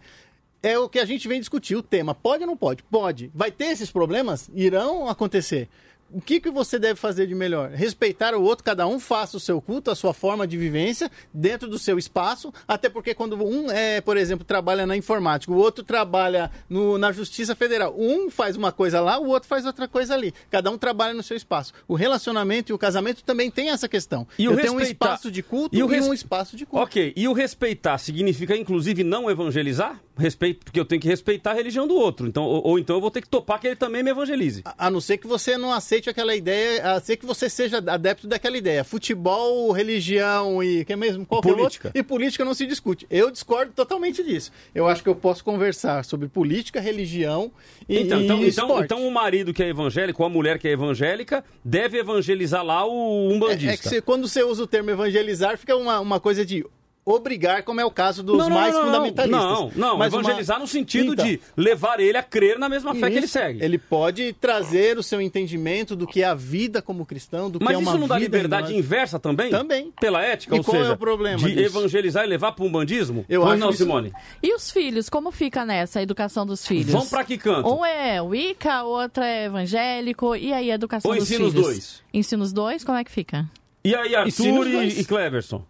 é 0.64 0.78
o 0.78 0.88
que 0.88 1.00
a 1.00 1.04
gente 1.04 1.26
vem 1.26 1.40
discutir, 1.40 1.74
o 1.74 1.82
tema. 1.82 2.14
Pode 2.14 2.44
ou 2.44 2.46
não 2.46 2.56
pode? 2.56 2.84
Pode. 2.84 3.28
Vai 3.34 3.50
ter 3.50 3.64
esses 3.64 3.90
problemas? 3.90 4.48
Irão 4.54 5.08
acontecer. 5.08 5.68
O 6.14 6.20
que, 6.20 6.40
que 6.40 6.50
você 6.50 6.78
deve 6.78 6.98
fazer 6.98 7.26
de 7.26 7.34
melhor? 7.34 7.70
Respeitar 7.70 8.34
o 8.34 8.42
outro, 8.42 8.64
cada 8.64 8.86
um 8.86 8.98
faça 9.00 9.36
o 9.36 9.40
seu 9.40 9.60
culto, 9.60 9.90
a 9.90 9.94
sua 9.94 10.12
forma 10.12 10.46
de 10.46 10.56
vivência, 10.56 11.10
dentro 11.32 11.68
do 11.68 11.78
seu 11.78 11.98
espaço, 11.98 12.52
até 12.66 12.88
porque 12.88 13.14
quando 13.14 13.34
um, 13.42 13.70
é, 13.70 14.00
por 14.00 14.16
exemplo, 14.16 14.44
trabalha 14.44 14.86
na 14.86 14.96
informática, 14.96 15.52
o 15.52 15.56
outro 15.56 15.82
trabalha 15.84 16.50
no- 16.68 16.98
na 16.98 17.12
Justiça 17.12 17.54
Federal, 17.54 17.94
um 17.98 18.30
faz 18.30 18.56
uma 18.56 18.70
coisa 18.72 19.00
lá, 19.00 19.18
o 19.18 19.28
outro 19.28 19.48
faz 19.48 19.64
outra 19.66 19.88
coisa 19.88 20.14
ali. 20.14 20.32
Cada 20.50 20.70
um 20.70 20.76
trabalha 20.78 21.14
no 21.14 21.22
seu 21.22 21.36
espaço. 21.36 21.72
O 21.88 21.94
relacionamento 21.94 22.70
e 22.70 22.74
o 22.74 22.78
casamento 22.78 23.22
também 23.24 23.50
tem 23.50 23.70
essa 23.70 23.88
questão. 23.88 24.26
E 24.38 24.48
o 24.48 24.52
Eu 24.52 24.56
tenho 24.56 24.74
um 24.74 24.80
espaço 24.80 25.30
de 25.30 25.42
culto 25.42 25.74
e 25.74 25.78
e, 25.78 25.82
o 25.82 25.86
res- 25.86 26.06
um 26.06 26.12
espaço 26.12 26.56
de 26.56 26.66
culto. 26.66 26.84
Ok, 26.84 27.12
e 27.16 27.26
o 27.28 27.32
respeitar 27.32 27.98
significa, 27.98 28.56
inclusive, 28.56 29.02
não 29.04 29.30
evangelizar? 29.30 30.00
Respeito, 30.22 30.64
porque 30.64 30.78
eu 30.78 30.84
tenho 30.84 31.00
que 31.00 31.08
respeitar 31.08 31.50
a 31.50 31.54
religião 31.54 31.86
do 31.86 31.94
outro. 31.96 32.26
Então, 32.28 32.44
ou, 32.44 32.64
ou 32.66 32.78
então 32.78 32.96
eu 32.96 33.00
vou 33.00 33.10
ter 33.10 33.20
que 33.20 33.28
topar 33.28 33.60
que 33.60 33.66
ele 33.66 33.76
também 33.76 34.02
me 34.02 34.10
evangelize. 34.10 34.62
A 34.78 34.88
não 34.90 35.00
ser 35.00 35.18
que 35.18 35.26
você 35.26 35.58
não 35.58 35.72
aceite 35.72 36.08
aquela 36.08 36.34
ideia, 36.36 36.92
a 36.92 37.00
ser 37.00 37.16
que 37.16 37.26
você 37.26 37.50
seja 37.50 37.78
adepto 37.78 38.26
daquela 38.28 38.56
ideia. 38.56 38.84
Futebol, 38.84 39.70
religião 39.72 40.62
e 40.62 40.84
que 40.84 40.92
é 40.92 40.96
mesmo 40.96 41.26
qualquer 41.26 41.54
Política. 41.54 41.88
outro. 41.88 42.00
E 42.00 42.02
política 42.02 42.44
não 42.44 42.54
se 42.54 42.66
discute. 42.66 43.06
Eu 43.10 43.30
discordo 43.30 43.72
totalmente 43.72 44.22
disso. 44.22 44.52
Eu 44.74 44.86
acho 44.86 45.02
que 45.02 45.08
eu 45.08 45.14
posso 45.14 45.42
conversar 45.44 46.04
sobre 46.04 46.28
política, 46.28 46.80
religião 46.80 47.50
e, 47.88 47.98
Então, 47.98 48.20
e 48.20 48.24
então, 48.24 48.42
então, 48.46 48.84
então 48.84 49.06
o 49.08 49.10
marido 49.10 49.52
que 49.52 49.62
é 49.62 49.68
evangélico 49.68 50.22
ou 50.22 50.26
a 50.26 50.30
mulher 50.30 50.58
que 50.58 50.68
é 50.68 50.70
evangélica 50.72 51.44
deve 51.64 51.98
evangelizar 51.98 52.64
lá 52.64 52.84
o 52.86 53.28
umbandista. 53.32 53.72
É 53.72 53.76
que 53.76 53.88
você- 53.88 54.00
quando 54.00 54.28
você 54.28 54.42
usa 54.42 54.62
o 54.62 54.66
termo 54.66 54.90
evangelizar, 54.90 55.58
fica 55.58 55.76
uma, 55.76 55.98
uma 56.00 56.20
coisa 56.20 56.44
de 56.46 56.64
obrigar, 57.04 57.62
como 57.64 57.80
é 57.80 57.84
o 57.84 57.90
caso 57.90 58.22
dos 58.22 58.38
Não, 58.38 58.48
não, 58.48 58.56
mais 58.56 58.72
não, 58.74 58.80
não, 58.82 58.86
fundamentalistas. 58.92 59.40
Não, 59.42 59.72
não, 59.74 59.98
Mas 59.98 60.12
evangelizar 60.12 60.56
uma- 60.56 60.62
no 60.62 60.68
sentido 60.68 61.12
Então, 61.14 61.24
de 61.24 61.40
levar 61.56 61.98
ele 61.98 62.16
a 62.16 62.22
crer 62.22 62.58
na 62.58 62.68
mesma 62.68 62.94
fé 62.94 63.10
que 63.10 63.16
ele 63.16 63.24
Isso. 63.26 63.32
segue. 63.32 63.64
Ele 63.64 63.76
pode 63.76 64.32
trazer 64.34 64.96
o 64.98 65.02
seu 65.02 65.20
entendimento 65.20 65.96
do 65.96 66.06
que 66.06 66.22
é 66.22 66.26
a 66.26 66.34
vida 66.34 66.80
como 66.80 67.04
cristão, 67.04 67.50
do 67.50 67.58
que 67.58 67.64
Mas 67.64 67.74
é 67.74 67.78
uma 67.78 67.90
isso 67.90 67.98
não 67.98 68.06
dá 68.06 68.14
vida 68.14 68.26
liberdade 68.36 68.76
inversa 68.76 69.18
também? 69.18 69.50
Também. 69.50 69.92
Pela 70.00 70.22
ética, 70.22 70.54
E 70.54 70.58
ou 70.58 70.64
qual 70.64 70.76
é 70.76 70.80
seja, 70.80 70.92
o 70.92 70.96
problema 70.96 71.38
de 71.38 71.48
disso? 71.54 71.60
evangelizar 71.78 72.24
e 72.24 72.28
levar 72.28 72.52
para 72.52 72.64
um 72.64 72.70
bandismo? 72.70 73.24
Eu 73.28 73.40
pois 73.40 73.52
acho 73.54 73.60
não, 73.60 73.70
isso- 73.70 73.78
Simone. 73.82 74.12
E 74.42 74.54
os 74.54 74.70
filhos, 74.70 75.08
como 75.08 75.32
fica 75.32 75.64
nessa 75.64 75.98
a 75.98 76.02
educação 76.02 76.46
dos 76.46 76.64
filhos? 76.66 76.92
Vão 76.92 77.06
pra 77.08 77.24
que 77.24 77.36
canto? 77.36 77.68
Um 77.68 77.84
é 77.84 78.22
Wicca, 78.22 78.84
o 78.84 78.88
outro 78.90 79.24
é 79.24 79.46
evangélico, 79.46 80.36
e 80.36 80.52
aí 80.52 80.70
a 80.70 80.74
educação 80.74 81.10
Ou 81.10 81.16
dos 81.16 81.24
ensina 81.28 81.46
os 81.46 81.52
filhos? 81.52 81.66
dois? 81.66 82.02
Ensina 82.14 82.42
os 82.44 82.52
dois, 82.52 82.84
como 82.84 82.96
é 82.96 83.02
que 83.02 83.10
fica? 83.10 83.44
E 83.84 83.94
aí, 83.96 84.14
Arthur 84.14 84.66
e, 84.68 85.00
e 85.00 85.04
Cleverson? 85.04 85.64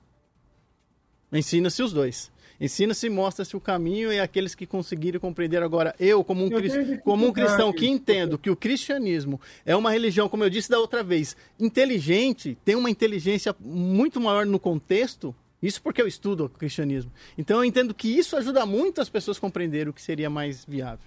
Ensina-se 1.32 1.82
os 1.82 1.92
dois. 1.92 2.30
Ensina-se 2.60 3.06
e 3.06 3.10
mostra-se 3.10 3.56
o 3.56 3.60
caminho 3.60 4.12
e 4.12 4.20
aqueles 4.20 4.54
que 4.54 4.66
conseguiram 4.66 5.18
compreender 5.18 5.62
agora. 5.62 5.94
Eu, 5.98 6.22
como 6.22 6.44
um, 6.44 6.48
Eu 6.48 6.62
tenho 6.62 7.00
como 7.00 7.26
um 7.26 7.32
cristão 7.32 7.72
que 7.72 7.88
entendo 7.88 8.38
que 8.38 8.50
o 8.50 8.54
cristianismo 8.54 9.40
é 9.66 9.74
uma 9.74 9.90
religião, 9.90 10.28
como 10.28 10.44
eu 10.44 10.50
disse 10.50 10.70
da 10.70 10.78
outra 10.78 11.02
vez, 11.02 11.36
inteligente, 11.59 12.56
tem 12.64 12.76
uma 12.76 12.88
inteligência 12.88 13.54
muito 13.59 14.20
maior 14.20 14.46
no 14.46 14.60
contexto. 14.60 15.34
Isso 15.60 15.82
porque 15.82 16.00
eu 16.00 16.06
estudo 16.06 16.44
o 16.44 16.48
cristianismo. 16.48 17.10
Então 17.36 17.59
eu 17.59 17.64
entendo 17.64 17.92
que 17.92 18.09
isso 18.09 18.36
ajuda 18.36 18.64
muito 18.64 19.00
as 19.00 19.09
pessoas 19.09 19.38
a 19.38 19.40
compreender 19.40 19.88
o 19.88 19.92
que 19.92 20.02
seria 20.02 20.30
mais 20.30 20.64
viável. 20.64 21.04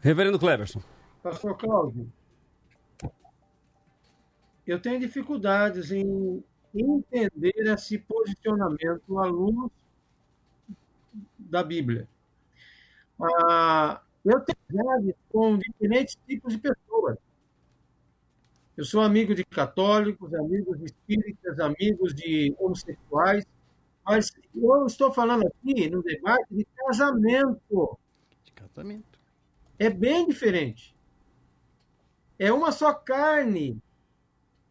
Reverendo 0.00 0.38
Cleverson. 0.38 0.80
Pastor 1.20 1.56
Cláudio, 1.56 2.12
eu 4.66 4.80
tenho 4.80 5.00
dificuldades 5.00 5.90
em 5.90 6.44
entender 6.74 7.54
esse 7.56 7.98
posicionamento 7.98 9.18
à 9.18 9.26
luz 9.26 9.70
da 11.38 11.62
Bíblia. 11.62 12.08
Ah, 13.20 14.00
eu 14.24 14.40
tenho 14.40 14.58
amizade 14.68 15.16
com 15.30 15.58
diferentes 15.58 16.16
tipos 16.26 16.54
de 16.54 16.58
pessoas. 16.58 17.18
Eu 18.76 18.84
sou 18.84 19.02
amigo 19.02 19.34
de 19.34 19.44
católicos, 19.44 20.32
amigos 20.34 20.78
de 20.78 20.86
espíritas, 20.86 21.60
amigos 21.60 22.14
de 22.14 22.54
homossexuais, 22.58 23.44
mas 24.04 24.32
eu 24.54 24.86
estou 24.86 25.12
falando 25.12 25.46
aqui 25.46 25.90
no 25.90 26.02
debate 26.02 26.46
de 26.50 26.66
casamento. 26.74 27.98
De 28.44 28.52
casamento. 28.52 29.20
É 29.78 29.90
bem 29.90 30.26
diferente. 30.26 30.96
É 32.38 32.52
uma 32.52 32.72
só 32.72 32.94
carne. 32.94 33.80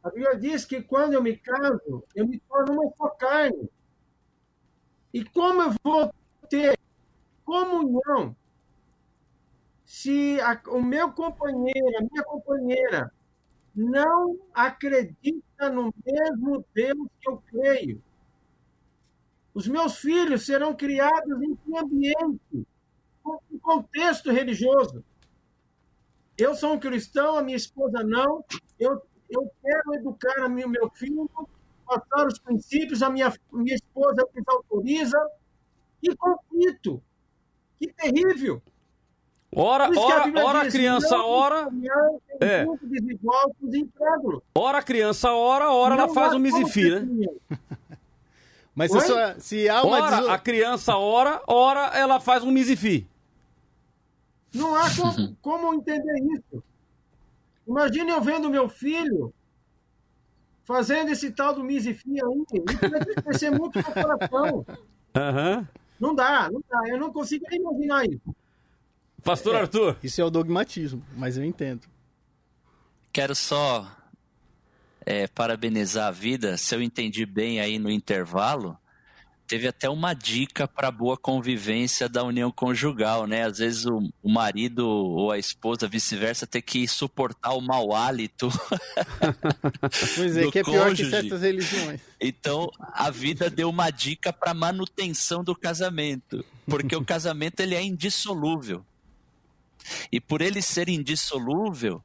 A 0.04 0.10
Bíblia 0.12 0.38
diz 0.38 0.64
que 0.64 0.84
quando 0.84 1.14
eu 1.14 1.24
me 1.24 1.36
caso, 1.36 2.04
eu 2.16 2.28
me 2.28 2.40
torno 2.42 2.74
uma 2.74 2.94
só 2.98 3.10
carne. 3.10 3.68
E 5.14 5.24
como 5.24 5.62
eu 5.62 5.72
vou 5.84 6.14
ter 6.50 6.78
comunhão 7.46 8.36
se 9.86 10.40
a- 10.42 10.62
o 10.70 10.82
meu 10.82 11.12
companheiro, 11.12 11.98
a 11.98 12.02
minha 12.02 12.24
companheira, 12.24 13.12
não 13.76 14.40
acredita 14.54 15.70
no 15.72 15.94
mesmo 16.06 16.66
Deus 16.74 17.08
que 17.22 17.30
eu 17.30 17.38
creio? 17.50 18.04
Os 19.54 19.66
meus 19.66 19.98
filhos 19.98 20.46
serão 20.46 20.76
criados 20.76 21.42
em 21.42 21.56
que 21.56 21.78
ambiente? 21.78 22.68
Em 23.52 23.58
contexto 23.60 24.32
religioso. 24.32 25.04
Eu 26.38 26.54
sou 26.56 26.74
um 26.74 26.80
cristão, 26.80 27.38
a 27.38 27.42
minha 27.44 27.56
esposa 27.58 28.04
não. 28.04 28.44
Eu, 28.80 29.02
eu 29.32 29.50
quero 29.62 29.96
educar 29.96 30.46
o 30.46 30.50
meu 30.70 30.90
filho, 30.92 31.30
passar 31.86 32.28
os 32.28 32.38
princípios, 32.40 33.02
a 33.02 33.10
minha, 33.10 33.34
minha 33.52 33.76
esposa 33.76 34.28
desautoriza. 34.34 35.18
Que 36.02 36.16
conflito! 36.16 37.02
Que 37.80 37.88
terrível! 37.94 38.62
Ora, 39.54 39.88
a 39.88 40.00
ora, 40.00 40.46
ora 40.46 40.60
a 40.62 40.64
diz, 40.64 40.74
criança, 40.74 41.18
ora. 41.18 41.68
É. 42.40 42.66
desigual. 42.82 43.52
Ora 44.56 44.78
a 44.78 44.82
criança, 44.84 45.32
ora, 45.34 45.70
ora 45.72 45.96
ela 45.96 46.08
faz 46.14 46.34
o 46.34 46.40
misifi, 46.40 46.90
como 46.90 47.06
né? 47.06 47.28
Mas 48.74 48.90
se, 48.92 49.02
só- 49.02 49.40
se 49.40 49.68
há 49.70 49.84
uma 49.84 49.98
Ora 50.02 50.16
deso- 50.18 50.30
a 50.30 50.40
criança, 50.40 50.96
ora, 50.96 51.42
ora 51.46 51.88
ela 51.94 52.22
faz 52.22 52.44
um 52.44 52.52
misifi. 52.52 53.06
Não 54.54 54.74
há 54.74 54.84
como, 54.96 55.36
como 55.42 55.74
entender 55.74 56.16
isso. 56.34 56.64
Imagine 57.72 58.12
eu 58.12 58.22
vendo 58.22 58.50
meu 58.50 58.68
filho 58.68 59.34
fazendo 60.66 61.10
esse 61.10 61.32
tal 61.32 61.56
do 61.56 61.64
Misifi 61.64 62.22
aí. 62.22 62.44
Isso 62.70 62.90
vai 62.90 63.24
crescer 63.24 63.50
muito 63.50 63.78
no 63.78 63.84
coração. 63.86 64.66
Aham. 65.16 65.68
Não 65.98 66.14
dá, 66.14 66.50
não 66.52 66.62
dá. 66.70 66.82
Eu 66.90 67.00
não 67.00 67.14
consigo 67.14 67.46
nem 67.50 67.62
imaginar 67.62 68.06
isso. 68.06 68.36
Pastor 69.24 69.56
Arthur. 69.56 69.96
Isso 70.04 70.20
é 70.20 70.24
o 70.26 70.30
dogmatismo, 70.30 71.02
mas 71.16 71.38
eu 71.38 71.46
entendo. 71.46 71.88
Quero 73.14 73.36
só 73.36 73.90
é, 75.06 75.28
parabenizar 75.28 76.08
a 76.08 76.12
vida. 76.12 76.58
Se 76.58 76.76
eu 76.76 76.82
entendi 76.82 77.26
bem 77.26 77.62
aí 77.62 77.80
no 77.80 77.90
intervalo, 77.90 78.78
teve 79.52 79.68
até 79.68 79.90
uma 79.90 80.14
dica 80.14 80.66
para 80.66 80.90
boa 80.90 81.18
convivência 81.18 82.08
da 82.08 82.24
união 82.24 82.50
conjugal, 82.50 83.28
né? 83.28 83.44
Às 83.44 83.58
vezes 83.58 83.86
o, 83.86 84.10
o 84.24 84.32
marido 84.32 84.88
ou 84.88 85.30
a 85.30 85.38
esposa, 85.38 85.90
vice-versa, 85.90 86.48
ter 86.48 86.62
que 86.62 86.88
suportar 86.88 87.52
o 87.52 87.60
mau 87.60 87.94
hálito. 87.94 88.48
Pois 90.16 90.38
é, 90.38 90.50
que 90.50 90.60
é 90.60 90.64
pior 90.64 90.96
que 90.96 91.04
cônjuge. 91.04 91.10
certas 91.10 91.42
religiões. 91.42 92.00
Então, 92.20 92.72
a 92.80 93.10
vida 93.10 93.50
deu 93.50 93.70
uma 93.70 93.90
dica 93.90 94.32
para 94.32 94.54
manutenção 94.54 95.44
do 95.44 95.56
casamento, 95.56 96.46
porque 96.66 96.96
o 96.96 97.04
casamento 97.06 97.60
ele 97.60 97.76
é 97.76 97.84
indissolúvel. 97.84 98.86
E 100.12 100.22
por 100.22 100.42
ele 100.42 100.62
ser 100.62 100.88
indissolúvel, 100.88 102.02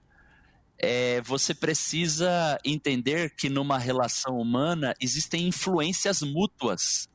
é, 0.78 1.20
você 1.20 1.55
precisa 1.55 2.59
entender 2.64 3.31
que 3.36 3.48
numa 3.48 3.78
relação 3.78 4.36
humana 4.36 4.94
existem 5.01 5.47
influências 5.47 6.23
mútuas. 6.23 7.09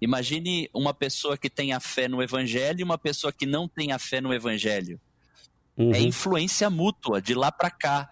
Imagine 0.00 0.68
uma 0.74 0.92
pessoa 0.92 1.36
que 1.36 1.50
tem 1.50 1.72
a 1.72 1.80
fé 1.80 2.08
no 2.08 2.22
evangelho 2.22 2.80
e 2.80 2.84
uma 2.84 2.98
pessoa 2.98 3.32
que 3.32 3.46
não 3.46 3.68
tem 3.68 3.92
a 3.92 3.98
fé 3.98 4.20
no 4.20 4.32
evangelho. 4.32 5.00
Uhum. 5.76 5.94
É 5.94 6.00
influência 6.00 6.68
mútua, 6.68 7.20
de 7.20 7.34
lá 7.34 7.50
para 7.50 7.70
cá. 7.70 8.10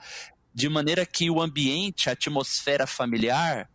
De 0.53 0.69
maneira 0.69 1.07
que 1.07 1.31
o 1.31 1.41
ambiente, 1.41 2.09
a 2.09 2.13
atmosfera 2.13 2.87
familiar, 2.87 3.69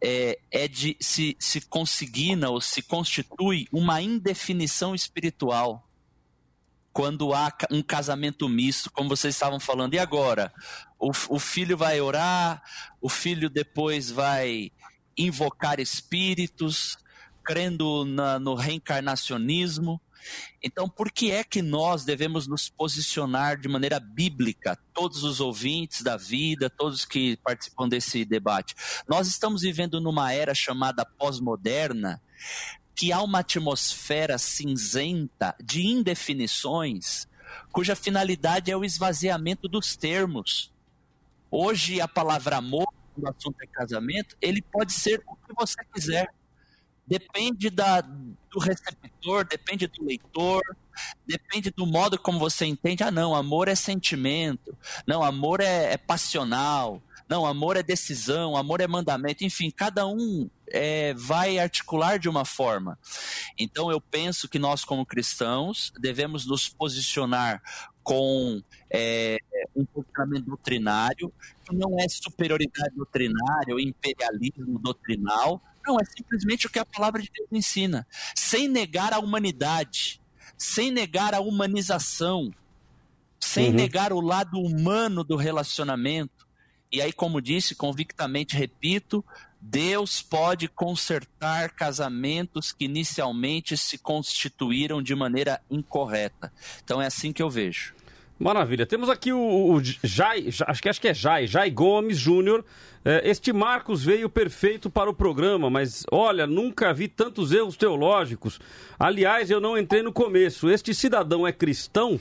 é, 0.00 0.38
é 0.50 0.68
de 0.68 0.96
se, 1.00 1.36
se 1.38 1.60
consigna 1.60 2.50
ou 2.50 2.60
se 2.60 2.82
constitui 2.82 3.66
uma 3.72 4.00
indefinição 4.00 4.94
espiritual 4.94 5.84
quando 6.92 7.32
há 7.32 7.52
um 7.70 7.82
casamento 7.82 8.48
misto, 8.48 8.90
como 8.90 9.08
vocês 9.08 9.34
estavam 9.34 9.60
falando. 9.60 9.94
E 9.94 9.98
agora? 9.98 10.52
O, 10.98 11.10
o 11.28 11.38
filho 11.38 11.76
vai 11.76 12.00
orar, 12.00 12.62
o 13.00 13.08
filho 13.08 13.48
depois 13.48 14.10
vai 14.10 14.72
invocar 15.16 15.78
espíritos, 15.78 16.98
crendo 17.48 18.04
na, 18.04 18.38
no 18.38 18.54
reencarnacionismo. 18.54 19.98
Então, 20.62 20.86
por 20.86 21.10
que 21.10 21.30
é 21.30 21.42
que 21.42 21.62
nós 21.62 22.04
devemos 22.04 22.46
nos 22.46 22.68
posicionar 22.68 23.58
de 23.58 23.66
maneira 23.68 23.98
bíblica, 23.98 24.78
todos 24.92 25.24
os 25.24 25.40
ouvintes 25.40 26.02
da 26.02 26.18
vida, 26.18 26.68
todos 26.68 27.06
que 27.06 27.38
participam 27.38 27.88
desse 27.88 28.22
debate? 28.22 28.74
Nós 29.08 29.26
estamos 29.28 29.62
vivendo 29.62 29.98
numa 29.98 30.30
era 30.30 30.54
chamada 30.54 31.06
pós-moderna, 31.06 32.20
que 32.94 33.12
há 33.12 33.22
uma 33.22 33.38
atmosfera 33.38 34.36
cinzenta 34.36 35.56
de 35.64 35.86
indefinições, 35.86 37.26
cuja 37.72 37.96
finalidade 37.96 38.70
é 38.70 38.76
o 38.76 38.84
esvaziamento 38.84 39.66
dos 39.66 39.96
termos. 39.96 40.70
Hoje, 41.50 41.98
a 41.98 42.08
palavra 42.08 42.58
amor, 42.58 42.86
quando 43.14 43.24
o 43.24 43.30
assunto 43.30 43.56
é 43.62 43.66
casamento, 43.66 44.36
ele 44.38 44.60
pode 44.60 44.92
ser 44.92 45.22
o 45.26 45.34
que 45.34 45.54
você 45.56 45.82
quiser. 45.94 46.28
Depende 47.08 47.70
da, 47.70 48.02
do 48.02 48.58
receptor, 48.60 49.44
depende 49.46 49.86
do 49.86 50.04
leitor, 50.04 50.62
depende 51.26 51.70
do 51.70 51.86
modo 51.86 52.18
como 52.18 52.38
você 52.38 52.66
entende. 52.66 53.02
Ah, 53.02 53.10
não, 53.10 53.34
amor 53.34 53.68
é 53.68 53.74
sentimento, 53.74 54.76
não, 55.06 55.22
amor 55.22 55.60
é, 55.60 55.92
é 55.92 55.96
passional, 55.96 57.02
não, 57.28 57.44
amor 57.44 57.76
é 57.76 57.82
decisão, 57.82 58.56
amor 58.56 58.80
é 58.80 58.86
mandamento, 58.86 59.44
enfim, 59.44 59.70
cada 59.70 60.06
um 60.06 60.48
é, 60.66 61.12
vai 61.14 61.58
articular 61.58 62.18
de 62.18 62.28
uma 62.28 62.44
forma. 62.44 62.98
Então 63.58 63.90
eu 63.90 64.00
penso 64.00 64.48
que 64.48 64.58
nós, 64.58 64.84
como 64.84 65.04
cristãos, 65.04 65.92
devemos 65.98 66.46
nos 66.46 66.68
posicionar 66.68 67.62
com 68.02 68.62
é, 68.90 69.38
um 69.76 69.84
posicionamento 69.84 70.46
doutrinário, 70.46 71.32
que 71.64 71.76
não 71.76 71.98
é 72.00 72.08
superioridade 72.08 72.94
doutrinária 72.96 73.74
ou 73.74 73.80
imperialismo 73.80 74.78
doutrinal, 74.78 75.60
não, 75.88 75.98
é 75.98 76.04
simplesmente 76.04 76.66
o 76.66 76.70
que 76.70 76.78
a 76.78 76.84
palavra 76.84 77.22
de 77.22 77.30
Deus 77.34 77.48
ensina, 77.50 78.06
sem 78.34 78.68
negar 78.68 79.12
a 79.12 79.18
humanidade, 79.18 80.20
sem 80.56 80.90
negar 80.90 81.34
a 81.34 81.40
humanização, 81.40 82.52
sem 83.40 83.68
Uhum. 83.68 83.74
negar 83.74 84.12
o 84.12 84.20
lado 84.20 84.60
humano 84.60 85.24
do 85.24 85.36
relacionamento. 85.36 86.46
E 86.92 87.00
aí, 87.00 87.12
como 87.12 87.40
disse, 87.40 87.74
convictamente 87.74 88.56
repito, 88.56 89.24
Deus 89.60 90.22
pode 90.22 90.68
consertar 90.68 91.70
casamentos 91.70 92.72
que 92.72 92.84
inicialmente 92.84 93.76
se 93.76 93.98
constituíram 93.98 95.02
de 95.02 95.14
maneira 95.14 95.60
incorreta. 95.70 96.52
Então 96.84 97.00
é 97.02 97.06
assim 97.06 97.32
que 97.32 97.42
eu 97.42 97.50
vejo. 97.50 97.94
Maravilha. 98.38 98.86
Temos 98.86 99.08
aqui 99.08 99.32
o, 99.32 99.38
o 99.74 99.80
Jai, 99.82 100.50
Ja- 100.50 100.66
acho 100.68 100.80
que, 100.82 100.88
acho 100.88 101.00
que 101.00 101.08
é 101.08 101.14
Jai, 101.14 101.46
Jai 101.46 101.70
Gomes 101.70 102.16
Júnior. 102.18 102.64
É, 103.04 103.28
este 103.30 103.52
Marcos 103.52 104.04
veio 104.04 104.28
perfeito 104.28 104.90
para 104.90 105.08
o 105.08 105.14
programa, 105.14 105.70
mas 105.70 106.04
olha, 106.10 106.46
nunca 106.46 106.92
vi 106.92 107.08
tantos 107.08 107.52
erros 107.52 107.76
teológicos. 107.76 108.60
Aliás, 108.98 109.50
eu 109.50 109.60
não 109.60 109.78
entrei 109.78 110.02
no 110.02 110.12
começo. 110.12 110.68
Este 110.70 110.92
cidadão 110.94 111.46
é 111.46 111.52
cristão? 111.52 112.20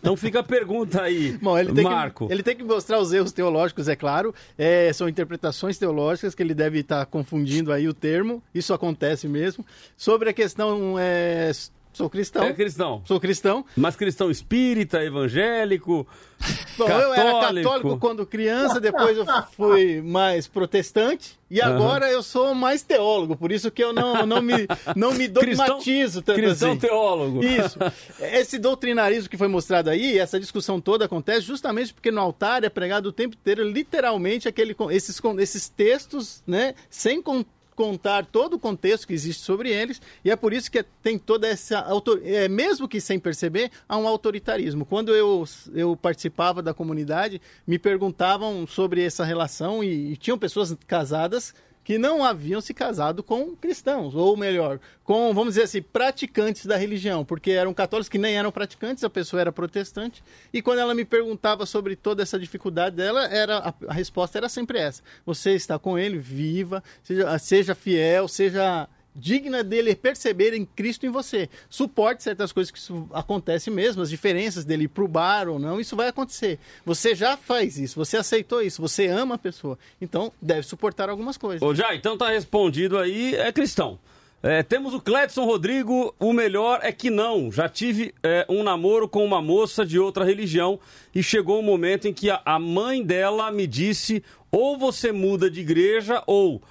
Então 0.00 0.16
fica 0.16 0.40
a 0.40 0.42
pergunta 0.42 1.02
aí, 1.02 1.32
Bom, 1.42 1.58
ele 1.58 1.72
tem, 1.72 1.84
Marco. 1.84 2.26
que, 2.28 2.32
ele 2.32 2.42
tem 2.42 2.54
que 2.56 2.62
mostrar 2.62 2.98
os 3.00 3.12
erros 3.12 3.32
teológicos, 3.32 3.88
é 3.88 3.96
claro. 3.96 4.34
É, 4.56 4.92
são 4.92 5.08
interpretações 5.08 5.76
teológicas 5.78 6.34
que 6.34 6.42
ele 6.42 6.54
deve 6.54 6.80
estar 6.80 7.04
confundindo 7.06 7.72
aí 7.72 7.88
o 7.88 7.94
termo. 7.94 8.42
Isso 8.54 8.72
acontece 8.72 9.26
mesmo. 9.28 9.64
Sobre 9.96 10.30
a 10.30 10.32
questão, 10.32 10.96
é, 10.98 11.50
sou 11.98 12.08
cristão. 12.08 12.44
É 12.44 12.52
cristão. 12.52 13.02
Sou 13.04 13.20
cristão. 13.20 13.64
Mas 13.76 13.96
cristão 13.96 14.30
espírita, 14.30 15.02
evangélico, 15.02 16.06
Bom, 16.78 16.86
católico. 16.86 17.08
eu 17.08 17.14
era 17.14 17.40
católico 17.40 17.98
quando 17.98 18.24
criança, 18.24 18.80
depois 18.80 19.16
eu 19.18 19.26
fui 19.56 20.00
mais 20.00 20.46
protestante 20.46 21.36
e 21.50 21.60
agora 21.60 22.08
eu 22.10 22.22
sou 22.22 22.54
mais 22.54 22.82
teólogo, 22.82 23.34
por 23.36 23.50
isso 23.50 23.70
que 23.70 23.82
eu 23.82 23.92
não, 23.92 24.24
não, 24.24 24.40
me, 24.40 24.66
não 24.94 25.12
me 25.12 25.26
dogmatizo 25.26 26.22
tanto 26.22 26.38
cristão 26.38 26.70
assim. 26.72 26.78
teólogo. 26.80 27.42
Isso. 27.44 27.78
Esse 28.20 28.58
doutrinarismo 28.58 29.28
que 29.28 29.36
foi 29.36 29.48
mostrado 29.48 29.90
aí, 29.90 30.18
essa 30.18 30.38
discussão 30.38 30.80
toda 30.80 31.06
acontece 31.06 31.40
justamente 31.40 31.92
porque 31.92 32.10
no 32.12 32.20
altar 32.20 32.62
é 32.62 32.68
pregado 32.68 33.08
o 33.08 33.12
tempo 33.12 33.34
inteiro, 33.34 33.64
literalmente, 33.68 34.46
aquele, 34.46 34.76
esses, 34.90 35.20
esses 35.40 35.68
textos, 35.68 36.42
né, 36.46 36.74
sem 36.88 37.20
con- 37.20 37.44
contar 37.78 38.26
todo 38.26 38.54
o 38.54 38.58
contexto 38.58 39.06
que 39.06 39.12
existe 39.12 39.40
sobre 39.40 39.70
eles, 39.70 40.02
e 40.24 40.32
é 40.32 40.34
por 40.34 40.52
isso 40.52 40.68
que 40.68 40.82
tem 41.00 41.16
toda 41.16 41.46
essa 41.46 41.86
é, 42.24 42.48
mesmo 42.48 42.88
que 42.88 43.00
sem 43.00 43.20
perceber, 43.20 43.70
há 43.88 43.96
um 43.96 44.08
autoritarismo. 44.08 44.84
Quando 44.84 45.14
eu, 45.14 45.44
eu 45.72 45.96
participava 45.96 46.60
da 46.60 46.74
comunidade, 46.74 47.40
me 47.64 47.78
perguntavam 47.78 48.66
sobre 48.66 49.04
essa 49.04 49.24
relação 49.24 49.84
e, 49.84 50.10
e 50.10 50.16
tinham 50.16 50.36
pessoas 50.36 50.76
casadas 50.88 51.54
que 51.88 51.96
não 51.96 52.22
haviam 52.22 52.60
se 52.60 52.74
casado 52.74 53.22
com 53.22 53.56
cristãos, 53.56 54.14
ou 54.14 54.36
melhor, 54.36 54.78
com, 55.02 55.32
vamos 55.32 55.54
dizer 55.54 55.62
assim, 55.62 55.80
praticantes 55.80 56.66
da 56.66 56.76
religião, 56.76 57.24
porque 57.24 57.52
eram 57.52 57.72
católicos 57.72 58.10
que 58.10 58.18
nem 58.18 58.36
eram 58.36 58.52
praticantes, 58.52 59.02
a 59.04 59.08
pessoa 59.08 59.40
era 59.40 59.50
protestante, 59.50 60.22
e 60.52 60.60
quando 60.60 60.80
ela 60.80 60.94
me 60.94 61.02
perguntava 61.02 61.64
sobre 61.64 61.96
toda 61.96 62.22
essa 62.22 62.38
dificuldade 62.38 62.94
dela, 62.94 63.24
era 63.28 63.56
a, 63.56 63.74
a 63.88 63.94
resposta 63.94 64.36
era 64.36 64.50
sempre 64.50 64.78
essa: 64.78 65.02
você 65.24 65.54
está 65.54 65.78
com 65.78 65.98
ele, 65.98 66.18
viva, 66.18 66.84
seja, 67.02 67.38
seja 67.38 67.74
fiel, 67.74 68.28
seja 68.28 68.86
digna 69.18 69.64
dele 69.64 69.94
perceber 69.94 70.54
em 70.54 70.64
Cristo 70.64 71.04
em 71.04 71.10
você. 71.10 71.48
Suporte 71.68 72.22
certas 72.22 72.52
coisas 72.52 72.70
que 72.70 72.78
isso 72.78 73.08
acontece 73.12 73.70
mesmo, 73.70 74.02
as 74.02 74.10
diferenças 74.10 74.64
dele 74.64 74.84
ir 74.84 74.88
pro 74.88 75.08
bar 75.08 75.48
ou 75.48 75.58
não, 75.58 75.80
isso 75.80 75.96
vai 75.96 76.08
acontecer. 76.08 76.58
Você 76.84 77.14
já 77.14 77.36
faz 77.36 77.78
isso, 77.78 77.96
você 77.96 78.16
aceitou 78.16 78.62
isso, 78.62 78.80
você 78.80 79.06
ama 79.06 79.34
a 79.34 79.38
pessoa. 79.38 79.78
Então, 80.00 80.32
deve 80.40 80.62
suportar 80.62 81.10
algumas 81.10 81.36
coisas. 81.36 81.62
Ô, 81.62 81.74
já, 81.74 81.94
então 81.94 82.16
tá 82.16 82.30
respondido 82.30 82.98
aí, 82.98 83.34
é 83.34 83.50
cristão. 83.52 83.98
É, 84.40 84.62
temos 84.62 84.94
o 84.94 85.00
Cledson 85.00 85.44
Rodrigo, 85.44 86.14
o 86.18 86.32
melhor 86.32 86.78
é 86.82 86.92
que 86.92 87.10
não. 87.10 87.50
Já 87.50 87.68
tive 87.68 88.14
é, 88.22 88.46
um 88.48 88.62
namoro 88.62 89.08
com 89.08 89.24
uma 89.24 89.42
moça 89.42 89.84
de 89.84 89.98
outra 89.98 90.24
religião 90.24 90.78
e 91.12 91.24
chegou 91.24 91.58
um 91.58 91.62
momento 91.62 92.06
em 92.06 92.14
que 92.14 92.30
a, 92.30 92.40
a 92.44 92.56
mãe 92.56 93.02
dela 93.02 93.50
me 93.50 93.66
disse: 93.66 94.22
ou 94.50 94.78
você 94.78 95.10
muda 95.10 95.50
de 95.50 95.60
igreja 95.60 96.22
ou. 96.26 96.62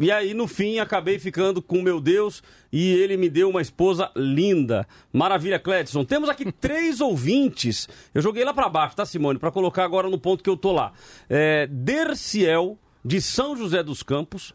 E 0.00 0.12
aí, 0.12 0.32
no 0.32 0.46
fim, 0.46 0.78
acabei 0.78 1.18
ficando 1.18 1.60
com 1.60 1.82
meu 1.82 2.00
Deus 2.00 2.40
e 2.72 2.92
ele 2.92 3.16
me 3.16 3.28
deu 3.28 3.50
uma 3.50 3.60
esposa 3.60 4.12
linda. 4.14 4.86
Maravilha, 5.12 5.58
Cledson. 5.58 6.04
Temos 6.04 6.28
aqui 6.28 6.50
três 6.52 7.00
ouvintes. 7.00 7.88
Eu 8.14 8.22
joguei 8.22 8.44
lá 8.44 8.54
pra 8.54 8.68
baixo, 8.68 8.94
tá, 8.94 9.04
Simone? 9.04 9.40
Pra 9.40 9.50
colocar 9.50 9.82
agora 9.82 10.08
no 10.08 10.16
ponto 10.16 10.44
que 10.44 10.48
eu 10.48 10.56
tô 10.56 10.70
lá. 10.70 10.92
É, 11.28 11.66
Derciel, 11.66 12.78
de 13.04 13.20
São 13.20 13.56
José 13.56 13.82
dos 13.82 14.04
Campos. 14.04 14.52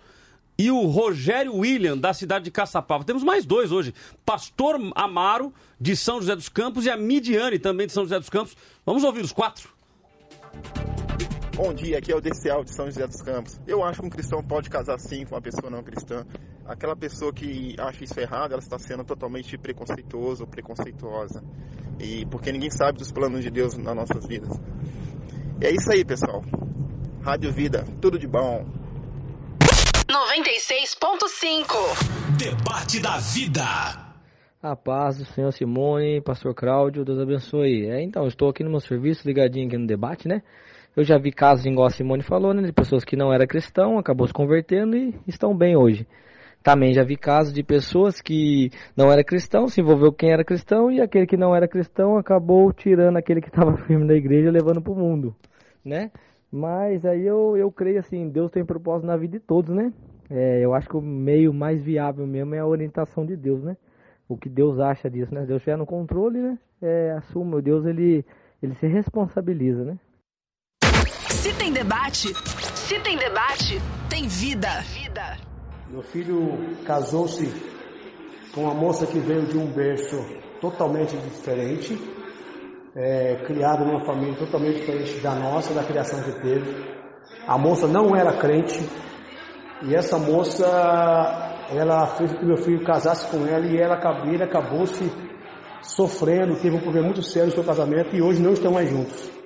E 0.57 0.71
o 0.71 0.85
Rogério 0.85 1.57
William, 1.57 1.97
da 1.97 2.13
cidade 2.13 2.45
de 2.45 2.51
Caçapava. 2.51 3.03
Temos 3.03 3.21
mais 3.21 3.45
dois 3.45 3.69
hoje. 3.69 3.93
Pastor 4.25 4.79
Amaro, 4.95 5.53
de 5.77 5.93
São 5.93 6.21
José 6.21 6.37
dos 6.37 6.47
Campos, 6.47 6.85
e 6.85 6.89
a 6.89 6.95
Midiane, 6.95 7.59
também 7.59 7.85
de 7.85 7.91
São 7.91 8.03
José 8.03 8.17
dos 8.17 8.29
Campos. 8.29 8.55
Vamos 8.85 9.03
ouvir 9.03 9.21
os 9.21 9.33
quatro? 9.33 9.67
Bom 11.55 11.71
dia, 11.71 11.99
aqui 11.99 12.11
é 12.11 12.15
o 12.15 12.19
DCL 12.19 12.63
de 12.63 12.73
São 12.73 12.87
José 12.87 13.05
dos 13.05 13.21
Campos. 13.21 13.61
Eu 13.67 13.83
acho 13.83 14.01
que 14.01 14.07
um 14.07 14.09
cristão 14.09 14.41
pode 14.41 14.71
casar 14.71 14.97
sim 14.97 15.23
com 15.23 15.35
uma 15.35 15.41
pessoa 15.41 15.69
não 15.69 15.83
cristã. 15.83 16.25
Aquela 16.65 16.95
pessoa 16.95 17.31
que 17.31 17.75
acha 17.77 18.03
isso 18.03 18.19
errado, 18.19 18.53
ela 18.53 18.59
está 18.59 18.79
sendo 18.79 19.03
totalmente 19.03 19.55
preconceituoso 19.55 20.45
ou 20.45 20.49
preconceituosa. 20.49 21.43
E 21.99 22.25
porque 22.25 22.51
ninguém 22.51 22.71
sabe 22.71 22.97
dos 22.97 23.11
planos 23.11 23.43
de 23.43 23.51
Deus 23.51 23.77
nas 23.77 23.95
nossas 23.95 24.25
vidas. 24.25 24.59
E 25.61 25.65
é 25.65 25.71
isso 25.71 25.91
aí, 25.91 26.03
pessoal. 26.03 26.43
Rádio 27.21 27.53
Vida, 27.53 27.85
tudo 28.01 28.17
de 28.17 28.27
bom. 28.27 28.65
96.5. 30.09 31.67
Debate 32.35 32.99
da 32.99 33.19
vida. 33.19 33.61
A 34.59 34.75
paz 34.75 35.17
do 35.17 35.25
Senhor 35.25 35.51
Simone, 35.51 36.19
Pastor 36.21 36.55
Cláudio, 36.55 37.05
Deus 37.05 37.19
abençoe. 37.19 37.91
É, 37.91 38.01
então, 38.01 38.23
eu 38.23 38.29
estou 38.29 38.49
aqui 38.49 38.63
no 38.63 38.71
meu 38.71 38.79
serviço, 38.79 39.27
ligadinho 39.27 39.67
aqui 39.67 39.77
no 39.77 39.85
debate, 39.85 40.27
né? 40.27 40.41
Eu 40.95 41.03
já 41.03 41.17
vi 41.17 41.31
casos, 41.31 41.65
igual 41.65 41.87
a 41.87 41.89
Simone 41.89 42.21
falou, 42.21 42.53
né? 42.53 42.61
De 42.61 42.71
pessoas 42.71 43.03
que 43.03 43.15
não 43.15 43.33
eram 43.33 43.47
cristão, 43.47 43.97
acabou 43.97 44.27
se 44.27 44.33
convertendo 44.33 44.95
e 44.95 45.15
estão 45.27 45.55
bem 45.55 45.75
hoje. 45.75 46.07
Também 46.63 46.93
já 46.93 47.03
vi 47.03 47.17
casos 47.17 47.51
de 47.51 47.63
pessoas 47.63 48.21
que 48.21 48.69
não 48.95 49.11
era 49.11 49.23
cristão, 49.23 49.67
se 49.67 49.81
envolveu 49.81 50.13
quem 50.13 50.31
era 50.31 50.45
cristão 50.45 50.91
e 50.91 51.01
aquele 51.01 51.25
que 51.25 51.35
não 51.35 51.53
era 51.53 51.67
cristão 51.67 52.15
acabou 52.15 52.71
tirando 52.71 53.17
aquele 53.17 53.41
que 53.41 53.49
estava 53.49 53.75
firme 53.85 54.07
da 54.07 54.13
igreja 54.13 54.47
e 54.47 54.51
levando 54.51 54.81
para 54.81 54.93
o 54.93 54.95
mundo, 54.95 55.35
né? 55.83 56.09
Mas 56.51 57.05
aí 57.05 57.25
eu, 57.25 57.57
eu 57.57 57.71
creio 57.71 57.99
assim, 57.99 58.29
Deus 58.29 58.51
tem 58.51 58.63
propósito 58.63 59.07
na 59.07 59.17
vida 59.17 59.39
de 59.39 59.43
todos, 59.43 59.75
né? 59.75 59.91
É, 60.29 60.63
eu 60.63 60.73
acho 60.73 60.87
que 60.87 60.95
o 60.95 61.01
meio 61.01 61.53
mais 61.53 61.81
viável 61.81 62.25
mesmo 62.25 62.55
é 62.55 62.59
a 62.59 62.67
orientação 62.67 63.25
de 63.25 63.35
Deus, 63.35 63.61
né? 63.63 63.75
O 64.29 64.37
que 64.37 64.47
Deus 64.47 64.79
acha 64.79 65.09
disso, 65.09 65.33
né? 65.33 65.45
Deus 65.45 65.57
estiver 65.57 65.77
no 65.77 65.85
controle, 65.85 66.39
né? 66.39 66.57
É, 66.81 67.11
assuma, 67.17 67.61
Deus 67.61 67.85
ele, 67.85 68.23
ele 68.61 68.75
se 68.75 68.87
responsabiliza, 68.87 69.83
né? 69.83 69.97
Se 71.43 71.53
tem 71.55 71.73
debate, 71.73 72.33
se 72.73 72.97
tem 73.01 73.17
debate, 73.17 73.81
tem 74.09 74.29
vida. 74.29 74.69
Meu 75.89 76.01
filho 76.01 76.73
casou-se 76.85 77.53
com 78.55 78.61
uma 78.61 78.73
moça 78.73 79.05
que 79.05 79.19
veio 79.19 79.45
de 79.47 79.57
um 79.57 79.65
berço 79.65 80.25
totalmente 80.61 81.17
diferente, 81.17 81.99
é, 82.95 83.43
criado 83.45 83.83
numa 83.83 84.05
família 84.05 84.37
totalmente 84.37 84.79
diferente 84.79 85.19
da 85.19 85.35
nossa, 85.35 85.73
da 85.73 85.83
criação 85.83 86.23
que 86.23 86.31
teve. 86.39 86.81
A 87.45 87.57
moça 87.57 87.89
não 87.89 88.15
era 88.15 88.37
crente 88.37 88.79
e 89.81 89.93
essa 89.93 90.17
moça, 90.17 90.65
ela 91.71 92.07
fez 92.15 92.31
com 92.31 92.37
que 92.37 92.45
meu 92.45 92.57
filho 92.57 92.85
casasse 92.85 93.29
com 93.29 93.45
ela 93.45 93.65
e 93.65 93.77
ela, 93.77 93.99
ele 94.27 94.43
acabou 94.43 94.87
se 94.87 95.11
sofrendo, 95.81 96.55
teve 96.55 96.77
um 96.77 96.79
problema 96.79 97.07
muito 97.07 97.21
sério 97.21 97.49
no 97.49 97.53
seu 97.53 97.65
casamento 97.65 98.15
e 98.15 98.21
hoje 98.21 98.41
não 98.41 98.53
estão 98.53 98.71
mais 98.71 98.89
juntos. 98.89 99.42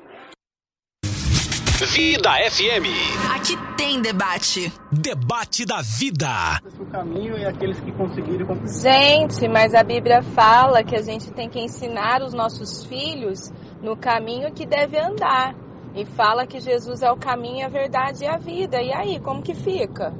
Vida 1.98 2.30
FM. 2.52 2.86
Aqui 3.34 3.58
tem 3.76 4.00
debate. 4.00 4.72
Debate 4.92 5.66
da 5.66 5.82
vida. 5.82 6.62
O 6.80 6.86
caminho 6.86 7.36
e 7.36 7.44
aqueles 7.44 7.80
que 7.80 7.92
conseguiram. 7.92 8.46
Gente, 8.68 9.48
mas 9.48 9.74
a 9.74 9.82
Bíblia 9.82 10.22
fala 10.22 10.84
que 10.84 10.96
a 10.96 11.02
gente 11.02 11.32
tem 11.32 11.50
que 11.50 11.60
ensinar 11.60 12.22
os 12.22 12.36
nossos 12.36 12.86
filhos 12.86 13.52
no 13.82 13.98
caminho 13.98 14.54
que 14.54 14.64
deve 14.64 15.00
andar. 15.00 15.56
E 15.96 16.06
fala 16.06 16.46
que 16.46 16.60
Jesus 16.60 17.02
é 17.02 17.12
o 17.12 17.18
caminho, 17.18 17.66
a 17.66 17.70
verdade 17.70 18.26
e 18.26 18.28
a 18.28 18.38
vida. 18.38 18.80
E 18.80 18.94
aí, 18.94 19.20
como 19.20 19.42
que 19.42 19.56
fica? 19.56 20.14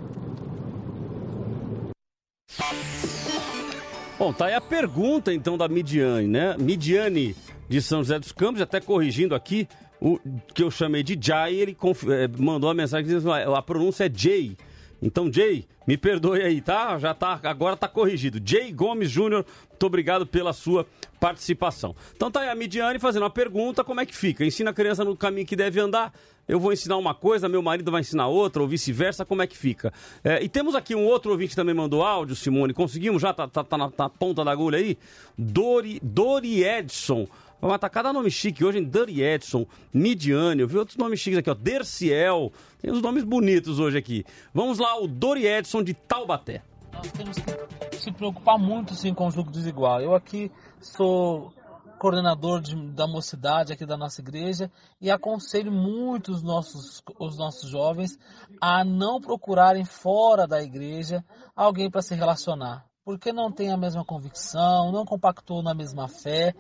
Bom, 4.18 4.34
tá 4.34 4.48
aí 4.48 4.56
a 4.56 4.62
pergunta 4.62 5.32
então 5.32 5.56
da 5.56 5.68
Midiane, 5.68 6.28
né? 6.28 6.56
Midiane 6.58 7.36
de 7.70 7.82
São 7.84 8.00
José 8.00 8.18
dos 8.18 8.32
Campos, 8.32 8.62
até 8.62 8.82
corrigindo 8.82 9.36
aqui, 9.36 9.68
o 10.00 10.20
que 10.54 10.64
eu 10.64 10.72
chamei 10.72 11.04
de 11.04 11.18
Jai, 11.20 11.56
ele 11.56 11.76
eh, 11.82 12.28
mandou 12.38 12.70
uma 12.70 12.74
mensagem 12.74 13.06
dizendo 13.06 13.24
que 13.24 13.30
a 13.30 13.62
pronúncia 13.62 14.06
é 14.06 14.12
Jay. 14.14 14.56
Então, 15.02 15.32
Jay, 15.32 15.66
me 15.86 15.96
perdoe 15.96 16.42
aí, 16.42 16.60
tá? 16.60 16.98
Já 16.98 17.14
tá, 17.14 17.40
agora 17.44 17.78
tá 17.78 17.88
corrigido. 17.88 18.42
Jay 18.44 18.72
Gomes 18.72 19.10
Júnior, 19.10 19.46
muito 19.70 19.86
obrigado 19.86 20.26
pela 20.26 20.54
sua 20.54 20.86
participação. 21.20 21.96
Então 22.16 22.30
tá 22.32 22.42
aí 22.42 22.50
a 22.50 22.56
Midiane 22.56 23.00
fazendo 23.00 23.24
uma 23.24 23.30
pergunta, 23.30 23.84
como 23.84 24.02
é 24.02 24.06
que 24.06 24.16
fica? 24.16 24.44
Ensina 24.44 24.72
a 24.72 24.74
criança 24.74 25.06
no 25.06 25.16
caminho 25.16 25.46
que 25.46 25.56
deve 25.56 25.80
andar? 25.80 26.14
Eu 26.48 26.60
vou 26.60 26.72
ensinar 26.72 26.98
uma 26.98 27.14
coisa, 27.14 27.50
meu 27.50 27.62
marido 27.62 27.92
vai 27.92 28.02
ensinar 28.02 28.28
outra, 28.28 28.62
ou 28.62 28.68
vice-versa, 28.68 29.26
como 29.26 29.42
é 29.42 29.48
que 29.48 29.58
fica? 29.58 29.94
É, 30.24 30.42
e 30.42 30.48
temos 30.48 30.76
aqui 30.76 30.96
um 30.96 31.06
outro 31.06 31.32
ouvinte 31.32 31.50
que 31.50 31.56
também 31.56 31.76
mandou 31.76 32.04
áudio, 32.04 32.36
Simone. 32.36 32.74
Conseguimos 32.74 33.22
já? 33.22 33.34
Tá, 33.34 33.48
tá, 33.48 33.64
tá 33.64 33.78
na, 33.78 33.92
na 33.98 34.10
ponta 34.10 34.44
da 34.44 34.52
agulha 34.52 34.78
aí? 34.78 34.98
Dori, 35.38 36.00
Dori 36.02 36.64
Edson. 36.64 37.28
Mas 37.60 37.80
tá 37.80 37.90
cada 37.90 38.14
nome 38.14 38.30
chique 38.30 38.64
hoje, 38.64 38.78
em 38.80 39.20
Edson, 39.20 39.66
Midiane, 39.92 40.62
eu 40.62 40.68
vi 40.68 40.78
outros 40.78 40.98
nomes 40.98 41.20
chiques 41.20 41.40
aqui, 41.40 41.50
ó, 41.50 41.56
Derciel, 41.56 42.52
tem 42.80 42.92
uns 42.92 43.02
nomes 43.02 43.24
bonitos 43.24 43.80
hoje 43.80 43.98
aqui. 43.98 44.24
Vamos 44.54 44.78
lá, 44.78 45.00
o 45.00 45.08
Dori 45.08 45.48
Edson 45.48 45.82
de 45.82 45.94
Taubaté. 45.94 46.62
Nós 46.94 47.12
temos 47.12 47.38
que 47.38 47.96
se 47.98 48.12
preocupar 48.12 48.58
muito 48.58 48.94
sim 48.94 49.14
com 49.14 49.28
o 49.28 49.32
jogo 49.32 49.52
desigual. 49.52 50.02
Eu 50.02 50.14
aqui 50.14 50.52
sou 50.80 51.52
coordenador 51.98 52.62
de, 52.62 52.76
da 52.92 53.08
mocidade 53.08 53.74
aqui 53.74 53.86
da 53.86 53.98
nossa 53.98 54.22
igreja 54.22 54.72
e 55.02 55.10
aconselho 55.10 55.72
muito 55.72 56.32
os 56.32 56.44
nossos, 56.44 57.04
os 57.20 57.38
nossos 57.38 57.70
jovens 57.70 58.20
a 58.62 58.84
não 58.84 59.20
procurarem 59.20 59.84
fora 59.84 60.48
da 60.48 60.62
igreja 60.62 61.26
alguém 61.56 61.90
para 61.90 62.04
se 62.04 62.14
relacionar, 62.14 62.86
porque 63.04 63.34
não 63.34 63.52
tem 63.52 63.72
a 63.72 63.78
mesma 63.78 64.06
convicção, 64.06 64.92
não 64.92 65.06
compactou 65.06 65.64
na 65.64 65.74
mesma 65.74 66.08
fé 66.08 66.54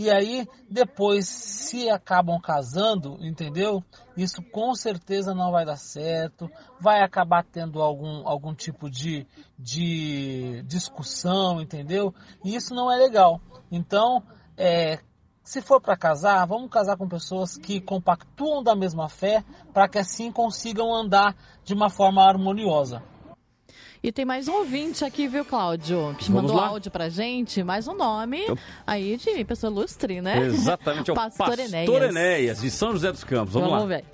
e 0.00 0.10
aí, 0.10 0.48
depois, 0.66 1.28
se 1.28 1.90
acabam 1.90 2.40
casando, 2.40 3.18
entendeu? 3.20 3.84
Isso 4.16 4.42
com 4.50 4.74
certeza 4.74 5.34
não 5.34 5.52
vai 5.52 5.66
dar 5.66 5.76
certo, 5.76 6.50
vai 6.80 7.02
acabar 7.02 7.44
tendo 7.44 7.82
algum, 7.82 8.26
algum 8.26 8.54
tipo 8.54 8.88
de, 8.88 9.26
de 9.58 10.62
discussão, 10.62 11.60
entendeu? 11.60 12.14
E 12.42 12.56
isso 12.56 12.74
não 12.74 12.90
é 12.90 12.96
legal. 12.96 13.42
Então, 13.70 14.22
é, 14.56 15.00
se 15.44 15.60
for 15.60 15.82
para 15.82 15.98
casar, 15.98 16.46
vamos 16.46 16.70
casar 16.70 16.96
com 16.96 17.06
pessoas 17.06 17.58
que 17.58 17.78
compactuam 17.78 18.62
da 18.62 18.74
mesma 18.74 19.06
fé, 19.06 19.44
para 19.70 19.86
que 19.86 19.98
assim 19.98 20.32
consigam 20.32 20.94
andar 20.94 21.36
de 21.62 21.74
uma 21.74 21.90
forma 21.90 22.22
harmoniosa. 22.22 23.02
E 24.02 24.10
tem 24.10 24.24
mais 24.24 24.48
um 24.48 24.54
ouvinte 24.54 25.04
aqui, 25.04 25.28
viu, 25.28 25.44
Cláudio? 25.44 26.14
Que 26.18 26.30
Vamos 26.32 26.50
mandou 26.50 26.56
lá? 26.56 26.68
áudio 26.68 26.90
pra 26.90 27.10
gente, 27.10 27.62
mais 27.62 27.86
um 27.86 27.94
nome 27.94 28.46
aí 28.86 29.18
de 29.18 29.44
pessoa 29.44 29.70
ilustre, 29.70 30.22
né? 30.22 30.38
Exatamente, 30.46 31.10
é 31.10 31.12
o 31.12 31.16
Pastor, 31.16 31.46
Pastor 31.48 31.66
Enéas. 31.66 31.88
Enéas, 32.08 32.60
de 32.62 32.70
São 32.70 32.92
José 32.92 33.12
dos 33.12 33.24
Campos. 33.24 33.52
Vamos, 33.52 33.68
Vamos 33.68 33.82
lá. 33.90 33.96
ver. 33.96 34.04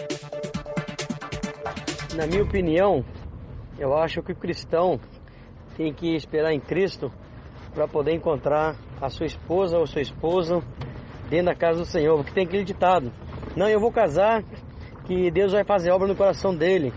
Na 2.16 2.26
minha 2.26 2.42
opinião, 2.42 3.04
eu 3.78 3.96
acho 3.96 4.20
que 4.22 4.32
o 4.32 4.36
cristão 4.36 4.98
tem 5.76 5.94
que 5.94 6.16
esperar 6.16 6.52
em 6.52 6.58
Cristo 6.58 7.12
para 7.72 7.86
poder 7.86 8.12
encontrar 8.12 8.74
a 9.00 9.08
sua 9.08 9.26
esposa 9.26 9.78
ou 9.78 9.86
seu 9.86 10.02
esposo 10.02 10.64
dentro 11.30 11.46
da 11.46 11.54
casa 11.54 11.78
do 11.78 11.84
Senhor, 11.86 12.16
porque 12.16 12.32
tem 12.32 12.44
aquele 12.44 12.64
ditado: 12.64 13.12
Não, 13.54 13.68
eu 13.68 13.78
vou 13.78 13.92
casar, 13.92 14.42
que 15.06 15.30
Deus 15.30 15.52
vai 15.52 15.64
fazer 15.64 15.92
obra 15.92 16.08
no 16.08 16.16
coração 16.16 16.52
dele. 16.56 16.92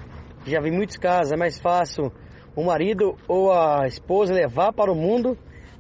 Já 0.47 0.59
vi 0.59 0.71
muitos 0.71 0.97
casos, 0.97 1.31
é 1.31 1.37
mais 1.37 1.59
fácil 1.59 2.11
o 2.59 2.65
marido 2.65 3.15
ou 3.25 3.53
a 3.53 3.87
esposa 3.87 4.33
levar 4.33 4.73
para 4.73 4.91
o 4.91 4.95
mundo 4.95 5.37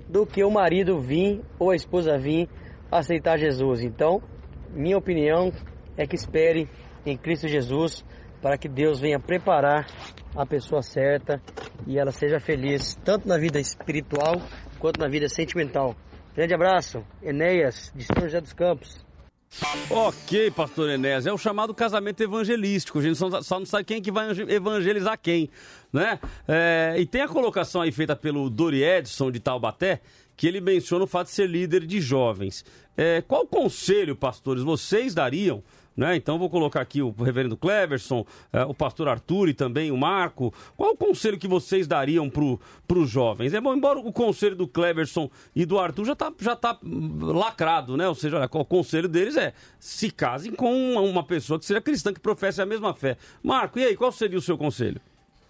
do 0.07 0.25
que 0.25 0.41
o 0.45 0.49
marido 0.49 0.97
vir 0.97 1.41
ou 1.59 1.71
a 1.71 1.75
esposa 1.75 2.17
vir 2.17 2.47
aceitar 2.89 3.37
Jesus. 3.37 3.83
Então, 3.83 4.21
minha 4.69 4.97
opinião 4.97 5.51
é 5.97 6.07
que 6.07 6.15
espere 6.15 6.69
em 7.05 7.17
Cristo 7.17 7.49
Jesus 7.49 8.05
para 8.41 8.57
que 8.57 8.69
Deus 8.69 9.01
venha 9.01 9.19
preparar 9.19 9.87
a 10.33 10.45
pessoa 10.45 10.81
certa 10.81 11.41
e 11.85 11.99
ela 11.99 12.11
seja 12.11 12.39
feliz 12.39 12.95
tanto 13.03 13.27
na 13.27 13.37
vida 13.37 13.59
espiritual 13.59 14.35
quanto 14.79 15.01
na 15.01 15.09
vida 15.09 15.27
sentimental. 15.27 15.93
Grande 16.33 16.53
abraço, 16.53 17.03
Enéas, 17.21 17.91
de 17.93 18.05
São 18.05 18.23
José 18.23 18.39
dos 18.39 18.53
Campos. 18.53 19.08
Ok, 19.89 20.51
pastor 20.51 20.89
Enéas, 20.89 21.25
é 21.25 21.33
o 21.33 21.37
chamado 21.37 21.73
casamento 21.73 22.21
evangelístico. 22.21 22.99
A 22.99 23.01
gente 23.01 23.17
só, 23.17 23.29
não 23.29 23.65
sabe 23.65 23.83
quem 23.83 24.01
que 24.01 24.11
vai 24.11 24.29
evangelizar 24.47 25.19
quem, 25.19 25.49
né? 25.91 26.19
É, 26.47 26.95
e 26.97 27.05
tem 27.05 27.21
a 27.21 27.27
colocação 27.27 27.81
aí 27.81 27.91
feita 27.91 28.15
pelo 28.15 28.49
Dori 28.49 28.83
Edson 28.83 29.31
de 29.31 29.39
Taubaté, 29.39 30.01
que 30.37 30.47
ele 30.47 30.61
menciona 30.61 31.03
o 31.03 31.07
fato 31.07 31.27
de 31.27 31.33
ser 31.33 31.49
líder 31.49 31.85
de 31.85 31.99
jovens. 31.99 32.63
É, 32.95 33.21
qual 33.21 33.45
conselho, 33.47 34.15
pastores, 34.15 34.63
vocês 34.63 35.13
dariam? 35.13 35.63
Né? 35.99 36.15
Então 36.15 36.39
vou 36.39 36.49
colocar 36.49 36.79
aqui 36.79 37.01
o 37.01 37.11
reverendo 37.11 37.57
Cleverson, 37.57 38.25
é, 38.53 38.63
o 38.63 38.73
pastor 38.73 39.09
Arthur 39.09 39.49
e 39.49 39.53
também 39.53 39.91
o 39.91 39.97
Marco. 39.97 40.53
Qual 40.77 40.93
o 40.93 40.95
conselho 40.95 41.37
que 41.37 41.45
vocês 41.45 41.87
dariam 41.87 42.29
para 42.29 42.97
os 42.97 43.09
jovens? 43.09 43.53
É 43.53 43.59
bom, 43.59 43.75
embora 43.75 43.99
o 43.99 44.13
conselho 44.13 44.55
do 44.55 44.65
Cleverson 44.65 45.29
e 45.53 45.65
do 45.65 45.77
Arthur 45.77 46.05
já 46.05 46.13
está 46.13 46.31
já 46.39 46.55
tá 46.55 46.79
hum, 46.81 47.19
lacrado, 47.21 47.97
né? 47.97 48.07
Ou 48.07 48.15
seja, 48.15 48.37
olha, 48.37 48.49
o 48.49 48.63
conselho 48.63 49.09
deles 49.09 49.35
é 49.35 49.51
se 49.77 50.09
casem 50.09 50.53
com 50.53 50.93
uma, 50.93 51.21
pessoa 51.21 51.59
que 51.59 51.65
seja 51.65 51.81
cristã, 51.81 52.13
que 52.13 52.19
professe 52.21 52.61
a 52.61 52.65
mesma 52.65 52.93
fé. 52.93 53.17
Marco, 53.43 53.77
e 53.77 53.83
aí, 53.83 53.97
qual 53.97 54.13
seria 54.13 54.37
o 54.37 54.41
seu 54.41 54.57
conselho? 54.57 55.01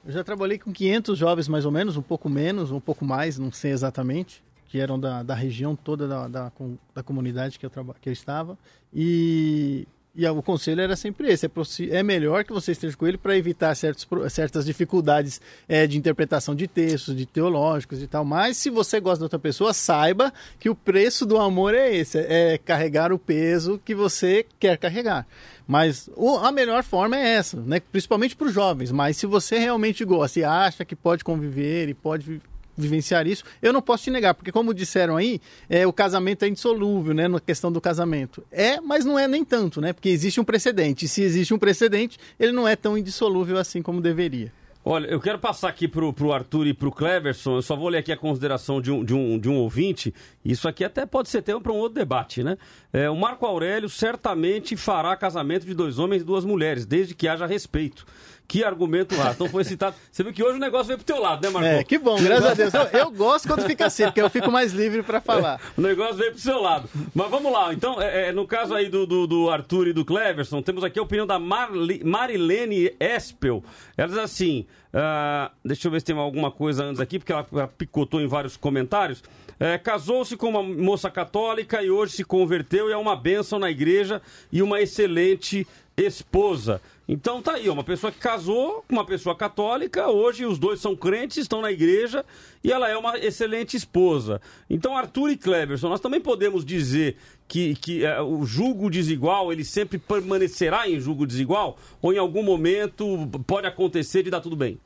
Eu 0.03 0.11
já 0.11 0.23
trabalhei 0.23 0.57
com 0.57 0.73
500 0.73 1.15
jovens, 1.15 1.47
mais 1.47 1.63
ou 1.63 1.71
menos, 1.71 1.95
um 1.95 2.01
pouco 2.01 2.27
menos, 2.27 2.71
um 2.71 2.79
pouco 2.79 3.05
mais, 3.05 3.37
não 3.37 3.51
sei 3.51 3.69
exatamente, 3.69 4.43
que 4.67 4.79
eram 4.79 4.99
da, 4.99 5.21
da 5.21 5.35
região 5.35 5.75
toda 5.75 6.07
da, 6.07 6.27
da, 6.27 6.51
da 6.95 7.03
comunidade 7.03 7.59
que 7.59 7.65
eu, 7.67 7.69
traba, 7.69 7.95
que 8.01 8.09
eu 8.09 8.13
estava. 8.13 8.57
E, 8.91 9.87
e 10.19 10.27
o 10.27 10.43
conselho 10.43 10.81
era 10.81 10.97
sempre 10.97 11.31
esse: 11.31 11.45
é, 11.45 11.49
é 11.91 12.03
melhor 12.03 12.43
que 12.43 12.51
você 12.51 12.73
esteja 12.73 12.97
com 12.97 13.07
ele 13.07 13.17
para 13.17 13.37
evitar 13.37 13.73
certos, 13.73 14.05
certas 14.29 14.65
dificuldades 14.65 15.39
é, 15.65 15.87
de 15.87 15.97
interpretação 15.97 16.53
de 16.53 16.67
textos, 16.67 17.15
de 17.15 17.25
teológicos 17.25 18.03
e 18.03 18.07
tal. 18.07 18.25
Mas 18.25 18.57
se 18.57 18.69
você 18.69 18.99
gosta 18.99 19.19
da 19.19 19.25
outra 19.25 19.39
pessoa, 19.39 19.73
saiba 19.73 20.33
que 20.59 20.69
o 20.69 20.75
preço 20.75 21.25
do 21.25 21.37
amor 21.37 21.73
é 21.73 21.95
esse: 21.95 22.17
é 22.17 22.57
carregar 22.57 23.13
o 23.13 23.17
peso 23.17 23.79
que 23.85 23.95
você 23.95 24.45
quer 24.59 24.77
carregar. 24.77 25.25
Mas 25.65 26.09
a 26.41 26.51
melhor 26.51 26.83
forma 26.83 27.15
é 27.15 27.35
essa, 27.35 27.61
né? 27.61 27.79
principalmente 27.79 28.35
para 28.35 28.47
os 28.47 28.53
jovens. 28.53 28.91
Mas 28.91 29.15
se 29.15 29.25
você 29.25 29.57
realmente 29.57 30.03
gosta 30.03 30.39
e 30.39 30.43
acha 30.43 30.83
que 30.83 30.95
pode 30.95 31.23
conviver 31.23 31.87
e 31.87 31.93
pode 31.93 32.41
vivenciar 32.79 33.27
isso, 33.27 33.43
eu 33.61 33.73
não 33.73 33.81
posso 33.81 34.05
te 34.05 34.11
negar, 34.11 34.33
porque 34.33 34.51
como 34.51 34.73
disseram 34.73 35.17
aí, 35.17 35.39
é, 35.69 35.85
o 35.85 35.93
casamento 35.93 36.43
é 36.43 36.47
indissolúvel, 36.47 37.13
né, 37.13 37.27
na 37.27 37.39
questão 37.39 37.71
do 37.71 37.81
casamento. 37.81 38.43
É, 38.51 38.79
mas 38.79 39.05
não 39.05 39.17
é 39.17 39.27
nem 39.27 39.43
tanto, 39.43 39.81
né, 39.81 39.93
porque 39.93 40.09
existe 40.09 40.39
um 40.39 40.43
precedente. 40.43 41.05
E 41.05 41.07
se 41.07 41.21
existe 41.21 41.53
um 41.53 41.59
precedente, 41.59 42.17
ele 42.39 42.51
não 42.51 42.67
é 42.67 42.75
tão 42.75 42.97
indissolúvel 42.97 43.57
assim 43.57 43.81
como 43.81 44.01
deveria. 44.01 44.51
Olha, 44.83 45.07
eu 45.07 45.19
quero 45.19 45.37
passar 45.37 45.67
aqui 45.67 45.89
pro, 45.89 46.13
pro 46.13 46.31
Arthur 46.31 46.65
e 46.65 46.73
pro 46.73 46.89
Cleverson, 46.89 47.57
eu 47.57 47.61
só 47.61 47.75
vou 47.75 47.89
ler 47.89 47.97
aqui 47.97 48.13
a 48.13 48.17
consideração 48.17 48.81
de 48.81 48.89
um, 48.89 49.03
de 49.03 49.13
um, 49.13 49.37
de 49.37 49.49
um 49.49 49.57
ouvinte, 49.57 50.13
isso 50.43 50.69
aqui 50.69 50.85
até 50.85 51.05
pode 51.05 51.27
ser 51.27 51.41
tema 51.41 51.59
para 51.59 51.73
um 51.73 51.75
outro 51.75 51.99
debate, 51.99 52.41
né? 52.41 52.57
É, 52.93 53.09
o 53.09 53.15
Marco 53.15 53.45
Aurélio 53.45 53.89
certamente 53.89 54.77
fará 54.77 55.15
casamento 55.17 55.65
de 55.65 55.73
dois 55.73 55.99
homens 55.99 56.21
e 56.21 56.25
duas 56.25 56.45
mulheres, 56.45 56.85
desde 56.85 57.13
que 57.13 57.27
haja 57.27 57.45
respeito. 57.45 58.05
Que 58.49 58.63
argumento 58.63 59.15
lá. 59.15 59.29
Então 59.29 59.47
foi 59.47 59.63
citado. 59.63 59.95
Você 60.11 60.23
viu 60.23 60.33
que 60.33 60.43
hoje 60.43 60.57
o 60.57 60.59
negócio 60.59 60.87
veio 60.87 60.97
pro 60.97 61.05
teu 61.05 61.21
lado, 61.21 61.43
né, 61.43 61.51
Marco? 61.51 61.69
É, 61.69 61.83
que 61.83 61.99
bom, 61.99 62.19
graças 62.19 62.45
a 62.45 62.53
Deus. 62.55 62.73
Eu, 62.91 63.11
gosto 63.11 63.47
quando 63.47 63.61
fica 63.61 63.85
assim, 63.85 64.05
porque 64.05 64.19
eu 64.19 64.27
fico 64.27 64.51
mais 64.51 64.73
livre 64.73 65.03
para 65.03 65.21
falar. 65.21 65.61
O 65.77 65.81
negócio 65.81 66.15
veio 66.15 66.31
pro 66.31 66.41
seu 66.41 66.59
lado. 66.59 66.89
Mas 67.13 67.29
vamos 67.29 67.51
lá. 67.51 67.71
Então, 67.71 68.01
é, 68.01 68.29
é, 68.29 68.31
no 68.31 68.47
caso 68.47 68.73
aí 68.73 68.89
do, 68.89 69.05
do, 69.05 69.27
do 69.27 69.51
Arthur 69.51 69.89
e 69.89 69.93
do 69.93 70.03
Cleverson, 70.03 70.63
temos 70.63 70.83
aqui 70.83 70.97
a 70.97 71.03
opinião 71.03 71.27
da 71.27 71.37
Marli, 71.37 72.01
Marilene 72.03 72.91
Espel. 72.99 73.63
Ela 73.95 74.07
diz 74.07 74.17
assim: 74.17 74.65
ah, 74.91 75.51
deixa 75.63 75.87
eu 75.87 75.91
ver 75.91 75.99
se 75.99 76.07
tem 76.07 76.17
alguma 76.17 76.49
coisa 76.49 76.83
antes 76.83 76.99
aqui, 76.99 77.19
porque 77.19 77.31
ela, 77.31 77.45
ela 77.53 77.67
picotou 77.67 78.19
em 78.19 78.27
vários 78.27 78.57
comentários. 78.57 79.23
É, 79.59 79.77
Casou-se 79.77 80.35
com 80.35 80.49
uma 80.49 80.63
moça 80.63 81.11
católica 81.11 81.83
e 81.83 81.91
hoje 81.91 82.13
se 82.13 82.23
converteu 82.23 82.89
e 82.89 82.93
é 82.93 82.97
uma 82.97 83.15
bênção 83.15 83.59
na 83.59 83.69
igreja 83.69 84.21
e 84.51 84.63
uma 84.63 84.81
excelente 84.81 85.67
esposa. 85.95 86.81
Então 87.11 87.41
tá 87.41 87.53
aí, 87.53 87.67
uma 87.67 87.83
pessoa 87.83 88.11
que 88.11 88.19
casou 88.19 88.85
com 88.87 88.93
uma 88.93 89.03
pessoa 89.03 89.35
católica, 89.35 90.09
hoje 90.09 90.45
os 90.45 90.59
dois 90.59 90.79
são 90.79 90.95
crentes, 90.95 91.37
estão 91.37 91.59
na 91.59 91.71
igreja 91.71 92.23
e 92.63 92.71
ela 92.71 92.87
é 92.87 92.95
uma 92.95 93.17
excelente 93.17 93.75
esposa. 93.75 94.39
Então 94.69 94.95
Arthur 94.95 95.31
e 95.31 95.35
Cleverson, 95.35 95.89
nós 95.89 95.99
também 95.99 96.21
podemos 96.21 96.63
dizer 96.63 97.17
que, 97.47 97.73
que 97.73 98.05
é, 98.05 98.21
o 98.21 98.45
julgo 98.45 98.91
desigual, 98.91 99.51
ele 99.51 99.65
sempre 99.65 99.97
permanecerá 99.97 100.87
em 100.87 100.99
julgo 100.99 101.25
desigual? 101.25 101.79
Ou 101.99 102.13
em 102.13 102.19
algum 102.19 102.43
momento 102.43 103.27
pode 103.47 103.65
acontecer 103.65 104.21
de 104.21 104.29
dar 104.29 104.39
tudo 104.39 104.55
bem? 104.55 104.79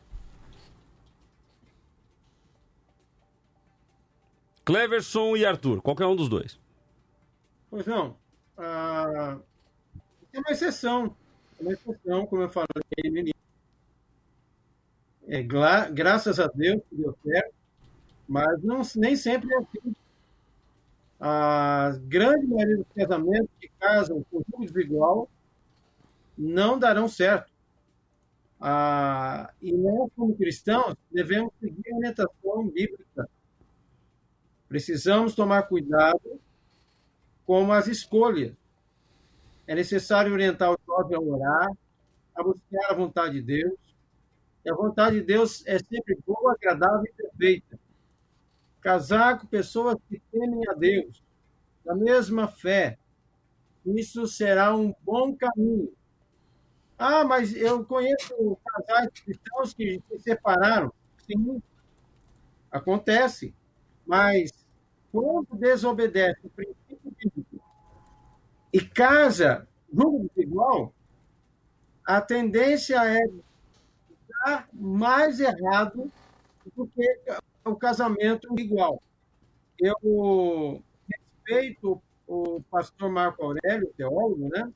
Cleverson 4.64 5.36
e 5.36 5.46
Arthur, 5.46 5.82
qualquer 5.82 6.06
um 6.06 6.16
dos 6.16 6.30
dois. 6.30 6.58
Pois 7.70 7.86
não. 7.86 8.16
Ah, 8.58 9.38
é 10.32 10.40
uma 10.40 10.52
exceção. 10.52 11.14
Exceção, 11.72 12.26
como 12.26 12.44
eu 12.44 12.50
falei 12.50 12.68
no 13.06 13.18
início. 13.18 13.34
É, 15.26 15.42
graças 15.42 16.40
a 16.40 16.48
Deus 16.48 16.82
que 16.90 16.96
deu 16.96 17.18
certo, 17.24 17.54
mas 18.28 18.62
não, 18.62 18.82
nem 18.96 19.16
sempre 19.16 19.54
é 19.54 19.58
assim. 19.58 19.96
A 21.20 21.98
grande 22.04 22.48
maioria 22.48 22.78
dos 22.78 22.88
casamentos 22.94 23.50
que 23.60 23.70
casam 23.80 24.24
com 24.30 24.44
julgo 24.50 24.66
desigual 24.66 25.30
não 26.38 26.78
darão 26.78 27.08
certo. 27.08 27.52
Ah, 28.60 29.54
e 29.62 29.72
nós, 29.72 30.10
como 30.16 30.36
cristãos, 30.36 30.96
devemos 31.12 31.54
seguir 31.62 31.94
a 31.94 31.98
orientação 31.98 32.68
bíblica 32.68 33.30
Precisamos 34.74 35.36
tomar 35.36 35.62
cuidado 35.68 36.42
com 37.46 37.72
as 37.72 37.86
escolhas. 37.86 38.56
É 39.68 39.76
necessário 39.76 40.34
orientar 40.34 40.72
o 40.72 40.78
jovem 40.86 41.18
a 41.18 41.20
orar, 41.22 41.68
a 42.36 42.44
buscar 42.44 42.92
a 42.92 42.96
vontade 42.96 43.36
de 43.36 43.44
Deus. 43.44 43.80
E 44.66 44.72
a 44.72 44.76
vontade 44.76 45.18
de 45.18 45.24
Deus 45.26 45.66
é 45.68 45.80
sempre 45.80 46.18
boa, 46.26 46.54
agradável 46.54 47.06
e 47.06 47.14
perfeita. 47.14 47.80
Casar 48.82 49.40
com 49.40 49.48
pessoas 49.48 49.98
que 50.10 50.20
temem 50.32 50.62
a 50.70 50.74
Deus, 50.74 51.24
da 51.86 51.96
mesma 51.96 52.48
fé, 52.48 52.98
isso 53.86 54.28
será 54.28 54.76
um 54.76 54.94
bom 55.04 55.36
caminho. 55.36 55.94
Ah, 56.98 57.24
mas 57.24 57.54
eu 57.56 57.84
conheço 57.86 58.58
casais 58.66 59.10
cristãos 59.24 59.74
que 59.74 60.02
se 60.10 60.20
separaram. 60.20 60.92
Sim, 61.26 61.62
acontece. 62.72 63.54
Mas 64.06 64.52
quando 65.12 65.48
desobedece 65.58 66.40
o 66.46 66.50
princípio 66.50 67.12
bíblico 67.18 67.53
e 68.74 68.82
casa 68.82 69.68
julgo 69.94 70.30
desigual, 70.36 70.92
a 72.06 72.20
tendência 72.20 72.98
é 73.06 73.22
dar 74.30 74.68
mais 74.74 75.40
errado 75.40 76.12
do 76.76 76.88
que 76.88 77.20
o 77.64 77.76
casamento 77.76 78.48
igual. 78.60 79.02
Eu 79.80 80.82
respeito 81.08 82.02
o 82.28 82.62
pastor 82.72 83.10
Marco 83.12 83.44
Aurélio, 83.44 83.94
teólogo, 83.96 84.50
né? 84.50 84.72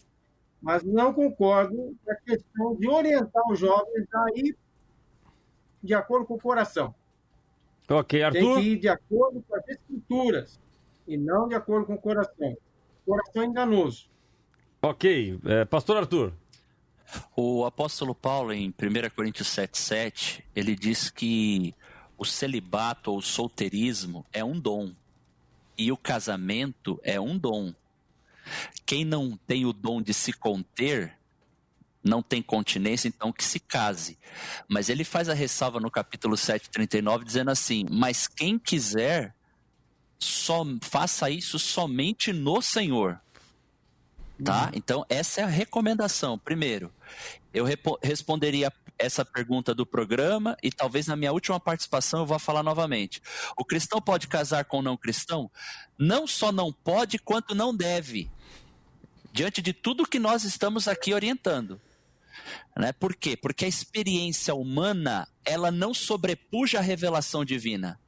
mas 0.61 0.83
não 0.83 1.13
concordo 1.13 1.95
com 2.03 2.11
a 2.11 2.15
questão 2.15 2.75
de 2.75 2.87
orientar 2.87 3.43
os 3.49 3.59
jovens 3.59 4.07
a 4.13 4.25
ir 4.35 4.57
de 5.81 5.93
acordo 5.93 6.25
com 6.25 6.35
o 6.35 6.41
coração. 6.41 6.93
Ok, 7.89 8.21
Arthur. 8.21 8.39
Tem 8.39 8.55
que 8.55 8.69
ir 8.69 8.79
de 8.79 8.89
acordo 8.89 9.43
com 9.47 9.55
as 9.55 9.67
escrituras 9.67 10.59
e 11.07 11.17
não 11.17 11.47
de 11.47 11.55
acordo 11.55 11.85
com 11.85 11.93
o 11.93 12.01
coração. 12.01 12.57
Coração 13.07 13.41
é 13.41 13.45
enganoso. 13.45 14.09
Ok, 14.81 15.39
é, 15.45 15.63
Pastor 15.63 15.95
Arthur. 15.95 16.33
O 17.37 17.63
apóstolo 17.63 18.13
Paulo, 18.13 18.51
em 18.51 18.67
1 18.67 18.73
Coríntios 19.15 19.47
7,7, 19.47 20.43
ele 20.53 20.75
diz 20.75 21.09
que 21.09 21.73
o 22.17 22.25
celibato 22.25 23.11
ou 23.11 23.21
solteirismo 23.21 24.25
é 24.33 24.43
um 24.43 24.59
dom 24.59 24.93
e 25.77 25.89
o 25.89 25.95
casamento 25.95 26.99
é 27.01 27.17
um 27.17 27.37
dom. 27.37 27.73
Quem 28.85 29.05
não 29.05 29.37
tem 29.37 29.65
o 29.65 29.71
dom 29.71 30.01
de 30.01 30.13
se 30.13 30.33
conter 30.33 31.17
não 32.03 32.21
tem 32.21 32.41
continência, 32.41 33.07
então 33.07 33.31
que 33.31 33.43
se 33.43 33.59
case. 33.59 34.17
Mas 34.67 34.89
ele 34.89 35.05
faz 35.05 35.29
a 35.29 35.33
ressalva 35.33 35.79
no 35.79 35.89
capítulo 35.89 36.35
7, 36.35 36.69
39, 36.69 37.23
dizendo 37.23 37.51
assim: 37.51 37.85
Mas 37.89 38.27
quem 38.27 38.59
quiser, 38.59 39.33
só, 40.19 40.65
faça 40.81 41.29
isso 41.29 41.59
somente 41.59 42.33
no 42.33 42.61
Senhor. 42.61 43.19
Tá? 44.43 44.65
Uhum. 44.65 44.71
Então, 44.73 45.05
essa 45.09 45.41
é 45.41 45.43
a 45.43 45.47
recomendação. 45.47 46.37
Primeiro, 46.37 46.93
eu 47.53 47.65
responderia 48.01 48.71
essa 48.99 49.23
pergunta 49.23 49.73
do 49.73 49.85
programa 49.85 50.57
e 50.61 50.71
talvez 50.71 51.07
na 51.07 51.15
minha 51.15 51.31
última 51.31 51.59
participação 51.59 52.21
eu 52.21 52.25
vá 52.25 52.39
falar 52.39 52.63
novamente. 52.63 53.21
O 53.57 53.65
cristão 53.65 54.01
pode 54.01 54.27
casar 54.27 54.65
com 54.65 54.79
o 54.79 54.81
não 54.81 54.97
cristão? 54.97 55.51
Não 55.97 56.25
só 56.25 56.51
não 56.51 56.71
pode, 56.71 57.19
quanto 57.19 57.53
não 57.53 57.75
deve. 57.75 58.29
Diante 59.31 59.61
de 59.61 59.73
tudo 59.73 60.07
que 60.07 60.19
nós 60.19 60.43
estamos 60.43 60.87
aqui 60.87 61.13
orientando. 61.13 61.79
Né? 62.75 62.91
Por 62.93 63.15
quê? 63.15 63.35
Porque 63.35 63.65
a 63.65 63.67
experiência 63.67 64.53
humana 64.53 65.27
ela 65.45 65.71
não 65.71 65.93
sobrepuja 65.93 66.79
a 66.79 66.81
revelação 66.81 67.43
divina. 67.43 67.99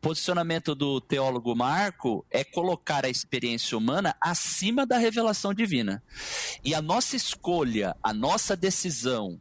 Posicionamento 0.00 0.74
do 0.74 1.00
teólogo 1.00 1.54
Marco 1.54 2.24
é 2.30 2.44
colocar 2.44 3.04
a 3.04 3.08
experiência 3.08 3.76
humana 3.76 4.16
acima 4.20 4.84
da 4.86 4.98
revelação 4.98 5.54
divina. 5.54 6.02
E 6.64 6.74
a 6.74 6.82
nossa 6.82 7.16
escolha, 7.16 7.96
a 8.02 8.12
nossa 8.12 8.56
decisão, 8.56 9.40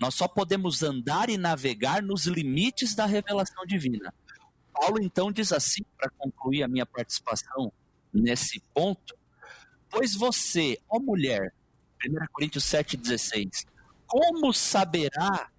nós 0.00 0.14
só 0.14 0.28
podemos 0.28 0.82
andar 0.82 1.28
e 1.28 1.36
navegar 1.36 2.02
nos 2.02 2.26
limites 2.26 2.94
da 2.94 3.06
revelação 3.06 3.64
divina. 3.66 4.12
Paulo 4.72 4.98
então 5.00 5.32
diz 5.32 5.52
assim, 5.52 5.82
para 5.96 6.10
concluir 6.10 6.62
a 6.62 6.68
minha 6.68 6.86
participação 6.86 7.72
nesse 8.12 8.60
ponto: 8.74 9.16
Pois 9.90 10.14
você, 10.14 10.78
ó 10.88 10.98
mulher, 10.98 11.54
1 12.04 12.26
Coríntios 12.32 12.64
7,16. 12.64 13.66
Como 14.06 14.52
saberá, 14.52 15.50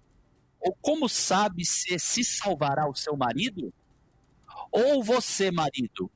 ou 0.60 0.74
como 0.80 1.08
sabe 1.08 1.64
se 1.64 1.98
se 1.98 2.24
salvará 2.24 2.88
o 2.88 2.94
seu 2.94 3.16
marido? 3.16 3.72
Ou 4.70 5.02
você, 5.02 5.50
marido, 5.50 6.10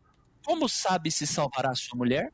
como 0.44 0.68
sabe 0.68 1.10
se 1.10 1.26
salvará 1.26 1.74
sua 1.74 1.96
mulher? 1.96 2.32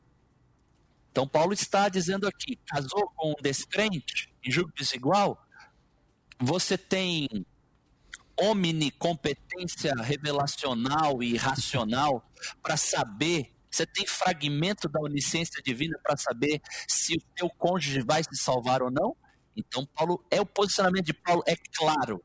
Então, 1.11 1.27
Paulo 1.27 1.53
está 1.53 1.89
dizendo 1.89 2.27
aqui: 2.27 2.57
casou 2.65 3.09
com 3.15 3.31
um 3.31 3.41
descrente, 3.41 4.33
em 4.43 4.51
julgo 4.51 4.71
desigual, 4.75 5.41
você 6.39 6.77
tem 6.77 7.27
omnicompetência 8.39 9.93
revelacional 9.95 11.21
e 11.21 11.35
racional 11.35 12.25
para 12.61 12.77
saber 12.77 13.53
você 13.71 13.85
tem 13.85 14.05
fragmento 14.07 14.89
da 14.89 14.99
onisciência 14.99 15.61
divina 15.61 15.97
para 16.01 16.17
saber 16.17 16.61
se 16.87 17.15
o 17.15 17.21
teu 17.35 17.49
cônjuge 17.49 18.01
vai 18.01 18.23
se 18.23 18.35
salvar 18.35 18.81
ou 18.81 18.89
não? 18.89 19.15
Então, 19.55 19.85
Paulo 19.85 20.25
é 20.31 20.41
o 20.41 20.45
posicionamento 20.45 21.05
de 21.05 21.13
Paulo 21.13 21.43
é 21.47 21.55
claro. 21.75 22.23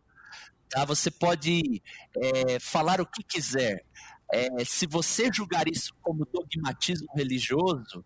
Tá? 0.74 0.84
Você 0.84 1.09
pode 1.09 1.80
é, 2.16 2.59
falar 2.59 3.01
o 3.01 3.06
que 3.06 3.22
quiser. 3.22 3.84
É, 4.32 4.64
se 4.64 4.88
você 4.88 5.30
julgar 5.32 5.68
isso 5.68 5.94
como 6.02 6.26
dogmatismo 6.26 7.06
religioso, 7.14 8.05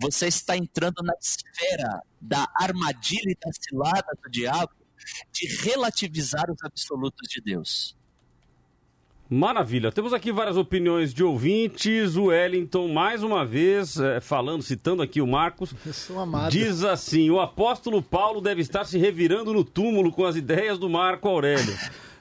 você 0.00 0.28
está 0.28 0.56
entrando 0.56 1.02
na 1.02 1.12
esfera 1.20 2.00
da 2.20 2.48
armadilha 2.54 3.32
e 3.32 3.34
da 3.34 3.50
cilada 3.52 4.16
do 4.22 4.30
diabo 4.30 4.72
de 5.32 5.48
relativizar 5.64 6.48
os 6.48 6.62
absolutos 6.62 7.28
de 7.28 7.40
Deus. 7.40 7.97
Maravilha. 9.30 9.92
Temos 9.92 10.14
aqui 10.14 10.32
várias 10.32 10.56
opiniões 10.56 11.12
de 11.12 11.22
ouvintes. 11.22 12.16
O 12.16 12.24
Wellington, 12.26 12.88
mais 12.88 13.22
uma 13.22 13.44
vez, 13.44 13.98
é, 14.00 14.20
falando, 14.20 14.62
citando 14.62 15.02
aqui 15.02 15.20
o 15.20 15.26
Marcos, 15.26 15.74
diz 16.50 16.82
assim: 16.82 17.28
o 17.28 17.38
apóstolo 17.38 18.00
Paulo 18.00 18.40
deve 18.40 18.62
estar 18.62 18.84
se 18.86 18.96
revirando 18.96 19.52
no 19.52 19.62
túmulo 19.62 20.10
com 20.10 20.24
as 20.24 20.34
ideias 20.34 20.78
do 20.78 20.88
Marco 20.88 21.28
Aurélio. 21.28 21.76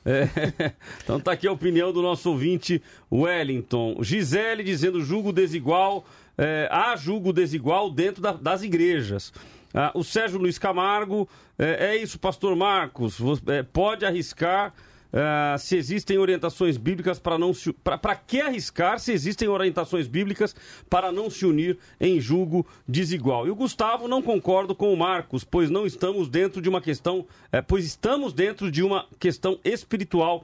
É, 0.05 0.27
então 1.01 1.17
tá 1.19 1.31
aqui 1.31 1.47
a 1.47 1.51
opinião 1.51 1.93
do 1.93 2.01
nosso 2.01 2.29
ouvinte 2.29 2.81
Wellington. 3.09 3.97
Gisele 4.01 4.61
dizendo 4.61 5.01
julgo 5.01 5.31
desigual, 5.31 6.05
é, 6.38 6.67
há 6.69 6.93
julgo 6.97 7.31
desigual 7.31 7.89
dentro 7.89 8.21
da- 8.21 8.34
das 8.34 8.63
igrejas. 8.63 9.31
Ah, 9.73 9.91
o 9.93 10.03
Sérgio 10.03 10.39
Luiz 10.39 10.57
Camargo, 10.57 11.27
é, 11.57 11.91
é 11.91 11.95
isso, 11.97 12.19
pastor 12.19 12.55
Marcos, 12.55 13.17
vo- 13.19 13.39
é, 13.47 13.63
pode 13.63 14.05
arriscar 14.05 14.73
ah, 15.13 15.55
se 15.57 15.75
existem 15.75 16.17
orientações 16.17 16.77
bíblicas 16.77 17.19
para 17.19 17.38
não 17.38 17.53
se. 17.53 17.71
Para 17.73 18.15
que 18.15 18.41
arriscar 18.41 18.99
se 18.99 19.11
existem 19.11 19.47
orientações 19.47 20.07
bíblicas 20.07 20.55
para 20.89 21.11
não 21.11 21.29
se 21.29 21.45
unir 21.45 21.77
em 21.99 22.19
julgo 22.19 22.65
desigual? 22.88 23.47
E 23.47 23.51
o 23.51 23.55
Gustavo 23.55 24.07
não 24.07 24.21
concordo 24.21 24.75
com 24.75 24.93
o 24.93 24.97
Marcos, 24.97 25.43
pois 25.43 25.69
não 25.69 25.85
estamos 25.85 26.27
dentro 26.27 26.61
de 26.61 26.69
uma 26.69 26.81
questão. 26.81 27.25
eh, 27.51 27.61
pois 27.61 27.85
estamos 27.85 28.34
dentro 28.34 28.71
de 28.71 28.84
uma 28.84 29.05
questão 29.19 29.59
espiritual 29.63 30.43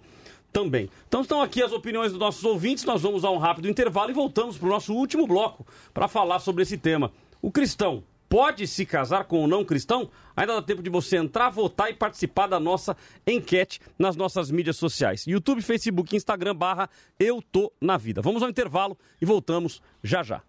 também. 0.52 0.90
Então 1.08 1.22
estão 1.22 1.42
aqui 1.42 1.62
as 1.62 1.72
opiniões 1.72 2.12
dos 2.12 2.20
nossos 2.20 2.44
ouvintes. 2.44 2.86
Nós 2.86 3.02
vamos 3.02 3.26
a 3.26 3.32
um 3.32 3.38
rápido 3.38 3.68
intervalo 3.68 4.12
e 4.12 4.14
voltamos 4.14 4.58
para 4.58 4.68
o 4.68 4.70
nosso 4.70 4.94
último 4.94 5.28
bloco 5.28 5.66
para 5.94 6.08
falar 6.08 6.40
sobre 6.40 6.62
esse 6.62 6.78
tema. 6.78 7.12
O 7.42 7.52
cristão 7.52 8.04
pode 8.34 8.66
se 8.66 8.84
casar 8.84 9.26
com 9.26 9.44
o 9.44 9.48
não 9.48 9.64
cristão? 9.64 10.10
Ainda 10.36 10.56
dá 10.56 10.62
tempo 10.64 10.82
de 10.82 10.90
você 10.90 11.18
entrar, 11.18 11.52
votar 11.52 11.92
e 11.92 11.94
participar 11.94 12.48
da 12.48 12.60
nossa 12.60 12.98
enquete 13.28 13.80
nas 13.96 14.16
nossas 14.16 14.50
mídias 14.50 14.76
sociais. 14.76 15.28
YouTube, 15.28 15.62
Facebook, 15.62 16.16
Instagram, 16.16 16.56
barra 16.56 16.90
Eu 17.20 17.44
Tô 17.44 17.72
Na 17.80 17.96
Vida. 17.96 18.24
Vamos 18.24 18.42
ao 18.42 18.50
intervalo 18.50 18.98
e 19.22 19.26
voltamos 19.26 19.84
já 20.04 20.24
já. 20.24 20.42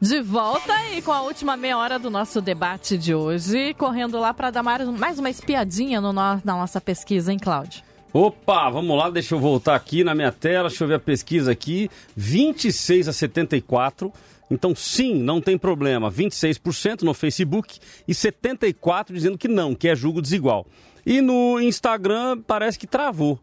De 0.00 0.20
volta 0.22 0.72
aí 0.72 1.02
com 1.02 1.10
a 1.12 1.22
última 1.22 1.56
meia 1.56 1.76
hora 1.76 1.98
do 1.98 2.08
nosso 2.08 2.40
debate 2.40 2.96
de 2.96 3.14
hoje, 3.14 3.74
correndo 3.74 4.18
lá 4.20 4.32
para 4.32 4.50
dar 4.50 4.62
mais, 4.62 5.18
uma 5.18 5.28
espiadinha 5.30 6.00
no- 6.00 6.12
na 6.12 6.40
nossa 6.44 6.80
pesquisa, 6.80 7.32
hein, 7.32 7.38
Cláudio? 7.38 7.82
Opa, 8.12 8.70
vamos 8.70 8.96
lá, 8.96 9.10
deixa 9.10 9.34
eu 9.34 9.40
voltar 9.40 9.74
aqui 9.74 10.04
na 10.04 10.14
minha 10.14 10.30
tela, 10.32 10.68
deixa 10.68 10.84
eu 10.84 10.88
ver 10.88 10.94
a 10.94 11.00
pesquisa 11.00 11.50
aqui. 11.50 11.90
26 12.16 13.08
a 13.08 13.12
74. 13.12 14.12
Então, 14.50 14.74
sim, 14.74 15.14
não 15.14 15.40
tem 15.40 15.58
problema. 15.58 16.10
26% 16.10 17.02
no 17.02 17.12
Facebook 17.12 17.78
e 18.06 18.14
74% 18.14 19.12
dizendo 19.12 19.36
que 19.36 19.48
não, 19.48 19.74
que 19.74 19.88
é 19.88 19.96
julgo 19.96 20.22
desigual. 20.22 20.64
E 21.04 21.20
no 21.20 21.60
Instagram 21.60 22.40
parece 22.46 22.78
que 22.78 22.86
travou. 22.86 23.38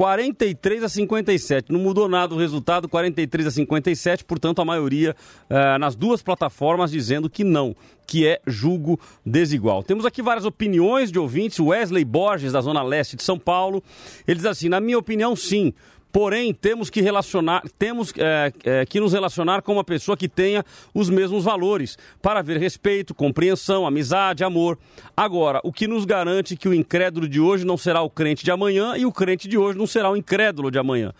43 0.00 0.82
a 0.82 0.88
57. 0.88 1.70
Não 1.70 1.78
mudou 1.78 2.08
nada 2.08 2.34
o 2.34 2.38
resultado, 2.38 2.88
43 2.88 3.48
a 3.48 3.50
57, 3.50 4.24
portanto, 4.24 4.62
a 4.62 4.64
maioria 4.64 5.14
eh, 5.50 5.76
nas 5.76 5.94
duas 5.94 6.22
plataformas 6.22 6.90
dizendo 6.90 7.28
que 7.28 7.44
não, 7.44 7.76
que 8.06 8.26
é 8.26 8.40
julgo 8.46 8.98
desigual. 9.26 9.82
Temos 9.82 10.06
aqui 10.06 10.22
várias 10.22 10.46
opiniões 10.46 11.12
de 11.12 11.18
ouvintes. 11.18 11.60
Wesley 11.60 12.02
Borges, 12.02 12.52
da 12.52 12.62
Zona 12.62 12.82
Leste 12.82 13.14
de 13.14 13.22
São 13.22 13.38
Paulo, 13.38 13.84
ele 14.26 14.36
diz 14.36 14.46
assim: 14.46 14.70
na 14.70 14.80
minha 14.80 14.98
opinião, 14.98 15.36
sim. 15.36 15.74
Porém, 16.12 16.52
temos 16.52 16.90
que 16.90 17.00
relacionar, 17.00 17.62
temos 17.78 18.12
eh, 18.16 18.52
eh, 18.64 18.86
que 18.86 18.98
nos 18.98 19.12
relacionar 19.12 19.62
com 19.62 19.74
uma 19.74 19.84
pessoa 19.84 20.16
que 20.16 20.28
tenha 20.28 20.64
os 20.92 21.08
mesmos 21.08 21.44
valores, 21.44 21.96
para 22.20 22.40
haver 22.40 22.58
respeito, 22.58 23.14
compreensão, 23.14 23.86
amizade, 23.86 24.42
amor. 24.42 24.76
Agora, 25.16 25.60
o 25.62 25.72
que 25.72 25.86
nos 25.86 26.04
garante 26.04 26.56
que 26.56 26.68
o 26.68 26.74
incrédulo 26.74 27.28
de 27.28 27.40
hoje 27.40 27.64
não 27.64 27.76
será 27.76 28.02
o 28.02 28.10
crente 28.10 28.44
de 28.44 28.50
amanhã 28.50 28.96
e 28.96 29.06
o 29.06 29.12
crente 29.12 29.46
de 29.46 29.56
hoje 29.56 29.78
não 29.78 29.86
será 29.86 30.10
o 30.10 30.16
incrédulo 30.16 30.70
de 30.70 30.78
amanhã? 30.78 31.12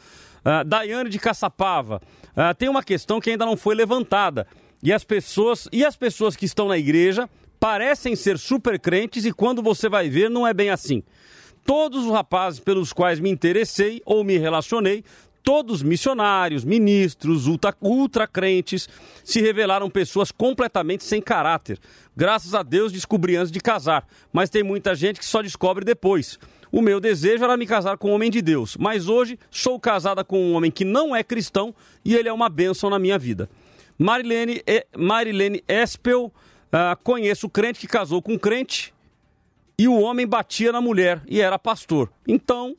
Ah, 0.44 0.64
Daiane 0.64 1.10
de 1.10 1.18
Caçapava, 1.18 2.00
ah, 2.34 2.52
tem 2.52 2.68
uma 2.68 2.82
questão 2.82 3.20
que 3.20 3.30
ainda 3.30 3.46
não 3.46 3.56
foi 3.56 3.74
levantada. 3.74 4.46
E 4.82 4.92
as 4.92 5.04
pessoas, 5.04 5.68
e 5.70 5.84
as 5.84 5.94
pessoas 5.94 6.34
que 6.34 6.46
estão 6.46 6.66
na 6.66 6.78
igreja 6.78 7.28
parecem 7.60 8.16
ser 8.16 8.38
super 8.38 8.80
crentes 8.80 9.26
e 9.26 9.32
quando 9.32 9.62
você 9.62 9.88
vai 9.88 10.08
ver 10.08 10.30
não 10.30 10.46
é 10.46 10.54
bem 10.54 10.70
assim. 10.70 11.02
Todos 11.64 12.04
os 12.06 12.12
rapazes 12.12 12.60
pelos 12.60 12.92
quais 12.92 13.20
me 13.20 13.30
interessei 13.30 14.02
ou 14.04 14.24
me 14.24 14.36
relacionei, 14.38 15.04
todos 15.42 15.82
missionários, 15.82 16.64
ministros, 16.64 17.46
ultra, 17.46 17.74
ultra 17.80 18.26
crentes, 18.26 18.88
se 19.24 19.40
revelaram 19.40 19.88
pessoas 19.88 20.30
completamente 20.32 21.04
sem 21.04 21.20
caráter. 21.20 21.78
Graças 22.16 22.54
a 22.54 22.62
Deus 22.62 22.92
descobri 22.92 23.36
antes 23.36 23.50
de 23.52 23.60
casar, 23.60 24.06
mas 24.32 24.50
tem 24.50 24.62
muita 24.62 24.94
gente 24.94 25.18
que 25.20 25.24
só 25.24 25.40
descobre 25.42 25.84
depois. 25.84 26.38
O 26.72 26.80
meu 26.82 27.00
desejo 27.00 27.42
era 27.44 27.56
me 27.56 27.66
casar 27.66 27.96
com 27.98 28.10
um 28.10 28.14
homem 28.14 28.30
de 28.30 28.40
Deus, 28.42 28.76
mas 28.78 29.08
hoje 29.08 29.38
sou 29.50 29.78
casada 29.80 30.22
com 30.22 30.38
um 30.40 30.54
homem 30.54 30.70
que 30.70 30.84
não 30.84 31.14
é 31.16 31.22
cristão 31.22 31.74
e 32.04 32.14
ele 32.14 32.28
é 32.28 32.32
uma 32.32 32.48
bênção 32.48 32.88
na 32.90 32.98
minha 32.98 33.18
vida. 33.18 33.48
Marilene, 33.98 34.62
E- 34.66 34.86
Marilene 34.96 35.62
Espel, 35.68 36.32
ah, 36.72 36.96
conheço 37.02 37.48
crente 37.48 37.80
que 37.80 37.86
casou 37.86 38.22
com 38.22 38.38
crente 38.38 38.94
e 39.80 39.88
o 39.88 39.98
homem 39.98 40.26
batia 40.26 40.70
na 40.70 40.80
mulher 40.82 41.22
e 41.26 41.40
era 41.40 41.58
pastor. 41.58 42.12
Então, 42.28 42.76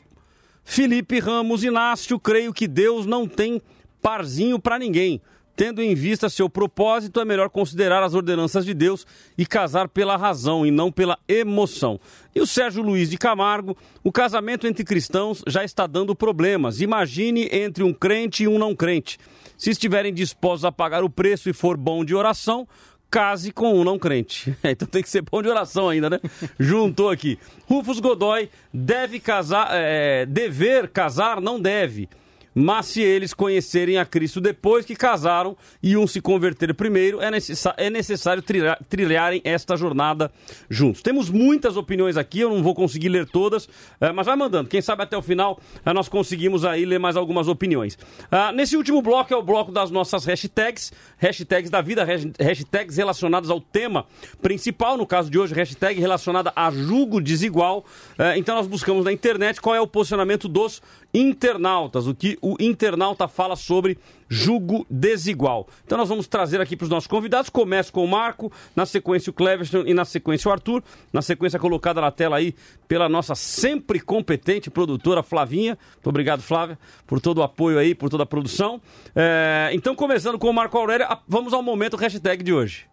Felipe 0.63 1.17
Ramos 1.17 1.63
Inácio, 1.63 2.19
creio 2.19 2.53
que 2.53 2.67
Deus 2.67 3.07
não 3.07 3.27
tem 3.27 3.59
parzinho 3.99 4.59
para 4.59 4.77
ninguém. 4.77 5.19
Tendo 5.55 5.81
em 5.81 5.95
vista 5.95 6.29
seu 6.29 6.47
propósito, 6.47 7.19
é 7.19 7.25
melhor 7.25 7.49
considerar 7.49 8.03
as 8.03 8.13
ordenanças 8.13 8.63
de 8.65 8.75
Deus 8.75 9.07
e 9.35 9.47
casar 9.47 9.89
pela 9.89 10.15
razão 10.15 10.63
e 10.63 10.69
não 10.69 10.91
pela 10.91 11.17
emoção. 11.27 11.99
E 12.35 12.39
o 12.39 12.45
Sérgio 12.45 12.83
Luiz 12.83 13.09
de 13.09 13.17
Camargo, 13.17 13.75
o 14.03 14.11
casamento 14.11 14.67
entre 14.67 14.83
cristãos 14.83 15.43
já 15.47 15.63
está 15.63 15.87
dando 15.87 16.15
problemas. 16.15 16.81
Imagine 16.81 17.49
entre 17.51 17.83
um 17.83 17.95
crente 17.95 18.43
e 18.43 18.47
um 18.47 18.59
não 18.59 18.75
crente. 18.75 19.17
Se 19.57 19.71
estiverem 19.71 20.13
dispostos 20.13 20.65
a 20.65 20.71
pagar 20.71 21.03
o 21.03 21.09
preço 21.09 21.49
e 21.49 21.53
for 21.53 21.77
bom 21.77 22.05
de 22.05 22.13
oração, 22.13 22.67
case 23.11 23.51
com 23.51 23.79
um 23.79 23.83
não 23.83 23.99
crente. 23.99 24.55
Então 24.63 24.87
tem 24.87 25.03
que 25.03 25.09
ser 25.09 25.21
bom 25.21 25.41
de 25.41 25.49
oração 25.49 25.89
ainda, 25.89 26.09
né? 26.09 26.19
Juntou 26.57 27.09
aqui. 27.09 27.37
Rufus 27.67 27.99
Godoy 27.99 28.49
deve 28.73 29.19
casar, 29.19 29.67
é, 29.71 30.25
dever 30.25 30.87
casar, 30.87 31.41
não 31.41 31.59
deve. 31.59 32.07
Mas 32.53 32.87
se 32.87 33.01
eles 33.01 33.33
conhecerem 33.33 33.97
a 33.97 34.05
Cristo 34.05 34.41
depois 34.41 34.85
que 34.85 34.95
casaram 34.95 35.55
e 35.81 35.95
um 35.95 36.05
se 36.05 36.21
converter 36.21 36.73
primeiro, 36.73 37.21
é, 37.21 37.31
necessa 37.31 37.73
é 37.77 37.89
necessário 37.89 38.41
trilhar, 38.41 38.79
trilharem 38.89 39.41
esta 39.43 39.75
jornada 39.75 40.31
juntos. 40.69 41.01
Temos 41.01 41.29
muitas 41.29 41.77
opiniões 41.77 42.17
aqui, 42.17 42.41
eu 42.41 42.49
não 42.49 42.61
vou 42.61 42.75
conseguir 42.75 43.09
ler 43.09 43.25
todas, 43.25 43.69
é, 43.99 44.11
mas 44.11 44.25
vai 44.25 44.35
mandando. 44.35 44.69
Quem 44.69 44.81
sabe 44.81 45.03
até 45.03 45.17
o 45.17 45.21
final 45.21 45.59
é, 45.85 45.93
nós 45.93 46.09
conseguimos 46.09 46.65
aí 46.65 46.85
ler 46.85 46.99
mais 46.99 47.15
algumas 47.15 47.47
opiniões. 47.47 47.97
Ah, 48.29 48.51
nesse 48.51 48.75
último 48.75 49.01
bloco 49.01 49.33
é 49.33 49.37
o 49.37 49.41
bloco 49.41 49.71
das 49.71 49.89
nossas 49.89 50.25
hashtags, 50.25 50.91
hashtags 51.17 51.69
da 51.69 51.81
vida, 51.81 52.05
hashtags 52.39 52.97
relacionadas 52.97 53.49
ao 53.49 53.61
tema 53.61 54.05
principal, 54.41 54.97
no 54.97 55.05
caso 55.05 55.29
de 55.29 55.39
hoje, 55.39 55.53
hashtag 55.53 55.99
relacionada 55.99 56.51
a 56.55 56.69
julgo 56.71 57.21
desigual. 57.21 57.85
É, 58.17 58.37
então 58.37 58.55
nós 58.55 58.67
buscamos 58.67 59.05
na 59.05 59.11
internet 59.11 59.61
qual 59.61 59.75
é 59.75 59.81
o 59.81 59.87
posicionamento 59.87 60.47
dos 60.47 60.81
internautas, 61.13 62.07
o 62.07 62.15
que 62.15 62.37
o 62.41 62.55
internauta 62.59 63.27
fala 63.27 63.55
sobre 63.55 63.97
julgo 64.29 64.85
desigual. 64.89 65.67
Então 65.85 65.97
nós 65.97 66.07
vamos 66.07 66.25
trazer 66.25 66.61
aqui 66.61 66.77
para 66.77 66.85
os 66.85 66.89
nossos 66.89 67.07
convidados. 67.07 67.49
Começo 67.49 67.91
com 67.91 68.03
o 68.03 68.07
Marco, 68.07 68.51
na 68.75 68.85
sequência 68.85 69.29
o 69.29 69.33
Cleverson 69.33 69.83
e 69.85 69.93
na 69.93 70.05
sequência 70.05 70.47
o 70.47 70.51
Arthur. 70.51 70.81
Na 71.11 71.21
sequência 71.21 71.59
colocada 71.59 71.99
na 71.99 72.11
tela 72.11 72.37
aí 72.37 72.55
pela 72.87 73.09
nossa 73.09 73.35
sempre 73.35 73.99
competente 73.99 74.69
produtora 74.69 75.21
Flavinha. 75.21 75.77
Muito 75.95 76.07
obrigado, 76.07 76.41
Flávia, 76.41 76.79
por 77.05 77.19
todo 77.19 77.39
o 77.39 77.43
apoio 77.43 77.77
aí, 77.77 77.93
por 77.93 78.09
toda 78.09 78.23
a 78.23 78.25
produção. 78.25 78.81
É... 79.13 79.69
Então, 79.73 79.95
começando 79.95 80.39
com 80.39 80.49
o 80.49 80.53
Marco 80.53 80.77
Aurélio, 80.77 81.07
vamos 81.27 81.53
ao 81.53 81.61
momento 81.61 81.97
hashtag 81.97 82.43
de 82.43 82.53
hoje. 82.53 82.85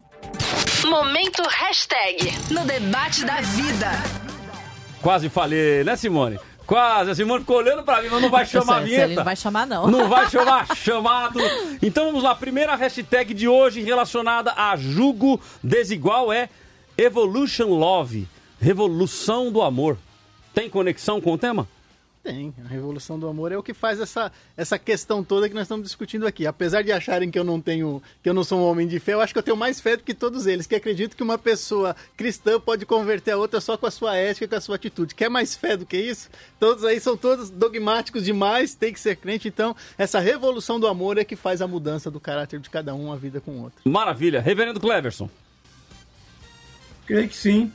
Momento 0.85 1.43
hashtag 1.43 2.33
no 2.51 2.65
debate 2.65 3.25
da 3.25 3.41
vida. 3.41 3.91
Quase 5.01 5.29
falei, 5.29 5.85
né, 5.85 5.97
Simone? 5.97 6.39
Quase, 6.69 7.11
a 7.11 7.15
Simone 7.15 7.41
ficou 7.41 7.57
olhando 7.57 7.83
pra 7.83 8.03
mim, 8.03 8.09
mas 8.11 8.21
não 8.21 8.29
vai 8.29 8.45
chamar 8.47 8.77
a 8.77 8.81
vinheta. 8.81 9.15
Não 9.15 9.25
vai 9.25 9.35
chamar, 9.35 9.67
não. 9.67 9.87
Não 9.91 10.07
vai 10.07 10.29
chamar, 10.31 10.77
chamado. 10.77 11.41
Então 11.81 12.05
vamos 12.05 12.23
lá, 12.23 12.35
primeira 12.35 12.77
hashtag 12.77 13.33
de 13.33 13.49
hoje 13.49 13.81
relacionada 13.81 14.53
a 14.55 14.77
julgo 14.77 15.41
desigual 15.65 16.31
é 16.31 16.51
Evolution 16.99 17.69
Love, 17.69 18.29
Revolução 18.61 19.51
do 19.51 19.63
Amor. 19.63 19.97
Tem 20.53 20.69
conexão 20.69 21.23
com 21.23 21.33
o 21.33 21.39
tema? 21.39 21.67
Tem. 22.29 22.53
A 22.63 22.69
revolução 22.69 23.19
do 23.19 23.27
amor 23.27 23.53
é 23.53 23.57
o 23.57 23.63
que 23.63 23.73
faz 23.73 23.99
essa, 23.99 24.31
essa 24.55 24.79
questão 24.79 25.25
toda 25.25 25.49
que 25.49 25.55
nós 25.55 25.63
estamos 25.63 25.87
discutindo 25.87 26.27
aqui. 26.27 26.47
Apesar 26.47 26.83
de 26.83 26.93
acharem 26.93 27.31
que 27.31 27.39
eu 27.39 27.43
não 27.45 27.59
tenho, 27.59 28.03
que 28.23 28.29
eu 28.29 28.35
não 28.35 28.45
sou 28.45 28.59
um 28.61 28.65
homem 28.65 28.87
de 28.87 29.01
fé, 29.01 29.15
eu 29.15 29.23
acho 29.23 29.33
que 29.33 29.39
eu 29.39 29.43
tenho 29.43 29.57
mais 29.57 29.81
fé 29.81 29.97
do 29.97 30.03
que 30.03 30.13
todos 30.13 30.47
eles, 30.47 30.67
que 30.67 30.75
acredito 30.75 31.17
que 31.17 31.23
uma 31.23 31.39
pessoa 31.39 31.97
cristã 32.19 32.61
pode 32.61 32.85
converter 32.85 33.31
a 33.31 33.39
outra 33.39 33.63
só 33.63 33.79
com 33.79 33.87
a 33.87 33.91
sua 33.91 34.15
ética 34.15 34.45
e 34.45 34.49
com 34.49 34.57
a 34.57 34.61
sua 34.61 34.77
atitude. 34.77 35.15
Quer 35.15 35.31
mais 35.31 35.57
fé 35.57 35.75
do 35.75 35.87
que 35.87 35.97
isso? 35.97 36.29
Todos 36.61 36.85
aí 36.85 37.01
são 37.01 37.17
todos 37.17 37.49
dogmáticos 37.49 38.23
demais, 38.23 38.75
tem 38.75 38.93
que 38.93 39.01
ser 39.01 39.17
crente. 39.17 39.49
Então, 39.49 39.75
essa 39.97 40.21
revolução 40.21 40.79
do 40.79 40.87
amor 40.87 41.17
é 41.17 41.25
que 41.25 41.35
faz 41.35 41.63
a 41.63 41.67
mudança 41.67 42.11
do 42.11 42.21
caráter 42.21 42.61
de 42.61 42.69
cada 42.69 42.95
um, 42.95 43.07
uma 43.07 43.17
vida 43.17 43.41
com 43.41 43.53
o 43.53 43.63
outro. 43.63 43.81
Maravilha. 43.87 44.39
Reverendo 44.39 44.79
Cleverson. 44.79 45.31
Creio 47.07 47.27
que 47.27 47.37
sim. 47.37 47.73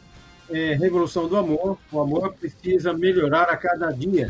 É, 0.48 0.76
revolução 0.76 1.28
do 1.28 1.38
amor. 1.38 1.80
O 1.92 2.00
amor 2.00 2.36
precisa 2.36 2.94
melhorar 2.94 3.50
a 3.50 3.58
cada 3.58 3.90
dia. 3.90 4.30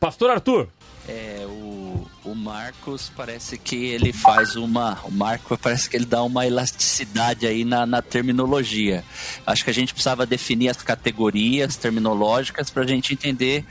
Pastor 0.00 0.30
Arthur. 0.30 0.66
É, 1.06 1.44
o, 1.46 2.06
o 2.24 2.34
Marcos 2.34 3.12
parece 3.14 3.58
que 3.58 3.76
ele 3.76 4.12
faz 4.12 4.56
uma. 4.56 4.98
O 5.04 5.10
Marco 5.10 5.58
parece 5.58 5.90
que 5.90 5.96
ele 5.96 6.06
dá 6.06 6.22
uma 6.22 6.46
elasticidade 6.46 7.46
aí 7.46 7.64
na, 7.64 7.84
na 7.84 8.00
terminologia. 8.00 9.04
Acho 9.46 9.62
que 9.62 9.70
a 9.70 9.74
gente 9.74 9.92
precisava 9.92 10.24
definir 10.24 10.70
as 10.70 10.78
categorias 10.82 11.76
terminológicas 11.76 12.70
para 12.70 12.82
a 12.82 12.86
gente 12.86 13.12
entender 13.12 13.64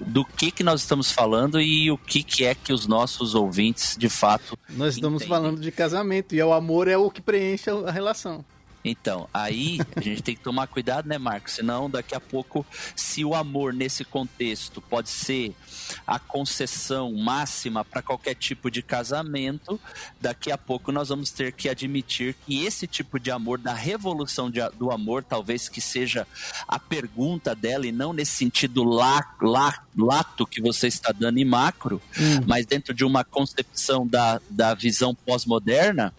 do 0.00 0.24
que, 0.24 0.50
que 0.50 0.64
nós 0.64 0.80
estamos 0.80 1.12
falando 1.12 1.60
e 1.60 1.90
o 1.90 1.98
que, 1.98 2.22
que 2.22 2.44
é 2.44 2.54
que 2.54 2.72
os 2.72 2.86
nossos 2.86 3.34
ouvintes 3.34 3.96
de 3.96 4.08
fato. 4.08 4.58
Nós 4.70 4.94
estamos 4.94 5.22
entendem. 5.22 5.28
falando 5.28 5.60
de 5.60 5.70
casamento 5.70 6.34
e 6.34 6.42
o 6.42 6.52
amor 6.52 6.88
é 6.88 6.96
o 6.96 7.10
que 7.10 7.20
preenche 7.20 7.70
a 7.70 7.90
relação. 7.90 8.44
Então, 8.88 9.28
aí 9.34 9.80
a 9.96 10.00
gente 10.00 10.22
tem 10.22 10.36
que 10.36 10.42
tomar 10.42 10.68
cuidado, 10.68 11.08
né, 11.08 11.18
Marcos? 11.18 11.54
Senão, 11.54 11.90
daqui 11.90 12.14
a 12.14 12.20
pouco, 12.20 12.64
se 12.94 13.24
o 13.24 13.34
amor 13.34 13.72
nesse 13.72 14.04
contexto 14.04 14.80
pode 14.80 15.08
ser 15.08 15.52
a 16.06 16.20
concessão 16.20 17.12
máxima 17.12 17.84
para 17.84 18.00
qualquer 18.00 18.36
tipo 18.36 18.70
de 18.70 18.82
casamento, 18.82 19.80
daqui 20.20 20.52
a 20.52 20.58
pouco 20.58 20.92
nós 20.92 21.08
vamos 21.08 21.30
ter 21.30 21.52
que 21.52 21.68
admitir 21.68 22.36
que 22.46 22.64
esse 22.64 22.86
tipo 22.86 23.18
de 23.18 23.28
amor, 23.28 23.58
da 23.58 23.74
revolução 23.74 24.48
de, 24.48 24.60
do 24.78 24.92
amor, 24.92 25.24
talvez 25.24 25.68
que 25.68 25.80
seja 25.80 26.24
a 26.68 26.78
pergunta 26.78 27.56
dela, 27.56 27.88
e 27.88 27.92
não 27.92 28.12
nesse 28.12 28.32
sentido 28.32 28.84
lá, 28.84 29.34
lá, 29.42 29.82
lato 29.96 30.46
que 30.46 30.60
você 30.60 30.86
está 30.86 31.10
dando 31.10 31.38
em 31.38 31.44
macro, 31.44 32.00
hum. 32.16 32.44
mas 32.46 32.64
dentro 32.66 32.94
de 32.94 33.04
uma 33.04 33.24
concepção 33.24 34.06
da, 34.06 34.40
da 34.48 34.74
visão 34.74 35.12
pós-moderna 35.12 36.14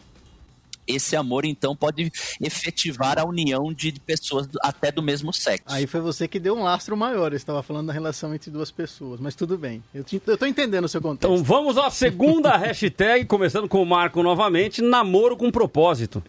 esse 0.88 1.16
amor 1.16 1.46
então 1.46 1.76
pode 1.76 2.12
efetivar 2.42 3.20
a 3.20 3.26
união 3.26 3.74
de 3.74 3.92
pessoas 4.00 4.48
até 4.62 4.92
do 4.92 5.02
mesmo 5.02 5.34
sexo. 5.34 5.66
Aí 5.68 5.86
foi 5.86 6.00
você 6.00 6.28
que 6.28 6.40
deu 6.40 6.56
um 6.56 6.64
lastro 6.64 6.96
maior, 6.96 7.32
eu 7.32 7.38
estava 7.38 7.62
falando 7.62 7.88
da 7.88 7.94
relação 7.94 8.34
entre 8.34 8.50
duas 8.50 8.72
pessoas, 8.72 9.20
mas 9.20 9.36
tudo 9.36 9.58
bem. 9.58 9.84
Eu, 9.94 10.02
estou 10.02 10.48
entendendo 10.48 10.86
o 10.86 10.90
seu 10.90 11.02
contexto. 11.02 11.32
Então 11.32 11.44
vamos 11.44 11.78
à 11.78 11.90
segunda 11.90 12.56
hashtag, 12.58 13.26
começando 13.26 13.68
com 13.68 13.82
o 13.82 13.86
Marco 13.86 14.24
novamente, 14.24 14.82
namoro 14.82 15.36
com 15.36 15.52
propósito. 15.52 16.24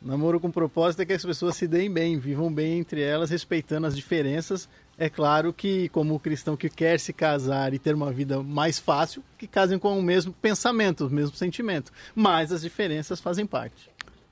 Namoro 0.00 0.38
com 0.38 0.50
propósito 0.50 1.02
é 1.02 1.06
que 1.06 1.12
as 1.12 1.24
pessoas 1.24 1.56
se 1.56 1.66
deem 1.66 1.90
bem, 1.90 2.18
vivam 2.18 2.52
bem 2.52 2.78
entre 2.78 3.02
elas, 3.02 3.30
respeitando 3.30 3.86
as 3.86 3.96
diferenças. 3.96 4.68
É 4.98 5.08
claro 5.08 5.52
que, 5.52 5.88
como 5.90 6.14
o 6.14 6.18
cristão 6.18 6.56
que 6.56 6.68
quer 6.68 6.98
se 6.98 7.12
casar 7.12 7.72
e 7.72 7.78
ter 7.78 7.94
uma 7.94 8.10
vida 8.10 8.42
mais 8.42 8.80
fácil, 8.80 9.22
que 9.38 9.46
casem 9.46 9.78
com 9.78 9.96
o 9.96 10.02
mesmo 10.02 10.32
pensamento, 10.32 11.06
o 11.06 11.10
mesmo 11.10 11.36
sentimento. 11.36 11.92
Mas 12.16 12.50
as 12.50 12.62
diferenças 12.62 13.20
fazem 13.20 13.46
parte. 13.46 13.88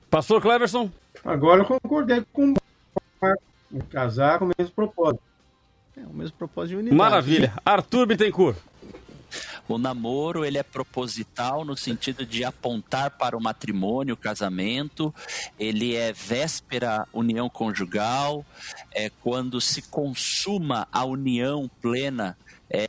Pastor 0.09 0.41
Cleverson? 0.41 0.91
Agora 1.23 1.61
eu 1.61 1.65
concordei 1.65 2.21
com 2.33 2.53
o 3.71 3.83
casar 3.85 4.39
com 4.39 4.45
o 4.45 4.51
mesmo 4.57 4.73
propósito. 4.73 5.21
É 5.95 6.01
o 6.01 6.13
mesmo 6.13 6.37
propósito 6.37 6.71
de 6.71 6.75
unidade. 6.75 6.97
Maravilha. 6.97 7.53
Arthur 7.65 8.05
Bittencourt. 8.05 8.57
O 9.67 9.77
namoro 9.77 10.45
ele 10.45 10.57
é 10.57 10.63
proposital 10.63 11.65
no 11.65 11.75
sentido 11.75 12.25
de 12.25 12.43
apontar 12.43 13.11
para 13.11 13.35
o 13.35 13.41
matrimônio, 13.41 14.13
o 14.13 14.17
casamento. 14.17 15.13
Ele 15.59 15.95
é 15.95 16.13
véspera 16.13 17.07
união 17.11 17.49
conjugal, 17.49 18.45
é 18.91 19.09
quando 19.09 19.59
se 19.59 19.81
consuma 19.81 20.87
a 20.91 21.03
união 21.03 21.69
plena 21.81 22.37
é, 22.69 22.87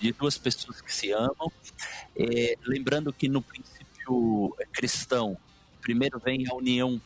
de, 0.00 0.12
duas 0.12 0.38
pessoas 0.38 0.80
que 0.80 0.94
se 0.94 1.12
amam. 1.12 1.50
É, 2.16 2.56
lembrando 2.64 3.12
que 3.12 3.28
no 3.28 3.42
princípio 3.42 4.56
cristão, 4.72 5.36
primeiro 5.80 6.18
vem 6.18 6.46
a 6.48 6.54
união 6.54 7.00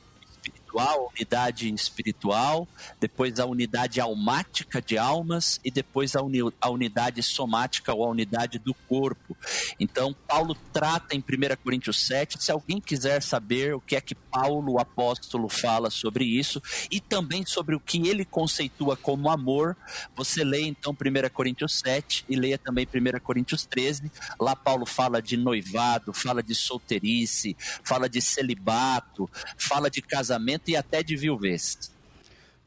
espiritual, 0.74 1.12
unidade 1.14 1.72
espiritual, 1.72 2.68
depois 3.00 3.38
a 3.38 3.46
unidade 3.46 4.00
almática 4.00 4.82
de 4.82 4.98
almas 4.98 5.60
e 5.64 5.70
depois 5.70 6.16
a, 6.16 6.22
uni 6.22 6.40
a 6.60 6.68
unidade 6.68 7.22
somática 7.22 7.94
ou 7.94 8.04
a 8.04 8.08
unidade 8.08 8.58
do 8.58 8.74
corpo. 8.74 9.36
Então, 9.78 10.14
Paulo 10.26 10.56
trata 10.72 11.14
em 11.14 11.20
1 11.20 11.22
Coríntios 11.62 12.04
7. 12.06 12.42
Se 12.42 12.50
alguém 12.50 12.80
quiser 12.80 13.22
saber 13.22 13.74
o 13.74 13.80
que 13.80 13.94
é 13.94 14.00
que 14.00 14.14
Paulo, 14.14 14.72
o 14.72 14.80
apóstolo, 14.80 15.48
fala 15.48 15.90
sobre 15.90 16.24
isso 16.24 16.60
e 16.90 17.00
também 17.00 17.46
sobre 17.46 17.74
o 17.74 17.80
que 17.80 18.08
ele 18.08 18.24
conceitua 18.24 18.96
como 18.96 19.30
amor, 19.30 19.76
você 20.16 20.42
lê 20.42 20.62
então 20.62 20.92
1 20.92 21.28
Coríntios 21.32 21.78
7 21.78 22.24
e 22.28 22.34
leia 22.34 22.58
também 22.58 22.86
1 22.86 23.20
Coríntios 23.20 23.64
13. 23.64 24.10
Lá 24.40 24.56
Paulo 24.56 24.86
fala 24.86 25.22
de 25.22 25.36
noivado, 25.36 26.12
fala 26.12 26.42
de 26.42 26.54
solteirice, 26.54 27.56
fala 27.84 28.08
de 28.08 28.20
celibato, 28.20 29.30
fala 29.56 29.90
de 29.90 30.02
casamento 30.02 30.63
e 30.66 30.76
até 30.76 31.02
de 31.02 31.16
viuvez. 31.16 31.92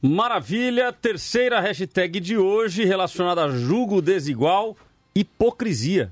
Maravilha! 0.01 0.93
Terceira 0.93 1.59
hashtag 1.59 2.19
de 2.19 2.37
hoje 2.37 2.85
relacionada 2.85 3.43
a 3.43 3.49
julgo 3.49 4.01
desigual, 4.01 4.77
hipocrisia. 5.15 6.11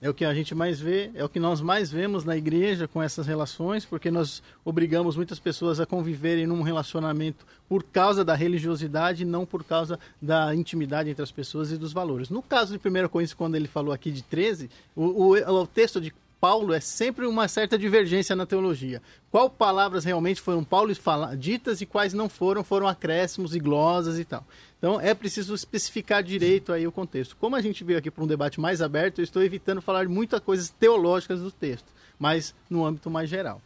É 0.00 0.08
o 0.08 0.14
que 0.14 0.24
a 0.24 0.32
gente 0.32 0.54
mais 0.54 0.78
vê, 0.78 1.10
é 1.12 1.24
o 1.24 1.28
que 1.28 1.40
nós 1.40 1.60
mais 1.60 1.90
vemos 1.90 2.24
na 2.24 2.36
igreja 2.36 2.86
com 2.86 3.02
essas 3.02 3.26
relações, 3.26 3.84
porque 3.84 4.12
nós 4.12 4.40
obrigamos 4.64 5.16
muitas 5.16 5.40
pessoas 5.40 5.80
a 5.80 5.86
conviverem 5.86 6.46
num 6.46 6.62
relacionamento 6.62 7.44
por 7.68 7.82
causa 7.82 8.24
da 8.24 8.36
religiosidade, 8.36 9.24
não 9.24 9.44
por 9.44 9.64
causa 9.64 9.98
da 10.22 10.54
intimidade 10.54 11.10
entre 11.10 11.22
as 11.22 11.32
pessoas 11.32 11.72
e 11.72 11.76
dos 11.76 11.92
valores. 11.92 12.30
No 12.30 12.40
caso 12.40 12.78
de 12.78 12.88
1 12.88 13.08
Coríntios, 13.08 13.34
quando 13.34 13.56
ele 13.56 13.66
falou 13.66 13.92
aqui 13.92 14.12
de 14.12 14.22
13, 14.22 14.70
o, 14.94 15.34
o, 15.34 15.60
o 15.60 15.66
texto 15.66 16.00
de 16.00 16.14
Paulo 16.40 16.72
é 16.72 16.80
sempre 16.80 17.26
uma 17.26 17.48
certa 17.48 17.78
divergência 17.78 18.36
na 18.36 18.46
teologia. 18.46 19.02
Qual 19.30 19.50
palavras 19.50 20.04
realmente 20.04 20.40
foram 20.40 20.62
Paulo 20.62 20.92
ditas 21.36 21.80
e 21.80 21.86
quais 21.86 22.14
não 22.14 22.28
foram, 22.28 22.62
foram 22.62 22.86
acréscimos 22.86 23.54
e 23.54 23.58
glosas 23.58 24.18
e 24.18 24.24
tal. 24.24 24.46
Então 24.78 25.00
é 25.00 25.14
preciso 25.14 25.54
especificar 25.54 26.22
direito 26.22 26.72
aí 26.72 26.86
o 26.86 26.92
contexto. 26.92 27.36
Como 27.36 27.56
a 27.56 27.60
gente 27.60 27.82
veio 27.82 27.98
aqui 27.98 28.10
para 28.10 28.22
um 28.22 28.26
debate 28.26 28.60
mais 28.60 28.80
aberto, 28.80 29.18
eu 29.18 29.24
estou 29.24 29.42
evitando 29.42 29.82
falar 29.82 30.04
de 30.04 30.10
muitas 30.10 30.40
coisas 30.40 30.70
teológicas 30.70 31.40
do 31.40 31.50
texto, 31.50 31.92
mas 32.18 32.54
no 32.70 32.84
âmbito 32.84 33.10
mais 33.10 33.28
geral. 33.28 33.60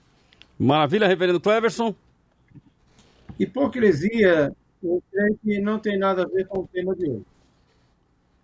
Maravilha, 0.59 1.07
reverendo 1.07 1.41
Cleverson. 1.41 1.95
Hipocrisia, 3.39 4.53
eu 4.83 5.03
creio 5.11 5.39
que 5.43 5.61
não 5.61 5.79
tem 5.79 5.99
nada 5.99 6.23
a 6.23 6.27
ver 6.27 6.47
com 6.47 6.61
o 6.61 6.69
tema 6.69 6.95
de 6.95 7.11
hoje. 7.11 7.25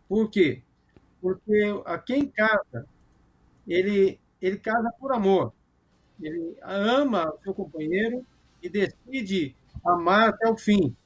Por 0.09 0.31
quê? 0.31 0.63
porque 1.21 1.83
a 1.85 1.99
quem 1.99 2.27
casa, 2.27 2.87
ele, 3.69 4.19
ele 4.41 4.57
casa 4.59 4.91
por 4.99 5.13
amor. 5.13 5.53
Ele 6.21 6.57
ama 6.63 7.33
o 7.33 7.39
seu 7.43 7.55
companheiro 7.55 8.25
e 8.63 8.69
decide 8.69 9.55
amar 9.85 10.31
até 10.31 10.49
o 10.49 10.57
fim. 10.57 10.97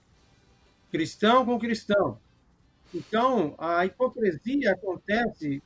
Cristão 0.91 1.45
com 1.45 1.59
cristão. 1.59 2.19
Então, 2.95 3.55
a 3.59 3.85
hipocrisia 3.85 4.73
acontece 4.73 5.63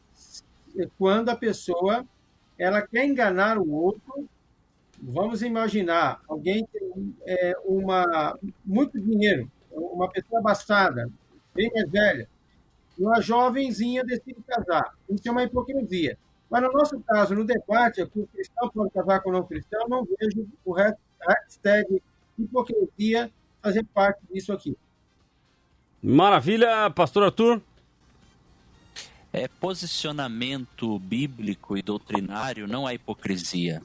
quando 0.99 1.29
a 1.29 1.37
pessoa 1.37 2.07
ela 2.59 2.81
quer 2.83 3.05
enganar 3.05 3.59
o 3.59 3.71
outro. 3.71 4.29
Vamos 5.01 5.43
imaginar 5.43 6.21
alguém 6.29 6.67
tem 6.73 7.15
é, 7.27 7.53
uma 7.65 8.39
muito 8.65 8.99
dinheiro, 8.99 9.51
uma 9.71 10.09
pessoa 10.11 10.41
abastada, 10.41 11.11
bem 11.55 11.71
mais 11.73 11.91
velha, 11.91 12.29
e 12.99 13.03
uma 13.03 13.21
jovenzinha 13.21 14.03
decide 14.03 14.41
casar. 14.47 14.97
Isso 15.09 15.29
é 15.29 15.31
uma 15.31 15.43
hipocrisia. 15.43 16.17
Mas 16.51 16.63
no 16.63 16.73
nosso 16.73 17.01
caso, 17.01 17.35
no 17.35 17.45
debate, 17.45 18.01
aqui, 18.01 18.21
o 18.21 18.27
cristão 18.29 18.69
pode 18.71 18.91
casar 18.91 19.21
com 19.21 19.31
o 19.31 19.33
não 19.33 19.45
cristão, 19.45 19.87
não 19.89 20.05
vejo 20.05 20.47
o 20.65 20.73
hashtag 20.73 22.03
hipocrisia 22.39 23.31
fazer 23.61 23.85
parte 23.93 24.21
disso 24.33 24.53
aqui. 24.53 24.77
Maravilha, 26.03 26.91
pastor 26.91 27.25
Arthur. 27.25 27.61
É, 29.33 29.49
posicionamento 29.49 30.99
bíblico 30.99 31.77
e 31.77 31.83
doutrinário 31.83 32.67
não 32.67 32.89
é 32.89 32.95
hipocrisia. 32.95 33.83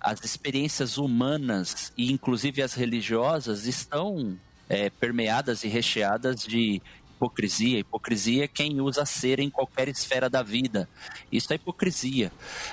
As 0.00 0.24
experiências 0.24 0.96
humanas 0.96 1.92
e 1.96 2.12
inclusive 2.12 2.62
as 2.62 2.74
religiosas 2.74 3.66
estão 3.66 4.38
é, 4.68 4.88
permeadas 4.88 5.64
e 5.64 5.68
recheadas 5.68 6.40
de 6.40 6.80
hipocrisia. 7.16 7.78
Hipocrisia 7.78 8.44
é 8.44 8.48
quem 8.48 8.80
usa 8.80 9.04
ser 9.04 9.40
em 9.40 9.48
qualquer 9.50 9.88
esfera 9.88 10.28
da 10.28 10.42
vida. 10.42 10.88
Isso 11.32 11.52
é 11.52 11.56
hipocrisia. 11.56 12.30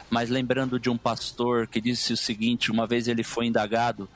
Mas 0.10 0.30
lembrando 0.30 0.80
de 0.80 0.90
um 0.90 0.98
pastor 0.98 1.68
que 1.68 1.82
disse 1.82 2.14
o 2.14 2.18
seguinte: 2.18 2.72
uma 2.72 2.86
vez 2.86 3.08
ele 3.08 3.24
foi 3.24 3.48
indagado 3.48 4.08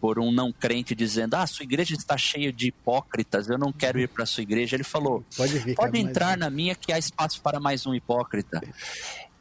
por 0.00 0.18
um 0.18 0.32
não 0.32 0.52
crente 0.52 0.94
dizendo: 0.94 1.34
Ah, 1.34 1.46
sua 1.46 1.64
igreja 1.64 1.94
está 1.94 2.16
cheia 2.16 2.52
de 2.52 2.68
hipócritas, 2.68 3.48
eu 3.48 3.58
não 3.58 3.72
quero 3.72 3.98
ir 3.98 4.08
para 4.08 4.24
a 4.24 4.26
sua 4.26 4.42
igreja. 4.42 4.76
Ele 4.76 4.84
falou: 4.84 5.24
Pode, 5.36 5.58
vir, 5.58 5.74
pode 5.74 5.98
entrar 5.98 6.36
na 6.36 6.50
minha 6.50 6.74
que 6.74 6.92
há 6.92 6.98
espaço 6.98 7.40
para 7.40 7.60
mais 7.60 7.86
um 7.86 7.94
hipócrita. 7.94 8.60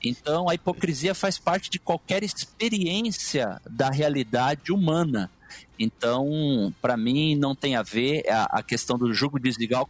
Então, 0.04 0.48
a 0.48 0.54
hipocrisia 0.54 1.16
faz 1.16 1.40
parte 1.40 1.70
de 1.70 1.80
qualquer 1.80 2.24
experiência 2.24 3.60
da 3.68 3.90
realidade 3.90 4.72
humana. 4.72 5.32
Então, 5.80 6.74
para 6.82 6.96
mim, 6.96 7.36
não 7.36 7.56
tem 7.56 7.76
a 7.76 7.82
ver 7.82 8.24
a, 8.30 8.60
a 8.60 8.64
questão 8.64 8.98
do 8.98 9.12
jugo 9.14 9.40
desigual 9.40 9.90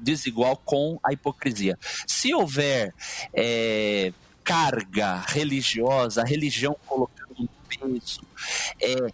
desigual 0.00 0.56
com 0.56 0.98
a 1.02 1.12
hipocrisia. 1.12 1.78
Se 2.06 2.34
houver 2.34 2.94
é, 3.32 4.12
carga 4.44 5.20
religiosa, 5.26 6.22
a 6.22 6.24
religião 6.24 6.76
colocando 6.86 7.42
um 7.42 7.48
peso, 7.68 8.22
é, 8.80 9.12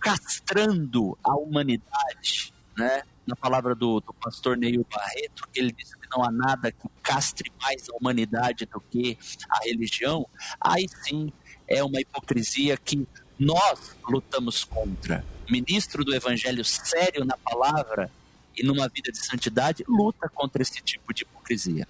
castrando 0.00 1.16
a 1.22 1.34
humanidade, 1.36 2.52
né? 2.76 3.02
Na 3.26 3.36
palavra 3.36 3.76
do, 3.76 4.00
do 4.00 4.12
pastor 4.14 4.56
Neil 4.56 4.84
Barreto, 4.90 5.46
que 5.52 5.60
ele 5.60 5.70
disse 5.70 5.96
que 5.96 6.08
não 6.10 6.24
há 6.24 6.32
nada 6.32 6.72
que 6.72 6.88
castre 7.00 7.52
mais 7.60 7.88
a 7.88 7.94
humanidade 7.94 8.66
do 8.66 8.80
que 8.80 9.16
a 9.48 9.64
religião, 9.64 10.26
aí 10.60 10.88
sim 11.04 11.32
é 11.68 11.84
uma 11.84 12.00
hipocrisia 12.00 12.76
que 12.76 13.06
nós 13.38 13.96
lutamos 14.08 14.64
contra. 14.64 15.24
O 15.48 15.52
ministro 15.52 16.04
do 16.04 16.14
evangelho 16.14 16.64
sério 16.64 17.24
na 17.24 17.36
palavra 17.36 18.10
e 18.56 18.64
numa 18.64 18.88
vida 18.88 19.10
de 19.10 19.18
santidade 19.18 19.84
luta 19.88 20.28
contra 20.28 20.62
esse 20.62 20.82
tipo 20.82 21.12
de 21.12 21.22
hipocrisia. 21.22 21.86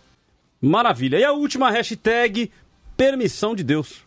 Maravilha. 0.61 1.19
E 1.19 1.25
a 1.25 1.33
última 1.33 1.71
hashtag, 1.71 2.51
permissão 2.97 3.55
de 3.55 3.63
Deus. 3.63 4.05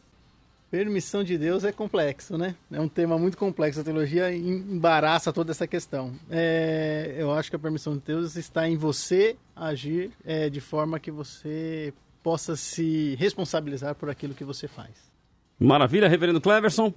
Permissão 0.69 1.23
de 1.23 1.37
Deus 1.37 1.63
é 1.63 1.71
complexo, 1.71 2.35
né? 2.35 2.55
É 2.71 2.79
um 2.81 2.87
tema 2.87 3.17
muito 3.17 3.37
complexo. 3.37 3.79
A 3.79 3.83
teologia 3.83 4.33
embaraça 4.33 5.31
toda 5.31 5.51
essa 5.51 5.67
questão. 5.67 6.13
É, 6.31 7.13
eu 7.17 7.31
acho 7.31 7.49
que 7.49 7.55
a 7.55 7.59
permissão 7.59 7.95
de 7.95 8.01
Deus 8.03 8.35
está 8.35 8.67
em 8.67 8.75
você 8.75 9.35
agir 9.55 10.11
é, 10.25 10.49
de 10.49 10.59
forma 10.59 10.99
que 10.99 11.11
você 11.11 11.93
possa 12.23 12.55
se 12.55 13.15
responsabilizar 13.19 13.93
por 13.93 14.09
aquilo 14.09 14.33
que 14.33 14.43
você 14.43 14.67
faz. 14.67 14.91
Maravilha, 15.59 16.07
Reverendo 16.07 16.41
Cleverson. 16.41 16.91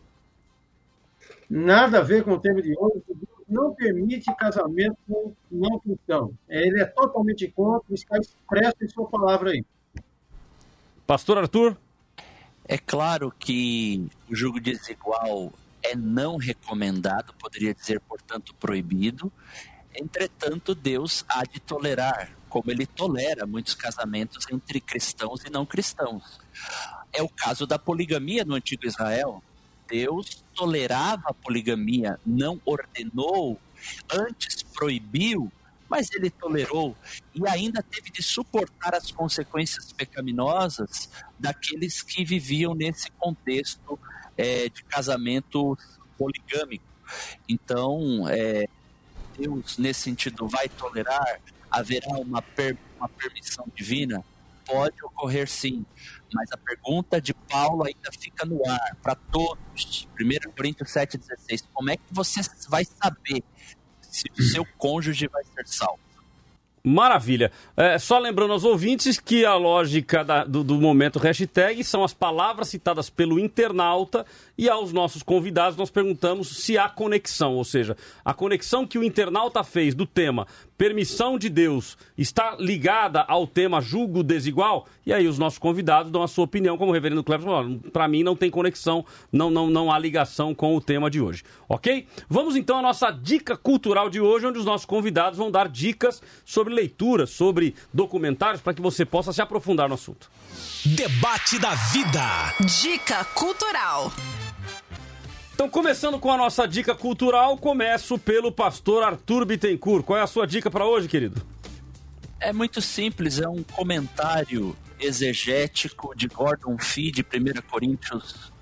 Nada 1.48 1.98
a 1.98 2.02
ver 2.02 2.24
com 2.24 2.32
o 2.32 2.40
tema 2.40 2.62
de 2.62 2.74
hoje. 2.78 3.02
Não 3.48 3.74
permite 3.74 4.34
casamento 4.36 4.96
com 5.08 5.32
não 5.50 5.78
cristão. 5.78 6.34
É, 6.48 6.66
ele 6.66 6.80
é 6.80 6.84
totalmente 6.84 7.48
contra, 7.48 7.94
está 7.94 8.18
expresso 8.18 8.76
em 8.82 8.88
sua 8.88 9.06
palavra 9.08 9.50
aí. 9.50 9.64
Pastor 11.06 11.38
Arthur. 11.38 11.76
É 12.68 12.76
claro 12.76 13.32
que 13.38 14.10
o 14.28 14.34
julgo 14.34 14.58
desigual 14.58 15.52
é 15.80 15.94
não 15.94 16.36
recomendado, 16.36 17.32
poderia 17.34 17.72
dizer, 17.72 18.00
portanto, 18.00 18.52
proibido. 18.54 19.32
Entretanto, 19.94 20.74
Deus 20.74 21.24
há 21.28 21.44
de 21.44 21.60
tolerar, 21.60 22.36
como 22.48 22.70
ele 22.70 22.84
tolera 22.84 23.46
muitos 23.46 23.74
casamentos 23.74 24.44
entre 24.50 24.80
cristãos 24.80 25.44
e 25.44 25.50
não 25.50 25.64
cristãos. 25.64 26.40
É 27.12 27.22
o 27.22 27.28
caso 27.28 27.66
da 27.66 27.78
poligamia 27.78 28.44
no 28.44 28.54
antigo 28.54 28.84
Israel. 28.84 29.42
Deus 29.88 30.44
tolerava 30.54 31.24
a 31.26 31.34
poligamia, 31.34 32.18
não 32.24 32.60
ordenou, 32.64 33.60
antes 34.12 34.62
proibiu, 34.62 35.50
mas 35.88 36.10
ele 36.12 36.30
tolerou 36.30 36.96
e 37.34 37.46
ainda 37.48 37.82
teve 37.82 38.10
de 38.10 38.22
suportar 38.22 38.94
as 38.94 39.10
consequências 39.10 39.92
pecaminosas 39.92 41.08
daqueles 41.38 42.02
que 42.02 42.24
viviam 42.24 42.74
nesse 42.74 43.10
contexto 43.12 43.98
é, 44.36 44.68
de 44.68 44.82
casamento 44.84 45.78
poligâmico. 46.18 46.84
Então, 47.48 48.28
é, 48.28 48.66
Deus, 49.38 49.78
nesse 49.78 50.00
sentido, 50.00 50.48
vai 50.48 50.68
tolerar? 50.68 51.40
Haverá 51.70 52.12
uma, 52.18 52.42
per, 52.42 52.76
uma 52.98 53.08
permissão 53.08 53.66
divina? 53.74 54.24
Pode 54.66 54.96
ocorrer 55.04 55.48
sim, 55.48 55.86
mas 56.34 56.50
a 56.50 56.56
pergunta 56.56 57.20
de 57.20 57.32
Paulo 57.32 57.84
ainda 57.84 58.10
fica 58.18 58.44
no 58.44 58.60
ar 58.68 58.96
para 59.02 59.14
todos. 59.14 60.08
1 60.20 60.50
Coríntios 60.50 60.90
7,16. 60.90 61.64
Como 61.72 61.90
é 61.90 61.96
que 61.96 62.02
você 62.10 62.40
vai 62.68 62.84
saber 62.84 63.44
se 64.02 64.28
o 64.36 64.42
seu 64.42 64.66
cônjuge 64.76 65.28
vai 65.28 65.44
ser 65.44 65.66
salvo? 65.66 66.00
Maravilha. 66.88 67.50
É, 67.76 67.98
só 67.98 68.16
lembrando 68.16 68.52
aos 68.52 68.62
ouvintes 68.62 69.18
que 69.18 69.44
a 69.44 69.56
lógica 69.56 70.22
da, 70.22 70.44
do, 70.44 70.62
do, 70.62 70.80
momento 70.80 71.18
hashtag 71.18 71.82
são 71.82 72.04
as 72.04 72.14
palavras 72.14 72.68
citadas 72.68 73.10
pelo 73.10 73.40
internauta 73.40 74.24
e 74.58 74.68
aos 74.68 74.92
nossos 74.92 75.22
convidados 75.22 75.76
nós 75.76 75.90
perguntamos 75.90 76.48
se 76.48 76.78
há 76.78 76.88
conexão, 76.88 77.54
ou 77.54 77.64
seja, 77.64 77.96
a 78.24 78.32
conexão 78.32 78.86
que 78.86 78.98
o 78.98 79.04
internauta 79.04 79.62
fez 79.62 79.94
do 79.94 80.06
tema 80.06 80.46
permissão 80.76 81.38
de 81.38 81.48
Deus 81.48 81.96
está 82.16 82.56
ligada 82.58 83.22
ao 83.22 83.46
tema 83.46 83.80
julgo 83.80 84.22
desigual? 84.22 84.86
E 85.04 85.12
aí 85.12 85.26
os 85.26 85.38
nossos 85.38 85.58
convidados 85.58 86.10
dão 86.10 86.22
a 86.22 86.28
sua 86.28 86.44
opinião, 86.44 86.76
como 86.76 86.90
o 86.90 86.94
reverendo 86.94 87.24
Cleber 87.24 87.46
falou, 87.46 87.78
para 87.92 88.08
mim 88.08 88.22
não 88.22 88.36
tem 88.36 88.50
conexão, 88.50 89.04
não, 89.32 89.50
não, 89.50 89.68
não 89.68 89.92
há 89.92 89.98
ligação 89.98 90.54
com 90.54 90.76
o 90.76 90.80
tema 90.80 91.10
de 91.10 91.20
hoje, 91.20 91.42
ok? 91.68 92.06
Vamos 92.28 92.56
então 92.56 92.78
à 92.78 92.82
nossa 92.82 93.10
dica 93.10 93.56
cultural 93.56 94.10
de 94.10 94.20
hoje, 94.20 94.46
onde 94.46 94.58
os 94.58 94.64
nossos 94.64 94.86
convidados 94.86 95.38
vão 95.38 95.50
dar 95.50 95.68
dicas 95.68 96.22
sobre 96.44 96.74
leitura, 96.74 97.26
sobre 97.26 97.74
documentários, 97.92 98.60
para 98.60 98.74
que 98.74 98.82
você 98.82 99.04
possa 99.04 99.32
se 99.32 99.40
aprofundar 99.40 99.88
no 99.88 99.94
assunto. 99.94 100.30
Debate 100.84 101.58
da 101.58 101.74
vida. 101.74 102.54
Dica 102.80 103.24
cultural. 103.24 104.12
Então, 105.56 105.70
começando 105.70 106.18
com 106.18 106.30
a 106.30 106.36
nossa 106.36 106.68
dica 106.68 106.94
cultural, 106.94 107.56
começo 107.56 108.18
pelo 108.18 108.52
pastor 108.52 109.02
Arthur 109.02 109.46
Bittencourt. 109.46 110.04
Qual 110.04 110.18
é 110.18 110.20
a 110.20 110.26
sua 110.26 110.46
dica 110.46 110.70
para 110.70 110.84
hoje, 110.84 111.08
querido? 111.08 111.40
É 112.38 112.52
muito 112.52 112.82
simples, 112.82 113.40
é 113.40 113.48
um 113.48 113.62
comentário 113.62 114.76
exegético 115.00 116.14
de 116.14 116.28
Gordon 116.28 116.76
Fee, 116.78 117.10
de 117.10 117.22
1 117.22 117.62
Coríntios. 117.70 118.52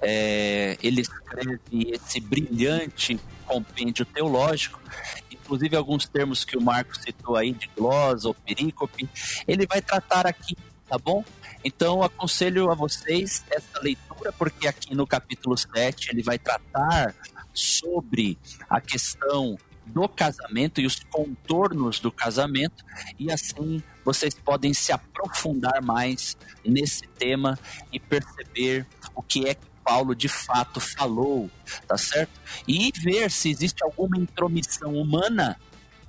É, 0.00 0.78
ele 0.80 1.00
escreve 1.00 1.58
esse 1.92 2.20
brilhante 2.20 3.18
compêndio 3.44 4.04
teológico, 4.04 4.80
inclusive 5.32 5.74
alguns 5.74 6.06
termos 6.06 6.44
que 6.44 6.56
o 6.56 6.62
Marco 6.62 6.96
citou 6.96 7.34
aí, 7.34 7.52
de 7.52 7.68
glosa 7.76 8.28
ou 8.28 8.34
perícope, 8.34 9.08
ele 9.48 9.66
vai 9.66 9.82
tratar 9.82 10.24
aqui, 10.24 10.56
tá 10.88 10.96
bom? 10.98 11.24
Então, 11.64 12.02
aconselho 12.02 12.70
a 12.70 12.74
vocês 12.74 13.42
essa 13.50 13.80
leitura, 13.80 14.32
porque 14.32 14.68
aqui 14.68 14.94
no 14.94 15.06
capítulo 15.06 15.56
7 15.56 16.10
ele 16.10 16.22
vai 16.22 16.38
tratar 16.38 17.14
sobre 17.52 18.38
a 18.68 18.80
questão 18.80 19.56
do 19.86 20.08
casamento 20.08 20.80
e 20.80 20.86
os 20.86 21.00
contornos 21.10 22.00
do 22.00 22.10
casamento, 22.10 22.84
e 23.18 23.30
assim 23.30 23.82
vocês 24.04 24.34
podem 24.34 24.72
se 24.72 24.92
aprofundar 24.92 25.82
mais 25.82 26.36
nesse 26.64 27.06
tema 27.18 27.58
e 27.92 28.00
perceber 28.00 28.86
o 29.14 29.22
que 29.22 29.48
é 29.48 29.54
que 29.54 29.74
Paulo 29.84 30.14
de 30.14 30.28
fato 30.28 30.80
falou, 30.80 31.50
tá 31.86 31.98
certo? 31.98 32.40
E 32.66 32.90
ver 32.98 33.30
se 33.30 33.50
existe 33.50 33.84
alguma 33.84 34.16
intromissão 34.16 34.94
humana 34.94 35.60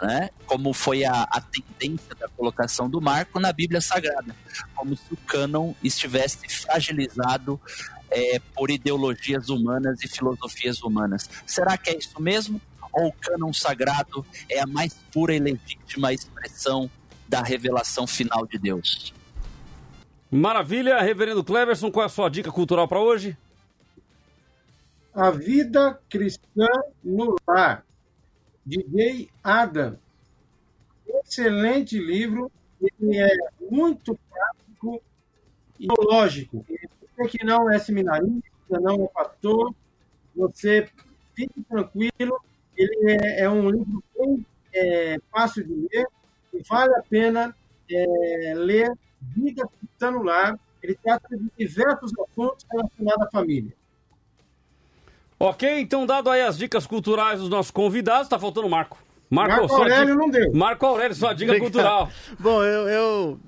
né? 0.02 0.30
Como 0.46 0.74
foi 0.74 1.06
a, 1.06 1.24
a 1.24 1.42
tendência 1.42 2.16
da 2.16 2.28
colocação 2.28 2.90
do 2.90 3.02
marco 3.02 3.40
na 3.40 3.52
Bíblia 3.52 3.82
Sagrada, 3.82 4.36
como 4.76 4.96
se 4.96 5.14
o 5.14 5.18
cânon 5.18 5.74
estivesse 5.84 6.48
fragilizado 6.50 7.60
é, 8.12 8.40
por 8.56 8.72
ideologias 8.72 9.50
humanas 9.50 10.02
e 10.04 10.08
filosofias 10.08 10.82
humanas. 10.82 11.30
Será 11.46 11.78
que 11.78 11.90
é 11.90 11.98
isso 11.98 12.22
mesmo? 12.22 12.62
Ou 12.94 13.08
o 13.10 13.14
cânon 13.14 13.52
sagrado 13.52 14.26
é 14.50 14.62
a 14.62 14.68
mais 14.68 14.94
pura 15.12 15.36
e 15.36 15.40
legítima 15.40 16.14
expressão 16.14 16.90
da 17.28 17.42
revelação 17.42 18.08
final 18.08 18.48
de 18.48 18.58
Deus? 18.58 19.14
Maravilha, 20.32 21.02
Reverendo 21.02 21.44
Cleverson, 21.44 21.92
qual 21.92 22.04
é 22.04 22.06
a 22.06 22.10
sua 22.10 22.30
dica 22.30 22.52
cultural 22.52 22.88
para 22.88 23.00
hoje? 23.00 23.38
A 25.14 25.32
Vida 25.32 26.00
Cristã 26.10 26.68
no 27.04 27.36
Lar, 27.48 27.86
Jay 28.68 29.30
Adam. 29.44 29.98
Excelente 31.08 31.98
livro, 31.98 32.52
ele 32.82 33.18
é 33.18 33.30
muito 33.70 34.18
prático 34.30 35.02
e 35.80 35.88
lógico. 36.00 36.66
Você 37.18 37.30
que 37.30 37.46
não 37.46 37.70
é 37.70 37.80
seminarista, 37.80 38.50
não 38.70 39.06
é 39.06 39.08
pastor, 39.08 39.74
você 40.36 40.90
fique 41.36 41.62
tranquilo, 41.64 42.40
ele 42.76 43.12
é, 43.12 43.42
é 43.42 43.50
um 43.50 43.70
livro 43.70 44.04
bem 44.18 44.46
é, 44.74 45.18
fácil 45.32 45.64
de 45.66 45.74
ler 45.74 46.08
e 46.54 46.62
vale 46.68 46.96
a 46.96 47.04
pena 47.04 47.56
é, 47.90 48.54
ler 48.56 48.92
Vida 49.22 49.68
Cristã 49.80 50.12
no 50.12 50.24
Lar. 50.24 50.60
Ele 50.82 50.98
trata 51.02 51.36
de 51.36 51.50
diversos 51.58 52.12
assuntos 52.20 52.66
relacionados 52.70 53.28
à 53.28 53.32
família. 53.32 53.74
Ok, 55.40 55.80
então 55.80 56.06
dado 56.06 56.30
aí 56.30 56.41
as 56.41 56.57
dicas 56.57 56.88
culturais 56.88 57.40
dos 57.40 57.49
nossos 57.49 57.72
convidados, 57.72 58.30
tá 58.30 58.40
faltando 58.40 58.68
o 58.68 58.70
Marco. 58.70 58.98
Marco, 59.30 59.62
Marco 59.62 59.76
Aurélio 59.76 60.06
dica... 60.06 60.18
não 60.18 60.30
deu. 60.30 60.53
Marco 60.53 60.86
Aurélio, 60.86 61.16
sua 61.16 61.34
dica 61.34 61.52
Obrigado. 61.52 61.72
cultural. 61.72 62.10
Bom, 62.40 62.64
eu, 62.64 62.88
eu 62.88 63.40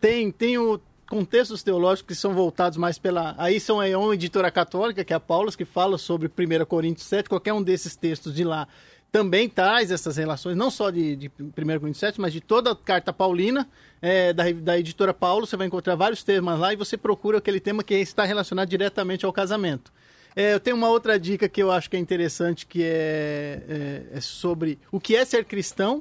tem, 0.00 0.30
tenho 0.32 0.80
contextos 1.08 1.62
teológicos 1.62 2.16
que 2.16 2.20
são 2.20 2.34
voltados 2.34 2.76
mais 2.76 2.98
pela. 2.98 3.34
Aí 3.38 3.60
são 3.60 3.78
aí 3.78 3.94
uma 3.94 4.14
editora 4.14 4.50
católica, 4.50 5.04
que 5.04 5.12
é 5.12 5.16
a 5.16 5.20
Paulus, 5.20 5.54
que 5.54 5.64
fala 5.64 5.96
sobre 5.96 6.28
1 6.28 6.64
Coríntios 6.64 7.06
7, 7.06 7.28
qualquer 7.28 7.52
um 7.52 7.62
desses 7.62 7.94
textos 7.94 8.34
de 8.34 8.44
lá 8.44 8.66
também 9.10 9.48
traz 9.48 9.90
essas 9.90 10.16
relações, 10.16 10.56
não 10.56 10.70
só 10.70 10.90
de, 10.90 11.16
de 11.16 11.30
1 11.38 11.50
Coríntios 11.50 11.98
7, 11.98 12.20
mas 12.20 12.32
de 12.32 12.40
toda 12.40 12.72
a 12.72 12.76
carta 12.76 13.12
paulina, 13.12 13.68
é, 14.02 14.32
da, 14.32 14.44
da 14.52 14.78
editora 14.78 15.14
Paulo, 15.14 15.46
você 15.46 15.56
vai 15.56 15.66
encontrar 15.66 15.94
vários 15.94 16.22
temas 16.22 16.58
lá 16.58 16.72
e 16.72 16.76
você 16.76 16.96
procura 16.96 17.38
aquele 17.38 17.58
tema 17.58 17.82
que 17.82 17.94
está 17.94 18.24
relacionado 18.24 18.68
diretamente 18.68 19.24
ao 19.24 19.32
casamento. 19.32 19.92
É, 20.38 20.54
eu 20.54 20.60
tenho 20.60 20.76
uma 20.76 20.88
outra 20.88 21.18
dica 21.18 21.48
que 21.48 21.60
eu 21.60 21.68
acho 21.68 21.90
que 21.90 21.96
é 21.96 21.98
interessante, 21.98 22.64
que 22.64 22.84
é, 22.84 23.60
é, 23.68 24.18
é 24.18 24.20
sobre 24.20 24.78
o 24.92 25.00
que 25.00 25.16
é 25.16 25.24
ser 25.24 25.44
cristão, 25.44 26.00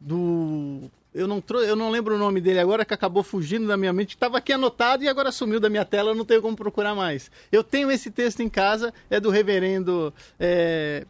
do 0.00 0.90
eu 1.12 1.28
não, 1.28 1.42
eu 1.66 1.76
não 1.76 1.90
lembro 1.90 2.14
o 2.14 2.18
nome 2.18 2.40
dele 2.40 2.60
agora, 2.60 2.82
que 2.82 2.94
acabou 2.94 3.22
fugindo 3.22 3.66
da 3.66 3.76
minha 3.76 3.92
mente. 3.92 4.14
Estava 4.14 4.38
aqui 4.38 4.54
anotado 4.54 5.04
e 5.04 5.08
agora 5.08 5.30
sumiu 5.30 5.60
da 5.60 5.68
minha 5.68 5.84
tela, 5.84 6.12
eu 6.12 6.14
não 6.14 6.24
tenho 6.24 6.40
como 6.40 6.56
procurar 6.56 6.94
mais. 6.94 7.30
Eu 7.52 7.62
tenho 7.62 7.90
esse 7.90 8.10
texto 8.10 8.40
em 8.40 8.48
casa, 8.48 8.90
é 9.10 9.20
do 9.20 9.28
reverendo 9.28 10.14
é, 10.40 11.04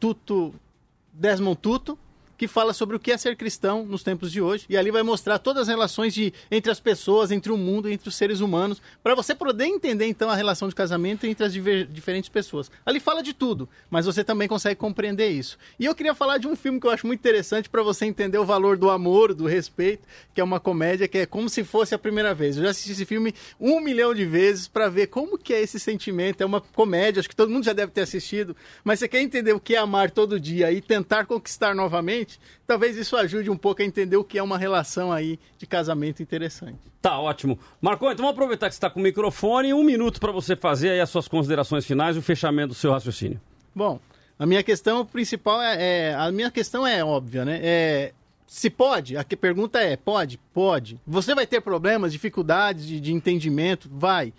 Tuto, 0.00 0.54
Desmond 1.12 1.58
Tuto, 1.60 1.98
que 2.42 2.48
fala 2.48 2.72
sobre 2.72 2.96
o 2.96 2.98
que 2.98 3.12
é 3.12 3.16
ser 3.16 3.36
cristão 3.36 3.86
nos 3.86 4.02
tempos 4.02 4.32
de 4.32 4.42
hoje. 4.42 4.66
E 4.68 4.76
ali 4.76 4.90
vai 4.90 5.04
mostrar 5.04 5.38
todas 5.38 5.62
as 5.62 5.68
relações 5.68 6.12
de, 6.12 6.34
entre 6.50 6.72
as 6.72 6.80
pessoas, 6.80 7.30
entre 7.30 7.52
o 7.52 7.56
mundo, 7.56 7.88
entre 7.88 8.08
os 8.08 8.16
seres 8.16 8.40
humanos, 8.40 8.82
para 9.00 9.14
você 9.14 9.32
poder 9.32 9.66
entender 9.66 10.06
então 10.06 10.28
a 10.28 10.34
relação 10.34 10.68
de 10.68 10.74
casamento 10.74 11.24
entre 11.24 11.46
as 11.46 11.52
diver, 11.52 11.86
diferentes 11.86 12.28
pessoas. 12.28 12.68
Ali 12.84 12.98
fala 12.98 13.22
de 13.22 13.32
tudo, 13.32 13.68
mas 13.88 14.06
você 14.06 14.24
também 14.24 14.48
consegue 14.48 14.74
compreender 14.74 15.28
isso. 15.28 15.56
E 15.78 15.84
eu 15.84 15.94
queria 15.94 16.16
falar 16.16 16.38
de 16.38 16.48
um 16.48 16.56
filme 16.56 16.80
que 16.80 16.86
eu 16.88 16.90
acho 16.90 17.06
muito 17.06 17.20
interessante 17.20 17.70
para 17.70 17.80
você 17.80 18.06
entender 18.06 18.38
o 18.38 18.44
valor 18.44 18.76
do 18.76 18.90
amor, 18.90 19.32
do 19.32 19.46
respeito, 19.46 20.02
que 20.34 20.40
é 20.40 20.44
uma 20.44 20.58
comédia 20.58 21.06
que 21.06 21.18
é 21.18 21.26
como 21.26 21.48
se 21.48 21.62
fosse 21.62 21.94
a 21.94 21.98
primeira 21.98 22.34
vez. 22.34 22.56
Eu 22.56 22.64
já 22.64 22.70
assisti 22.70 22.90
esse 22.90 23.04
filme 23.04 23.32
um 23.60 23.78
milhão 23.78 24.12
de 24.12 24.24
vezes 24.24 24.66
para 24.66 24.88
ver 24.88 25.06
como 25.06 25.38
que 25.38 25.54
é 25.54 25.62
esse 25.62 25.78
sentimento. 25.78 26.40
É 26.40 26.44
uma 26.44 26.60
comédia, 26.60 27.20
acho 27.20 27.28
que 27.28 27.36
todo 27.36 27.52
mundo 27.52 27.62
já 27.62 27.72
deve 27.72 27.92
ter 27.92 28.00
assistido, 28.00 28.56
mas 28.82 28.98
você 28.98 29.06
quer 29.06 29.20
entender 29.20 29.52
o 29.52 29.60
que 29.60 29.76
é 29.76 29.78
amar 29.78 30.10
todo 30.10 30.40
dia 30.40 30.72
e 30.72 30.80
tentar 30.80 31.24
conquistar 31.24 31.72
novamente, 31.72 32.31
talvez 32.66 32.96
isso 32.96 33.16
ajude 33.16 33.50
um 33.50 33.56
pouco 33.56 33.82
a 33.82 33.84
entender 33.84 34.16
o 34.16 34.24
que 34.24 34.38
é 34.38 34.42
uma 34.42 34.58
relação 34.58 35.12
aí 35.12 35.38
de 35.58 35.66
casamento 35.66 36.22
interessante. 36.22 36.78
Tá 37.00 37.18
ótimo. 37.18 37.58
Marco, 37.80 38.04
então 38.06 38.24
vamos 38.24 38.32
aproveitar 38.32 38.68
que 38.68 38.74
você 38.74 38.78
está 38.78 38.90
com 38.90 39.00
o 39.00 39.02
microfone 39.02 39.74
um 39.74 39.82
minuto 39.82 40.20
para 40.20 40.32
você 40.32 40.54
fazer 40.54 40.90
aí 40.90 41.00
as 41.00 41.10
suas 41.10 41.28
considerações 41.28 41.84
finais 41.84 42.16
e 42.16 42.18
o 42.18 42.22
fechamento 42.22 42.68
do 42.68 42.74
seu 42.74 42.92
raciocínio. 42.92 43.40
Bom, 43.74 43.98
a 44.38 44.46
minha 44.46 44.62
questão 44.62 45.04
principal 45.04 45.60
é, 45.62 46.10
é 46.10 46.14
a 46.14 46.30
minha 46.32 46.50
questão 46.50 46.86
é 46.86 47.04
óbvia, 47.04 47.44
né? 47.44 47.60
É, 47.62 48.12
se 48.52 48.68
pode, 48.68 49.16
a 49.16 49.24
pergunta 49.24 49.80
é: 49.80 49.96
pode? 49.96 50.38
Pode. 50.52 51.00
Você 51.06 51.34
vai 51.34 51.46
ter 51.46 51.62
problemas, 51.62 52.12
dificuldades 52.12 52.86
de, 52.86 53.00
de 53.00 53.10
entendimento? 53.10 53.88
Vai. 53.90 54.34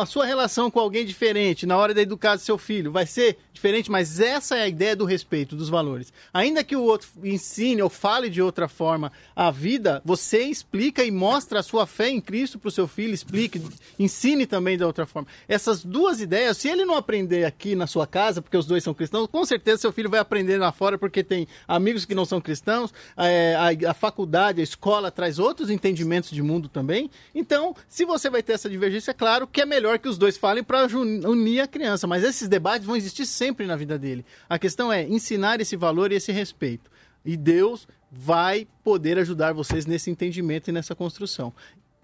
A 0.00 0.04
sua 0.04 0.26
relação 0.26 0.70
com 0.70 0.78
alguém 0.78 1.06
diferente 1.06 1.64
na 1.64 1.78
hora 1.78 1.94
de 1.94 2.02
educar 2.02 2.36
seu 2.36 2.58
filho 2.58 2.92
vai 2.92 3.06
ser 3.06 3.38
diferente, 3.50 3.90
mas 3.90 4.20
essa 4.20 4.56
é 4.58 4.62
a 4.62 4.68
ideia 4.68 4.94
do 4.94 5.06
respeito, 5.06 5.56
dos 5.56 5.70
valores. 5.70 6.12
Ainda 6.34 6.62
que 6.62 6.76
o 6.76 6.82
outro 6.82 7.08
ensine 7.24 7.80
ou 7.80 7.88
fale 7.88 8.28
de 8.28 8.42
outra 8.42 8.68
forma 8.68 9.10
a 9.34 9.50
vida, 9.50 10.02
você 10.04 10.42
explica 10.42 11.02
e 11.02 11.10
mostra 11.10 11.60
a 11.60 11.62
sua 11.62 11.86
fé 11.86 12.10
em 12.10 12.20
Cristo 12.20 12.58
para 12.58 12.68
o 12.68 12.70
seu 12.70 12.86
filho, 12.86 13.14
explique, 13.14 13.62
ensine 13.98 14.44
também 14.44 14.76
de 14.76 14.84
outra 14.84 15.06
forma. 15.06 15.28
Essas 15.48 15.82
duas 15.82 16.20
ideias, 16.20 16.58
se 16.58 16.68
ele 16.68 16.84
não 16.84 16.94
aprender 16.94 17.46
aqui 17.46 17.74
na 17.74 17.86
sua 17.86 18.06
casa, 18.06 18.42
porque 18.42 18.56
os 18.56 18.66
dois 18.66 18.84
são 18.84 18.92
cristãos, 18.92 19.26
com 19.28 19.46
certeza 19.46 19.80
seu 19.80 19.92
filho 19.92 20.10
vai 20.10 20.20
aprender 20.20 20.58
lá 20.58 20.70
fora, 20.72 20.98
porque 20.98 21.24
tem 21.24 21.48
amigos 21.66 22.04
que 22.04 22.14
não 22.14 22.26
são 22.26 22.38
cristãos, 22.38 22.92
é, 23.30 23.54
a, 23.54 23.90
a 23.90 23.94
faculdade, 23.94 24.60
a 24.60 24.64
escola 24.64 25.10
traz 25.10 25.38
outros 25.38 25.70
entendimentos 25.70 26.30
de 26.30 26.42
mundo 26.42 26.68
também. 26.68 27.10
Então, 27.34 27.74
se 27.88 28.04
você 28.04 28.28
vai 28.28 28.42
ter 28.42 28.54
essa 28.54 28.68
divergência, 28.68 29.12
é 29.12 29.14
claro 29.14 29.46
que 29.46 29.60
é 29.60 29.66
melhor 29.66 29.98
que 29.98 30.08
os 30.08 30.18
dois 30.18 30.36
falem 30.36 30.64
para 30.64 30.86
unir 30.86 31.60
a 31.60 31.66
criança, 31.66 32.06
mas 32.06 32.24
esses 32.24 32.48
debates 32.48 32.86
vão 32.86 32.96
existir 32.96 33.26
sempre 33.26 33.66
na 33.66 33.76
vida 33.76 33.98
dele. 33.98 34.24
A 34.48 34.58
questão 34.58 34.92
é 34.92 35.04
ensinar 35.04 35.60
esse 35.60 35.76
valor 35.76 36.10
e 36.10 36.16
esse 36.16 36.32
respeito. 36.32 36.90
E 37.24 37.36
Deus 37.36 37.86
vai 38.10 38.66
poder 38.82 39.18
ajudar 39.18 39.52
vocês 39.52 39.86
nesse 39.86 40.10
entendimento 40.10 40.68
e 40.68 40.72
nessa 40.72 40.94
construção. 40.94 41.52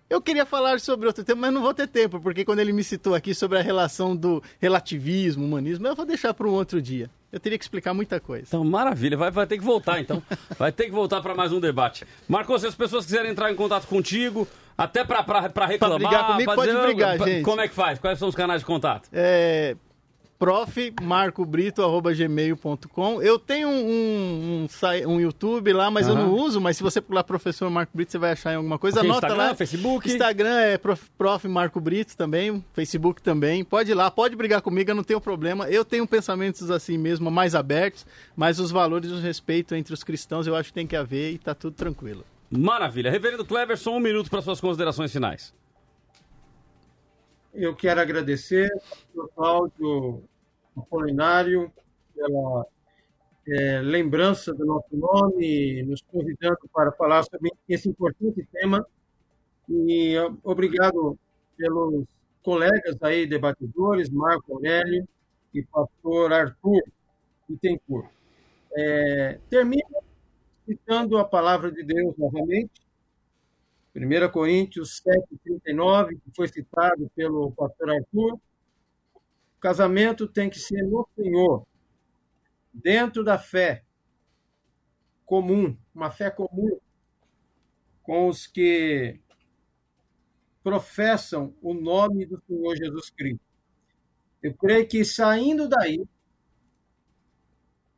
Eu 0.09 0.21
queria 0.23 0.47
falar 0.47 0.79
sobre 0.79 1.09
outro 1.09 1.25
tema, 1.25 1.43
mas 1.43 1.53
não 1.53 1.61
vou 1.61 1.75
ter 1.75 1.89
tempo, 1.89 2.21
porque 2.21 2.45
quando 2.45 2.61
ele 2.61 2.73
me 2.73 2.85
citou 2.85 3.13
aqui 3.13 3.35
sobre 3.35 3.59
a 3.59 3.63
relação 3.63 4.15
do 4.15 4.41
relativismo, 4.61 5.45
humanismo, 5.45 5.85
eu 5.85 5.97
vou 5.97 6.07
deixar 6.07 6.33
para 6.33 6.47
um 6.47 6.53
outro 6.53 6.81
dia. 6.81 7.11
Eu 7.33 7.41
teria 7.41 7.59
que 7.59 7.65
explicar 7.65 7.93
muita 7.93 8.21
coisa. 8.21 8.45
Então, 8.47 8.63
maravilha. 8.63 9.17
Vai, 9.17 9.33
vai 9.33 9.47
ter 9.49 9.59
que 9.59 9.65
voltar, 9.65 10.01
então. 10.01 10.23
vai 10.57 10.71
ter 10.71 10.85
que 10.85 10.93
voltar 10.93 11.21
para 11.21 11.35
mais 11.35 11.53
um 11.53 11.59
debate. 11.59 12.07
Marcos, 12.29 12.61
se 12.61 12.69
as 12.69 12.75
pessoas 12.75 13.05
quiserem 13.05 13.33
entrar 13.33 13.51
em 13.51 13.57
contato 13.57 13.89
contigo, 13.89 14.47
até 14.79 15.05
para 15.05 15.23
reclamar... 15.23 15.53
Pra 15.53 15.99
brigar 15.99 16.27
comigo, 16.29 16.55
pode 16.55 16.71
dizer, 16.71 16.83
brigar, 16.83 17.19
gente. 17.19 17.43
Como 17.43 17.61
é 17.61 17.67
que 17.67 17.75
faz? 17.75 17.99
Quais 17.99 18.17
são 18.17 18.29
os 18.29 18.35
canais 18.37 18.61
de 18.61 18.67
contato? 18.67 19.09
É, 19.13 19.77
profmarcobrito.gmail.com. 20.39 23.23
Eu 23.23 23.39
tenho 23.39 23.69
um, 23.69 24.67
um, 24.67 24.69
um, 25.07 25.21
YouTube 25.21 25.73
lá, 25.73 25.91
mas 25.91 26.07
uhum. 26.07 26.13
eu 26.13 26.19
não 26.19 26.35
uso, 26.35 26.61
mas 26.61 26.77
se 26.77 26.83
você 26.83 27.01
pular 27.01 27.25
professor 27.25 27.71
Marco 27.71 27.93
Brito, 27.95 28.13
você 28.13 28.19
vai 28.19 28.33
achar 28.33 28.53
em 28.53 28.57
alguma 28.57 28.79
coisa. 28.79 28.99
Okay, 28.99 29.11
Anota 29.11 29.27
Instagram, 29.27 29.49
lá. 29.49 29.55
Facebook. 29.55 30.09
Instagram 30.09 30.61
é 30.61 30.79
prof, 30.79 31.03
prof. 31.17 31.49
Marco 31.49 31.81
Brito 31.81 32.15
também, 32.17 32.63
Facebook 32.75 33.23
também. 33.23 33.65
Pode 33.65 33.91
ir 33.91 33.95
lá, 33.95 34.11
pode 34.11 34.37
brigar 34.37 34.61
comigo, 34.61 34.91
eu 34.91 34.95
não 34.95 35.05
tenho 35.05 35.21
problema. 35.21 35.69
Eu 35.69 35.85
tenho 35.85 36.07
pensamentos 36.07 36.71
assim 36.71 36.99
mesmo, 36.99 37.31
mais 37.31 37.55
abertos, 37.55 38.05
mas 38.37 38.59
os 38.59 38.71
valores 38.71 39.11
e 39.11 39.15
o 39.15 39.21
respeito 39.21 39.75
entre 39.75 39.95
os 39.95 40.05
cristãos 40.05 40.47
eu 40.47 40.55
acho 40.55 40.69
que 40.69 40.75
tem 40.75 40.87
que 40.87 40.97
haver 40.97 41.33
e 41.33 41.39
tá 41.39 41.55
tudo 41.55 41.75
tranquilo. 41.75 42.25
Maravilha. 42.51 43.11
Reverendo 43.11 43.45
Cleverson, 43.45 43.97
um 43.97 44.01
minuto 44.01 44.31
para 44.31 44.43
suas 44.43 44.61
considerações 44.61 45.13
finais. 45.13 45.53
Eu 47.59 47.75
quero 47.75 47.99
agradecer 48.03 48.71
ao 49.17 49.29
Cláudio 49.29 50.23
Apolinário 50.77 51.73
pela 52.15 52.67
é, 53.49 53.81
lembrança 53.81 54.53
do 54.53 54.67
nosso 54.67 54.95
nome, 54.95 55.83
nos 55.85 56.03
convidando 56.03 56.59
para 56.71 56.93
falar 56.93 57.23
sobre 57.23 57.51
esse 57.67 57.89
importante 57.89 58.47
tema. 58.53 58.87
E 59.71 60.17
obrigado 60.45 61.19
pelos 61.57 62.05
colegas 62.43 62.99
aí, 63.01 63.27
debatedores, 63.27 64.11
Marco 64.11 64.53
Aurélio 64.53 65.09
e 65.55 65.63
pastor 65.63 66.35
Arthur 66.35 66.83
Bittencourt. 67.49 68.11
É, 68.77 69.41
termino 69.49 70.05
citando 70.67 71.17
a 71.17 71.25
palavra 71.25 71.73
de 71.73 71.83
Deus 71.83 72.15
novamente, 72.19 72.83
1 73.97 74.31
Coríntios 74.31 75.01
7,39, 75.01 76.21
que 76.21 76.31
foi 76.37 76.49
citado 76.49 77.11
pelo 77.17 77.51
pastor 77.53 77.91
Arthur, 77.91 78.35
o 78.35 79.61
casamento 79.61 80.29
tem 80.29 80.51
que 80.51 80.59
ser 80.59 80.83
no 80.83 81.09
Senhor, 81.17 81.67
dentro 82.75 83.25
da 83.25 83.39
fé 83.39 83.83
comum, 85.25 85.75
uma 85.95 86.11
fé 86.11 86.31
comum 86.31 86.79
com 88.03 88.29
os 88.29 88.47
que 88.47 89.19
professam 90.63 91.55
o 91.63 91.73
nome 91.73 92.27
do 92.27 92.41
Senhor 92.47 92.77
Jesus 92.77 93.09
Cristo. 93.09 93.41
Eu 94.43 94.55
creio 94.55 94.87
que 94.87 95.05
saindo 95.07 95.69
daí 95.69 96.07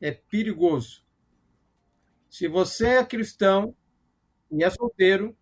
é 0.00 0.12
perigoso. 0.12 1.04
Se 2.30 2.46
você 2.46 2.98
é 2.98 3.04
cristão 3.04 3.74
e 4.50 4.62
é 4.62 4.70
solteiro, 4.70 5.36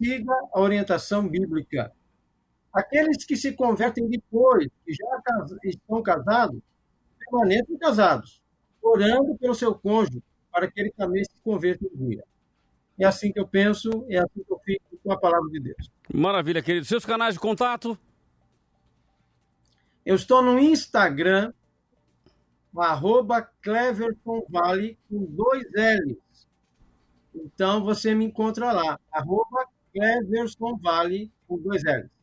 siga 0.00 0.32
a 0.52 0.60
orientação 0.60 1.28
bíblica. 1.28 1.92
Aqueles 2.72 3.24
que 3.24 3.36
se 3.36 3.52
convertem 3.52 4.08
depois, 4.08 4.68
que 4.84 4.92
já 4.92 5.06
estão 5.64 6.02
casados, 6.02 6.60
permaneçam 7.18 7.76
casados, 7.78 8.42
orando 8.80 9.36
pelo 9.36 9.54
seu 9.54 9.74
cônjuge, 9.74 10.22
para 10.52 10.70
que 10.70 10.80
ele 10.80 10.92
também 10.92 11.24
se 11.24 11.42
converta 11.42 11.84
um 11.84 12.08
dia. 12.08 12.24
É 12.98 13.04
assim 13.04 13.32
que 13.32 13.38
eu 13.38 13.46
penso, 13.46 14.04
é 14.08 14.18
assim 14.18 14.42
que 14.44 14.52
eu 14.52 14.58
fico 14.64 14.84
com 15.02 15.12
a 15.12 15.18
palavra 15.18 15.48
de 15.50 15.60
Deus. 15.60 15.90
Maravilha, 16.12 16.62
querido. 16.62 16.84
Seus 16.84 17.04
canais 17.04 17.34
de 17.34 17.40
contato? 17.40 17.98
Eu 20.04 20.16
estou 20.16 20.42
no 20.42 20.58
Instagram, 20.58 21.52
arroba 22.76 23.42
Cleverton 23.62 24.44
Vale, 24.48 24.98
com 25.08 25.24
dois 25.24 25.64
L's. 25.72 26.48
Então 27.34 27.84
você 27.84 28.14
me 28.14 28.24
encontra 28.24 28.72
lá, 28.72 28.98
arroba 29.12 29.66
Cleverson 29.98 30.78
Vale, 30.80 31.30
com 31.46 31.58
dois 31.58 31.82
L's. 31.82 32.18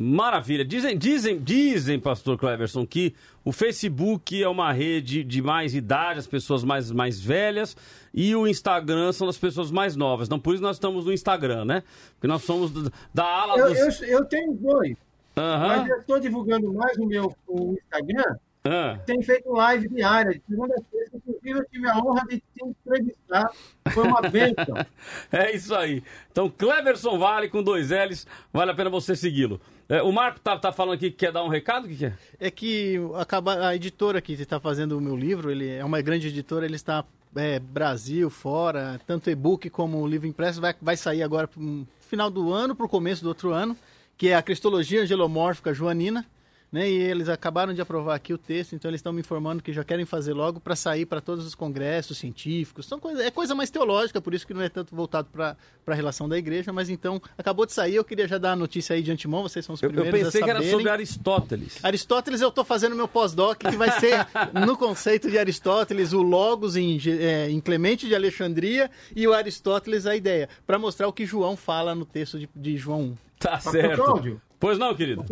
Maravilha. 0.00 0.64
Dizem, 0.64 0.96
dizem, 0.96 1.40
dizem, 1.40 1.98
pastor 1.98 2.38
Cleverson, 2.38 2.86
que 2.86 3.12
o 3.44 3.50
Facebook 3.50 4.40
é 4.40 4.48
uma 4.48 4.72
rede 4.72 5.24
de 5.24 5.42
mais 5.42 5.74
idade, 5.74 6.20
as 6.20 6.26
pessoas 6.26 6.62
mais, 6.62 6.92
mais 6.92 7.20
velhas, 7.20 7.76
e 8.14 8.34
o 8.36 8.46
Instagram 8.46 9.12
são 9.12 9.28
as 9.28 9.36
pessoas 9.36 9.72
mais 9.72 9.96
novas. 9.96 10.28
Então, 10.28 10.38
por 10.38 10.54
isso 10.54 10.62
nós 10.62 10.76
estamos 10.76 11.04
no 11.04 11.12
Instagram, 11.12 11.64
né? 11.64 11.82
Porque 12.12 12.28
nós 12.28 12.44
somos 12.44 12.70
da 13.12 13.24
ala 13.24 13.58
eu, 13.58 13.74
dos... 13.74 14.00
eu, 14.02 14.08
eu 14.08 14.24
tenho 14.26 14.54
dois, 14.54 14.90
uhum. 15.36 15.58
mas 15.66 15.88
eu 15.88 15.98
estou 15.98 16.20
divulgando 16.20 16.72
mais 16.72 16.96
o 16.96 17.04
meu 17.04 17.36
o 17.48 17.74
Instagram, 17.74 18.36
ah. 18.68 18.98
Tem 19.06 19.22
feito 19.22 19.50
live 19.50 19.88
diária, 19.88 20.32
de 20.32 20.42
segunda 20.46 20.74
a 20.74 20.82
sexta. 20.90 21.16
Inclusive, 21.16 21.58
eu 21.58 21.64
tive 21.70 21.88
a 21.88 21.96
honra 21.96 22.22
de 22.28 22.38
te 22.38 22.64
entrevistar. 22.64 23.50
Foi 23.92 24.06
uma 24.06 24.20
bênção. 24.20 24.76
é 25.32 25.54
isso 25.54 25.74
aí. 25.74 26.02
Então, 26.30 26.50
Cleverson 26.50 27.18
Vale 27.18 27.48
com 27.48 27.62
dois 27.62 27.90
L's. 27.90 28.26
Vale 28.52 28.70
a 28.70 28.74
pena 28.74 28.90
você 28.90 29.16
segui-lo. 29.16 29.60
É, 29.88 30.02
o 30.02 30.12
Marco 30.12 30.38
tá, 30.40 30.58
tá 30.58 30.70
falando 30.70 30.96
aqui 30.96 31.10
que 31.10 31.16
quer 31.16 31.32
dar 31.32 31.42
um 31.42 31.48
recado, 31.48 31.86
o 31.86 31.88
que, 31.88 31.96
que 31.96 32.04
é? 32.04 32.12
É 32.38 32.50
que 32.50 32.96
acaba, 33.14 33.68
a 33.68 33.74
editora 33.74 34.20
que 34.20 34.34
está 34.34 34.60
fazendo 34.60 34.98
o 34.98 35.00
meu 35.00 35.16
livro, 35.16 35.50
ele 35.50 35.70
é 35.70 35.82
uma 35.82 36.02
grande 36.02 36.28
editora, 36.28 36.66
ele 36.66 36.76
está 36.76 37.06
é, 37.34 37.58
Brasil, 37.58 38.28
fora, 38.28 39.00
tanto 39.06 39.30
e-book 39.30 39.70
como 39.70 40.06
livro 40.06 40.26
impresso, 40.26 40.60
vai, 40.60 40.74
vai 40.82 40.94
sair 40.94 41.22
agora 41.22 41.48
no 41.56 41.88
final 42.00 42.30
do 42.30 42.52
ano, 42.52 42.76
para 42.76 42.84
o 42.84 42.88
começo 42.88 43.22
do 43.22 43.28
outro 43.28 43.52
ano, 43.52 43.74
que 44.18 44.28
é 44.28 44.36
a 44.36 44.42
Cristologia 44.42 45.02
Angelomórfica 45.02 45.72
Joanina, 45.72 46.26
né? 46.70 46.88
E 46.88 46.94
eles 46.94 47.28
acabaram 47.28 47.72
de 47.72 47.80
aprovar 47.80 48.14
aqui 48.14 48.32
o 48.32 48.38
texto, 48.38 48.74
então 48.74 48.90
eles 48.90 48.98
estão 48.98 49.12
me 49.12 49.20
informando 49.20 49.62
que 49.62 49.72
já 49.72 49.82
querem 49.82 50.04
fazer 50.04 50.34
logo 50.34 50.60
para 50.60 50.76
sair 50.76 51.06
para 51.06 51.20
todos 51.20 51.46
os 51.46 51.54
congressos 51.54 52.18
científicos. 52.18 52.86
São 52.86 53.00
coisa, 53.00 53.22
é 53.22 53.30
coisa 53.30 53.54
mais 53.54 53.70
teológica, 53.70 54.20
por 54.20 54.34
isso 54.34 54.46
que 54.46 54.52
não 54.52 54.62
é 54.62 54.68
tanto 54.68 54.94
voltado 54.94 55.28
para 55.32 55.56
a 55.86 55.94
relação 55.94 56.28
da 56.28 56.36
igreja, 56.36 56.72
mas 56.72 56.90
então 56.90 57.20
acabou 57.36 57.64
de 57.64 57.72
sair, 57.72 57.94
eu 57.94 58.04
queria 58.04 58.28
já 58.28 58.38
dar 58.38 58.52
a 58.52 58.56
notícia 58.56 58.94
aí 58.94 59.02
de 59.02 59.10
antemão, 59.10 59.42
vocês 59.42 59.64
são 59.64 59.74
os 59.74 59.80
primeiros 59.80 60.06
Eu 60.06 60.24
pensei 60.24 60.42
que 60.42 60.50
era 60.50 60.62
sobre 60.62 60.90
Aristóteles. 60.90 61.82
Aristóteles 61.82 62.40
eu 62.40 62.48
estou 62.48 62.64
fazendo 62.64 62.94
meu 62.94 63.08
pós-doc, 63.08 63.58
que 63.58 63.76
vai 63.76 63.90
ser 63.98 64.26
no 64.66 64.76
conceito 64.76 65.30
de 65.30 65.38
Aristóteles, 65.38 66.12
o 66.12 66.20
Logos 66.20 66.76
em, 66.76 66.98
é, 67.06 67.50
em 67.50 67.60
Clemente 67.60 68.06
de 68.06 68.14
Alexandria 68.14 68.90
e 69.16 69.26
o 69.26 69.32
Aristóteles 69.32 70.04
a 70.06 70.14
ideia, 70.14 70.48
para 70.66 70.78
mostrar 70.78 71.08
o 71.08 71.12
que 71.12 71.24
João 71.24 71.56
fala 71.56 71.94
no 71.94 72.04
texto 72.04 72.38
de, 72.38 72.48
de 72.54 72.76
João 72.76 73.00
1. 73.00 73.16
Tá 73.38 73.60
certo. 73.60 74.40
Pois 74.58 74.76
não, 74.76 74.94
querido? 74.94 75.24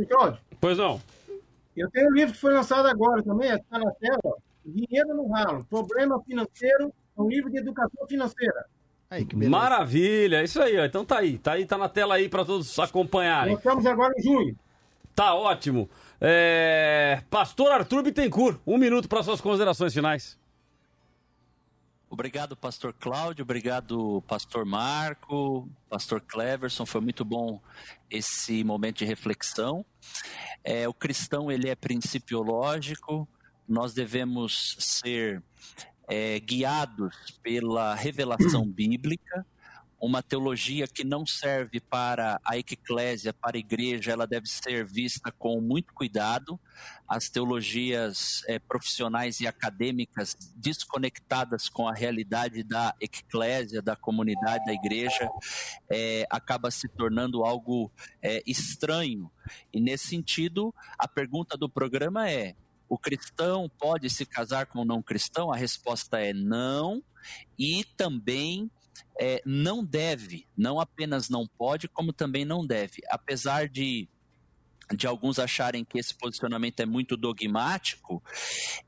Pois 0.60 0.78
não. 0.78 1.00
Eu 1.76 1.90
tenho 1.90 2.08
um 2.08 2.14
livro 2.14 2.32
que 2.32 2.40
foi 2.40 2.54
lançado 2.54 2.86
agora 2.86 3.22
também, 3.22 3.50
está 3.50 3.78
na 3.78 3.90
tela, 3.92 4.36
Dinheiro 4.64 5.14
no 5.14 5.28
Ralo, 5.28 5.64
Problema 5.66 6.20
Financeiro, 6.24 6.92
é 7.16 7.20
um 7.20 7.28
livro 7.28 7.50
de 7.50 7.58
educação 7.58 8.06
financeira. 8.08 8.64
Aí, 9.08 9.26
Maravilha, 9.48 10.42
isso 10.42 10.60
aí, 10.60 10.76
ó. 10.78 10.84
então 10.84 11.04
tá 11.04 11.18
aí, 11.18 11.38
tá 11.38 11.52
aí, 11.52 11.64
tá 11.64 11.78
na 11.78 11.88
tela 11.88 12.16
aí 12.16 12.28
para 12.28 12.44
todos 12.44 12.76
acompanharem. 12.78 13.52
Nós 13.52 13.60
estamos 13.60 13.86
agora 13.86 14.12
em 14.18 14.22
junho. 14.22 14.56
Tá 15.14 15.34
ótimo. 15.34 15.88
É... 16.20 17.22
Pastor 17.30 17.70
Arthur 17.70 18.02
Bittencourt, 18.02 18.58
um 18.66 18.76
minuto 18.76 19.08
para 19.08 19.22
suas 19.22 19.40
considerações 19.40 19.94
finais. 19.94 20.36
Obrigado, 22.08 22.56
pastor 22.56 22.92
Cláudio, 22.92 23.42
obrigado, 23.42 24.22
pastor 24.28 24.64
Marco, 24.64 25.68
pastor 25.90 26.20
Cleverson, 26.20 26.86
foi 26.86 27.00
muito 27.00 27.24
bom 27.24 27.60
esse 28.08 28.62
momento 28.62 28.98
de 28.98 29.04
reflexão. 29.04 29.84
É, 30.62 30.88
o 30.88 30.94
cristão, 30.94 31.50
ele 31.50 31.68
é 31.68 31.74
principiológico, 31.74 33.28
nós 33.68 33.92
devemos 33.92 34.76
ser 34.78 35.42
é, 36.06 36.38
guiados 36.38 37.40
pela 37.42 37.92
revelação 37.96 38.64
bíblica, 38.64 39.44
uma 40.00 40.22
teologia 40.22 40.86
que 40.86 41.04
não 41.04 41.24
serve 41.24 41.80
para 41.80 42.38
a 42.44 42.58
eclésia, 42.58 43.32
para 43.32 43.56
a 43.56 43.58
igreja, 43.58 44.12
ela 44.12 44.26
deve 44.26 44.46
ser 44.46 44.84
vista 44.84 45.32
com 45.32 45.60
muito 45.60 45.94
cuidado. 45.94 46.60
As 47.08 47.30
teologias 47.30 48.42
é, 48.46 48.58
profissionais 48.58 49.40
e 49.40 49.46
acadêmicas 49.46 50.36
desconectadas 50.54 51.68
com 51.68 51.88
a 51.88 51.94
realidade 51.94 52.62
da 52.62 52.94
eclésia, 53.00 53.80
da 53.80 53.96
comunidade, 53.96 54.66
da 54.66 54.72
igreja, 54.72 55.30
é, 55.90 56.26
acaba 56.30 56.70
se 56.70 56.88
tornando 56.88 57.44
algo 57.44 57.90
é, 58.22 58.42
estranho. 58.46 59.30
E 59.72 59.80
nesse 59.80 60.08
sentido, 60.08 60.74
a 60.98 61.08
pergunta 61.08 61.56
do 61.56 61.70
programa 61.70 62.30
é: 62.30 62.54
o 62.88 62.98
cristão 62.98 63.70
pode 63.78 64.10
se 64.10 64.26
casar 64.26 64.66
com 64.66 64.80
o 64.80 64.84
não 64.84 65.02
cristão? 65.02 65.50
A 65.50 65.56
resposta 65.56 66.20
é 66.20 66.34
não. 66.34 67.02
E 67.58 67.84
também 67.96 68.70
é, 69.18 69.42
não 69.44 69.84
deve, 69.84 70.46
não 70.56 70.78
apenas 70.80 71.28
não 71.28 71.46
pode, 71.46 71.88
como 71.88 72.12
também 72.12 72.44
não 72.44 72.66
deve. 72.66 73.02
Apesar 73.10 73.68
de 73.68 74.08
de 74.94 75.06
alguns 75.06 75.38
acharem 75.38 75.84
que 75.84 75.98
esse 75.98 76.14
posicionamento 76.14 76.80
é 76.80 76.86
muito 76.86 77.16
dogmático, 77.16 78.22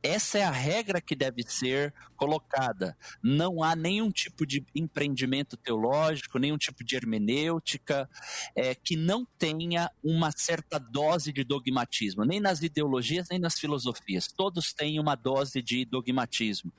essa 0.03 0.39
é 0.39 0.45
a 0.45 0.51
regra 0.51 1.01
que 1.01 1.17
deve 1.17 1.43
ser 1.43 1.93
colocada. 2.17 2.97
Não 3.23 3.63
há 3.63 3.75
nenhum 3.75 4.11
tipo 4.11 4.47
de 4.47 4.65
empreendimento 4.75 5.57
teológico, 5.57 6.39
nenhum 6.39 6.59
tipo 6.59 6.85
de 6.85 6.97
hermenêutica 6.97 8.09
é, 8.55 8.75
que 8.75 8.97
não 8.97 9.27
tenha 9.39 9.91
uma 10.03 10.31
certa 10.31 10.79
dose 10.79 11.33
de 11.33 11.45
dogmatismo, 11.45 12.25
nem 12.25 12.41
nas 12.41 12.63
ideologias, 12.63 13.29
nem 13.31 13.39
nas 13.39 13.59
filosofias. 13.59 14.29
Todos 14.29 14.73
têm 14.73 15.01
uma 15.01 15.15
dose 15.15 15.63
de 15.63 15.85
dogmatismo. 15.85 16.73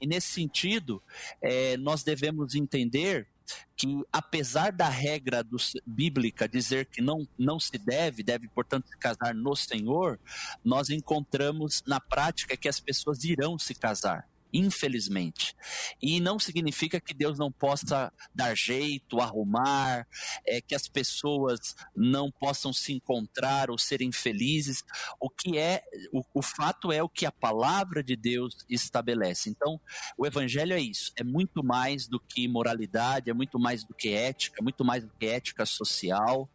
E 0.00 0.06
nesse 0.06 0.28
sentido, 0.28 1.02
é, 1.40 1.76
nós 1.76 2.02
devemos 2.02 2.54
entender 2.54 3.28
que 3.76 4.02
apesar 4.12 4.72
da 4.72 4.88
regra 4.88 5.42
do, 5.42 5.56
bíblica 5.86 6.48
dizer 6.48 6.86
que 6.86 7.00
não, 7.00 7.26
não 7.38 7.58
se 7.58 7.78
deve, 7.78 8.22
deve 8.22 8.48
portanto 8.48 8.88
se 8.88 8.98
casar 8.98 9.34
no 9.34 9.54
Senhor, 9.54 10.18
nós 10.64 10.90
encontramos 10.90 11.82
na 11.86 12.00
prática 12.00 12.56
que 12.56 12.68
as 12.68 12.80
pessoas 12.80 13.24
irão 13.24 13.58
se 13.58 13.74
casar 13.74 14.28
infelizmente. 14.52 15.54
E 16.00 16.20
não 16.20 16.38
significa 16.38 17.00
que 17.00 17.14
Deus 17.14 17.38
não 17.38 17.50
possa 17.50 18.12
dar 18.34 18.54
jeito, 18.56 19.20
arrumar, 19.20 20.06
é, 20.46 20.60
que 20.60 20.74
as 20.74 20.88
pessoas 20.88 21.74
não 21.94 22.30
possam 22.30 22.72
se 22.72 22.92
encontrar 22.92 23.70
ou 23.70 23.78
serem 23.78 24.12
felizes. 24.12 24.82
O 25.20 25.28
que 25.28 25.58
é, 25.58 25.82
o, 26.12 26.22
o 26.34 26.42
fato 26.42 26.92
é 26.92 27.02
o 27.02 27.08
que 27.08 27.26
a 27.26 27.32
palavra 27.32 28.02
de 28.02 28.16
Deus 28.16 28.56
estabelece. 28.68 29.50
Então, 29.50 29.80
o 30.16 30.26
evangelho 30.26 30.72
é 30.72 30.80
isso, 30.80 31.12
é 31.16 31.24
muito 31.24 31.62
mais 31.62 32.06
do 32.06 32.20
que 32.20 32.48
moralidade, 32.48 33.30
é 33.30 33.34
muito 33.34 33.58
mais 33.58 33.84
do 33.84 33.94
que 33.94 34.10
ética, 34.10 34.62
muito 34.62 34.84
mais 34.84 35.04
do 35.04 35.12
que 35.18 35.26
ética 35.26 35.66
social, 35.66 36.48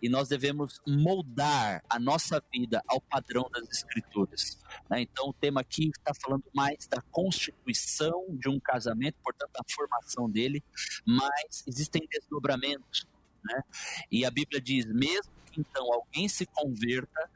e 0.00 0.08
nós 0.08 0.28
devemos 0.28 0.80
moldar 0.86 1.82
a 1.88 1.98
nossa 1.98 2.42
vida 2.52 2.82
ao 2.86 3.00
padrão 3.00 3.48
das 3.52 3.68
escrituras. 3.68 4.58
Né? 4.88 5.02
Então, 5.02 5.28
o 5.28 5.32
tema 5.32 5.60
aqui 5.60 5.90
está 5.96 6.12
falando 6.14 6.44
mais 6.54 6.86
da 6.86 7.00
constituição 7.32 8.26
de 8.30 8.48
um 8.48 8.60
casamento, 8.60 9.16
portanto, 9.22 9.56
a 9.56 9.64
formação 9.72 10.30
dele, 10.30 10.62
mas 11.06 11.64
existem 11.66 12.06
desdobramentos. 12.10 13.06
Né? 13.42 13.62
E 14.10 14.24
a 14.24 14.30
Bíblia 14.30 14.60
diz: 14.60 14.86
mesmo 14.86 15.32
que 15.50 15.60
então 15.60 15.92
alguém 15.92 16.28
se 16.28 16.46
converta 16.46 17.30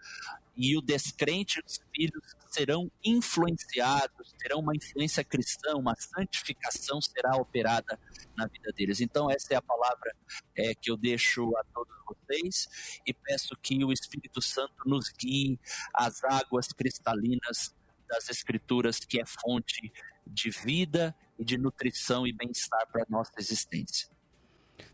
e 0.57 0.77
o 0.77 0.81
descrente 0.81 1.63
os 1.67 1.81
filhos 1.95 2.35
serão 2.51 2.91
influenciados, 3.05 4.33
terão 4.39 4.61
uma 4.61 4.75
influência 4.75 5.23
cristã, 5.23 5.77
uma 5.77 5.95
santificação 5.97 7.01
será 7.03 7.37
operada 7.37 7.99
na 8.35 8.47
vida 8.47 8.73
deles. 8.73 9.03
Então, 9.03 9.31
essa 9.31 9.53
é 9.53 9.57
a 9.57 9.63
palavra 9.63 10.17
é, 10.55 10.75
que 10.75 10.91
eu 10.91 10.97
deixo 10.97 11.55
a 11.59 11.65
todos 11.75 11.95
vocês 12.07 13.01
e 13.07 13.13
peço 13.13 13.55
que 13.61 13.85
o 13.85 13.93
Espírito 13.93 14.41
Santo 14.41 14.75
nos 14.87 15.11
guie 15.11 15.61
às 15.93 16.25
águas 16.25 16.69
cristalinas 16.69 17.75
das 18.09 18.29
Escrituras, 18.29 18.99
que 18.99 19.21
é 19.21 19.25
fonte 19.27 19.93
de 20.27 20.51
vida 20.51 21.15
e 21.39 21.45
de 21.45 21.59
nutrição 21.59 22.27
e 22.27 22.33
bem-estar 22.33 22.87
para 22.91 23.03
a 23.03 23.07
nossa 23.09 23.33
existência. 23.39 24.09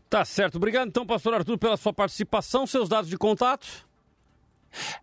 Tá 0.09 0.23
certo. 0.23 0.55
Obrigado, 0.55 0.87
então, 0.87 1.05
pastor 1.05 1.33
Arthur, 1.33 1.57
pela 1.57 1.77
sua 1.77 1.93
participação. 1.93 2.67
Seus 2.67 2.87
dados 2.87 3.09
de 3.09 3.17
contato? 3.17 3.87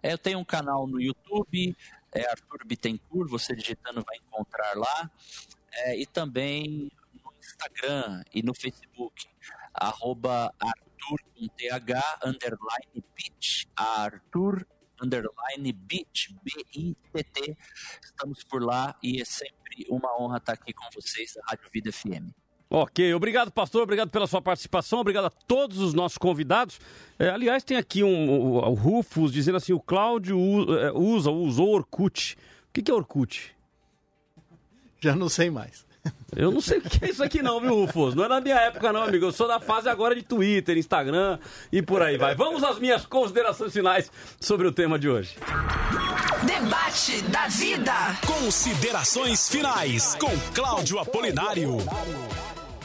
É, 0.03 0.13
eu 0.13 0.19
tenho 0.19 0.39
um 0.39 0.45
canal 0.45 0.87
no 0.87 1.01
YouTube, 1.01 1.77
é 2.13 2.29
Arthur 2.29 2.65
Bittencourt, 2.67 3.29
você 3.29 3.55
digitando 3.55 4.05
vai 4.05 4.17
encontrar 4.17 4.77
lá. 4.77 5.11
é, 5.73 5.97
e 5.97 6.07
também 6.07 6.91
no 7.23 7.33
Instagram 7.39 8.23
e 8.35 8.43
no 8.43 8.55
Facebook, 8.55 9.27
arroba 9.73 10.53
Arthur 10.59 11.19
com 11.35 11.49
TH, 11.49 12.21
underline 12.25 13.05
Beach, 13.15 13.69
Arthur 13.77 14.67
underline 15.01 15.73
Beach, 15.73 16.35
B-I-T-T. 16.43 17.57
Estamos 18.05 18.45
por 18.45 18.63
lá 18.63 18.97
e 19.03 19.21
é 19.21 19.25
sempre 19.25 19.87
uma 19.89 20.21
honra 20.21 20.39
estar 20.39 20.53
aqui 20.53 20.73
com 20.73 20.85
vocês 20.95 21.35
da 21.35 21.43
Rádio 21.49 21.69
Vida 21.73 21.93
FM. 21.93 22.33
Ok, 22.73 23.13
obrigado, 23.15 23.51
pastor. 23.51 23.83
Obrigado 23.83 24.11
pela 24.11 24.29
sua 24.29 24.41
participação. 24.41 25.01
Obrigado 25.01 25.25
a 25.25 25.31
todos 25.31 25.79
os 25.79 25.93
nossos 25.93 26.17
convidados. 26.17 26.79
É, 27.19 27.29
aliás, 27.29 27.65
tem 27.65 27.77
aqui 27.77 28.05
um, 28.05 28.31
o, 28.31 28.55
o 28.59 28.75
Rufus 28.75 29.33
dizendo 29.33 29.57
assim: 29.57 29.73
o 29.73 29.81
Cláudio 29.81 30.39
é, 30.79 30.93
usa, 30.93 31.31
usou 31.33 31.71
Orkut. 31.71 32.37
O 32.69 32.73
que, 32.73 32.81
que 32.81 32.91
é 32.91 32.95
Orkut? 32.95 33.57
Já 35.01 35.17
não 35.17 35.29
sei 35.29 35.51
mais. 35.51 35.85
Eu 36.37 36.51
não 36.51 36.61
sei 36.61 36.79
o 36.79 36.83
que 36.83 37.05
é 37.05 37.11
isso 37.11 37.23
aqui 37.23 37.43
não, 37.43 37.61
viu, 37.61 37.75
Rufus? 37.75 38.15
Não 38.15 38.25
é 38.25 38.29
na 38.29 38.41
minha 38.41 38.57
época 38.57 38.93
não, 38.93 39.03
amigo. 39.03 39.27
Eu 39.27 39.33
sou 39.33 39.49
da 39.49 39.61
fase 39.61 39.89
agora 39.89 40.15
de 40.15 40.23
Twitter, 40.23 40.79
Instagram 40.79 41.39
e 41.73 41.83
por 41.83 42.03
aí 42.03 42.17
vai. 42.17 42.35
Vamos 42.35 42.63
às 42.63 42.79
minhas 42.79 43.05
considerações 43.05 43.73
finais 43.73 44.11
sobre 44.41 44.67
o 44.67 44.73
tema 44.73 44.99
de 44.99 45.09
hoje. 45.09 45.37
Debate 46.45 47.23
da 47.23 47.49
vida. 47.49 47.93
Considerações 48.27 49.49
finais 49.49 50.15
com 50.15 50.31
Cláudio 50.55 50.99
Apolinário. 50.99 51.79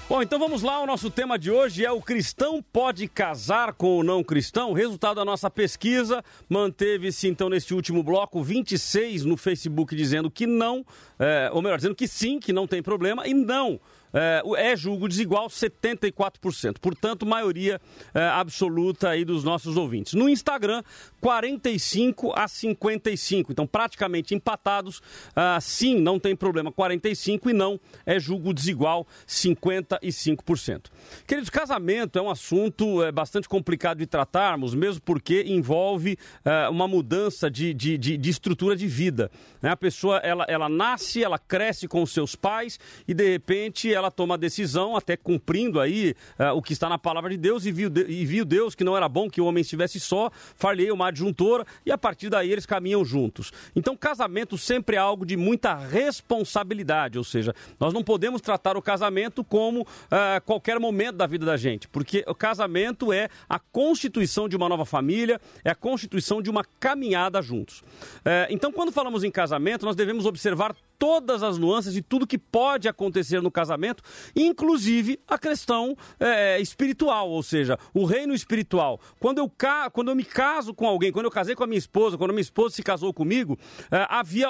Bom, 0.07 0.21
então 0.21 0.37
vamos 0.37 0.61
lá. 0.61 0.79
O 0.83 0.85
nosso 0.85 1.09
tema 1.09 1.37
de 1.37 1.49
hoje 1.49 1.83
é 1.83 1.91
o 1.91 1.99
cristão 1.99 2.61
pode 2.61 3.07
casar 3.07 3.73
com 3.73 3.97
o 3.97 4.03
não 4.03 4.23
cristão? 4.23 4.71
Resultado 4.71 5.15
da 5.15 5.25
nossa 5.25 5.49
pesquisa, 5.49 6.23
manteve-se 6.47 7.27
então 7.27 7.49
neste 7.49 7.73
último 7.73 8.03
bloco 8.03 8.43
26 8.43 9.25
no 9.25 9.35
Facebook 9.35 9.95
dizendo 9.95 10.29
que 10.29 10.45
não, 10.45 10.85
é, 11.17 11.49
ou 11.51 11.59
melhor, 11.59 11.77
dizendo 11.77 11.95
que 11.95 12.07
sim, 12.07 12.39
que 12.39 12.53
não 12.53 12.67
tem 12.67 12.83
problema, 12.83 13.27
e 13.27 13.33
não 13.33 13.79
é, 14.15 14.41
é 14.57 14.75
julgo 14.75 15.07
desigual 15.07 15.47
74%. 15.47 16.79
Portanto, 16.79 17.25
maioria 17.25 17.79
é, 18.13 18.23
absoluta 18.29 19.09
aí 19.09 19.25
dos 19.25 19.43
nossos 19.43 19.75
ouvintes. 19.77 20.13
No 20.13 20.29
Instagram, 20.29 20.81
45 21.21 22.33
a 22.35 22.47
55. 22.47 23.51
Então, 23.51 23.67
praticamente 23.67 24.33
empatados. 24.33 25.01
Ah, 25.35 25.59
sim, 25.59 25.99
não 25.99 26.19
tem 26.19 26.35
problema, 26.35 26.71
45 26.71 27.49
e 27.49 27.53
não 27.53 27.79
é 28.05 28.19
julgo 28.19 28.53
desigual 28.53 29.07
55%. 29.27 30.85
Queridos, 31.27 31.49
casamento 31.49 32.19
é 32.19 32.21
um 32.21 32.29
assunto 32.29 33.03
é, 33.03 33.11
bastante 33.11 33.49
complicado 33.49 33.97
de 33.97 34.05
tratarmos, 34.05 34.75
mesmo 34.75 35.01
porque 35.01 35.43
envolve 35.47 36.17
é, 36.43 36.69
uma 36.69 36.87
mudança 36.87 37.49
de, 37.49 37.73
de, 37.73 37.97
de, 37.97 38.17
de, 38.17 38.29
estrutura 38.29 38.75
de 38.75 38.87
vida. 38.87 39.31
Né? 39.61 39.71
A 39.71 39.77
pessoa, 39.77 40.17
ela, 40.17 40.45
ela 40.47 40.69
nasce, 40.69 41.23
ela 41.23 41.39
cresce 41.39 41.87
com 41.87 42.03
os 42.03 42.11
seus 42.11 42.35
pais 42.35 42.79
e, 43.07 43.13
de 43.13 43.29
repente, 43.31 43.91
ela 43.91 44.04
toma 44.11 44.35
a 44.35 44.37
decisão, 44.37 44.95
até 44.95 45.17
cumprindo 45.17 45.79
aí 45.79 46.15
é, 46.37 46.51
o 46.51 46.61
que 46.61 46.73
está 46.73 46.87
na 46.89 46.97
palavra 46.97 47.29
de 47.29 47.37
Deus, 47.37 47.65
e 47.65 47.71
viu, 47.71 47.91
e 48.07 48.25
viu 48.25 48.45
Deus 48.45 48.75
que 48.75 48.83
não 48.83 48.95
era 48.95 49.07
bom 49.07 49.29
que 49.29 49.41
o 49.41 49.45
homem 49.45 49.61
estivesse 49.61 49.99
só, 49.99 50.31
falhei 50.55 50.91
uma 50.91 51.07
adjuntora, 51.07 51.65
e 51.85 51.91
a 51.91 51.97
partir 51.97 52.29
daí 52.29 52.51
eles 52.51 52.65
caminham 52.65 53.03
juntos. 53.03 53.51
Então, 53.75 53.95
casamento 53.95 54.57
sempre 54.57 54.95
é 54.95 54.99
algo 54.99 55.25
de 55.25 55.35
muita 55.35 55.73
responsabilidade, 55.75 57.17
ou 57.17 57.23
seja, 57.23 57.53
nós 57.79 57.93
não 57.93 58.03
podemos 58.03 58.41
tratar 58.41 58.77
o 58.77 58.81
casamento 58.81 59.43
como 59.43 59.81
uh, 59.81 60.41
qualquer 60.45 60.79
momento 60.79 61.15
da 61.17 61.27
vida 61.27 61.45
da 61.45 61.57
gente, 61.57 61.87
porque 61.87 62.23
o 62.27 62.35
casamento 62.35 63.11
é 63.11 63.29
a 63.49 63.59
constituição 63.59 64.47
de 64.47 64.55
uma 64.55 64.69
nova 64.69 64.85
família, 64.85 65.39
é 65.63 65.71
a 65.71 65.75
constituição 65.75 66.41
de 66.41 66.49
uma 66.49 66.63
caminhada 66.79 67.41
juntos. 67.41 67.79
Uh, 67.79 68.47
então, 68.49 68.71
quando 68.71 68.91
falamos 68.91 69.23
em 69.23 69.31
casamento, 69.31 69.85
nós 69.85 69.95
devemos 69.95 70.25
observar 70.25 70.75
todas 70.97 71.43
as 71.43 71.57
nuances 71.57 71.93
de 71.93 72.01
tudo 72.01 72.27
que 72.27 72.37
pode 72.37 72.87
acontecer 72.87 73.41
no 73.41 73.51
casamento, 73.51 74.03
inclusive 74.35 75.19
a 75.27 75.37
questão 75.37 75.95
é, 76.19 76.59
espiritual, 76.59 77.29
ou 77.29 77.43
seja, 77.43 77.77
o 77.93 78.05
reino 78.05 78.33
espiritual. 78.33 78.99
Quando 79.19 79.39
eu, 79.39 79.49
ca... 79.49 79.89
quando 79.89 80.09
eu 80.09 80.15
me 80.15 80.23
caso 80.23 80.73
com 80.73 80.87
alguém, 80.87 81.11
quando 81.11 81.25
eu 81.25 81.31
casei 81.31 81.55
com 81.55 81.63
a 81.63 81.67
minha 81.67 81.79
esposa, 81.79 82.17
quando 82.17 82.31
a 82.31 82.33
minha 82.33 82.41
esposa 82.41 82.75
se 82.75 82.83
casou 82.83 83.13
comigo, 83.13 83.57
é, 83.91 84.05
havia 84.09 84.47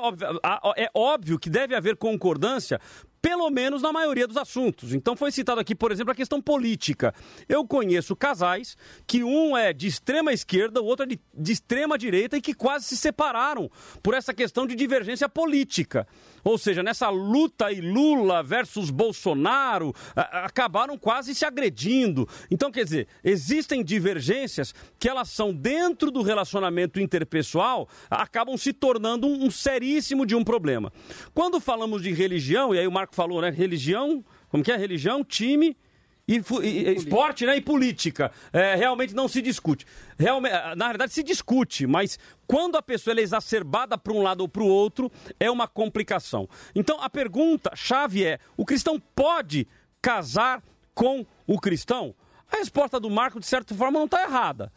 é 0.77 0.89
óbvio 0.93 1.39
que 1.39 1.49
deve 1.49 1.75
haver 1.75 1.95
concordância 1.95 2.79
pelo 3.25 3.49
menos 3.49 3.81
na 3.81 3.91
maioria 3.91 4.27
dos 4.27 4.37
assuntos. 4.37 4.93
Então 4.93 5.15
foi 5.15 5.31
citado 5.31 5.59
aqui, 5.59 5.73
por 5.73 5.91
exemplo, 5.91 6.11
a 6.11 6.15
questão 6.15 6.39
política. 6.39 7.11
Eu 7.49 7.65
conheço 7.65 8.15
casais 8.15 8.77
que 9.07 9.23
um 9.23 9.57
é 9.57 9.73
de 9.73 9.87
extrema 9.87 10.31
esquerda, 10.31 10.79
o 10.79 10.85
outro 10.85 11.05
é 11.05 11.07
de, 11.07 11.19
de 11.33 11.51
extrema 11.51 11.97
direita 11.97 12.37
e 12.37 12.41
que 12.41 12.53
quase 12.53 12.85
se 12.85 12.95
separaram 12.95 13.67
por 14.03 14.13
essa 14.13 14.31
questão 14.31 14.67
de 14.67 14.75
divergência 14.75 15.27
política. 15.27 16.07
Ou 16.43 16.59
seja, 16.59 16.83
nessa 16.83 17.09
luta 17.09 17.65
aí 17.65 17.81
Lula 17.81 18.43
versus 18.43 18.91
Bolsonaro, 18.91 19.91
a, 20.15 20.45
acabaram 20.45 20.95
quase 20.95 21.33
se 21.33 21.43
agredindo. 21.43 22.29
Então, 22.51 22.71
quer 22.71 22.83
dizer, 22.83 23.07
existem 23.23 23.83
divergências 23.83 24.71
que 24.99 25.09
elas 25.09 25.29
são 25.29 25.51
dentro 25.51 26.11
do 26.11 26.21
relacionamento 26.21 26.99
interpessoal, 26.99 27.89
acabam 28.07 28.55
se 28.55 28.71
tornando 28.71 29.25
um, 29.25 29.45
um 29.45 29.49
seríssimo 29.49 30.27
de 30.27 30.35
um 30.35 30.43
problema. 30.43 30.93
Quando 31.33 31.59
falamos 31.59 32.03
de 32.03 32.13
religião, 32.13 32.75
e 32.75 32.77
aí 32.77 32.85
o 32.85 32.91
Marco 32.91 33.14
falou, 33.15 33.41
né? 33.41 33.49
Religião, 33.49 34.23
como 34.49 34.63
que 34.63 34.71
é? 34.71 34.77
Religião, 34.77 35.23
time 35.23 35.75
e, 36.27 36.41
e, 36.63 36.95
esporte 36.95 37.45
né, 37.45 37.57
e 37.57 37.61
política. 37.61 38.31
É, 38.51 38.75
realmente 38.75 39.13
não 39.13 39.27
se 39.27 39.41
discute. 39.41 39.85
Realmente, 40.17 40.53
na 40.75 40.87
verdade, 40.87 41.13
se 41.13 41.23
discute, 41.23 41.85
mas 41.85 42.17
quando 42.47 42.77
a 42.77 42.81
pessoa 42.81 43.17
é 43.17 43.21
exacerbada 43.21 43.97
para 43.97 44.13
um 44.13 44.21
lado 44.21 44.41
ou 44.41 44.49
para 44.49 44.63
o 44.63 44.67
outro, 44.67 45.11
é 45.39 45.49
uma 45.49 45.67
complicação. 45.67 46.49
Então 46.73 47.01
a 47.01 47.09
pergunta 47.09 47.71
chave 47.75 48.25
é: 48.25 48.39
o 48.57 48.65
cristão 48.65 49.01
pode 49.15 49.67
casar 50.01 50.63
com 50.93 51.25
o 51.45 51.59
cristão? 51.59 52.15
A 52.51 52.57
resposta 52.57 52.99
do 52.99 53.09
Marco, 53.09 53.39
de 53.39 53.45
certa 53.45 53.73
forma, 53.73 53.99
não 53.99 54.05
está 54.05 54.23
errada. 54.23 54.71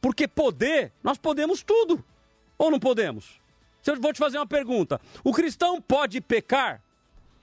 Porque 0.00 0.28
poder, 0.28 0.92
nós 1.02 1.16
podemos 1.16 1.62
tudo. 1.62 2.04
Ou 2.58 2.70
não 2.70 2.78
podemos? 2.78 3.40
Eu 3.86 4.00
vou 4.00 4.12
te 4.12 4.18
fazer 4.18 4.38
uma 4.38 4.46
pergunta: 4.46 5.00
o 5.22 5.32
cristão 5.32 5.80
pode 5.80 6.20
pecar? 6.20 6.83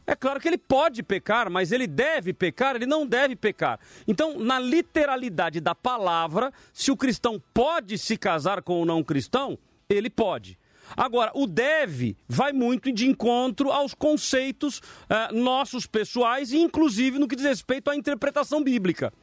É 0.06 0.16
claro 0.16 0.40
que 0.40 0.48
ele 0.48 0.58
pode 0.58 1.04
pecar, 1.04 1.50
mas 1.50 1.72
ele 1.72 1.88
deve 1.88 2.34
pecar, 2.34 2.76
ele 2.76 2.86
não 2.86 3.06
deve 3.06 3.36
pecar. 3.36 3.80
Então, 4.08 4.40
na 4.40 4.60
literalidade 4.60 5.60
da 5.60 5.76
palavra, 5.76 6.52
se 6.74 6.92
o 6.92 6.98
cristão 6.98 7.42
pode 7.54 7.98
se 7.98 8.18
casar 8.18 8.62
com 8.62 8.82
o 8.82 8.86
não 8.86 9.04
cristão, 9.04 9.58
ele 9.90 10.10
pode. 10.10 10.58
Agora, 10.96 11.32
o 11.34 11.48
deve 11.48 12.18
vai 12.28 12.52
muito 12.52 12.92
de 12.92 13.08
encontro 13.08 13.72
aos 13.72 13.94
conceitos 13.94 14.80
uh, 14.80 15.34
nossos 15.34 15.86
pessoais, 15.86 16.52
inclusive 16.52 17.18
no 17.18 17.28
que 17.28 17.36
diz 17.36 17.46
respeito 17.46 17.90
à 17.90 17.96
interpretação 17.96 18.64
bíblica. 18.64 19.14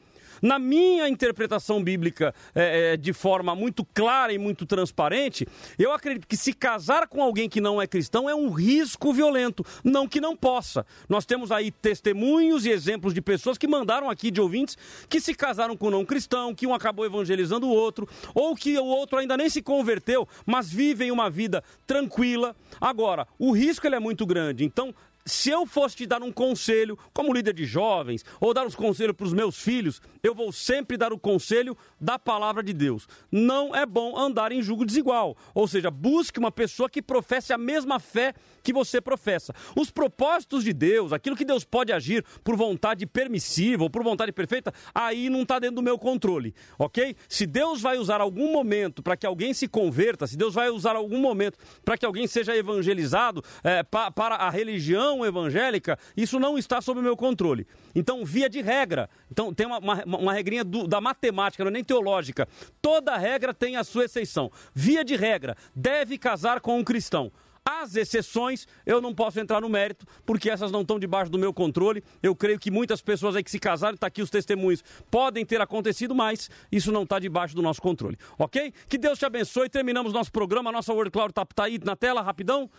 Na 0.42 0.58
minha 0.58 1.08
interpretação 1.08 1.82
bíblica, 1.82 2.34
é, 2.54 2.92
é, 2.92 2.96
de 2.96 3.12
forma 3.12 3.54
muito 3.54 3.84
clara 3.84 4.32
e 4.32 4.38
muito 4.38 4.66
transparente, 4.66 5.46
eu 5.78 5.92
acredito 5.92 6.26
que 6.26 6.36
se 6.36 6.52
casar 6.52 7.08
com 7.08 7.22
alguém 7.22 7.48
que 7.48 7.60
não 7.60 7.80
é 7.80 7.86
cristão 7.86 8.28
é 8.28 8.34
um 8.34 8.50
risco 8.50 9.12
violento. 9.12 9.64
Não 9.82 10.06
que 10.06 10.20
não 10.20 10.36
possa. 10.36 10.84
Nós 11.08 11.24
temos 11.24 11.50
aí 11.50 11.70
testemunhos 11.70 12.66
e 12.66 12.70
exemplos 12.70 13.14
de 13.14 13.20
pessoas 13.20 13.58
que 13.58 13.66
mandaram 13.66 14.10
aqui 14.10 14.30
de 14.30 14.40
ouvintes 14.40 14.76
que 15.08 15.20
se 15.20 15.34
casaram 15.34 15.76
com 15.76 15.90
não 15.90 16.04
cristão, 16.04 16.54
que 16.54 16.66
um 16.66 16.74
acabou 16.74 17.04
evangelizando 17.04 17.66
o 17.66 17.70
outro, 17.70 18.08
ou 18.34 18.54
que 18.54 18.78
o 18.78 18.84
outro 18.84 19.18
ainda 19.18 19.36
nem 19.36 19.48
se 19.48 19.62
converteu, 19.62 20.28
mas 20.46 20.70
vivem 20.70 21.10
uma 21.10 21.30
vida 21.30 21.62
tranquila. 21.86 22.54
Agora, 22.80 23.26
o 23.38 23.52
risco 23.52 23.86
ele 23.86 23.96
é 23.96 24.00
muito 24.00 24.26
grande. 24.26 24.64
Então, 24.64 24.94
se 25.28 25.50
eu 25.50 25.66
fosse 25.66 25.96
te 25.96 26.06
dar 26.06 26.22
um 26.22 26.32
conselho 26.32 26.98
como 27.12 27.32
líder 27.32 27.54
de 27.54 27.64
jovens, 27.64 28.24
ou 28.40 28.54
dar 28.54 28.66
os 28.66 28.74
conselhos 28.74 29.14
para 29.14 29.26
os 29.26 29.32
meus 29.32 29.60
filhos, 29.60 30.00
eu 30.22 30.34
vou 30.34 30.52
sempre 30.52 30.96
dar 30.96 31.12
o 31.12 31.18
conselho 31.18 31.76
da 32.00 32.18
palavra 32.18 32.62
de 32.62 32.72
Deus. 32.72 33.06
Não 33.30 33.74
é 33.74 33.84
bom 33.84 34.18
andar 34.18 34.52
em 34.52 34.62
julgo 34.62 34.84
desigual. 34.84 35.36
Ou 35.54 35.68
seja, 35.68 35.90
busque 35.90 36.38
uma 36.38 36.50
pessoa 36.50 36.88
que 36.88 37.02
professe 37.02 37.52
a 37.52 37.58
mesma 37.58 38.00
fé 38.00 38.34
que 38.62 38.72
você 38.72 39.00
professa. 39.00 39.54
Os 39.76 39.90
propósitos 39.90 40.64
de 40.64 40.72
Deus, 40.72 41.12
aquilo 41.12 41.36
que 41.36 41.44
Deus 41.44 41.64
pode 41.64 41.92
agir 41.92 42.24
por 42.42 42.56
vontade 42.56 43.06
permissiva 43.06 43.82
ou 43.82 43.90
por 43.90 44.02
vontade 44.02 44.32
perfeita, 44.32 44.72
aí 44.94 45.28
não 45.30 45.42
está 45.42 45.58
dentro 45.58 45.76
do 45.76 45.82
meu 45.82 45.98
controle, 45.98 46.54
ok? 46.78 47.16
Se 47.28 47.46
Deus 47.46 47.80
vai 47.80 47.98
usar 47.98 48.20
algum 48.20 48.52
momento 48.52 49.02
para 49.02 49.16
que 49.16 49.26
alguém 49.26 49.54
se 49.54 49.68
converta, 49.68 50.26
se 50.26 50.36
Deus 50.36 50.54
vai 50.54 50.70
usar 50.70 50.96
algum 50.96 51.18
momento 51.18 51.58
para 51.84 51.96
que 51.96 52.04
alguém 52.04 52.26
seja 52.26 52.56
evangelizado 52.56 53.42
é, 53.62 53.82
pa, 53.82 54.10
para 54.10 54.36
a 54.36 54.50
religião 54.50 55.17
evangélica, 55.24 55.98
isso 56.16 56.38
não 56.38 56.58
está 56.58 56.80
sob 56.80 57.00
meu 57.00 57.16
controle. 57.16 57.66
Então, 57.94 58.24
via 58.24 58.48
de 58.48 58.60
regra, 58.60 59.08
então 59.30 59.52
tem 59.52 59.66
uma, 59.66 59.78
uma, 59.78 60.04
uma 60.04 60.32
regrinha 60.32 60.64
do, 60.64 60.86
da 60.86 61.00
matemática, 61.00 61.64
não 61.64 61.70
é 61.70 61.72
nem 61.72 61.84
teológica. 61.84 62.48
Toda 62.80 63.16
regra 63.16 63.52
tem 63.52 63.76
a 63.76 63.84
sua 63.84 64.04
exceção. 64.04 64.50
Via 64.74 65.04
de 65.04 65.16
regra, 65.16 65.56
deve 65.74 66.18
casar 66.18 66.60
com 66.60 66.78
um 66.78 66.84
cristão. 66.84 67.32
As 67.70 67.94
exceções, 67.96 68.66
eu 68.86 68.98
não 68.98 69.14
posso 69.14 69.38
entrar 69.38 69.60
no 69.60 69.68
mérito, 69.68 70.06
porque 70.24 70.48
essas 70.48 70.72
não 70.72 70.80
estão 70.80 70.98
debaixo 70.98 71.30
do 71.30 71.38
meu 71.38 71.52
controle. 71.52 72.02
Eu 72.22 72.34
creio 72.34 72.58
que 72.58 72.70
muitas 72.70 73.02
pessoas 73.02 73.36
aí 73.36 73.44
que 73.44 73.50
se 73.50 73.58
casaram, 73.58 73.94
está 73.94 74.06
aqui 74.06 74.22
os 74.22 74.30
testemunhos, 74.30 74.82
podem 75.10 75.44
ter 75.44 75.60
acontecido, 75.60 76.14
mas 76.14 76.50
isso 76.72 76.90
não 76.90 77.02
está 77.02 77.18
debaixo 77.18 77.54
do 77.54 77.60
nosso 77.60 77.82
controle. 77.82 78.16
Ok? 78.38 78.72
Que 78.88 78.96
Deus 78.96 79.18
te 79.18 79.26
abençoe. 79.26 79.68
Terminamos 79.68 80.14
nosso 80.14 80.32
programa. 80.32 80.72
Nossa 80.72 80.94
Word 80.94 81.10
Cloud 81.10 81.30
está 81.30 81.44
tá 81.44 81.64
aí 81.64 81.78
na 81.84 81.94
tela, 81.94 82.22
rapidão. 82.22 82.70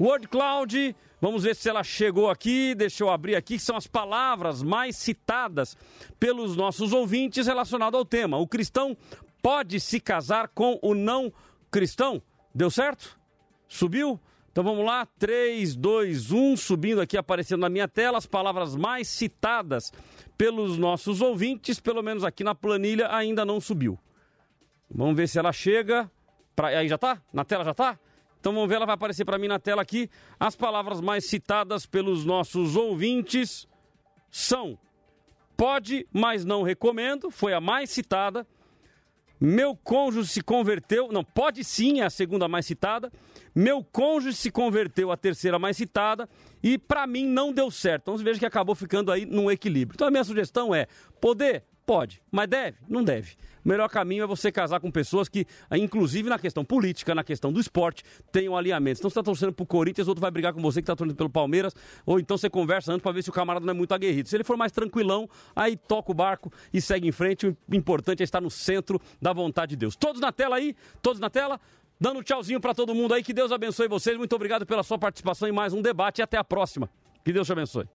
Word 0.00 0.28
Cloud, 0.28 0.96
vamos 1.20 1.42
ver 1.42 1.54
se 1.54 1.68
ela 1.68 1.84
chegou 1.84 2.30
aqui. 2.30 2.74
Deixa 2.74 3.04
eu 3.04 3.10
abrir 3.10 3.36
aqui, 3.36 3.58
que 3.58 3.62
são 3.62 3.76
as 3.76 3.86
palavras 3.86 4.62
mais 4.62 4.96
citadas 4.96 5.76
pelos 6.18 6.56
nossos 6.56 6.94
ouvintes 6.94 7.46
relacionado 7.46 7.98
ao 7.98 8.04
tema. 8.04 8.38
O 8.38 8.48
cristão 8.48 8.96
pode 9.42 9.78
se 9.78 10.00
casar 10.00 10.48
com 10.48 10.78
o 10.80 10.94
não 10.94 11.30
cristão? 11.70 12.22
Deu 12.54 12.70
certo? 12.70 13.20
Subiu? 13.68 14.18
Então 14.50 14.64
vamos 14.64 14.86
lá, 14.86 15.06
3, 15.18 15.76
2, 15.76 16.32
1, 16.32 16.56
subindo 16.56 17.02
aqui, 17.02 17.18
aparecendo 17.18 17.60
na 17.60 17.68
minha 17.68 17.86
tela, 17.86 18.16
as 18.16 18.26
palavras 18.26 18.74
mais 18.74 19.06
citadas 19.06 19.92
pelos 20.36 20.78
nossos 20.78 21.20
ouvintes, 21.20 21.78
pelo 21.78 22.02
menos 22.02 22.24
aqui 22.24 22.42
na 22.42 22.54
planilha, 22.54 23.14
ainda 23.14 23.44
não 23.44 23.60
subiu. 23.60 23.98
Vamos 24.90 25.14
ver 25.14 25.28
se 25.28 25.38
ela 25.38 25.52
chega. 25.52 26.10
Pra... 26.56 26.68
Aí 26.68 26.88
já 26.88 26.96
tá? 26.96 27.20
Na 27.32 27.44
tela 27.44 27.64
já 27.64 27.74
tá? 27.74 27.98
Então 28.40 28.54
vamos 28.54 28.68
ver, 28.68 28.76
ela 28.76 28.86
vai 28.86 28.94
aparecer 28.94 29.24
para 29.24 29.38
mim 29.38 29.46
na 29.46 29.58
tela 29.58 29.82
aqui. 29.82 30.08
As 30.38 30.56
palavras 30.56 31.00
mais 31.00 31.26
citadas 31.26 31.84
pelos 31.84 32.24
nossos 32.24 32.74
ouvintes 32.74 33.68
são: 34.30 34.78
pode, 35.56 36.06
mas 36.12 36.44
não 36.44 36.62
recomendo, 36.62 37.30
foi 37.30 37.52
a 37.52 37.60
mais 37.60 37.90
citada. 37.90 38.46
Meu 39.38 39.74
cônjuge 39.76 40.28
se 40.28 40.42
converteu. 40.42 41.10
Não, 41.12 41.24
pode 41.24 41.64
sim, 41.64 42.00
é 42.00 42.04
a 42.04 42.10
segunda 42.10 42.46
mais 42.46 42.66
citada. 42.66 43.10
Meu 43.54 43.82
cônjuge 43.82 44.36
se 44.36 44.50
converteu, 44.50 45.10
a 45.10 45.16
terceira 45.16 45.58
mais 45.58 45.76
citada. 45.76 46.28
E 46.62 46.76
para 46.76 47.06
mim 47.06 47.26
não 47.26 47.52
deu 47.52 47.70
certo. 47.70 48.02
Então 48.02 48.18
você 48.18 48.24
veja 48.24 48.38
que 48.38 48.46
acabou 48.46 48.74
ficando 48.74 49.10
aí 49.10 49.24
num 49.24 49.50
equilíbrio. 49.50 49.96
Então 49.96 50.08
a 50.08 50.10
minha 50.10 50.24
sugestão 50.24 50.74
é: 50.74 50.86
poder, 51.20 51.64
Pode, 51.90 52.22
mas 52.30 52.48
deve? 52.48 52.78
Não 52.88 53.02
deve. 53.02 53.34
O 53.64 53.68
melhor 53.68 53.88
caminho 53.88 54.24
é 54.24 54.26
você 54.26 54.50
casar 54.50 54.80
com 54.80 54.90
pessoas 54.90 55.28
que, 55.28 55.46
inclusive 55.72 56.28
na 56.28 56.38
questão 56.38 56.64
política, 56.64 57.14
na 57.14 57.24
questão 57.24 57.52
do 57.52 57.60
esporte, 57.60 58.02
tenham 58.32 58.56
alinhamentos. 58.56 59.00
Então 59.00 59.10
você 59.10 59.18
está 59.18 59.22
torcendo 59.22 59.52
pro 59.52 59.66
Corinthians, 59.66 60.08
outro 60.08 60.20
vai 60.20 60.30
brigar 60.30 60.52
com 60.52 60.60
você 60.60 60.80
que 60.80 60.84
está 60.84 60.96
torcendo 60.96 61.16
pelo 61.16 61.30
Palmeiras, 61.30 61.74
ou 62.06 62.18
então 62.18 62.36
você 62.36 62.48
conversa 62.48 62.92
antes 62.92 63.02
para 63.02 63.12
ver 63.12 63.22
se 63.22 63.30
o 63.30 63.32
camarada 63.32 63.64
não 63.64 63.72
é 63.72 63.76
muito 63.76 63.92
aguerrido. 63.92 64.28
Se 64.28 64.36
ele 64.36 64.44
for 64.44 64.56
mais 64.56 64.72
tranquilão, 64.72 65.28
aí 65.54 65.76
toca 65.76 66.10
o 66.10 66.14
barco 66.14 66.52
e 66.72 66.80
segue 66.80 67.08
em 67.08 67.12
frente. 67.12 67.46
O 67.46 67.56
importante 67.72 68.20
é 68.20 68.24
estar 68.24 68.40
no 68.40 68.50
centro 68.50 69.00
da 69.20 69.32
vontade 69.32 69.70
de 69.70 69.76
Deus. 69.76 69.96
Todos 69.96 70.20
na 70.20 70.32
tela 70.32 70.56
aí? 70.56 70.74
Todos 71.02 71.20
na 71.20 71.30
tela? 71.30 71.60
Dando 72.00 72.20
um 72.20 72.22
tchauzinho 72.22 72.60
para 72.60 72.74
todo 72.74 72.94
mundo 72.94 73.12
aí. 73.12 73.22
Que 73.22 73.34
Deus 73.34 73.52
abençoe 73.52 73.86
vocês. 73.88 74.16
Muito 74.16 74.34
obrigado 74.34 74.64
pela 74.64 74.82
sua 74.82 74.98
participação 74.98 75.48
em 75.48 75.52
mais 75.52 75.72
um 75.74 75.82
debate 75.82 76.20
e 76.20 76.22
até 76.22 76.38
a 76.38 76.44
próxima. 76.44 76.88
Que 77.22 77.32
Deus 77.32 77.46
te 77.46 77.52
abençoe. 77.52 77.86